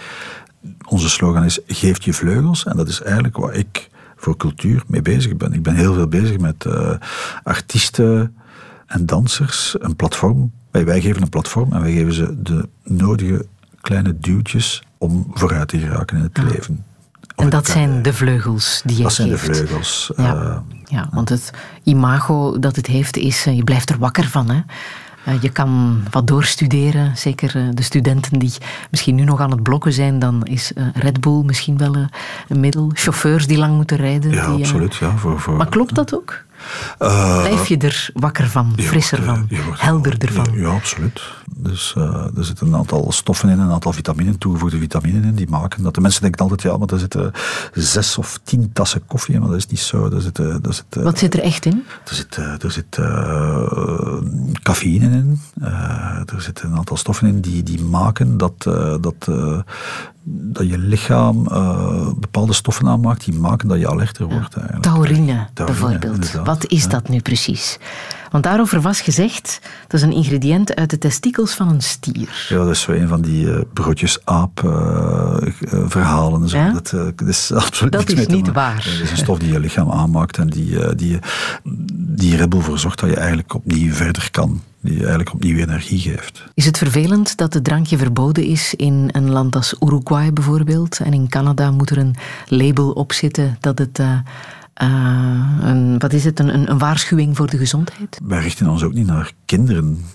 Onze 0.87 1.09
slogan 1.09 1.43
is 1.43 1.59
geef 1.67 2.03
je 2.03 2.13
vleugels 2.13 2.65
en 2.65 2.77
dat 2.77 2.87
is 2.87 3.01
eigenlijk 3.01 3.37
wat 3.37 3.55
ik 3.55 3.89
voor 4.15 4.37
cultuur 4.37 4.83
mee 4.87 5.01
bezig 5.01 5.37
ben. 5.37 5.53
Ik 5.53 5.63
ben 5.63 5.75
heel 5.75 5.93
veel 5.93 6.07
bezig 6.07 6.39
met 6.39 6.65
uh, 6.65 6.93
artiesten 7.43 8.35
en 8.85 9.05
dansers, 9.05 9.75
een 9.79 9.95
platform. 9.95 10.51
Wij, 10.71 10.85
wij 10.85 11.01
geven 11.01 11.21
een 11.21 11.29
platform 11.29 11.73
en 11.73 11.81
wij 11.81 11.91
geven 11.91 12.13
ze 12.13 12.41
de 12.41 12.69
nodige 12.83 13.45
kleine 13.81 14.19
duwtjes 14.19 14.83
om 14.97 15.27
vooruit 15.33 15.67
te 15.67 15.79
geraken 15.79 16.17
in 16.17 16.23
het 16.23 16.37
ja. 16.37 16.43
leven. 16.43 16.85
En 17.35 17.49
dat 17.49 17.67
zijn 17.67 18.01
de 18.01 18.13
vleugels 18.13 18.81
die 18.85 18.97
je 18.97 19.03
dat 19.03 19.13
geeft. 19.13 19.39
Zijn 19.39 19.53
de 19.53 19.53
vleugels. 19.53 20.11
Ja. 20.15 20.35
Uh, 20.35 20.57
ja, 20.85 21.07
want 21.11 21.29
het 21.29 21.51
imago 21.83 22.59
dat 22.59 22.75
het 22.75 22.87
heeft 22.87 23.17
is, 23.17 23.43
je 23.43 23.63
blijft 23.63 23.89
er 23.89 23.97
wakker 23.97 24.27
van. 24.27 24.49
Hè? 24.49 24.61
Uh, 25.27 25.41
je 25.41 25.49
kan 25.49 26.01
wat 26.11 26.27
doorstuderen, 26.27 27.17
zeker 27.17 27.75
de 27.75 27.81
studenten 27.81 28.39
die 28.39 28.53
misschien 28.91 29.15
nu 29.15 29.23
nog 29.23 29.39
aan 29.39 29.51
het 29.51 29.63
blokken 29.63 29.93
zijn, 29.93 30.19
dan 30.19 30.43
is 30.43 30.71
Red 30.93 31.21
Bull 31.21 31.43
misschien 31.45 31.77
wel 31.77 31.95
een 32.47 32.59
middel. 32.59 32.91
Chauffeurs 32.93 33.47
die 33.47 33.57
lang 33.57 33.75
moeten 33.75 33.97
rijden. 33.97 34.31
Ja, 34.31 34.55
die, 34.55 34.65
absoluut. 34.65 34.95
Ja, 34.95 35.17
voor, 35.17 35.39
voor, 35.39 35.53
maar 35.53 35.69
klopt 35.69 35.95
dat 35.95 36.15
ook? 36.15 36.43
Blijf 36.97 37.67
je 37.67 37.77
er 37.77 38.09
wakker 38.13 38.49
van, 38.49 38.73
frisser 38.77 39.23
van, 39.23 39.47
helderder 39.73 40.31
van? 40.31 40.47
Ja, 40.53 40.69
absoluut. 40.69 41.21
Dus 41.55 41.95
uh, 41.97 42.37
er 42.37 42.45
zitten 42.45 42.67
een 42.67 42.75
aantal 42.75 43.11
stoffen 43.11 43.49
in, 43.49 43.59
een 43.59 43.71
aantal 43.71 43.93
vitaminen, 43.93 44.37
toegevoegde 44.37 44.77
vitaminen 44.77 45.23
in, 45.23 45.35
die 45.35 45.49
maken 45.49 45.83
dat 45.83 45.95
de 45.95 46.01
mensen 46.01 46.21
denken 46.21 46.41
altijd, 46.41 46.61
ja, 46.61 46.77
maar 46.77 46.87
er 46.87 46.99
zitten 46.99 47.31
zes 47.73 48.17
of 48.17 48.39
tien 48.43 48.69
tassen 48.73 49.05
koffie 49.07 49.33
in, 49.33 49.39
maar 49.39 49.49
dat 49.49 49.57
is 49.57 49.67
niet 49.67 49.79
zo. 49.79 50.09
Er 50.09 50.21
zit, 50.21 50.37
er 50.37 50.59
zit, 50.69 50.85
Wat 51.03 51.17
zit 51.17 51.33
er 51.33 51.39
echt 51.39 51.65
in? 51.65 51.83
Er 52.05 52.15
zit, 52.15 52.35
er 52.35 52.71
zit 52.71 52.97
uh, 52.97 54.17
cafeïne 54.61 55.05
in, 55.05 55.41
er 56.25 56.41
zitten 56.41 56.71
een 56.71 56.77
aantal 56.77 56.97
stoffen 56.97 57.27
in 57.27 57.41
die, 57.41 57.63
die 57.63 57.81
maken 57.81 58.37
dat, 58.37 58.63
dat, 59.01 59.27
dat 60.25 60.69
je 60.69 60.77
lichaam 60.77 61.43
bepaalde 62.19 62.53
stoffen 62.53 62.87
aanmaakt, 62.87 63.25
die 63.25 63.33
maken 63.33 63.67
dat 63.67 63.79
je 63.79 63.89
alerter 63.89 64.27
wordt. 64.27 64.55
Eigenlijk. 64.55 64.83
Taurine, 64.83 65.47
Taurine 65.53 65.97
bijvoorbeeld. 65.99 66.31
Wat 66.31 66.67
is 66.67 66.83
ja. 66.83 66.89
dat 66.89 67.09
nu 67.09 67.19
precies? 67.19 67.79
Want 68.33 68.45
daarover 68.45 68.81
was 68.81 69.01
gezegd, 69.01 69.59
dat 69.87 69.93
is 69.93 70.01
een 70.01 70.13
ingrediënt 70.13 70.75
uit 70.75 70.89
de 70.89 70.97
testikels 70.97 71.53
van 71.53 71.69
een 71.69 71.81
stier. 71.81 72.45
Ja, 72.49 72.57
dat 72.57 72.69
is 72.69 72.81
zo 72.81 72.91
een 72.91 73.07
van 73.07 73.21
die 73.21 73.45
uh, 73.45 73.59
broodjes 73.73 74.19
aap 74.23 74.61
uh, 74.65 74.71
uh, 75.41 75.83
verhalen. 75.85 76.49
Zo. 76.49 76.57
Ja? 76.57 76.71
Dat, 76.71 76.89
dat, 76.89 77.27
is 77.27 77.51
absoluut 77.53 77.93
dat 77.93 78.11
is 78.11 78.27
niet 78.27 78.51
waar. 78.51 78.75
Dat 78.75 78.85
is 78.85 79.11
een 79.11 79.17
stof 79.17 79.39
die 79.39 79.51
je 79.51 79.59
lichaam 79.59 79.91
aanmaakt 79.91 80.37
en 80.37 80.49
die, 80.49 80.95
die, 80.95 81.19
die 81.95 82.37
voor 82.49 82.79
zorgt 82.79 82.99
dat 82.99 83.09
je 83.09 83.15
eigenlijk 83.15 83.53
opnieuw 83.53 83.93
verder 83.93 84.31
kan. 84.31 84.61
Die 84.83 84.99
eigenlijk 84.99 85.33
opnieuw 85.33 85.57
energie 85.57 85.99
geeft. 85.99 86.43
Is 86.53 86.65
het 86.65 86.77
vervelend 86.77 87.37
dat 87.37 87.53
het 87.53 87.63
drankje 87.63 87.97
verboden 87.97 88.43
is 88.43 88.73
in 88.75 89.09
een 89.11 89.29
land 89.29 89.55
als 89.55 89.75
Uruguay 89.79 90.33
bijvoorbeeld? 90.33 90.99
En 90.99 91.13
in 91.13 91.29
Canada 91.29 91.71
moet 91.71 91.89
er 91.89 91.97
een 91.97 92.15
label 92.47 92.91
op 92.91 93.13
zitten 93.13 93.57
dat 93.59 93.77
het 93.77 93.99
uh, 93.99 94.19
een, 95.61 95.99
wat 95.99 96.13
is 96.13 96.23
het, 96.23 96.39
een, 96.39 96.69
een, 96.71 96.77
waarschuwing 96.77 97.35
voor 97.35 97.49
de 97.49 97.57
gezondheid? 97.57 98.19
Wij 98.23 98.39
richten 98.39 98.67
ons 98.67 98.83
ook 98.83 98.93
niet 98.93 99.07
naar 99.07 99.31
kinderen. 99.45 100.05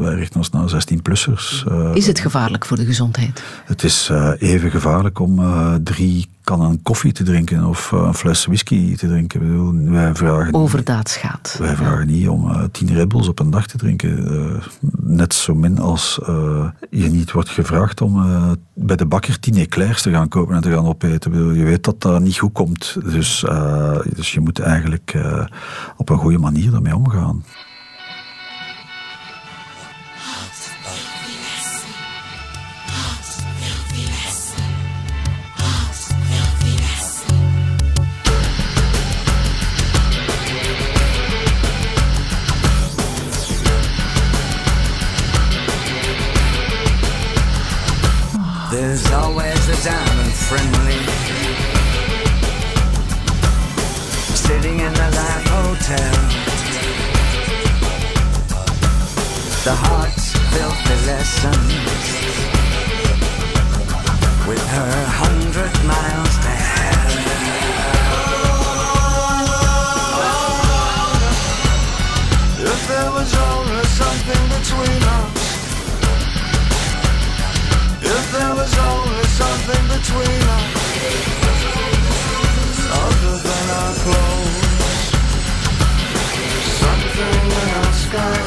Wij 0.00 0.14
richten 0.14 0.36
ons 0.36 0.50
naar 0.50 0.70
16-plussers. 0.70 1.64
Uh, 1.68 1.90
is 1.94 2.06
het 2.06 2.20
gevaarlijk 2.20 2.64
voor 2.64 2.76
de 2.76 2.84
gezondheid? 2.84 3.42
Het 3.64 3.84
is 3.84 4.10
even 4.38 4.70
gevaarlijk 4.70 5.18
om 5.18 5.40
drie 5.82 6.28
kannen 6.48 6.82
koffie 6.82 7.12
te 7.12 7.22
drinken 7.22 7.64
of 7.64 7.90
een 7.90 8.14
fles 8.14 8.46
whisky 8.46 8.96
te 8.96 9.06
drinken. 9.06 9.40
Ik 9.40 9.46
bedoel, 9.46 9.74
wij 9.74 10.14
vragen 10.14 10.54
Overdaadsgaat. 10.54 11.56
Wij 11.58 11.76
vragen 11.76 12.06
niet 12.06 12.28
om 12.28 12.70
tien 12.70 12.94
Red 12.94 13.08
Bulls 13.08 13.28
op 13.28 13.38
een 13.38 13.50
dag 13.50 13.66
te 13.66 13.76
drinken. 13.76 14.62
net 15.00 15.34
zo 15.34 15.54
min 15.54 15.78
als 15.78 16.18
je 16.90 17.08
niet 17.08 17.32
wordt 17.32 17.48
gevraagd 17.48 18.00
om 18.00 18.24
bij 18.74 18.96
de 18.96 19.06
bakker 19.06 19.40
tien 19.40 19.54
eclairs 19.54 20.02
te 20.02 20.10
gaan 20.10 20.28
kopen 20.28 20.54
en 20.54 20.62
te 20.62 20.70
gaan 20.70 20.86
opeten. 20.86 21.30
Bedoel, 21.30 21.52
je 21.52 21.64
weet 21.64 21.84
dat 21.84 22.00
dat 22.00 22.20
niet 22.20 22.38
goed 22.38 22.52
komt. 22.52 22.96
Dus 23.04 23.44
dus 24.14 24.32
je 24.32 24.40
moet 24.40 24.58
eigenlijk 24.58 25.14
op 25.96 26.08
een 26.08 26.18
goede 26.18 26.38
manier 26.38 26.70
daarmee 26.70 26.96
omgaan. 26.96 27.44
Hotel. 55.88 56.12
The 59.64 59.72
heart's 59.72 60.28
filthy 60.52 60.96
lessons 61.08 61.72
with 64.46 64.64
her 64.68 64.96
hundred 65.16 65.72
miles 65.88 66.34
to 66.44 66.52
hell. 66.52 67.08
If 72.68 72.80
there 72.88 73.10
was 73.10 73.32
only 73.48 73.84
something 73.96 74.44
between 74.58 75.02
us. 75.16 75.40
If 78.02 78.24
there 78.36 78.54
was 78.60 78.72
only 78.76 79.26
something 79.40 79.84
between 79.96 80.42
us 80.52 80.74
other 82.92 83.36
than 83.40 83.64
our 83.70 83.94
clothes. 84.04 84.37
Something 87.18 87.50
in 87.50 87.68
our 87.74 87.92
sky, 87.94 88.38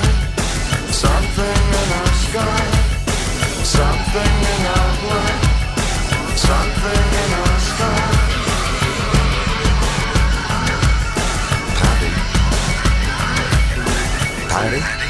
something 0.91 1.61
in 1.75 1.89
our 1.99 2.11
sky, 2.23 2.63
something 3.65 4.33
in 4.53 4.61
our 4.65 4.91
blood, 5.01 5.39
something 6.37 7.05
in 7.21 7.31
our 7.41 7.59
sky. 7.67 7.99
Patty. 11.81 12.11
Patty? 14.47 15.00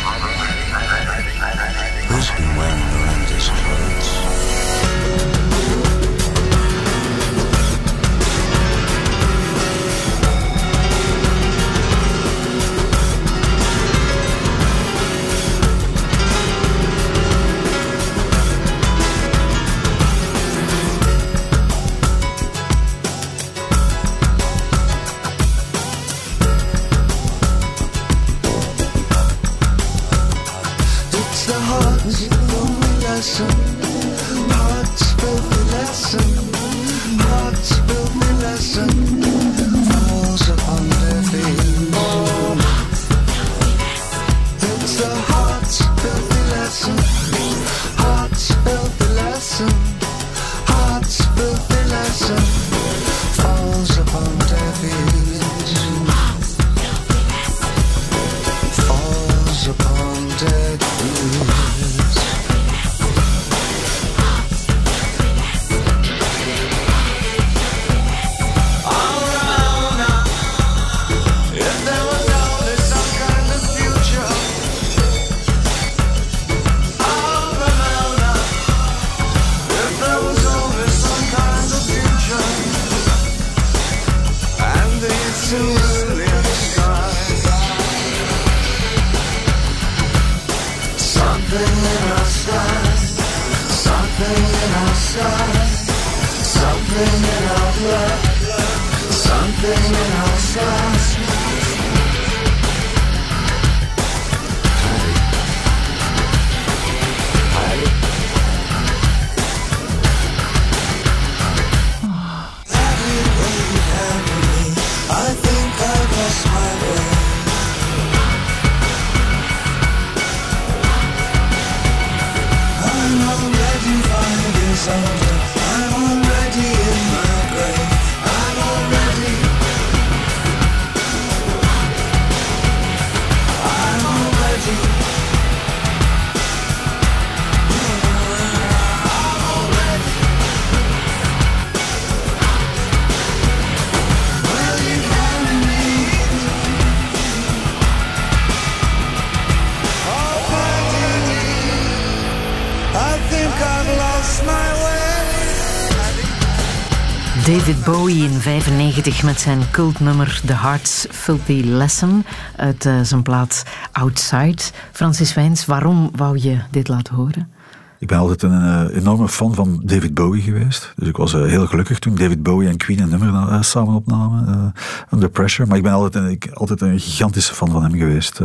Bowie 158.11 158.29
in 158.29 158.39
95 158.39 159.23
met 159.23 159.39
zijn 159.39 159.59
cultnummer 159.71 160.41
The 160.45 160.53
Heart's 160.53 161.07
Filthy 161.09 161.61
Lesson 161.63 162.25
uit 162.55 162.85
eh, 162.85 163.01
zijn 163.01 163.21
plaat 163.21 163.63
Outside. 163.91 164.61
Francis 164.91 165.33
Wijns, 165.33 165.65
waarom 165.65 166.11
wou 166.15 166.38
je 166.38 166.59
dit 166.71 166.88
laten 166.88 167.15
horen? 167.15 167.51
Ik 167.99 168.07
ben 168.07 168.17
altijd 168.17 168.43
een 168.43 168.61
eh, 168.61 168.97
enorme 168.97 169.27
fan 169.27 169.55
van 169.55 169.81
David 169.83 170.13
Bowie 170.13 170.41
geweest. 170.41 170.93
Dus 170.95 171.07
ik 171.07 171.17
was 171.17 171.33
eh, 171.33 171.45
heel 171.45 171.67
gelukkig 171.67 171.99
toen 171.99 172.15
David 172.15 172.43
Bowie 172.43 172.69
en 172.69 172.77
Queen 172.77 172.99
een 172.99 173.09
nummer 173.09 173.63
samen 173.63 173.93
opnamen. 173.93 174.73
Under 175.13 175.29
Pressure. 175.29 175.67
Maar 175.67 175.77
ik 175.77 175.83
ben 175.83 175.93
altijd 175.93 176.49
altijd 176.53 176.81
een 176.81 176.99
gigantische 176.99 177.53
fan 177.53 177.71
van 177.71 177.83
hem 177.83 177.97
geweest. 177.97 178.39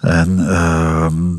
en 0.00 0.48
ehm, 0.48 1.34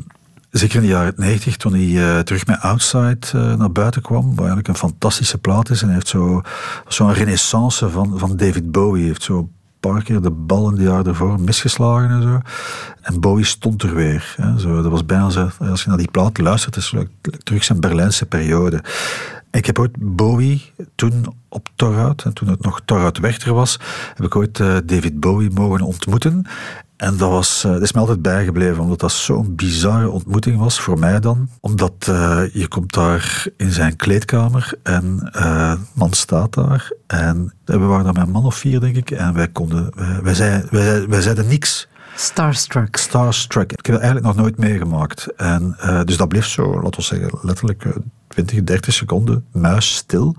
zeker 0.58 0.76
in 0.76 0.82
de 0.82 0.88
jaren 0.88 1.14
90, 1.16 1.58
toen 1.58 1.74
hij 1.74 2.16
eh, 2.16 2.20
terug 2.20 2.46
met 2.46 2.60
Outside 2.62 3.18
eh, 3.34 3.54
naar 3.56 3.72
buiten 3.72 4.02
kwam. 4.02 4.26
Wat 4.30 4.38
eigenlijk 4.38 4.68
een 4.68 4.76
fantastische 4.76 5.38
plaat 5.38 5.70
is. 5.70 5.80
En 5.82 5.86
hij 5.86 5.96
heeft 5.96 6.08
zo- 6.08 6.42
zo'n 6.88 7.14
renaissance 7.14 7.90
van, 7.90 8.20
van 8.20 8.38
David 8.38 8.72
Bowie. 8.72 9.00
Hij 9.00 9.08
heeft 9.08 9.24
zo 9.24 9.50
paar 9.80 10.04
keer 10.04 10.22
de 10.22 10.32
bal 10.32 10.70
in 10.70 10.76
de 10.76 10.84
jaren 10.84 11.06
ervoor 11.06 11.40
misgeslagen 11.42 12.10
en 12.10 12.22
zo. 12.22 12.40
En 13.02 13.20
Bowie 13.20 13.46
stond 13.46 13.84
er 13.84 13.96
weer. 13.96 14.34
Hè. 14.38 14.60
Zo, 14.60 14.82
dat 14.82 14.92
was 14.92 15.06
bijna 15.06 15.30
zo, 15.30 15.50
als 15.60 15.84
je 15.84 15.90
naar 15.90 15.98
die 15.98 16.12
plaat 16.12 16.38
luistert, 16.38 16.76
is 16.76 16.94
het 17.22 17.46
terug 17.46 17.64
zijn 17.64 17.80
Berlijnse 17.80 18.26
periode. 18.26 18.84
Ik 19.52 19.66
heb 19.66 19.80
ooit 19.80 19.92
Bowie 20.00 20.72
toen 20.96 21.26
op 21.50 21.70
Torhout, 21.76 22.24
en 22.24 22.34
toen 22.34 22.48
het 22.48 22.62
nog 22.62 22.82
Torhout 22.86 23.18
Wechter 23.18 23.54
was, 23.54 23.80
heb 24.14 24.26
ik 24.26 24.36
ooit 24.36 24.60
eh, 24.60 24.76
David 24.86 25.20
Bowie 25.20 25.50
mogen 25.52 25.82
ontmoeten. 25.82 26.46
En 26.98 27.18
dat, 27.18 27.30
was, 27.30 27.64
eh, 27.64 27.72
dat 27.72 27.82
is 27.82 27.92
me 27.92 28.00
altijd 28.00 28.22
bijgebleven, 28.22 28.84
omdat 28.84 29.00
dat 29.00 29.12
zo'n 29.12 29.56
bizarre 29.56 30.10
ontmoeting 30.10 30.58
was, 30.58 30.80
voor 30.80 31.00
mij 31.00 31.20
dan. 31.20 31.50
Omdat 31.60 31.94
eh, 32.00 32.42
je 32.54 32.68
komt 32.68 32.94
daar 32.94 33.48
in 33.58 33.72
zijn 33.72 33.96
kleedkamer 33.96 34.74
en 34.84 35.30
eh 35.32 35.74
man 35.94 36.14
staat 36.14 36.54
daar. 36.54 36.92
En 37.08 37.54
we 37.66 37.78
waren 37.78 38.04
daar 38.04 38.14
met 38.14 38.24
een 38.24 38.32
man 38.32 38.46
of 38.46 38.56
vier, 38.56 38.80
denk 38.80 38.96
ik. 38.96 39.12
En 39.12 39.34
wij, 39.34 39.48
konden, 39.48 39.92
wij, 39.96 40.22
wij, 40.22 40.34
zeiden, 40.34 40.68
wij, 40.72 41.08
wij 41.08 41.22
zeiden 41.22 41.48
niks. 41.48 41.88
Starstruck. 42.16 42.98
Starstruck. 42.98 43.72
Ik 43.72 43.86
heb 43.86 43.96
dat 43.96 44.04
eigenlijk 44.04 44.26
nog 44.26 44.44
nooit 44.46 44.58
meegemaakt. 44.58 45.28
En, 45.36 45.78
dus 46.06 46.18
dat 46.18 46.28
bleef 46.28 46.46
zo, 46.46 46.74
laten 46.82 47.00
we 47.00 47.02
zeggen, 47.02 47.40
letterlijk 47.42 47.86
eh, 47.86 47.92
20, 48.28 48.64
30 48.64 48.94
seconden 48.94 49.46
muisstil. 49.52 50.36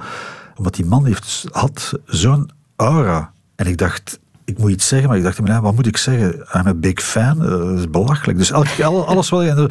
Omdat 0.57 0.75
die 0.75 0.87
man 0.87 1.05
heeft, 1.05 1.45
had 1.51 1.93
zo'n 2.05 2.51
aura. 2.77 3.33
En 3.57 3.67
ik 3.67 3.77
dacht, 3.77 4.19
ik 4.49 4.59
moet 4.59 4.71
iets 4.71 4.89
zeggen, 4.89 5.09
maar 5.09 5.19
ik 5.19 5.25
dacht, 5.25 5.41
maar, 5.41 5.63
wat 5.63 5.75
moet 5.75 5.87
ik 5.87 5.97
zeggen? 5.97 6.35
I'm 6.55 6.67
a 6.67 6.75
big 6.75 7.01
fan. 7.03 7.43
Eh, 7.45 7.49
dat 7.51 7.79
is 7.79 7.91
belachelijk. 7.91 8.39
Dus 8.39 8.51
elk, 8.51 8.67
al- 8.85 9.07
alles 9.07 9.29
wat, 9.29 9.45
je- 9.45 9.71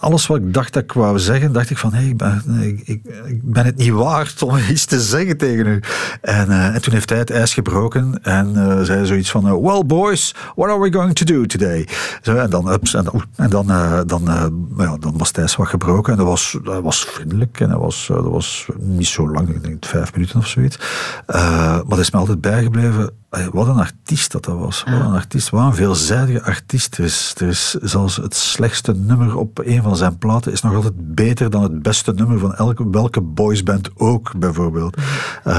alles 0.00 0.26
wat 0.26 0.36
ik 0.38 0.54
dacht 0.54 0.72
dat 0.72 0.82
ik 0.82 0.92
wou 0.92 1.18
zeggen, 1.18 1.52
dacht 1.52 1.70
ik 1.70 1.78
van, 1.78 1.92
hé, 1.92 2.02
ik, 2.08 2.16
ben, 2.16 2.42
ik, 2.60 2.80
ik, 2.84 3.00
ik 3.26 3.40
ben 3.52 3.64
het 3.64 3.76
niet 3.76 3.90
waard 3.90 4.42
om 4.42 4.56
iets 4.70 4.84
te 4.84 5.00
zeggen 5.00 5.36
tegen 5.36 5.66
u. 5.66 5.80
En, 6.20 6.50
eh, 6.50 6.74
en 6.74 6.82
toen 6.82 6.92
heeft 6.92 7.08
hij 7.08 7.18
het 7.18 7.30
ijs 7.30 7.54
gebroken 7.54 8.18
en 8.22 8.56
eh, 8.70 8.82
zei 8.82 9.06
zoiets 9.06 9.30
van, 9.30 9.46
eh, 9.46 9.52
well 9.60 9.82
boys, 9.86 10.34
what 10.56 10.70
are 10.70 10.80
we 10.80 10.92
going 10.92 11.14
to 11.14 11.24
do 11.24 11.46
today? 11.46 11.88
Zo, 12.22 12.36
en 12.36 12.50
dan, 12.50 12.72
ups, 12.72 12.94
en, 12.94 13.04
dan- 13.04 13.22
en 13.36 13.50
dan, 13.50 13.70
eh, 13.70 14.00
dan, 14.06 14.28
eh, 14.28 14.46
ja, 14.78 14.96
dan 14.96 15.18
was 15.18 15.28
het 15.28 15.38
ijs 15.38 15.56
wat 15.56 15.68
gebroken 15.68 16.12
en 16.12 16.18
dat 16.18 16.26
was, 16.26 16.58
dat 16.64 16.82
was 16.82 17.04
vriendelijk 17.04 17.60
en 17.60 17.68
dat 17.68 17.80
was, 17.80 18.08
eh, 18.10 18.16
dat 18.16 18.24
was 18.32 18.66
niet 18.78 19.06
zo 19.06 19.30
lang, 19.30 19.48
ik 19.48 19.62
denk 19.62 19.84
vijf 19.84 20.12
minuten 20.12 20.38
of 20.38 20.46
zoiets. 20.46 20.78
Eh, 21.26 21.40
maar 21.74 21.84
dat 21.88 21.98
is 21.98 22.10
me 22.10 22.18
altijd 22.18 22.40
bijgebleven. 22.40 23.10
Hey, 23.30 23.48
wat 23.52 23.66
een 23.66 23.78
artiest 23.78 24.32
dat 24.32 24.44
dat 24.44 24.58
was. 24.58 24.84
Wat 24.90 25.00
een 25.00 25.12
artiest, 25.14 25.50
wat 25.50 25.64
een 25.64 25.74
veelzijdige 25.74 26.42
artiest. 26.42 26.98
Er 26.98 27.04
is, 27.04 27.34
er 27.38 27.48
is 27.48 27.70
zelfs 27.70 28.16
het 28.16 28.34
slechtste 28.34 28.92
nummer 28.94 29.36
op 29.36 29.55
een 29.64 29.82
van 29.82 29.96
zijn 29.96 30.18
platen 30.18 30.52
is 30.52 30.62
nog 30.62 30.74
altijd 30.74 31.14
beter 31.14 31.50
dan 31.50 31.62
het 31.62 31.82
beste 31.82 32.12
nummer 32.12 32.38
van 32.38 32.54
elke, 32.54 32.90
welke 32.90 33.20
boysband 33.20 33.90
ook, 33.96 34.32
bijvoorbeeld. 34.38 34.96
Eh, 35.44 35.54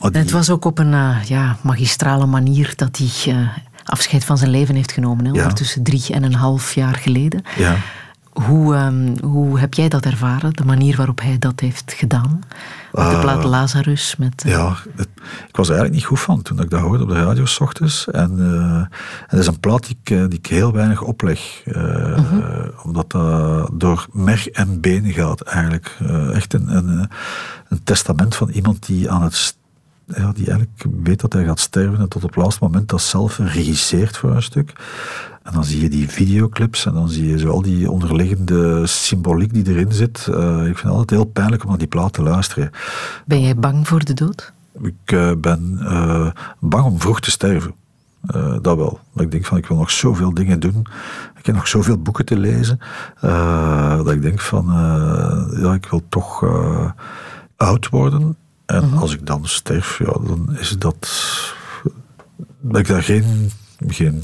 maar 0.00 0.10
die- 0.10 0.20
Het 0.20 0.30
was 0.30 0.50
ook 0.50 0.64
op 0.64 0.78
een 0.78 0.92
eh, 0.94 1.22
ja, 1.24 1.56
magistrale 1.62 2.26
manier 2.26 2.72
dat 2.76 2.96
hij 2.98 3.34
eh, 3.34 3.48
afscheid 3.84 4.24
van 4.24 4.38
zijn 4.38 4.50
leven 4.50 4.74
heeft 4.74 4.92
genomen. 4.92 5.24
Ja. 5.24 5.30
Ondertussen 5.32 5.82
drie 5.82 6.04
en 6.12 6.22
een 6.22 6.34
half 6.34 6.72
jaar 6.72 6.94
geleden. 6.94 7.42
ja. 7.56 7.76
Hoe, 8.30 8.74
ehm, 8.74 9.16
hoe 9.24 9.58
heb 9.60 9.74
jij 9.74 9.88
dat 9.88 10.04
ervaren? 10.04 10.52
De 10.52 10.64
manier 10.64 10.96
waarop 10.96 11.20
hij 11.20 11.38
dat 11.38 11.60
heeft 11.60 11.92
gedaan? 11.96 12.40
Met 12.92 13.10
de 13.10 13.18
plaat 13.18 13.44
Lazarus. 13.44 14.16
Met, 14.18 14.42
eh, 14.44 14.50
Ja, 14.50 14.74
het- 14.96 15.08
ik 15.48 15.56
was 15.56 15.68
er 15.68 15.74
eigenlijk 15.74 15.92
niet 15.92 16.04
goed 16.04 16.20
van 16.20 16.42
toen 16.42 16.60
ik 16.60 16.70
dat 16.70 16.80
hoorde 16.80 17.02
op 17.02 17.08
de 17.08 17.14
radio 17.24 17.44
s 17.44 17.60
ochtends. 17.60 18.10
En, 18.10 18.38
eh, 18.38 18.74
en 18.76 18.88
dat 19.28 19.40
is 19.40 19.46
een 19.46 19.60
plaat 19.60 19.86
die 19.86 19.98
ik, 20.02 20.10
eh, 20.10 20.18
die 20.28 20.38
ik 20.38 20.46
heel 20.46 20.72
weinig 20.72 21.02
opleg. 21.02 21.62
eh, 21.64 22.18
Omdat 22.82 23.10
dat 23.10 23.70
door 23.80 24.06
merg 24.12 24.48
en 24.48 24.80
been 24.80 25.12
gaat 25.12 25.40
eigenlijk. 25.40 25.96
Eh, 26.00 26.34
echt 26.36 26.54
een, 26.54 26.76
een, 26.76 26.88
eh, 27.00 27.04
een 27.68 27.80
testament 27.84 28.34
van 28.36 28.48
iemand 28.48 28.86
die 28.86 29.10
aan 29.10 29.22
het... 29.22 29.58
Ja, 30.06 30.32
die 30.32 30.46
eigenlijk 30.50 30.84
weet 31.04 31.20
dat 31.20 31.32
hij 31.32 31.44
gaat 31.44 31.60
sterven 31.60 31.98
en 31.98 32.08
tot 32.08 32.24
op 32.24 32.34
het 32.34 32.42
laatste 32.42 32.64
moment 32.64 32.88
dat 32.88 33.00
zelf 33.02 33.38
regisseert 33.38 34.16
voor 34.16 34.30
een 34.34 34.42
stuk. 34.42 34.72
En 35.42 35.52
dan 35.52 35.64
zie 35.64 35.80
je 35.80 35.88
die 35.88 36.08
videoclips 36.08 36.86
en 36.86 36.94
dan 36.94 37.08
zie 37.08 37.26
je 37.26 37.38
zo 37.38 37.48
al 37.48 37.62
die 37.62 37.90
onderliggende 37.90 38.86
symboliek 38.86 39.54
die 39.54 39.68
erin 39.68 39.92
zit. 39.92 40.26
Eh, 40.30 40.58
ik 40.58 40.64
vind 40.64 40.82
het 40.82 40.92
altijd 40.92 41.10
heel 41.10 41.24
pijnlijk 41.24 41.62
om 41.62 41.68
naar 41.68 41.78
die 41.78 41.86
plaat 41.86 42.12
te 42.12 42.22
luisteren. 42.22 42.70
Ben 43.26 43.40
jij 43.40 43.54
bang 43.54 43.88
voor 43.88 44.04
de 44.04 44.14
dood? 44.14 44.52
Ik 44.82 44.94
eh, 45.04 45.32
ben 45.38 45.78
eh, 45.82 46.30
bang 46.58 46.84
om 46.84 47.00
vroeg 47.00 47.20
te 47.20 47.30
sterven. 47.30 47.74
Dat 48.62 48.76
wel. 48.76 49.00
Maar 49.12 49.24
ik 49.24 49.30
denk 49.30 49.44
van, 49.44 49.58
ik 49.58 49.66
wil 49.66 49.76
nog 49.76 49.90
zoveel 49.90 50.34
dingen 50.34 50.60
doen. 50.60 50.86
Ik 51.38 51.46
heb 51.46 51.54
nog 51.54 51.68
zoveel 51.68 51.98
boeken 51.98 52.24
te 52.24 52.38
lezen. 52.38 52.78
dat 54.04 54.10
ik 54.10 54.22
denk 54.22 54.40
van, 54.40 54.64
ja, 55.56 55.74
ik 55.74 55.86
wil 55.86 56.02
toch 56.08 56.44
oud 57.56 57.88
worden. 57.88 58.36
En 58.66 58.92
als 58.92 59.14
ik 59.14 59.26
dan 59.26 59.46
sterf, 59.46 59.98
ja, 59.98 60.12
dan 60.26 60.56
is 60.58 60.78
dat. 60.78 61.10
Ben 62.60 62.80
ik 62.80 62.86
daar 62.86 63.02
geen, 63.02 63.50
geen 63.86 64.22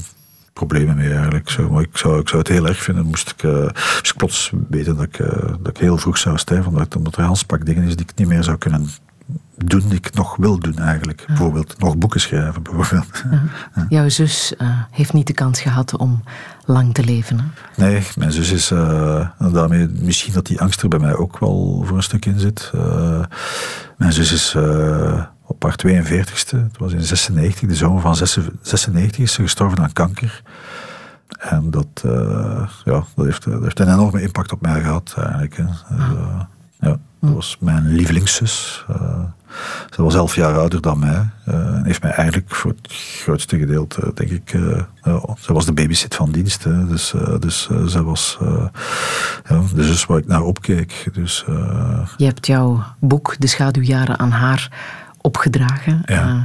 problemen 0.57 0.95
mee 0.95 1.13
eigenlijk. 1.13 1.49
Zo, 1.49 1.69
maar 1.69 1.81
ik 1.81 1.97
zou, 1.97 2.19
ik 2.19 2.27
zou 2.27 2.41
het 2.41 2.51
heel 2.51 2.67
erg 2.67 2.83
vinden, 2.83 3.05
moest 3.05 3.29
ik, 3.29 3.43
eh, 3.43 3.61
moest 3.61 4.09
ik 4.09 4.17
plots 4.17 4.51
weten 4.69 4.95
dat 4.95 5.05
ik, 5.05 5.19
eh, 5.19 5.47
dat 5.59 5.67
ik 5.67 5.77
heel 5.77 5.97
vroeg 5.97 6.17
zou 6.17 6.37
sterven, 6.37 6.71
omdat, 6.71 6.95
omdat 6.95 7.13
er 7.13 7.19
een 7.19 7.25
handpak 7.25 7.65
dingen 7.65 7.83
is 7.83 7.95
die 7.95 8.05
ik 8.05 8.17
niet 8.17 8.27
meer 8.27 8.43
zou 8.43 8.57
kunnen 8.57 8.89
doen, 9.55 9.83
die 9.87 9.97
ik 9.97 10.13
nog 10.13 10.35
wil 10.35 10.59
doen 10.59 10.77
eigenlijk. 10.77 11.23
Bijvoorbeeld 11.27 11.79
nog 11.79 11.97
boeken 11.97 12.21
schrijven, 12.21 12.63
bijvoorbeeld. 12.63 13.23
Jouw 13.89 14.09
zus 14.09 14.55
eh, 14.55 14.67
heeft 14.91 15.13
niet 15.13 15.27
de 15.27 15.33
kans 15.33 15.61
gehad 15.61 15.97
om 15.97 16.23
lang 16.65 16.93
te 16.93 17.03
leven. 17.03 17.39
Hè? 17.39 17.45
Nee, 17.85 18.03
mijn 18.15 18.31
zus 18.31 18.51
is, 18.51 18.67
daarmee 19.37 19.87
misschien 20.01 20.33
dat 20.33 20.45
die 20.45 20.61
angst 20.61 20.81
er 20.81 20.89
bij 20.89 20.99
mij 20.99 21.15
ook 21.15 21.39
wel 21.39 21.83
voor 21.87 21.97
een 21.97 22.03
stuk 22.03 22.25
in 22.25 22.39
zit. 22.39 22.71
Mijn 23.97 24.13
zus 24.13 24.31
is 24.31 24.55
op 25.47 25.63
haar 25.63 25.75
42ste, 25.87 26.57
het 26.57 26.77
was 26.77 26.93
in 26.93 27.01
96, 27.01 27.69
de 27.69 27.75
zomer 27.75 28.01
van 28.01 28.15
96 28.15 29.17
is 29.17 29.33
ze 29.33 29.41
gestorven 29.41 29.79
aan 29.79 29.93
kanker. 29.93 30.41
En 31.39 31.71
dat, 31.71 31.87
eh, 32.03 32.69
ja, 32.83 33.03
dat, 33.15 33.25
heeft, 33.25 33.43
dat 33.43 33.61
heeft 33.61 33.79
een 33.79 33.93
enorme 33.93 34.21
impact 34.21 34.51
op 34.51 34.61
mij 34.61 34.81
gehad 34.81 35.13
eigenlijk. 35.17 35.57
Hè. 35.57 35.63
Eh, 35.63 36.41
ja, 36.79 36.97
dat 37.19 37.33
was 37.33 37.57
mijn 37.59 37.87
lievelingszus. 37.87 38.85
Eh, 38.87 39.23
ze 39.95 40.03
was 40.03 40.15
elf 40.15 40.35
jaar 40.35 40.57
ouder 40.57 40.81
dan 40.81 40.99
mij. 40.99 41.29
en 41.45 41.83
heeft 41.83 42.01
mij 42.01 42.11
eigenlijk 42.11 42.55
voor 42.55 42.71
het 42.71 42.91
grootste 42.91 43.57
gedeelte, 43.57 44.11
denk 44.13 44.29
ik... 44.29 44.49
ze 45.39 45.53
was 45.53 45.65
de 45.65 45.73
babysit 45.73 46.15
van 46.15 46.31
dienst. 46.31 46.63
Hè, 46.63 46.87
dus 46.87 47.13
dus 47.39 47.69
ze 47.87 48.03
was 48.03 48.37
ja, 49.49 49.61
de 49.75 49.83
zus 49.83 50.05
waar 50.05 50.17
ik 50.17 50.27
naar 50.27 50.41
opkeek. 50.41 51.09
Dus 51.13 51.45
Je 52.17 52.25
hebt 52.25 52.47
jouw 52.47 52.83
boek 52.99 53.35
De 53.39 53.47
Schaduwjaren 53.47 54.19
aan 54.19 54.31
haar 54.31 54.71
opgedragen. 55.27 56.01
Ja. 56.05 56.27
eh, 56.27 56.41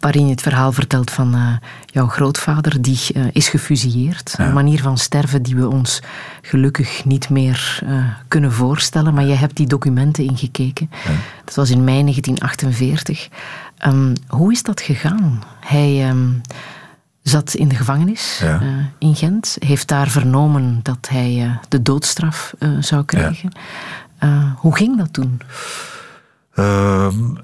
waarin 0.00 0.24
je 0.24 0.30
het 0.30 0.40
verhaal 0.42 0.72
vertelt 0.72 1.10
van 1.10 1.34
eh, 1.34 1.56
jouw 1.86 2.06
grootvader, 2.06 2.82
die 2.82 2.98
eh, 3.14 3.24
is 3.32 3.48
gefusilleerd. 3.48 4.34
Een 4.38 4.52
manier 4.52 4.80
van 4.82 4.98
sterven 4.98 5.42
die 5.42 5.56
we 5.56 5.68
ons 5.68 6.02
gelukkig 6.42 7.04
niet 7.04 7.28
meer 7.30 7.82
kunnen 8.28 8.52
voorstellen. 8.52 9.14
Maar 9.14 9.24
je 9.24 9.34
hebt 9.34 9.56
die 9.56 9.66
documenten 9.66 10.24
ingekeken. 10.24 10.90
Dat 11.44 11.54
was 11.54 11.70
in 11.70 11.84
mei 11.84 12.02
1948. 12.02 13.28
Ehm, 13.78 14.14
hoe 14.28 14.52
is 14.52 14.62
dat 14.62 14.80
gegaan? 14.80 15.42
Hij 15.60 16.08
ehm, 16.08 16.28
zat 17.22 17.54
in 17.54 17.68
de 17.68 17.74
gevangenis 17.74 18.38
Ja. 18.42 18.60
in 18.98 19.14
Gent. 19.14 19.56
Heeft 19.58 19.88
daar 19.88 20.08
vernomen 20.08 20.80
dat 20.82 21.08
hij 21.10 21.58
de 21.68 21.82
doodstraf 21.82 22.54
zou 22.80 23.04
krijgen. 23.04 23.52
Hoe 24.56 24.76
ging 24.76 24.96
dat 24.98 25.12
toen? 25.12 25.40
Ehm, 26.54 27.34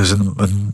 is 0.00 0.10
een, 0.10 0.32
een, 0.36 0.72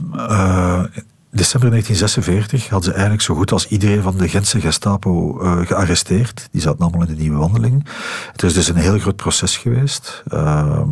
in 1.30 1.36
december 1.44 1.70
1946 1.70 2.62
hadden 2.68 2.84
ze 2.84 2.92
eigenlijk 2.92 3.22
zo 3.22 3.34
goed 3.34 3.52
als 3.52 3.68
iedereen 3.68 4.02
van 4.02 4.16
de 4.16 4.28
Gentse 4.28 4.60
Gestapo 4.60 5.40
eh, 5.40 5.66
gearresteerd. 5.66 6.48
Die 6.50 6.60
zaten 6.60 6.80
allemaal 6.80 7.00
in 7.08 7.14
de 7.14 7.20
nieuwe 7.20 7.38
wandeling. 7.38 7.86
Er 8.36 8.44
is 8.44 8.54
dus 8.54 8.68
een 8.68 8.76
heel 8.76 8.98
groot 8.98 9.16
proces 9.16 9.56
geweest 9.56 10.22
ehm, 10.28 10.88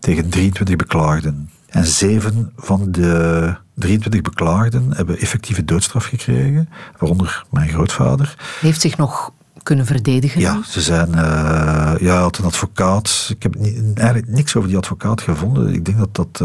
tegen 0.00 0.28
23 0.28 0.76
beklaagden. 0.76 1.50
En 1.66 1.86
zeven 1.86 2.52
van 2.56 2.92
de 2.92 3.54
23 3.74 4.20
beklaagden 4.22 4.92
hebben 4.94 5.18
effectieve 5.18 5.64
doodstraf 5.64 6.04
gekregen, 6.04 6.68
waaronder 6.98 7.44
mijn 7.50 7.68
grootvader. 7.68 8.34
Heeft 8.60 8.80
zich 8.80 8.96
nog 8.96 9.30
kunnen 9.62 9.86
verdedigen? 9.86 10.40
Ja, 10.40 10.62
ze 10.66 10.80
zijn. 10.80 11.14
eh, 11.14 11.94
ja, 12.00 12.20
had 12.20 12.38
een 12.38 12.44
advocaat. 12.44 13.26
Ik 13.28 13.42
heb 13.42 13.54
eigenlijk 13.94 14.28
niks 14.28 14.56
over 14.56 14.68
die 14.68 14.78
advocaat 14.78 15.20
gevonden. 15.20 15.74
Ik 15.74 15.84
denk 15.84 15.98
dat 15.98 16.14
dat. 16.14 16.40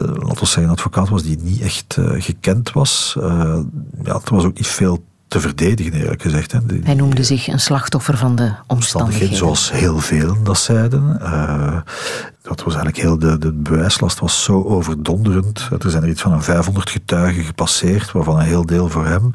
Laten 0.00 0.38
we 0.38 0.46
zeggen, 0.46 0.62
een 0.62 0.68
advocaat 0.70 1.08
was 1.08 1.22
die 1.22 1.38
niet 1.42 1.60
echt 1.60 1.96
eh, 1.98 2.04
gekend 2.22 2.72
was. 2.72 3.16
Eh, 3.20 3.58
ja, 4.02 4.12
er 4.24 4.34
was 4.34 4.44
ook 4.44 4.56
niet 4.56 4.66
veel 4.66 5.04
te 5.28 5.40
verdedigen, 5.40 5.92
eerlijk 5.92 6.22
gezegd. 6.22 6.52
Hè. 6.52 6.66
Die- 6.66 6.80
Hij 6.84 6.94
noemde 6.94 7.24
zich 7.24 7.48
een 7.48 7.60
slachtoffer 7.60 8.16
van 8.16 8.36
de 8.36 8.52
omstandigheden, 8.66 9.36
zoals 9.36 9.72
heel 9.72 9.98
veel 9.98 10.42
dat 10.42 10.58
zeiden. 10.58 11.20
Eh, 11.20 11.76
dat 12.42 12.62
was 12.62 12.74
eigenlijk 12.74 12.96
heel 12.96 13.18
de, 13.18 13.38
de 13.38 13.52
bewijslast 13.52 14.18
was 14.20 14.42
zo 14.42 14.62
overdonderend. 14.62 15.68
Er 15.82 15.90
zijn 15.90 16.02
er 16.02 16.08
iets 16.08 16.20
van 16.22 16.32
een 16.32 16.42
500 16.42 16.90
getuigen 16.90 17.44
gepasseerd, 17.44 18.12
waarvan 18.12 18.38
een 18.38 18.44
heel 18.46 18.66
deel 18.66 18.88
voor 18.88 19.06
hem. 19.06 19.34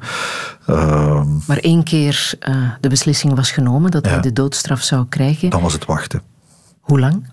Ehm, 0.65 1.27
Maar 1.48 1.57
één 1.57 1.84
keer 1.84 2.34
eh, 2.40 2.56
de 2.81 2.90
beslissing 2.90 3.36
was 3.36 3.52
genomen 3.52 3.91
dat 3.91 4.06
Ja. 4.06 4.11
hij 4.11 4.22
de 4.22 4.34
doodstraf 4.34 4.81
zou 4.81 5.06
krijgen. 5.10 5.49
dan 5.49 5.61
was 5.61 5.73
het 5.73 5.86
wachten. 5.86 6.22
Hoe 6.80 6.99
lang? 6.99 7.31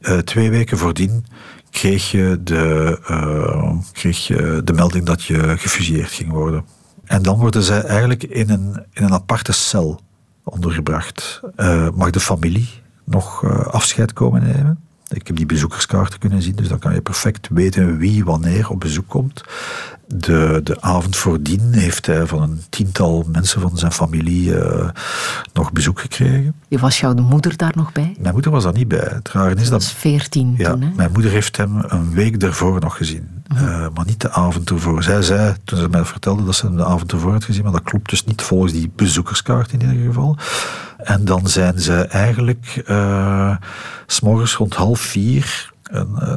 Eh, 0.00 0.18
twee 0.18 0.50
weken 0.50 0.78
voordien 0.78 1.24
kreeg 1.70 2.10
je, 2.10 2.40
de, 2.42 2.98
eh, 3.06 3.72
kreeg 3.92 4.26
je 4.26 4.60
de 4.64 4.72
melding 4.72 5.04
dat 5.04 5.22
je 5.22 5.58
gefusilleerd 5.58 6.10
ging 6.10 6.30
worden. 6.30 6.64
En 7.04 7.22
dan 7.22 7.38
worden 7.38 7.62
zij 7.62 7.82
eigenlijk 7.82 8.22
in 8.22 8.50
een, 8.50 8.84
in 8.92 9.02
een 9.04 9.12
aparte 9.12 9.52
cel 9.52 10.00
ondergebracht. 10.42 11.40
Eh, 11.56 11.88
mag 11.94 12.10
de 12.10 12.20
familie 12.20 12.68
nog 13.04 13.44
eh, 13.44 13.66
afscheid 13.66 14.12
komen 14.12 14.42
nemen? 14.42 14.78
Ik 15.08 15.26
heb 15.26 15.36
die 15.36 15.46
bezoekerskaarten 15.46 16.18
kunnen 16.18 16.42
zien, 16.42 16.54
dus 16.56 16.68
dan 16.68 16.78
kan 16.78 16.94
je 16.94 17.00
perfect 17.00 17.48
weten 17.50 17.98
wie 17.98 18.24
wanneer 18.24 18.70
op 18.70 18.80
bezoek 18.80 19.08
komt. 19.08 19.44
De, 20.14 20.60
de 20.64 20.80
avond 20.80 21.16
voordien 21.16 21.72
heeft 21.72 22.06
hij 22.06 22.26
van 22.26 22.42
een 22.42 22.62
tiental 22.68 23.24
mensen 23.32 23.60
van 23.60 23.78
zijn 23.78 23.92
familie 23.92 24.58
eh, 24.58 24.88
nog 25.52 25.72
bezoek 25.72 26.00
gekregen. 26.00 26.54
Was 26.68 27.00
jouw 27.00 27.14
moeder 27.14 27.56
daar 27.56 27.72
nog 27.74 27.92
bij? 27.92 28.16
Mijn 28.18 28.34
moeder 28.34 28.50
was 28.50 28.62
daar 28.64 28.72
niet 28.72 28.88
bij. 28.88 29.08
Het 29.12 29.28
rare 29.32 29.54
is 29.54 29.70
Dat 29.70 29.82
was 29.82 29.92
veertien 29.92 30.54
ja, 30.56 30.70
toen, 30.70 30.82
hè? 30.82 30.88
mijn 30.96 31.12
moeder 31.12 31.30
heeft 31.30 31.56
hem 31.56 31.76
een 31.86 32.12
week 32.12 32.40
daarvoor 32.40 32.80
nog 32.80 32.96
gezien. 32.96 33.28
Eh, 33.48 33.86
maar 33.94 34.06
niet 34.06 34.20
de 34.20 34.30
avond 34.30 34.70
ervoor. 34.70 35.02
Zij 35.02 35.22
zei, 35.22 35.54
toen 35.64 35.78
ze 35.78 35.88
mij 35.88 36.04
vertelde 36.04 36.44
dat 36.44 36.54
ze 36.54 36.66
hem 36.66 36.76
de 36.76 36.84
avond 36.84 37.12
ervoor 37.12 37.32
had 37.32 37.44
gezien, 37.44 37.62
maar 37.62 37.72
dat 37.72 37.82
klopt 37.82 38.10
dus 38.10 38.24
niet 38.24 38.42
volgens 38.42 38.72
die 38.72 38.90
bezoekerskaart 38.96 39.72
in 39.72 39.80
ieder 39.80 40.06
geval. 40.06 40.36
En 40.96 41.24
dan 41.24 41.48
zijn 41.48 41.80
ze 41.80 41.94
eigenlijk 41.94 42.82
uh, 42.86 43.56
s'morgens 44.06 44.54
rond 44.54 44.74
half 44.74 45.00
vier 45.00 45.72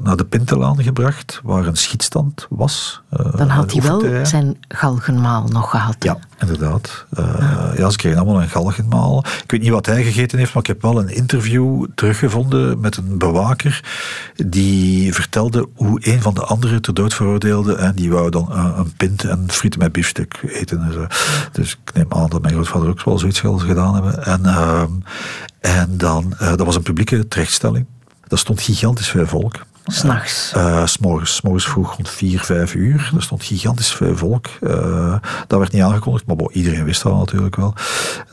naar 0.04 0.18
de 0.18 0.26
Pintelaan 0.26 0.84
gebracht, 0.84 1.40
waar 1.44 1.68
een 1.68 1.78
schietstand 1.78 2.48
was. 2.50 3.02
Uh, 3.20 3.36
dan 3.36 3.50
had 3.50 3.72
hij 3.72 3.82
wel 3.82 4.26
zijn 4.26 4.58
galgenmaal 4.68 5.48
nog 5.48 5.70
gehad. 5.70 5.96
Ja, 6.00 6.18
inderdaad. 6.40 7.06
Uh, 7.20 7.26
ja. 7.40 7.72
ja, 7.78 7.90
ze 7.90 7.98
kregen 7.98 8.20
allemaal 8.20 8.42
een 8.42 8.50
galgenmaal. 8.50 9.24
Ik 9.44 9.52
weet 9.52 9.62
niet 9.62 9.70
wat 9.70 9.86
hij 9.86 10.04
gegeten 10.04 10.38
heeft, 10.38 10.54
maar 10.54 10.64
ik 10.64 10.68
heb 10.68 10.82
wel 10.82 11.00
een 11.00 11.16
interview 11.16 11.86
teruggevonden 11.96 12.80
met 12.80 12.98
een 12.98 13.18
bewaker 13.18 13.84
die 14.46 15.14
vertelde 15.14 15.70
hoe 15.76 16.00
een 16.02 16.22
van 16.22 16.34
de 16.34 16.44
anderen 16.44 16.82
ter 16.82 16.94
dood 16.94 17.14
veroordeelde 17.14 17.76
en 17.76 17.96
die 17.96 18.12
wou 18.12 18.30
dan 18.30 18.52
een 18.52 18.94
pint 18.98 19.24
en 19.24 19.44
frieten 19.48 19.80
met 19.80 19.92
biefstuk 19.92 20.42
eten. 20.48 20.82
En 20.84 20.94
zo. 20.94 21.08
Dus 21.52 21.72
ik 21.86 21.94
neem 21.94 22.06
aan 22.10 22.30
dat 22.30 22.42
mijn 22.42 22.54
grootvader 22.54 22.90
ook 22.90 23.04
wel 23.04 23.20
zoiets 23.20 23.40
gedaan 23.40 23.94
hebben. 23.94 24.26
En, 24.26 24.42
uh, 24.46 24.84
en 25.60 25.98
dan, 25.98 26.34
dat 26.40 26.66
was 26.66 26.76
een 26.76 26.82
publieke 26.82 27.28
terechtstelling. 27.28 27.86
Dat 28.32 28.40
stond 28.40 28.62
gigantisch 28.62 29.10
veel 29.10 29.28
volk. 29.28 29.56
S'nachts? 29.86 30.54
Uh, 30.56 30.86
s'morgens, 30.86 31.36
s'morgens 31.36 31.68
vroeg 31.68 31.96
rond 31.96 32.10
4, 32.10 32.40
5 32.40 32.74
uur. 32.74 33.12
Er 33.16 33.22
stond 33.22 33.44
gigantisch 33.44 33.94
veel 33.94 34.18
volk. 34.18 34.48
Uh, 34.62 35.16
dat 35.48 35.60
werd 35.60 35.72
niet 35.72 35.82
aangekondigd, 35.82 36.26
maar 36.26 36.36
bon, 36.36 36.52
iedereen 36.52 36.84
wist 36.84 37.04
dat 37.04 37.14
natuurlijk 37.14 37.56
wel. 37.56 37.74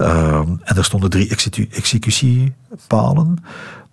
Uh, 0.00 0.38
en 0.62 0.76
er 0.76 0.84
stonden 0.84 1.10
drie 1.10 1.28
execu 1.28 1.68
executiepalen. 1.70 3.44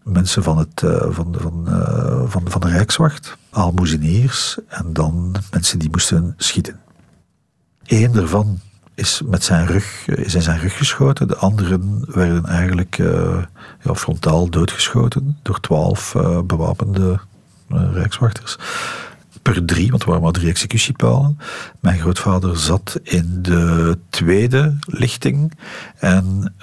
Mensen 0.03 0.44
van, 0.44 0.57
het, 0.57 0.84
van, 1.10 1.36
van, 1.40 1.65
uh, 1.68 2.22
van, 2.26 2.41
van 2.45 2.61
de 2.61 2.69
Rijkswacht, 2.69 3.38
aalmoezeniers 3.49 4.57
en 4.68 4.94
dan 4.94 5.36
mensen 5.52 5.80
die 5.80 5.90
moesten 5.90 6.34
schieten. 6.38 6.80
Eén 7.86 8.11
daarvan 8.11 8.60
is 8.95 9.22
met 9.26 9.43
zijn 9.43 9.67
rug, 9.67 10.07
is 10.07 10.35
in 10.35 10.41
zijn 10.41 10.59
rug 10.59 10.77
geschoten. 10.77 11.27
De 11.27 11.35
anderen 11.35 12.05
werden 12.07 12.45
eigenlijk 12.45 12.97
uh, 12.97 13.43
ja, 13.81 13.95
frontaal 13.95 14.49
doodgeschoten 14.49 15.38
door 15.41 15.59
twaalf 15.59 16.13
uh, 16.13 16.41
bewapende 16.41 17.19
uh, 17.72 17.93
rijkswachters. 17.93 18.57
Per 19.41 19.65
drie, 19.65 19.89
want 19.89 20.01
er 20.01 20.07
waren 20.07 20.23
maar 20.23 20.31
drie 20.31 20.49
executiepalen. 20.49 21.39
Mijn 21.80 21.99
grootvader 21.99 22.57
zat 22.57 22.99
in 23.03 23.41
de 23.41 23.97
tweede 24.09 24.77
lichting 24.85 25.51
en 25.99 26.53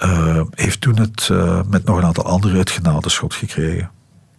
heeft 0.55 0.81
toen 0.81 0.99
het 0.99 1.29
met 1.69 1.83
nog 1.83 1.97
een 1.97 2.05
aantal 2.05 2.25
anderen 2.25 2.57
het 2.57 2.69
genadeschot 2.69 3.33
gekregen. 3.33 3.89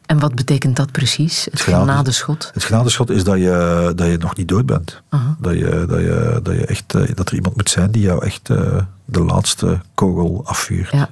En 0.07 0.19
wat 0.19 0.35
betekent 0.35 0.77
dat 0.77 0.93
precies, 0.93 1.49
het, 1.51 1.61
genadeschot? 1.61 2.51
Het 2.55 2.65
genadeschot 2.65 3.11
is 3.11 3.25
dat 3.25 3.39
je, 3.39 3.93
dat 3.97 4.07
je 4.07 4.17
nog 4.17 4.37
niet 4.37 4.49
dood 4.49 4.67
bent. 4.67 5.03
Uh 5.11 5.21
-huh. 5.21 5.31
dat, 5.39 5.55
je, 5.55 5.85
dat, 5.89 6.01
je, 6.01 6.41
dat, 6.43 6.55
je 6.55 6.67
echt, 6.67 7.17
dat 7.17 7.29
er 7.29 7.35
iemand 7.35 7.57
moet 7.57 7.71
zijn 7.71 7.91
die 7.91 8.03
jou 8.03 8.25
echt 8.25 8.49
uh, 8.49 8.77
de 9.05 9.25
laatste 9.25 9.81
kogel 9.95 10.43
afvuurt. 10.45 10.91
Ja. 10.91 11.09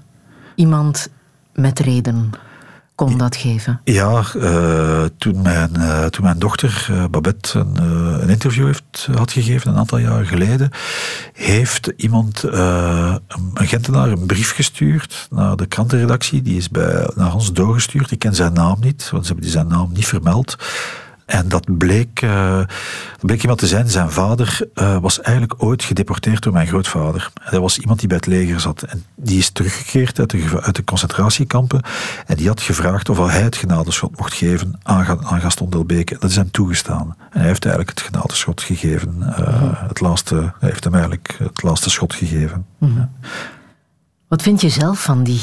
Iemand 0.55 1.09
met 1.53 1.79
reden. 1.79 2.31
Kon 2.95 3.19
dat 3.19 3.37
geven? 3.37 3.81
Ja, 3.85 4.25
uh, 4.37 5.05
toen, 5.19 5.43
mijn, 5.43 5.71
uh, 5.77 6.05
toen 6.05 6.25
mijn 6.25 6.39
dochter 6.39 6.89
uh, 6.91 7.05
Babette 7.11 7.59
een, 7.59 7.77
een, 8.23 8.29
interview 8.29 8.67
heeft, 8.67 9.09
had 9.15 9.33
gegeven, 9.33 9.71
een 9.71 9.79
aantal 9.79 9.99
jaar 9.99 10.27
geleden, 10.27 10.71
heeft 11.33 11.93
iemand, 11.97 12.43
een 12.43 13.21
Gentenaar, 13.55 14.09
een 14.09 14.27
brief 14.27 14.55
gestuurd 14.55 15.27
naar 15.31 15.57
de 15.57 15.67
krantenredactie. 15.67 16.43
Die 16.43 16.57
is 16.57 16.69
bij, 16.69 17.11
naar 17.15 17.29
Hans 17.29 17.53
doorgestuurd. 17.53 18.11
Ik 18.11 18.19
ken 18.19 18.35
zijn 18.35 18.53
naam 18.53 18.77
niet, 18.81 19.11
want 19.11 19.27
ze 19.27 19.33
hebben 19.33 19.51
zijn 19.51 19.67
naam 19.67 19.93
niet 19.93 20.07
vermeld. 20.07 20.57
En 21.27 21.49
dat 21.49 21.79
bleek, 21.79 22.23
uh, 22.23 22.61
bleek 23.21 23.43
iemand 23.43 23.59
te 23.59 23.67
zijn. 23.67 23.89
Zijn 23.89 24.11
vader 24.11 24.61
uh, 24.75 24.99
was 24.99 25.21
eigenlijk 25.21 25.63
ooit 25.63 25.83
gedeporteerd 25.83 26.43
door 26.43 26.53
mijn 26.53 26.67
grootvader. 26.67 27.31
En 27.35 27.51
dat 27.51 27.61
was 27.61 27.79
iemand 27.79 27.99
die 27.99 28.09
bij 28.09 28.17
het 28.17 28.27
leger 28.27 28.61
zat. 28.61 28.83
En 28.83 29.05
die 29.15 29.39
is 29.39 29.51
teruggekeerd 29.51 30.19
uit 30.19 30.31
de, 30.31 30.61
uit 30.63 30.77
de 30.77 30.85
concentratiekampen. 30.85 31.83
En 32.27 32.37
die 32.37 32.49
had 32.49 32.61
gevraagd 32.61 33.09
of 33.09 33.19
hij 33.19 33.43
het 33.43 33.57
genadeschot 33.57 34.19
mocht 34.19 34.35
geven 34.35 34.79
aan, 34.83 35.27
aan 35.27 35.41
Gaston 35.41 35.71
Delbeke. 35.71 36.17
Dat 36.19 36.31
is 36.31 36.37
hem 36.37 36.51
toegestaan. 36.51 37.17
En 37.31 37.39
hij 37.39 37.47
heeft 37.47 37.65
eigenlijk 37.65 37.99
het 37.99 38.09
genadeschot 38.09 38.63
gegeven. 38.63 39.17
Uh, 39.21 39.89
het 39.89 40.01
laatste, 40.01 40.35
hij 40.35 40.69
heeft 40.69 40.85
hem 40.85 40.95
eigenlijk 40.95 41.37
het 41.39 41.63
laatste 41.63 41.91
schot 41.91 42.15
gegeven. 42.15 42.67
Mm 42.79 42.95
-hmm. 42.95 43.11
Wat 44.29 44.43
vind 44.43 44.61
je 44.61 44.69
zelf 44.69 45.03
van 45.03 45.23
die 45.23 45.43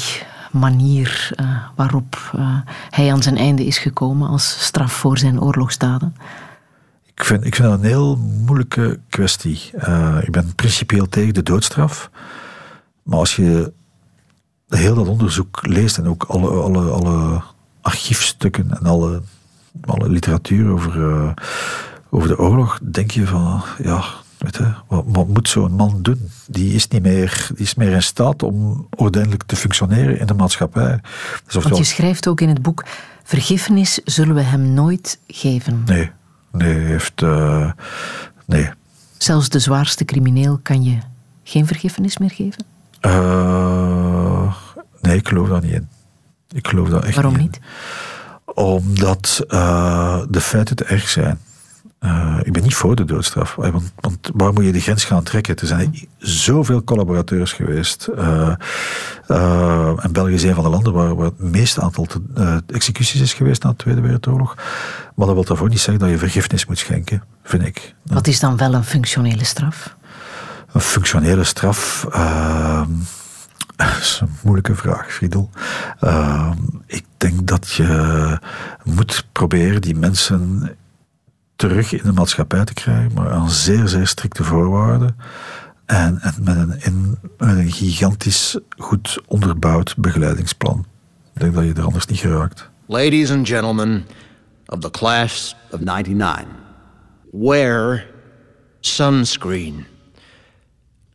manier 0.50 1.32
uh, 1.40 1.56
waarop 1.76 2.32
uh, 2.36 2.58
hij 2.90 3.12
aan 3.12 3.22
zijn 3.22 3.36
einde 3.36 3.66
is 3.66 3.78
gekomen 3.78 4.28
als 4.28 4.64
straf 4.64 4.92
voor 4.92 5.18
zijn 5.18 5.40
oorlogsdaden? 5.40 6.16
Ik 7.14 7.24
vind, 7.24 7.44
ik 7.44 7.54
vind 7.54 7.68
dat 7.68 7.78
een 7.78 7.84
heel 7.84 8.16
moeilijke 8.16 9.00
kwestie. 9.08 9.70
Uh, 9.74 10.18
ik 10.22 10.30
ben 10.30 10.54
principieel 10.54 11.08
tegen 11.08 11.34
de 11.34 11.42
doodstraf. 11.42 12.10
Maar 13.02 13.18
als 13.18 13.36
je 13.36 13.72
heel 14.68 14.94
dat 14.94 15.08
onderzoek 15.08 15.66
leest 15.66 15.98
en 15.98 16.08
ook 16.08 16.24
alle, 16.24 16.50
alle, 16.50 16.90
alle 16.90 17.42
archiefstukken 17.80 18.70
en 18.70 18.86
alle, 18.86 19.22
alle 19.84 20.08
literatuur 20.08 20.70
over, 20.70 21.34
over 22.10 22.28
de 22.28 22.38
oorlog, 22.38 22.78
denk 22.82 23.10
je 23.10 23.26
van 23.26 23.62
ja, 23.82 24.04
wat, 24.40 25.04
wat 25.06 25.28
moet 25.28 25.48
zo'n 25.48 25.72
man 25.72 26.02
doen? 26.02 26.30
Die 26.46 26.74
is 26.74 26.88
niet 26.88 27.02
meer, 27.02 27.50
die 27.54 27.64
is 27.64 27.74
meer 27.74 27.92
in 27.92 28.02
staat 28.02 28.42
om 28.42 28.86
ordentelijk 28.96 29.42
te 29.42 29.56
functioneren 29.56 30.18
in 30.18 30.26
de 30.26 30.34
maatschappij. 30.34 31.00
Dus 31.44 31.54
Want 31.54 31.76
je 31.76 31.84
schrijft 31.84 32.28
ook 32.28 32.40
in 32.40 32.48
het 32.48 32.62
boek: 32.62 32.84
vergiffenis 33.24 34.00
zullen 34.04 34.34
we 34.34 34.40
hem 34.40 34.72
nooit 34.72 35.18
geven. 35.26 35.82
Nee, 35.86 36.10
nee, 36.52 36.74
heeft. 36.74 37.22
Uh, 37.22 37.72
nee. 38.46 38.70
Zelfs 39.18 39.48
de 39.48 39.58
zwaarste 39.58 40.04
crimineel 40.04 40.58
kan 40.62 40.82
je 40.82 40.98
geen 41.42 41.66
vergiffenis 41.66 42.18
meer 42.18 42.30
geven? 42.30 42.64
Uh, 43.00 44.54
nee, 45.00 45.16
ik 45.16 45.28
geloof 45.28 45.48
daar 45.48 45.62
niet 45.62 45.72
in. 45.72 45.88
Ik 46.48 46.68
geloof 46.68 46.88
daar 46.88 47.04
echt 47.04 47.14
Waarom 47.14 47.36
niet? 47.36 47.42
niet? 47.42 47.60
Omdat 48.44 49.44
uh, 49.48 50.22
de 50.28 50.40
feiten 50.40 50.76
te 50.76 50.84
erg 50.84 51.08
zijn. 51.08 51.38
Uh, 52.04 52.36
ik 52.42 52.52
ben 52.52 52.62
niet 52.62 52.74
voor 52.74 52.96
de 52.96 53.04
doodstraf. 53.04 53.54
Want, 53.54 53.92
want, 54.00 54.30
waar 54.34 54.52
moet 54.52 54.64
je 54.64 54.72
de 54.72 54.80
grens 54.80 55.04
gaan 55.04 55.22
trekken? 55.22 55.56
Er 55.56 55.66
zijn 55.66 56.08
zoveel 56.18 56.84
collaborateurs 56.84 57.52
geweest. 57.52 58.08
Uh, 58.18 58.52
uh, 59.28 60.04
en 60.04 60.12
België 60.12 60.34
is 60.34 60.42
een 60.42 60.54
van 60.54 60.64
de 60.64 60.70
landen 60.70 60.92
waar, 60.92 61.14
waar 61.14 61.24
het 61.24 61.38
meeste 61.38 61.80
aantal 61.80 62.04
te, 62.04 62.62
executies 62.66 63.20
is 63.20 63.34
geweest 63.34 63.62
na 63.62 63.70
de 63.70 63.76
Tweede 63.76 64.00
Wereldoorlog. 64.00 64.54
Maar 65.14 65.26
dat 65.26 65.34
wil 65.34 65.44
daarvoor 65.44 65.68
niet 65.68 65.80
zeggen 65.80 65.98
dat 65.98 66.10
je 66.10 66.18
vergiffenis 66.18 66.66
moet 66.66 66.78
schenken, 66.78 67.22
vind 67.42 67.66
ik. 67.66 67.94
Wat 68.02 68.26
is 68.26 68.40
dan 68.40 68.56
wel 68.56 68.74
een 68.74 68.84
functionele 68.84 69.44
straf? 69.44 69.96
Een 70.72 70.80
functionele 70.80 71.44
straf. 71.44 72.06
Ehm, 72.12 72.90
dat 73.76 73.96
is 74.00 74.18
een 74.22 74.36
moeilijke 74.42 74.74
vraag, 74.74 75.12
Friedel. 75.12 75.50
Ehm, 76.00 76.58
ik 76.86 77.04
denk 77.16 77.46
dat 77.46 77.70
je 77.70 78.38
moet 78.84 79.26
proberen 79.32 79.80
die 79.80 79.96
mensen 79.96 80.70
terug 81.60 81.92
in 81.92 82.02
de 82.02 82.12
maatschappij 82.12 82.64
te 82.64 82.74
krijgen, 82.74 83.12
maar 83.14 83.30
aan 83.30 83.50
zeer, 83.50 83.88
zeer 83.88 84.06
strikte 84.06 84.44
voorwaarden. 84.44 85.16
En, 85.86 86.20
met, 86.40 86.56
een, 86.56 86.80
in, 86.80 87.18
een 87.36 87.72
gigantisch 87.72 88.58
goed 88.76 89.18
onderbouwd 89.26 89.96
begeleidingsplan. 89.96 90.86
Ik 91.34 91.40
denk 91.40 91.54
dat 91.54 91.64
je 91.64 91.72
er 91.72 91.84
anders 91.84 92.06
niet 92.06 92.18
geraakt. 92.18 92.70
Ladies 92.86 93.30
and 93.30 93.48
gentlemen 93.48 94.06
of 94.66 94.78
the 94.78 94.90
class 94.90 95.56
of 95.70 95.80
99, 95.80 96.46
wear 97.30 98.06
sunscreen. 98.80 99.86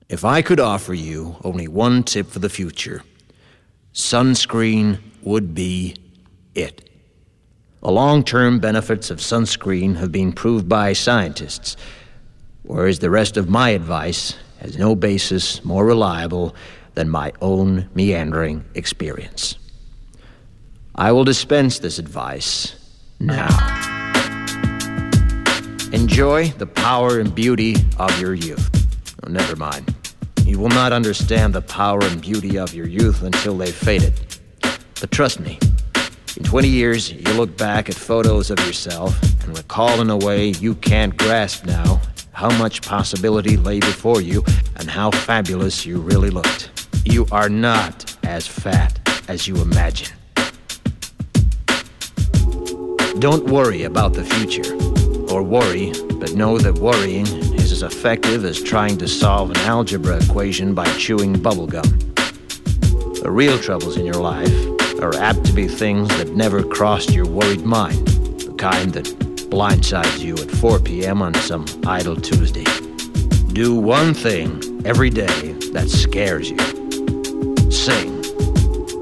If 0.06 0.24
I 0.24 0.42
could 0.42 0.60
offer 0.60 0.96
you 0.96 1.34
only 1.42 1.68
one 1.68 2.04
tip 2.04 2.32
for 2.32 2.42
the 2.42 2.50
future, 2.50 3.02
sunscreen 3.92 4.98
would 5.24 5.54
be 5.54 5.96
it. 6.52 6.84
The 7.86 7.92
long 7.92 8.24
term 8.24 8.58
benefits 8.58 9.12
of 9.12 9.20
sunscreen 9.20 9.98
have 9.98 10.12
been 10.12 10.34
proved 10.34 10.68
by 10.68 10.94
scientists, 10.94 11.78
whereas 12.64 12.98
the 12.98 13.12
rest 13.12 13.38
of 13.38 13.48
my 13.48 13.70
advice 13.70 14.34
has 14.58 14.76
no 14.76 14.96
basis 14.96 15.64
more 15.64 15.86
reliable 15.86 16.56
than 16.96 17.12
my 17.12 17.32
own 17.44 17.88
meandering 17.94 18.66
experience. 18.74 19.60
I 20.96 21.12
will 21.12 21.26
dispense 21.26 21.78
this 21.78 22.00
advice 22.00 22.76
now. 23.20 23.50
Enjoy 25.94 26.48
the 26.58 26.66
power 26.66 27.20
and 27.20 27.36
beauty 27.36 27.76
of 28.00 28.20
your 28.20 28.34
youth. 28.34 28.68
Oh, 29.24 29.30
never 29.30 29.56
mind. 29.56 29.94
You 30.44 30.58
will 30.58 30.70
not 30.70 30.92
understand 30.92 31.54
the 31.54 31.62
power 31.62 32.00
and 32.02 32.20
beauty 32.20 32.58
of 32.58 32.74
your 32.74 32.88
youth 32.88 33.22
until 33.22 33.56
they've 33.56 33.76
faded. 33.76 34.20
But 35.00 35.12
trust 35.12 35.40
me, 35.40 35.60
in 36.38 36.44
20 36.44 36.68
years, 36.68 37.12
you 37.14 37.34
look 37.34 37.56
back 37.56 37.88
at 37.88 37.96
photos 37.96 38.52
of 38.52 38.60
yourself 38.60 39.22
and 39.44 39.58
recall 39.58 40.02
in 40.02 40.10
a 40.10 40.18
way 40.18 40.48
you 40.48 40.76
can't 40.76 41.16
grasp 41.16 41.66
now 41.66 42.02
how 42.34 42.50
much 42.58 42.82
possibility 42.82 43.56
lay 43.56 43.80
before 43.80 44.22
you 44.22 44.44
and 44.76 44.90
how 44.90 45.12
fabulous 45.12 45.86
you 45.86 46.00
really 46.00 46.30
looked. 46.30 46.90
You 47.06 47.26
are 47.32 47.48
not 47.48 48.18
as 48.24 48.46
fat 48.46 49.00
as 49.30 49.48
you 49.48 49.62
imagine. 49.62 50.14
Don't 53.20 53.46
worry 53.46 53.84
about 53.84 54.14
the 54.14 54.26
future, 54.26 54.74
or 55.34 55.42
worry, 55.42 55.94
but 56.20 56.34
know 56.34 56.58
that 56.58 56.80
worrying 56.80 57.26
is 57.56 57.72
as 57.72 57.82
effective 57.82 58.44
as 58.44 58.62
trying 58.62 58.98
to 58.98 59.08
solve 59.08 59.52
an 59.52 59.58
algebra 59.58 60.22
equation 60.22 60.74
by 60.74 60.86
chewing 60.98 61.34
bubblegum. 61.36 62.02
The 63.22 63.32
real 63.32 63.58
troubles 63.58 63.96
in 63.96 64.06
your 64.06 64.16
life 64.16 64.75
are 65.02 65.16
apt 65.16 65.46
to 65.46 65.54
be 65.54 65.68
things 65.68 66.08
that 66.18 66.36
never 66.36 66.64
crossed 66.64 67.12
your 67.12 67.26
worried 67.26 67.64
mind, 67.64 68.08
the 68.40 68.54
kind 68.58 68.94
that 68.94 69.06
blindsides 69.50 70.20
you 70.20 70.34
at 70.36 70.50
4 70.52 70.80
p.m. 70.80 71.22
on 71.22 71.34
some 71.36 71.66
idle 71.86 72.16
Tuesday. 72.16 72.66
Do 73.54 73.76
one 73.76 74.14
thing 74.14 74.82
every 74.86 75.10
day 75.10 75.54
that 75.74 75.90
scares 75.90 76.50
you. 76.50 76.58
Sing. 77.72 78.22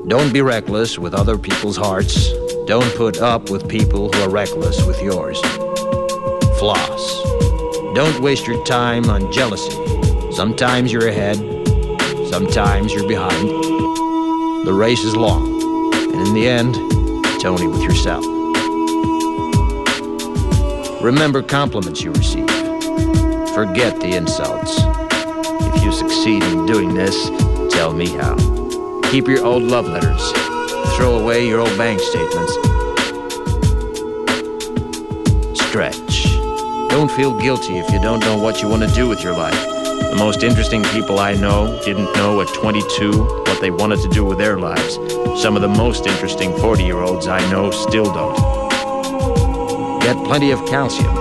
Don't 0.08 0.34
be 0.34 0.42
reckless 0.42 1.00
with 1.00 1.14
other 1.14 1.38
people's 1.38 1.78
hearts. 1.78 2.32
Don't 2.68 2.94
put 2.96 3.20
up 3.20 3.50
with 3.50 3.68
people 3.68 4.12
who 4.12 4.22
are 4.22 4.30
reckless 4.30 4.86
with 4.86 5.02
yours. 5.02 5.40
Floss. 6.60 7.24
Don't 7.96 8.22
waste 8.22 8.48
your 8.48 8.64
time 8.66 9.10
on 9.10 9.32
jealousy. 9.32 9.72
Sometimes 10.32 10.92
you're 10.92 11.08
ahead, 11.08 11.38
sometimes 12.30 12.94
you're 12.94 13.08
behind. 13.08 13.50
The 14.66 14.74
race 14.74 15.04
is 15.04 15.16
long. 15.16 15.53
And 16.14 16.28
in 16.28 16.34
the 16.36 16.48
end, 16.48 16.76
it's 17.28 17.44
only 17.44 17.68
with 17.68 17.82
yourself. 17.82 18.24
Remember 21.04 21.42
compliments 21.42 22.02
you 22.02 22.12
receive. 22.12 22.48
Forget 23.54 24.00
the 24.00 24.16
insults. 24.16 24.78
If 25.76 25.84
you 25.84 25.92
succeed 25.92 26.44
in 26.44 26.66
doing 26.66 26.94
this, 26.94 27.30
tell 27.74 27.94
me 27.94 28.08
how. 28.08 28.36
Keep 29.12 29.28
your 29.28 29.44
old 29.44 29.64
love 29.64 29.88
letters. 29.88 30.32
Throw 30.96 31.20
away 31.20 31.48
your 31.48 31.60
old 31.60 31.78
bank 31.78 32.00
statements. 32.00 32.54
Stretch. 35.60 36.24
Don't 36.90 37.12
feel 37.12 37.38
guilty 37.40 37.80
if 37.80 37.92
you 37.92 38.00
don't 38.00 38.20
know 38.20 38.38
what 38.38 38.62
you 38.62 38.70
want 38.70 38.84
to 38.84 38.96
do 38.96 39.10
with 39.10 39.24
your 39.24 39.36
life. 39.36 39.60
The 40.12 40.16
most 40.16 40.44
interesting 40.44 40.84
people 40.84 41.20
I 41.20 41.34
know 41.34 41.82
didn't 41.84 42.14
know 42.16 42.40
at 42.42 42.48
22 42.54 43.24
what 43.48 43.60
they 43.60 43.72
wanted 43.72 44.00
to 44.02 44.10
do 44.10 44.24
with 44.24 44.38
their 44.38 44.60
lives. 44.60 44.98
Some 45.38 45.56
of 45.56 45.62
the 45.62 45.68
most 45.68 46.08
interesting 46.08 46.56
40 46.58 46.84
year 46.84 46.98
olds 46.98 47.28
I 47.28 47.40
know 47.52 47.72
still 47.72 48.06
don't. 48.06 48.36
Get 50.02 50.16
plenty 50.26 50.52
of 50.52 50.60
calcium. 50.66 51.14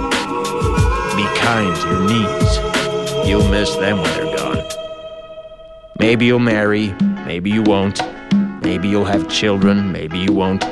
Be 1.17 1.25
kind 1.39 1.75
to 1.77 1.89
your 1.89 2.01
knees. 2.09 3.29
You'll 3.29 3.49
miss 3.49 3.75
them 3.77 4.01
when 4.01 4.11
they're 4.15 4.37
gone. 4.37 4.65
Maybe 5.99 6.27
you'll 6.27 6.39
marry, 6.39 6.93
maybe 7.27 7.51
you 7.51 7.63
won't. 7.63 8.01
Maybe 8.63 8.89
you'll 8.89 9.05
have 9.05 9.29
children, 9.29 9.93
maybe 9.93 10.19
you 10.19 10.33
won't. 10.33 10.65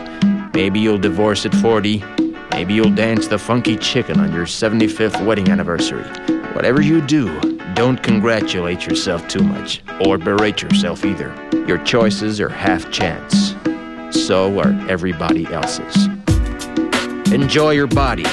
Maybe 0.54 0.80
you'll 0.80 0.98
divorce 0.98 1.46
at 1.46 1.54
40. 1.54 2.04
Maybe 2.50 2.74
you'll 2.74 2.94
dance 2.94 3.28
the 3.28 3.38
funky 3.38 3.76
chicken 3.76 4.20
on 4.20 4.32
your 4.32 4.44
75th 4.44 5.24
wedding 5.24 5.48
anniversary. 5.48 6.04
Whatever 6.52 6.82
you 6.82 7.00
do, 7.00 7.28
don't 7.80 8.02
congratulate 8.02 8.84
yourself 8.84 9.26
too 9.26 9.42
much, 9.42 9.80
or 10.04 10.18
berate 10.18 10.60
yourself 10.60 11.02
either. 11.02 11.34
Your 11.66 11.78
choices 11.78 12.38
are 12.38 12.50
half 12.50 12.90
chance. 12.90 13.54
so 14.10 14.60
are 14.60 14.72
everybody 14.86 15.46
else's. 15.46 16.06
Enjoy 17.32 17.70
your 17.70 17.86
body. 17.86 18.26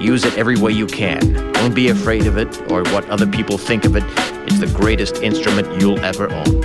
Use 0.00 0.24
it 0.24 0.38
every 0.38 0.56
way 0.56 0.72
you 0.72 0.86
can. 0.86 1.52
Don't 1.52 1.74
be 1.74 1.90
afraid 1.90 2.26
of 2.26 2.38
it 2.38 2.48
or 2.72 2.84
what 2.84 3.06
other 3.10 3.26
people 3.26 3.58
think 3.58 3.84
of 3.84 3.96
it. 3.96 4.04
It's 4.46 4.60
the 4.60 4.72
greatest 4.74 5.16
instrument 5.16 5.78
you'll 5.78 6.00
ever 6.00 6.32
own. 6.32 6.60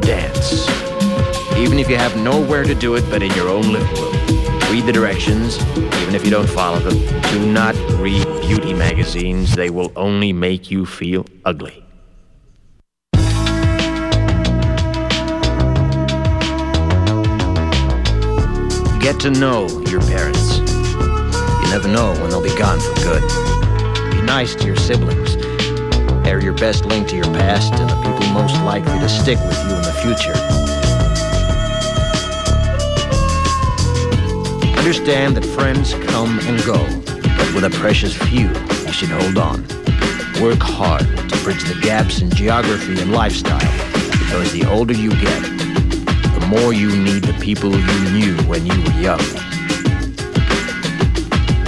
Dance. 0.00 0.68
Even 1.56 1.78
if 1.78 1.88
you 1.88 1.98
have 1.98 2.16
nowhere 2.16 2.64
to 2.64 2.74
do 2.74 2.96
it 2.96 3.08
but 3.10 3.22
in 3.22 3.30
your 3.34 3.48
own 3.48 3.72
living 3.72 3.94
room. 3.94 4.05
Read 4.70 4.84
the 4.84 4.92
directions, 4.92 5.58
even 5.76 6.14
if 6.14 6.24
you 6.24 6.30
don't 6.30 6.48
follow 6.48 6.80
them. 6.80 6.98
Do 7.30 7.52
not 7.52 7.76
read 8.00 8.24
beauty 8.42 8.74
magazines. 8.74 9.54
They 9.54 9.70
will 9.70 9.92
only 9.94 10.32
make 10.32 10.70
you 10.70 10.84
feel 10.84 11.24
ugly. 11.44 11.84
Get 19.00 19.20
to 19.20 19.30
know 19.30 19.68
your 19.88 20.00
parents. 20.00 20.58
You 20.58 21.70
never 21.70 21.86
know 21.86 22.12
when 22.20 22.30
they'll 22.30 22.42
be 22.42 22.48
gone 22.58 22.80
for 22.80 22.94
good. 23.04 23.22
Be 24.10 24.20
nice 24.22 24.56
to 24.56 24.66
your 24.66 24.74
siblings. 24.74 25.36
They're 26.24 26.42
your 26.42 26.54
best 26.54 26.84
link 26.84 27.06
to 27.10 27.14
your 27.14 27.24
past 27.26 27.72
and 27.74 27.88
the 27.88 27.96
people 28.02 28.26
most 28.34 28.60
likely 28.62 28.98
to 28.98 29.08
stick 29.08 29.38
with 29.38 29.58
you 29.64 29.76
in 29.76 29.82
the 29.82 29.92
future. 30.02 30.65
Understand 34.86 35.36
that 35.36 35.44
friends 35.44 35.94
come 35.94 36.38
and 36.42 36.64
go, 36.64 36.78
but 37.36 37.54
with 37.56 37.64
a 37.64 37.70
precious 37.70 38.16
few, 38.28 38.46
you 38.46 38.92
should 38.92 39.08
hold 39.08 39.36
on. 39.36 39.62
Work 40.40 40.62
hard 40.62 41.00
to 41.00 41.36
bridge 41.42 41.64
the 41.64 41.76
gaps 41.82 42.20
in 42.20 42.30
geography 42.30 43.00
and 43.00 43.10
lifestyle, 43.10 43.58
because 44.12 44.52
the 44.52 44.64
older 44.70 44.94
you 44.94 45.10
get, 45.10 45.42
the 45.42 46.46
more 46.48 46.72
you 46.72 46.96
need 47.02 47.24
the 47.24 47.36
people 47.40 47.72
you 47.72 48.10
knew 48.12 48.36
when 48.44 48.64
you 48.64 48.80
were 48.84 49.00
young. 49.00 49.18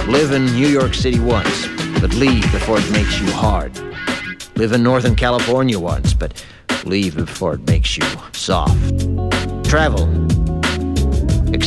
Live 0.09 0.31
in 0.31 0.45
New 0.45 0.69
York 0.69 0.93
City 0.93 1.19
once, 1.19 1.67
but 1.99 2.13
leave 2.13 2.49
before 2.53 2.79
it 2.79 2.89
makes 2.89 3.19
you 3.19 3.29
hard. 3.33 3.77
Live 4.55 4.71
in 4.71 4.81
Northern 4.81 5.17
California 5.17 5.77
once, 5.77 6.13
but 6.13 6.41
leave 6.85 7.17
before 7.17 7.55
it 7.55 7.67
makes 7.67 7.97
you 7.97 8.05
soft. 8.31 8.79
Travel. 9.65 10.28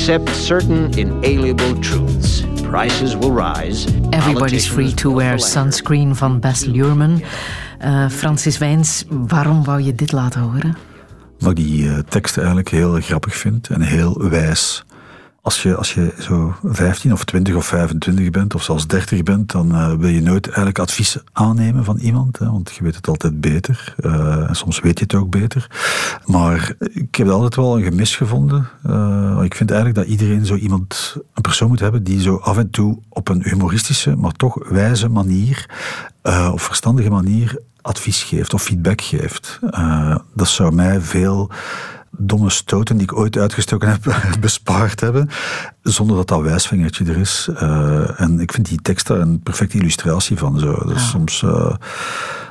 Accept 0.03 0.35
certain 0.37 0.99
inalienable 0.99 1.81
truths. 1.81 2.43
Prices 2.63 3.17
will 3.17 3.31
rise. 3.31 3.87
Everybody's 4.11 4.67
free 4.67 4.95
to 4.95 5.15
wear 5.15 5.39
sunscreen 5.39 6.15
van 6.15 6.41
Bess 6.41 6.65
Luhrmann. 6.65 7.23
Uh, 7.85 8.09
Francis 8.09 8.59
Wijns, 8.59 9.05
waarom 9.09 9.65
wou 9.65 9.81
je 9.83 9.95
dit 9.95 10.13
laten 10.13 10.41
horen? 10.41 10.77
Wat 11.39 11.51
ik 11.51 11.57
die 11.57 11.83
uh, 11.83 11.99
tekst 11.99 12.37
eigenlijk 12.37 12.69
heel 12.69 13.01
grappig 13.01 13.37
vind 13.37 13.69
en 13.69 13.81
heel 13.81 14.29
wijs. 14.29 14.85
Als 15.43 15.63
je, 15.63 15.77
als 15.77 15.95
je 15.95 16.15
zo 16.19 16.55
15 16.63 17.13
of 17.13 17.25
20 17.25 17.55
of 17.55 17.67
25 17.67 18.31
bent, 18.31 18.55
of 18.55 18.63
zelfs 18.63 18.87
30 18.87 19.23
bent, 19.23 19.53
dan 19.53 19.75
uh, 19.75 19.95
wil 19.95 20.09
je 20.09 20.23
nooit 20.23 20.47
eigenlijk 20.47 20.79
advies 20.79 21.17
aannemen 21.33 21.85
van 21.85 21.97
iemand, 21.97 22.39
hè, 22.39 22.51
want 22.51 22.73
je 22.75 22.85
weet 22.85 22.95
het 22.95 23.09
altijd 23.09 23.41
beter. 23.41 23.95
Uh, 24.05 24.49
en 24.49 24.57
soms 24.57 24.81
weet 24.81 24.99
je 24.99 25.05
het 25.05 25.15
ook 25.15 25.31
beter. 25.31 25.67
Maar 26.25 26.73
ik 26.79 27.15
heb 27.15 27.29
altijd 27.29 27.57
wel 27.57 27.77
een 27.77 27.83
gemis 27.83 28.17
gevonden. 28.17 28.69
Uh, 28.87 29.41
ik 29.43 29.55
vind 29.55 29.71
eigenlijk 29.71 30.01
dat 30.01 30.09
iedereen 30.09 30.47
zo 30.47 30.55
iemand, 30.55 31.17
een 31.35 31.43
persoon 31.43 31.69
moet 31.69 31.81
hebben 31.81 32.05
die 32.05 32.21
zo 32.21 32.37
af 32.37 32.59
en 32.59 32.71
toe 32.71 32.99
op 33.09 33.29
een 33.29 33.43
humoristische, 33.43 34.17
maar 34.17 34.33
toch 34.33 34.69
wijze 34.69 35.09
manier, 35.09 35.67
of 36.53 36.63
verstandige 36.63 37.11
manier, 37.11 37.59
advies 37.81 38.23
geeft 38.23 38.55
of 38.55 38.63
feedback 38.63 39.01
geeft. 39.01 39.59
dat 40.35 40.49
zou 40.49 40.75
mij 40.75 41.01
veel 41.01 41.51
domme 42.19 42.51
stoten 42.51 42.97
die 42.97 43.05
ik 43.05 43.17
ooit 43.17 43.37
uitgestoken 43.37 43.89
heb 43.89 44.17
bespaard 44.41 45.01
hebben, 45.01 45.29
zonder 45.83 46.17
dat 46.17 46.29
dat 46.29 46.41
wijsvingertje 46.41 47.05
er 47.05 47.17
is. 47.17 47.49
Uh, 47.51 48.21
en 48.21 48.41
ik 48.41 48.53
vind 48.53 48.69
die 48.69 48.83
tekst 48.83 49.07
daar 49.07 49.21
een 49.21 49.41
perfecte 49.41 49.79
illustratie 49.79 50.39
van. 50.39 50.59
Zo. 50.59 50.85
Dus 50.87 51.09
soms, 51.09 51.43
uh, 51.43 51.75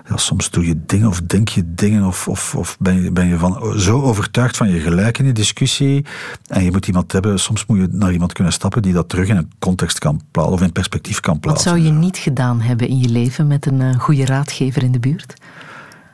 ja, 0.09 0.17
soms 0.17 0.49
doe 0.49 0.65
je 0.65 0.81
dingen 0.85 1.07
of 1.07 1.21
denk 1.21 1.49
je 1.49 1.73
dingen 1.73 2.03
of, 2.03 2.27
of, 2.27 2.55
of 2.55 2.77
ben, 2.79 3.03
je, 3.03 3.11
ben 3.11 3.27
je 3.27 3.37
van, 3.37 3.79
zo 3.79 4.01
overtuigd 4.01 4.57
van 4.57 4.69
je 4.69 4.79
gelijk 4.79 5.17
in 5.17 5.25
de 5.25 5.31
discussie 5.31 6.05
en 6.47 6.63
je 6.63 6.71
moet 6.71 6.87
iemand 6.87 7.11
hebben, 7.11 7.39
soms 7.39 7.65
moet 7.65 7.77
je 7.77 7.87
naar 7.91 8.11
iemand 8.11 8.33
kunnen 8.33 8.53
stappen 8.53 8.81
die 8.81 8.93
dat 8.93 9.09
terug 9.09 9.27
in 9.27 9.37
een 9.37 9.51
context 9.59 9.99
kan 9.99 10.21
plaatsen 10.31 10.53
of 10.53 10.61
in 10.61 10.71
perspectief 10.71 11.19
kan 11.19 11.39
plaatsen. 11.39 11.71
Wat 11.71 11.79
zou 11.79 11.93
je 11.93 11.99
niet 11.99 12.17
gedaan 12.17 12.61
hebben 12.61 12.87
in 12.87 12.99
je 12.99 13.09
leven 13.09 13.47
met 13.47 13.65
een 13.65 13.79
uh, 13.79 13.99
goede 13.99 14.25
raadgever 14.25 14.83
in 14.83 14.91
de 14.91 14.99
buurt? 14.99 15.33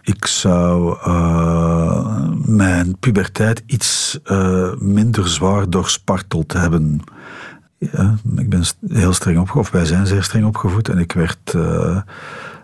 Ik 0.07 0.25
zou 0.25 0.97
uh, 1.07 2.29
mijn 2.45 2.97
puberteit 2.99 3.63
iets 3.65 4.19
uh, 4.25 4.73
minder 4.79 5.27
zwaar 5.29 5.69
doorsparteld 5.69 6.53
hebben. 6.53 7.01
Ja, 7.77 8.15
ik 8.35 8.49
ben 8.49 8.63
heel 8.87 9.13
streng 9.13 9.39
opgevoed, 9.39 9.61
of 9.61 9.69
wij 9.69 9.85
zijn 9.85 10.07
zeer 10.07 10.23
streng 10.23 10.45
opgevoed. 10.45 10.89
En 10.89 10.97
ik 10.97 11.11
werd 11.11 11.53
uh, 11.55 11.61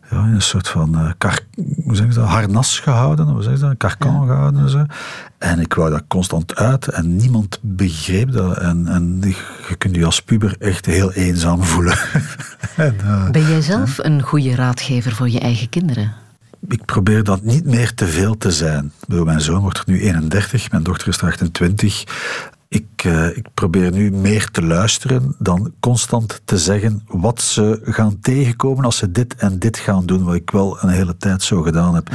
ja, 0.09 0.25
in 0.25 0.33
een 0.33 0.41
soort 0.41 0.67
van 0.67 1.13
kar, 1.17 1.39
hoe 1.83 1.95
zeg 1.95 2.07
je 2.07 2.13
dat, 2.13 2.27
harnas 2.27 2.79
gehouden, 2.79 3.27
hoe 3.27 3.43
zeg 3.43 3.53
je 3.53 3.59
dat, 3.59 3.77
karkan 3.77 4.13
ja. 4.13 4.25
gehouden. 4.25 4.61
En, 4.61 4.69
zo. 4.69 4.85
en 5.37 5.59
ik 5.59 5.73
wou 5.73 5.89
dat 5.89 6.03
constant 6.07 6.55
uit 6.55 6.87
en 6.87 7.15
niemand 7.15 7.59
begreep 7.61 8.31
dat. 8.31 8.57
En, 8.57 8.87
en 8.87 9.21
je 9.69 9.75
kunt 9.75 9.95
je 9.95 10.05
als 10.05 10.21
puber 10.21 10.55
echt 10.59 10.85
heel 10.85 11.11
eenzaam 11.11 11.63
voelen. 11.63 11.97
en, 12.75 12.95
ben 13.31 13.47
jij 13.47 13.61
zelf 13.61 13.97
een 13.97 14.21
goede 14.21 14.55
raadgever 14.55 15.11
voor 15.11 15.29
je 15.29 15.39
eigen 15.39 15.69
kinderen? 15.69 16.22
Ik 16.67 16.85
probeer 16.85 17.23
dat 17.23 17.41
niet 17.41 17.65
meer 17.65 17.93
te 17.93 18.07
veel 18.07 18.37
te 18.37 18.51
zijn. 18.51 18.91
Mijn 19.07 19.41
zoon 19.41 19.61
wordt 19.61 19.85
nu 19.85 20.01
31, 20.01 20.71
mijn 20.71 20.83
dochter 20.83 21.07
is 21.07 21.21
28. 21.21 22.03
Ik, 22.67 23.03
uh, 23.05 23.37
ik, 23.37 23.47
probeer 23.53 23.91
nu 23.91 24.11
meer 24.11 24.51
te 24.51 24.61
luisteren 24.63 25.35
dan 25.39 25.73
constant 25.79 26.41
te 26.45 26.57
zeggen 26.57 27.03
wat 27.07 27.41
ze 27.41 27.79
gaan 27.83 28.19
tegenkomen 28.19 28.85
als 28.85 28.97
ze 28.97 29.11
dit 29.11 29.35
en 29.35 29.59
dit 29.59 29.77
gaan 29.77 30.05
doen, 30.05 30.23
wat 30.23 30.35
ik 30.35 30.49
wel 30.51 30.77
een 30.81 30.89
hele 30.89 31.17
tijd 31.17 31.43
zo 31.43 31.61
gedaan 31.61 31.95
heb. 31.95 32.09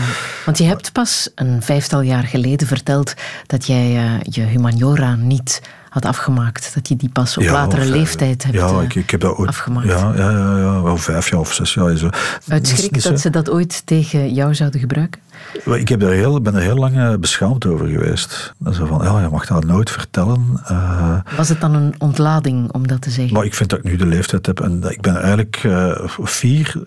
Want 0.45 0.59
je 0.59 0.65
hebt 0.65 0.93
pas 0.93 1.31
een 1.35 1.63
vijftal 1.63 2.01
jaar 2.01 2.25
geleden 2.25 2.67
verteld 2.67 3.15
dat 3.47 3.67
jij 3.67 4.05
uh, 4.05 4.21
je 4.23 4.43
humaniora 4.43 5.15
niet 5.15 5.61
had 6.03 6.11
afgemaakt. 6.11 6.75
Dat 6.75 6.89
je 6.89 6.97
die 6.97 7.09
pas 7.09 7.37
op 7.37 7.43
ja, 7.43 7.53
latere 7.53 7.83
of, 7.83 7.89
leeftijd 7.89 8.43
hebt 8.43 8.57
ja, 8.57 8.81
ik, 8.81 8.95
ik 8.95 9.11
heb 9.11 9.21
dat 9.21 9.37
ooit, 9.37 9.49
afgemaakt. 9.49 9.89
Ja, 9.89 10.13
ja, 10.17 10.31
ja, 10.31 10.59
ja, 10.59 10.83
wel 10.83 10.97
vijf 10.97 11.31
jaar 11.31 11.41
of 11.41 11.53
zes 11.53 11.75
jaar. 11.75 11.97
Zo. 11.97 12.09
Uit 12.49 12.69
schrik 12.69 12.95
dat, 12.95 13.03
dat 13.03 13.21
ze 13.21 13.31
dat 13.31 13.51
ooit 13.51 13.83
tegen 13.87 14.35
jou 14.35 14.55
zouden 14.55 14.81
gebruiken? 14.81 15.21
Ik 15.65 15.89
heb 15.89 16.03
er 16.03 16.13
heel, 16.13 16.41
ben 16.41 16.55
er 16.55 16.63
heel 16.63 16.77
lang 16.77 17.19
beschaamd 17.21 17.67
over 17.67 17.87
geweest. 17.87 18.55
Zo 18.73 18.87
van, 18.87 19.05
ja, 19.05 19.21
je 19.21 19.29
mag 19.29 19.47
dat 19.47 19.65
nooit 19.65 19.91
vertellen. 19.91 20.61
Uh, 20.71 21.19
Was 21.37 21.49
het 21.49 21.61
dan 21.61 21.75
een 21.75 21.95
ontlading 21.99 22.73
om 22.73 22.87
dat 22.87 23.01
te 23.01 23.11
zeggen? 23.11 23.35
Maar 23.35 23.45
ik 23.45 23.55
vind 23.55 23.71
dat 23.71 23.79
ik 23.79 23.85
nu 23.85 23.97
de 23.97 24.07
leeftijd 24.07 24.47
heb. 24.47 24.61
En 24.61 24.83
ik 24.89 25.01
ben 25.01 25.17
eigenlijk 25.17 25.63
uh, 25.63 26.09
fier, 26.25 26.83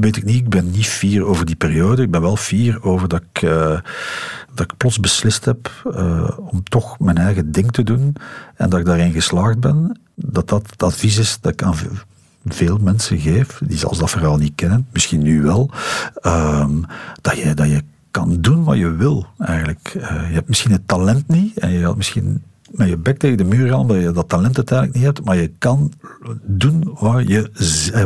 weet 0.00 0.16
ik 0.16 0.24
niet. 0.24 0.36
Ik 0.36 0.48
ben 0.48 0.70
niet 0.70 0.86
fier 0.86 1.24
over 1.24 1.46
die 1.46 1.56
periode. 1.56 2.02
Ik 2.02 2.10
ben 2.10 2.20
wel 2.20 2.36
fier 2.36 2.82
over 2.82 3.08
dat 3.08 3.22
ik, 3.32 3.42
uh, 3.42 3.78
dat 4.54 4.70
ik 4.70 4.76
plots 4.76 5.00
beslist 5.00 5.44
heb 5.44 5.70
om 6.36 6.62
toch 6.62 6.98
mijn 6.98 7.18
eigen 7.18 7.52
ding 7.52 7.72
te 7.72 7.82
doen. 7.82 8.16
En 8.56 8.70
dat 8.70 8.80
ik 8.80 8.86
daarin 8.86 9.12
geslaagd 9.12 9.60
ben. 9.60 10.00
Dat 10.14 10.48
dat 10.48 10.70
het 10.70 10.82
advies 10.82 11.18
is 11.18 11.38
dat 11.40 11.52
ik 11.52 11.62
aan 11.62 11.74
veel 12.44 12.78
mensen 12.80 13.18
geef, 13.18 13.60
die 13.64 13.78
zelfs 13.78 13.98
dat 13.98 14.10
verhaal 14.10 14.36
niet 14.36 14.54
kennen, 14.54 14.86
misschien 14.92 15.22
nu 15.22 15.42
wel, 15.42 15.70
um, 16.26 16.84
dat, 17.20 17.36
je, 17.36 17.54
dat 17.54 17.68
je 17.68 17.82
kan 18.10 18.40
doen 18.40 18.64
wat 18.64 18.76
je 18.76 18.90
wil, 18.90 19.26
eigenlijk. 19.38 19.94
Uh, 19.96 20.02
je 20.28 20.34
hebt 20.34 20.48
misschien 20.48 20.72
het 20.72 20.88
talent 20.88 21.28
niet, 21.28 21.58
en 21.58 21.70
je 21.70 21.84
had 21.84 21.96
misschien 21.96 22.42
met 22.70 22.88
je 22.88 22.96
bek 22.96 23.18
tegen 23.18 23.36
de 23.36 23.44
muur 23.44 23.68
gaan, 23.68 23.80
omdat 23.80 24.00
je 24.00 24.12
dat 24.12 24.28
talent 24.28 24.56
uiteindelijk 24.56 24.98
niet 24.98 25.06
hebt, 25.06 25.24
maar 25.24 25.36
je 25.36 25.50
kan 25.58 25.92
doen 26.42 26.90
wat 26.98 27.28
je, 27.28 27.50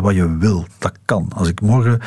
wat 0.02 0.14
je 0.14 0.36
wil. 0.36 0.66
Dat 0.78 0.98
kan. 1.04 1.30
Als 1.34 1.48
ik 1.48 1.60
morgen 1.60 2.00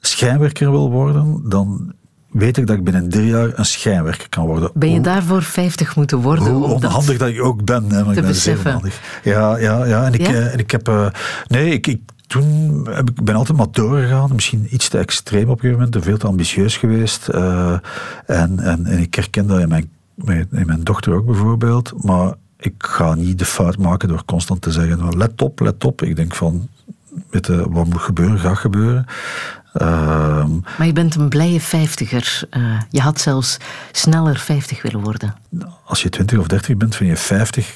schijnwerker 0.00 0.70
wil 0.70 0.90
worden, 0.90 1.48
dan 1.48 1.92
weet 2.38 2.56
ik 2.56 2.66
dat 2.66 2.76
ik 2.76 2.84
binnen 2.84 3.08
drie 3.08 3.26
jaar 3.26 3.50
een 3.54 3.64
schijnwerker 3.64 4.28
kan 4.28 4.46
worden. 4.46 4.70
Ben 4.74 4.90
je 4.90 5.00
daarvoor 5.00 5.42
50 5.42 5.96
moeten 5.96 6.18
worden? 6.18 6.44
Hoe 6.44 6.64
onhandig 6.64 7.18
dat... 7.18 7.28
ik 7.28 7.42
ook 7.42 7.64
ben. 7.64 7.84
Hè, 7.84 8.04
maar 8.04 8.04
te 8.04 8.08
ik 8.08 8.14
ben 8.14 8.26
beseffen. 8.26 8.80
Ja, 9.22 9.56
ja, 9.56 9.84
ja. 9.84 10.04
En 10.04 10.12
ik, 10.12 10.20
Ja? 10.20 10.30
uh, 10.30 10.52
en 10.52 10.58
ik 10.58 10.70
heb... 10.70 10.88
Uh, 10.88 11.06
nee, 11.48 11.70
ik, 11.70 11.86
ik, 11.86 12.00
toen 12.26 12.86
heb 12.90 13.10
ik 13.10 13.24
ben 13.24 13.34
altijd 13.34 13.58
maar 13.58 13.70
doorgegaan. 13.70 14.30
Misschien 14.34 14.66
iets 14.70 14.88
te 14.88 14.98
extreem 14.98 15.42
op 15.42 15.48
een 15.48 15.54
gegeven 15.54 15.74
moment. 15.74 15.92
Te 15.92 16.02
veel 16.02 16.18
te 16.18 16.26
ambitieus 16.26 16.76
geweest. 16.76 17.28
Uh, 17.34 17.78
en, 18.26 18.60
en, 18.60 18.86
en 18.86 18.98
ik 18.98 19.14
herken 19.14 19.46
dat 19.46 19.60
in 19.60 19.68
mijn, 19.68 19.90
in 20.50 20.66
mijn 20.66 20.84
dochter 20.84 21.12
ook 21.12 21.26
bijvoorbeeld. 21.26 21.92
Maar 22.04 22.34
ik 22.58 22.74
ga 22.78 23.14
niet 23.14 23.38
de 23.38 23.44
fout 23.44 23.78
maken 23.78 24.08
door 24.08 24.24
constant 24.24 24.62
te 24.62 24.70
zeggen... 24.70 25.16
Let 25.16 25.42
op, 25.42 25.60
let 25.60 25.84
op. 25.84 26.02
Ik 26.02 26.16
denk 26.16 26.34
van... 26.34 26.68
Je, 27.30 27.66
wat 27.70 27.86
moet 27.86 28.00
gebeuren, 28.00 28.38
gaat 28.38 28.58
gebeuren. 28.58 29.06
Uh, 29.82 30.44
maar 30.78 30.86
je 30.86 30.92
bent 30.92 31.14
een 31.14 31.28
blije 31.28 31.60
vijftiger. 31.60 32.42
Uh, 32.50 32.80
je 32.90 33.00
had 33.00 33.20
zelfs 33.20 33.56
sneller 33.92 34.38
50 34.38 34.82
willen 34.82 35.00
worden. 35.00 35.34
Als 35.84 36.02
je 36.02 36.08
20 36.08 36.38
of 36.38 36.46
30 36.46 36.76
bent, 36.76 36.96
vind 36.96 37.10
je 37.10 37.16
50. 37.16 37.74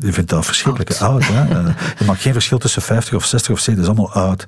Je 0.00 0.12
vindt 0.12 0.30
dat 0.30 0.44
verschrikkelijk 0.44 0.90
oud. 0.90 1.00
oud 1.00 1.24
hè? 1.24 1.60
uh, 1.60 1.74
je 1.98 2.04
maakt 2.04 2.20
geen 2.20 2.32
verschil 2.32 2.58
tussen 2.58 2.82
50 2.82 3.14
of 3.14 3.24
60 3.24 3.52
of 3.52 3.60
70, 3.60 3.86
dat 3.86 3.94
is 3.94 4.00
allemaal 4.00 4.24
oud. 4.28 4.46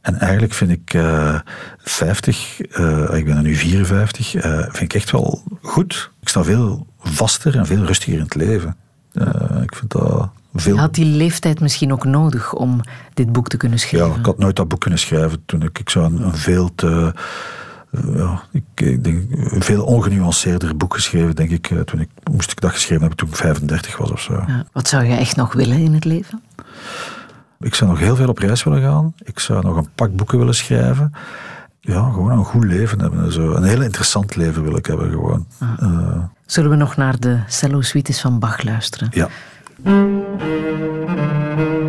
En 0.00 0.18
eigenlijk 0.18 0.52
vind 0.52 0.70
ik 0.70 0.94
uh, 0.94 1.38
50, 1.78 2.60
ik 2.60 3.24
ben 3.24 3.36
er 3.36 3.42
nu 3.42 3.54
54, 3.54 4.30
vind 4.30 4.80
ik 4.80 4.94
echt 4.94 5.10
wel 5.10 5.42
goed. 5.62 6.10
Ik 6.20 6.28
sta 6.28 6.44
veel 6.44 6.86
vaster 6.98 7.56
en 7.56 7.66
veel 7.66 7.84
rustiger 7.84 8.14
in 8.14 8.24
het 8.24 8.34
leven. 8.34 8.76
Eh, 9.12 9.62
ik 9.62 9.74
vind 9.74 9.90
dat 9.90 10.30
veel... 10.54 10.76
Had 10.78 10.94
die 10.94 11.04
leeftijd 11.04 11.60
misschien 11.60 11.92
ook 11.92 12.04
nodig 12.04 12.52
om 12.52 12.80
dit 13.14 13.32
boek 13.32 13.48
te 13.48 13.56
kunnen 13.56 13.78
schrijven. 13.78 14.10
Ja, 14.10 14.16
ik 14.18 14.26
had 14.26 14.38
nooit 14.38 14.56
dat 14.56 14.68
boek 14.68 14.80
kunnen 14.80 14.98
schrijven 14.98 15.42
toen 15.46 15.62
ik, 15.62 15.78
ik 15.78 15.90
zou 15.90 16.04
een, 16.06 16.22
een 16.22 16.36
veel 16.36 16.74
te... 16.74 17.12
eh, 17.90 18.16
ja, 18.16 18.42
ik, 18.50 18.62
ik 18.74 19.04
denk, 19.04 19.30
een 19.30 19.62
veel 19.62 19.84
ongenuanceerder 19.84 20.76
boek 20.76 20.94
geschreven, 20.94 21.36
denk 21.36 21.50
ik. 21.50 21.70
eh, 21.70 21.78
Toen 21.80 22.00
ik, 22.00 22.08
moest 22.32 22.50
ik 22.50 22.60
dat 22.60 22.70
geschreven 22.70 23.00
hebben 23.00 23.16
toen 23.18 23.28
ik 23.28 23.36
35 23.36 23.96
was 23.96 24.10
of 24.10 24.20
zo. 24.20 24.32
Ja. 24.46 24.64
Wat 24.72 24.88
zou 24.88 25.04
je 25.04 25.14
echt 25.16 25.36
nog 25.36 25.52
willen 25.52 25.78
in 25.78 25.94
het 25.94 26.04
leven? 26.04 26.42
Ik 27.60 27.74
zou 27.74 27.90
nog 27.90 27.98
heel 27.98 28.16
veel 28.16 28.28
op 28.28 28.38
reis 28.38 28.62
willen 28.64 28.82
gaan. 28.82 29.14
Ik 29.24 29.38
zou 29.38 29.64
nog 29.64 29.76
een 29.76 29.88
pak 29.94 30.16
boeken 30.16 30.38
willen 30.38 30.54
schrijven. 30.54 31.12
Ja, 31.80 32.10
gewoon 32.10 32.30
een 32.38 32.44
goed 32.44 32.64
leven 32.64 33.00
hebben. 33.00 33.32
Zo. 33.32 33.52
Een 33.54 33.62
heel 33.62 33.82
interessant 33.82 34.36
leven 34.36 34.62
wil 34.62 34.76
ik 34.76 34.86
hebben, 34.86 35.10
gewoon. 35.10 35.46
Eh, 35.80 36.22
Zullen 36.46 36.70
we 36.70 36.76
nog 36.76 36.96
naar 36.96 37.18
de 37.20 37.38
cello-suites 37.48 38.20
van 38.20 38.38
Bach 38.38 38.62
luisteren? 38.62 39.08
ja. 39.12 39.28
Thank 39.84 40.40
you. 41.60 41.81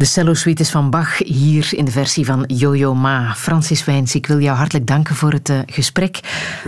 De 0.00 0.06
cello-suites 0.06 0.70
van 0.70 0.90
Bach 0.90 1.18
hier 1.18 1.68
in 1.74 1.84
de 1.84 1.90
versie 1.90 2.24
van 2.24 2.44
Jojo 2.46 2.94
Ma. 2.94 3.34
Francis 3.34 3.84
Wijns, 3.84 4.14
ik 4.14 4.26
wil 4.26 4.40
jou 4.40 4.56
hartelijk 4.56 4.86
danken 4.86 5.14
voor 5.14 5.32
het 5.32 5.48
eh, 5.48 5.58
gesprek. 5.66 6.20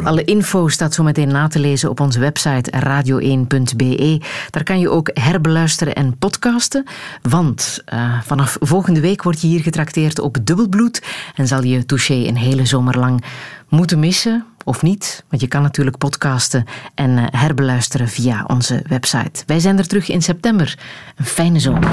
Alle 0.03 0.25
info 0.25 0.69
staat 0.69 0.95
zo 0.95 1.03
meteen 1.03 1.29
na 1.29 1.49
te 1.49 1.59
lezen 1.59 1.91
op 1.91 2.01
onze 2.01 2.19
website 2.19 2.73
radio1.be. 2.85 4.21
Daar 4.51 4.63
kan 4.63 4.79
je 4.81 4.91
ook 4.91 5.11
herbeluisteren 5.15 5.95
en 5.95 6.19
podcasten. 6.19 6.85
Want 7.23 7.83
eh, 7.85 8.21
vanaf 8.23 8.57
volgende 8.61 9.01
week 9.01 9.23
word 9.23 9.41
je 9.41 9.47
hier 9.47 9.61
getrakteerd 9.61 10.19
op 10.19 10.37
dubbelbloed 10.45 11.03
en 11.35 11.47
zal 11.47 11.63
je 11.63 11.87
Touché 11.87 12.15
een 12.15 12.37
hele 12.37 12.67
zomer 12.67 12.99
lang 12.99 13.25
moeten 13.69 13.99
missen. 13.99 14.45
Of 14.65 14.83
niet, 14.83 15.25
want 15.29 15.43
je 15.43 15.49
kan 15.49 15.63
natuurlijk 15.63 15.99
podcasten 15.99 16.65
en 16.95 17.19
eh, 17.19 17.41
herbeluisteren 17.41 18.09
via 18.09 18.45
onze 18.47 18.83
website. 18.89 19.43
Wij 19.47 19.61
zijn 19.61 19.79
er 19.79 19.87
terug 19.87 20.09
in 20.09 20.23
september. 20.23 20.79
Een 21.17 21.25
fijne 21.25 21.61
zomer. 21.61 21.91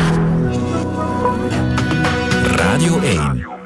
Radio 2.79 2.95
1. 3.01 3.58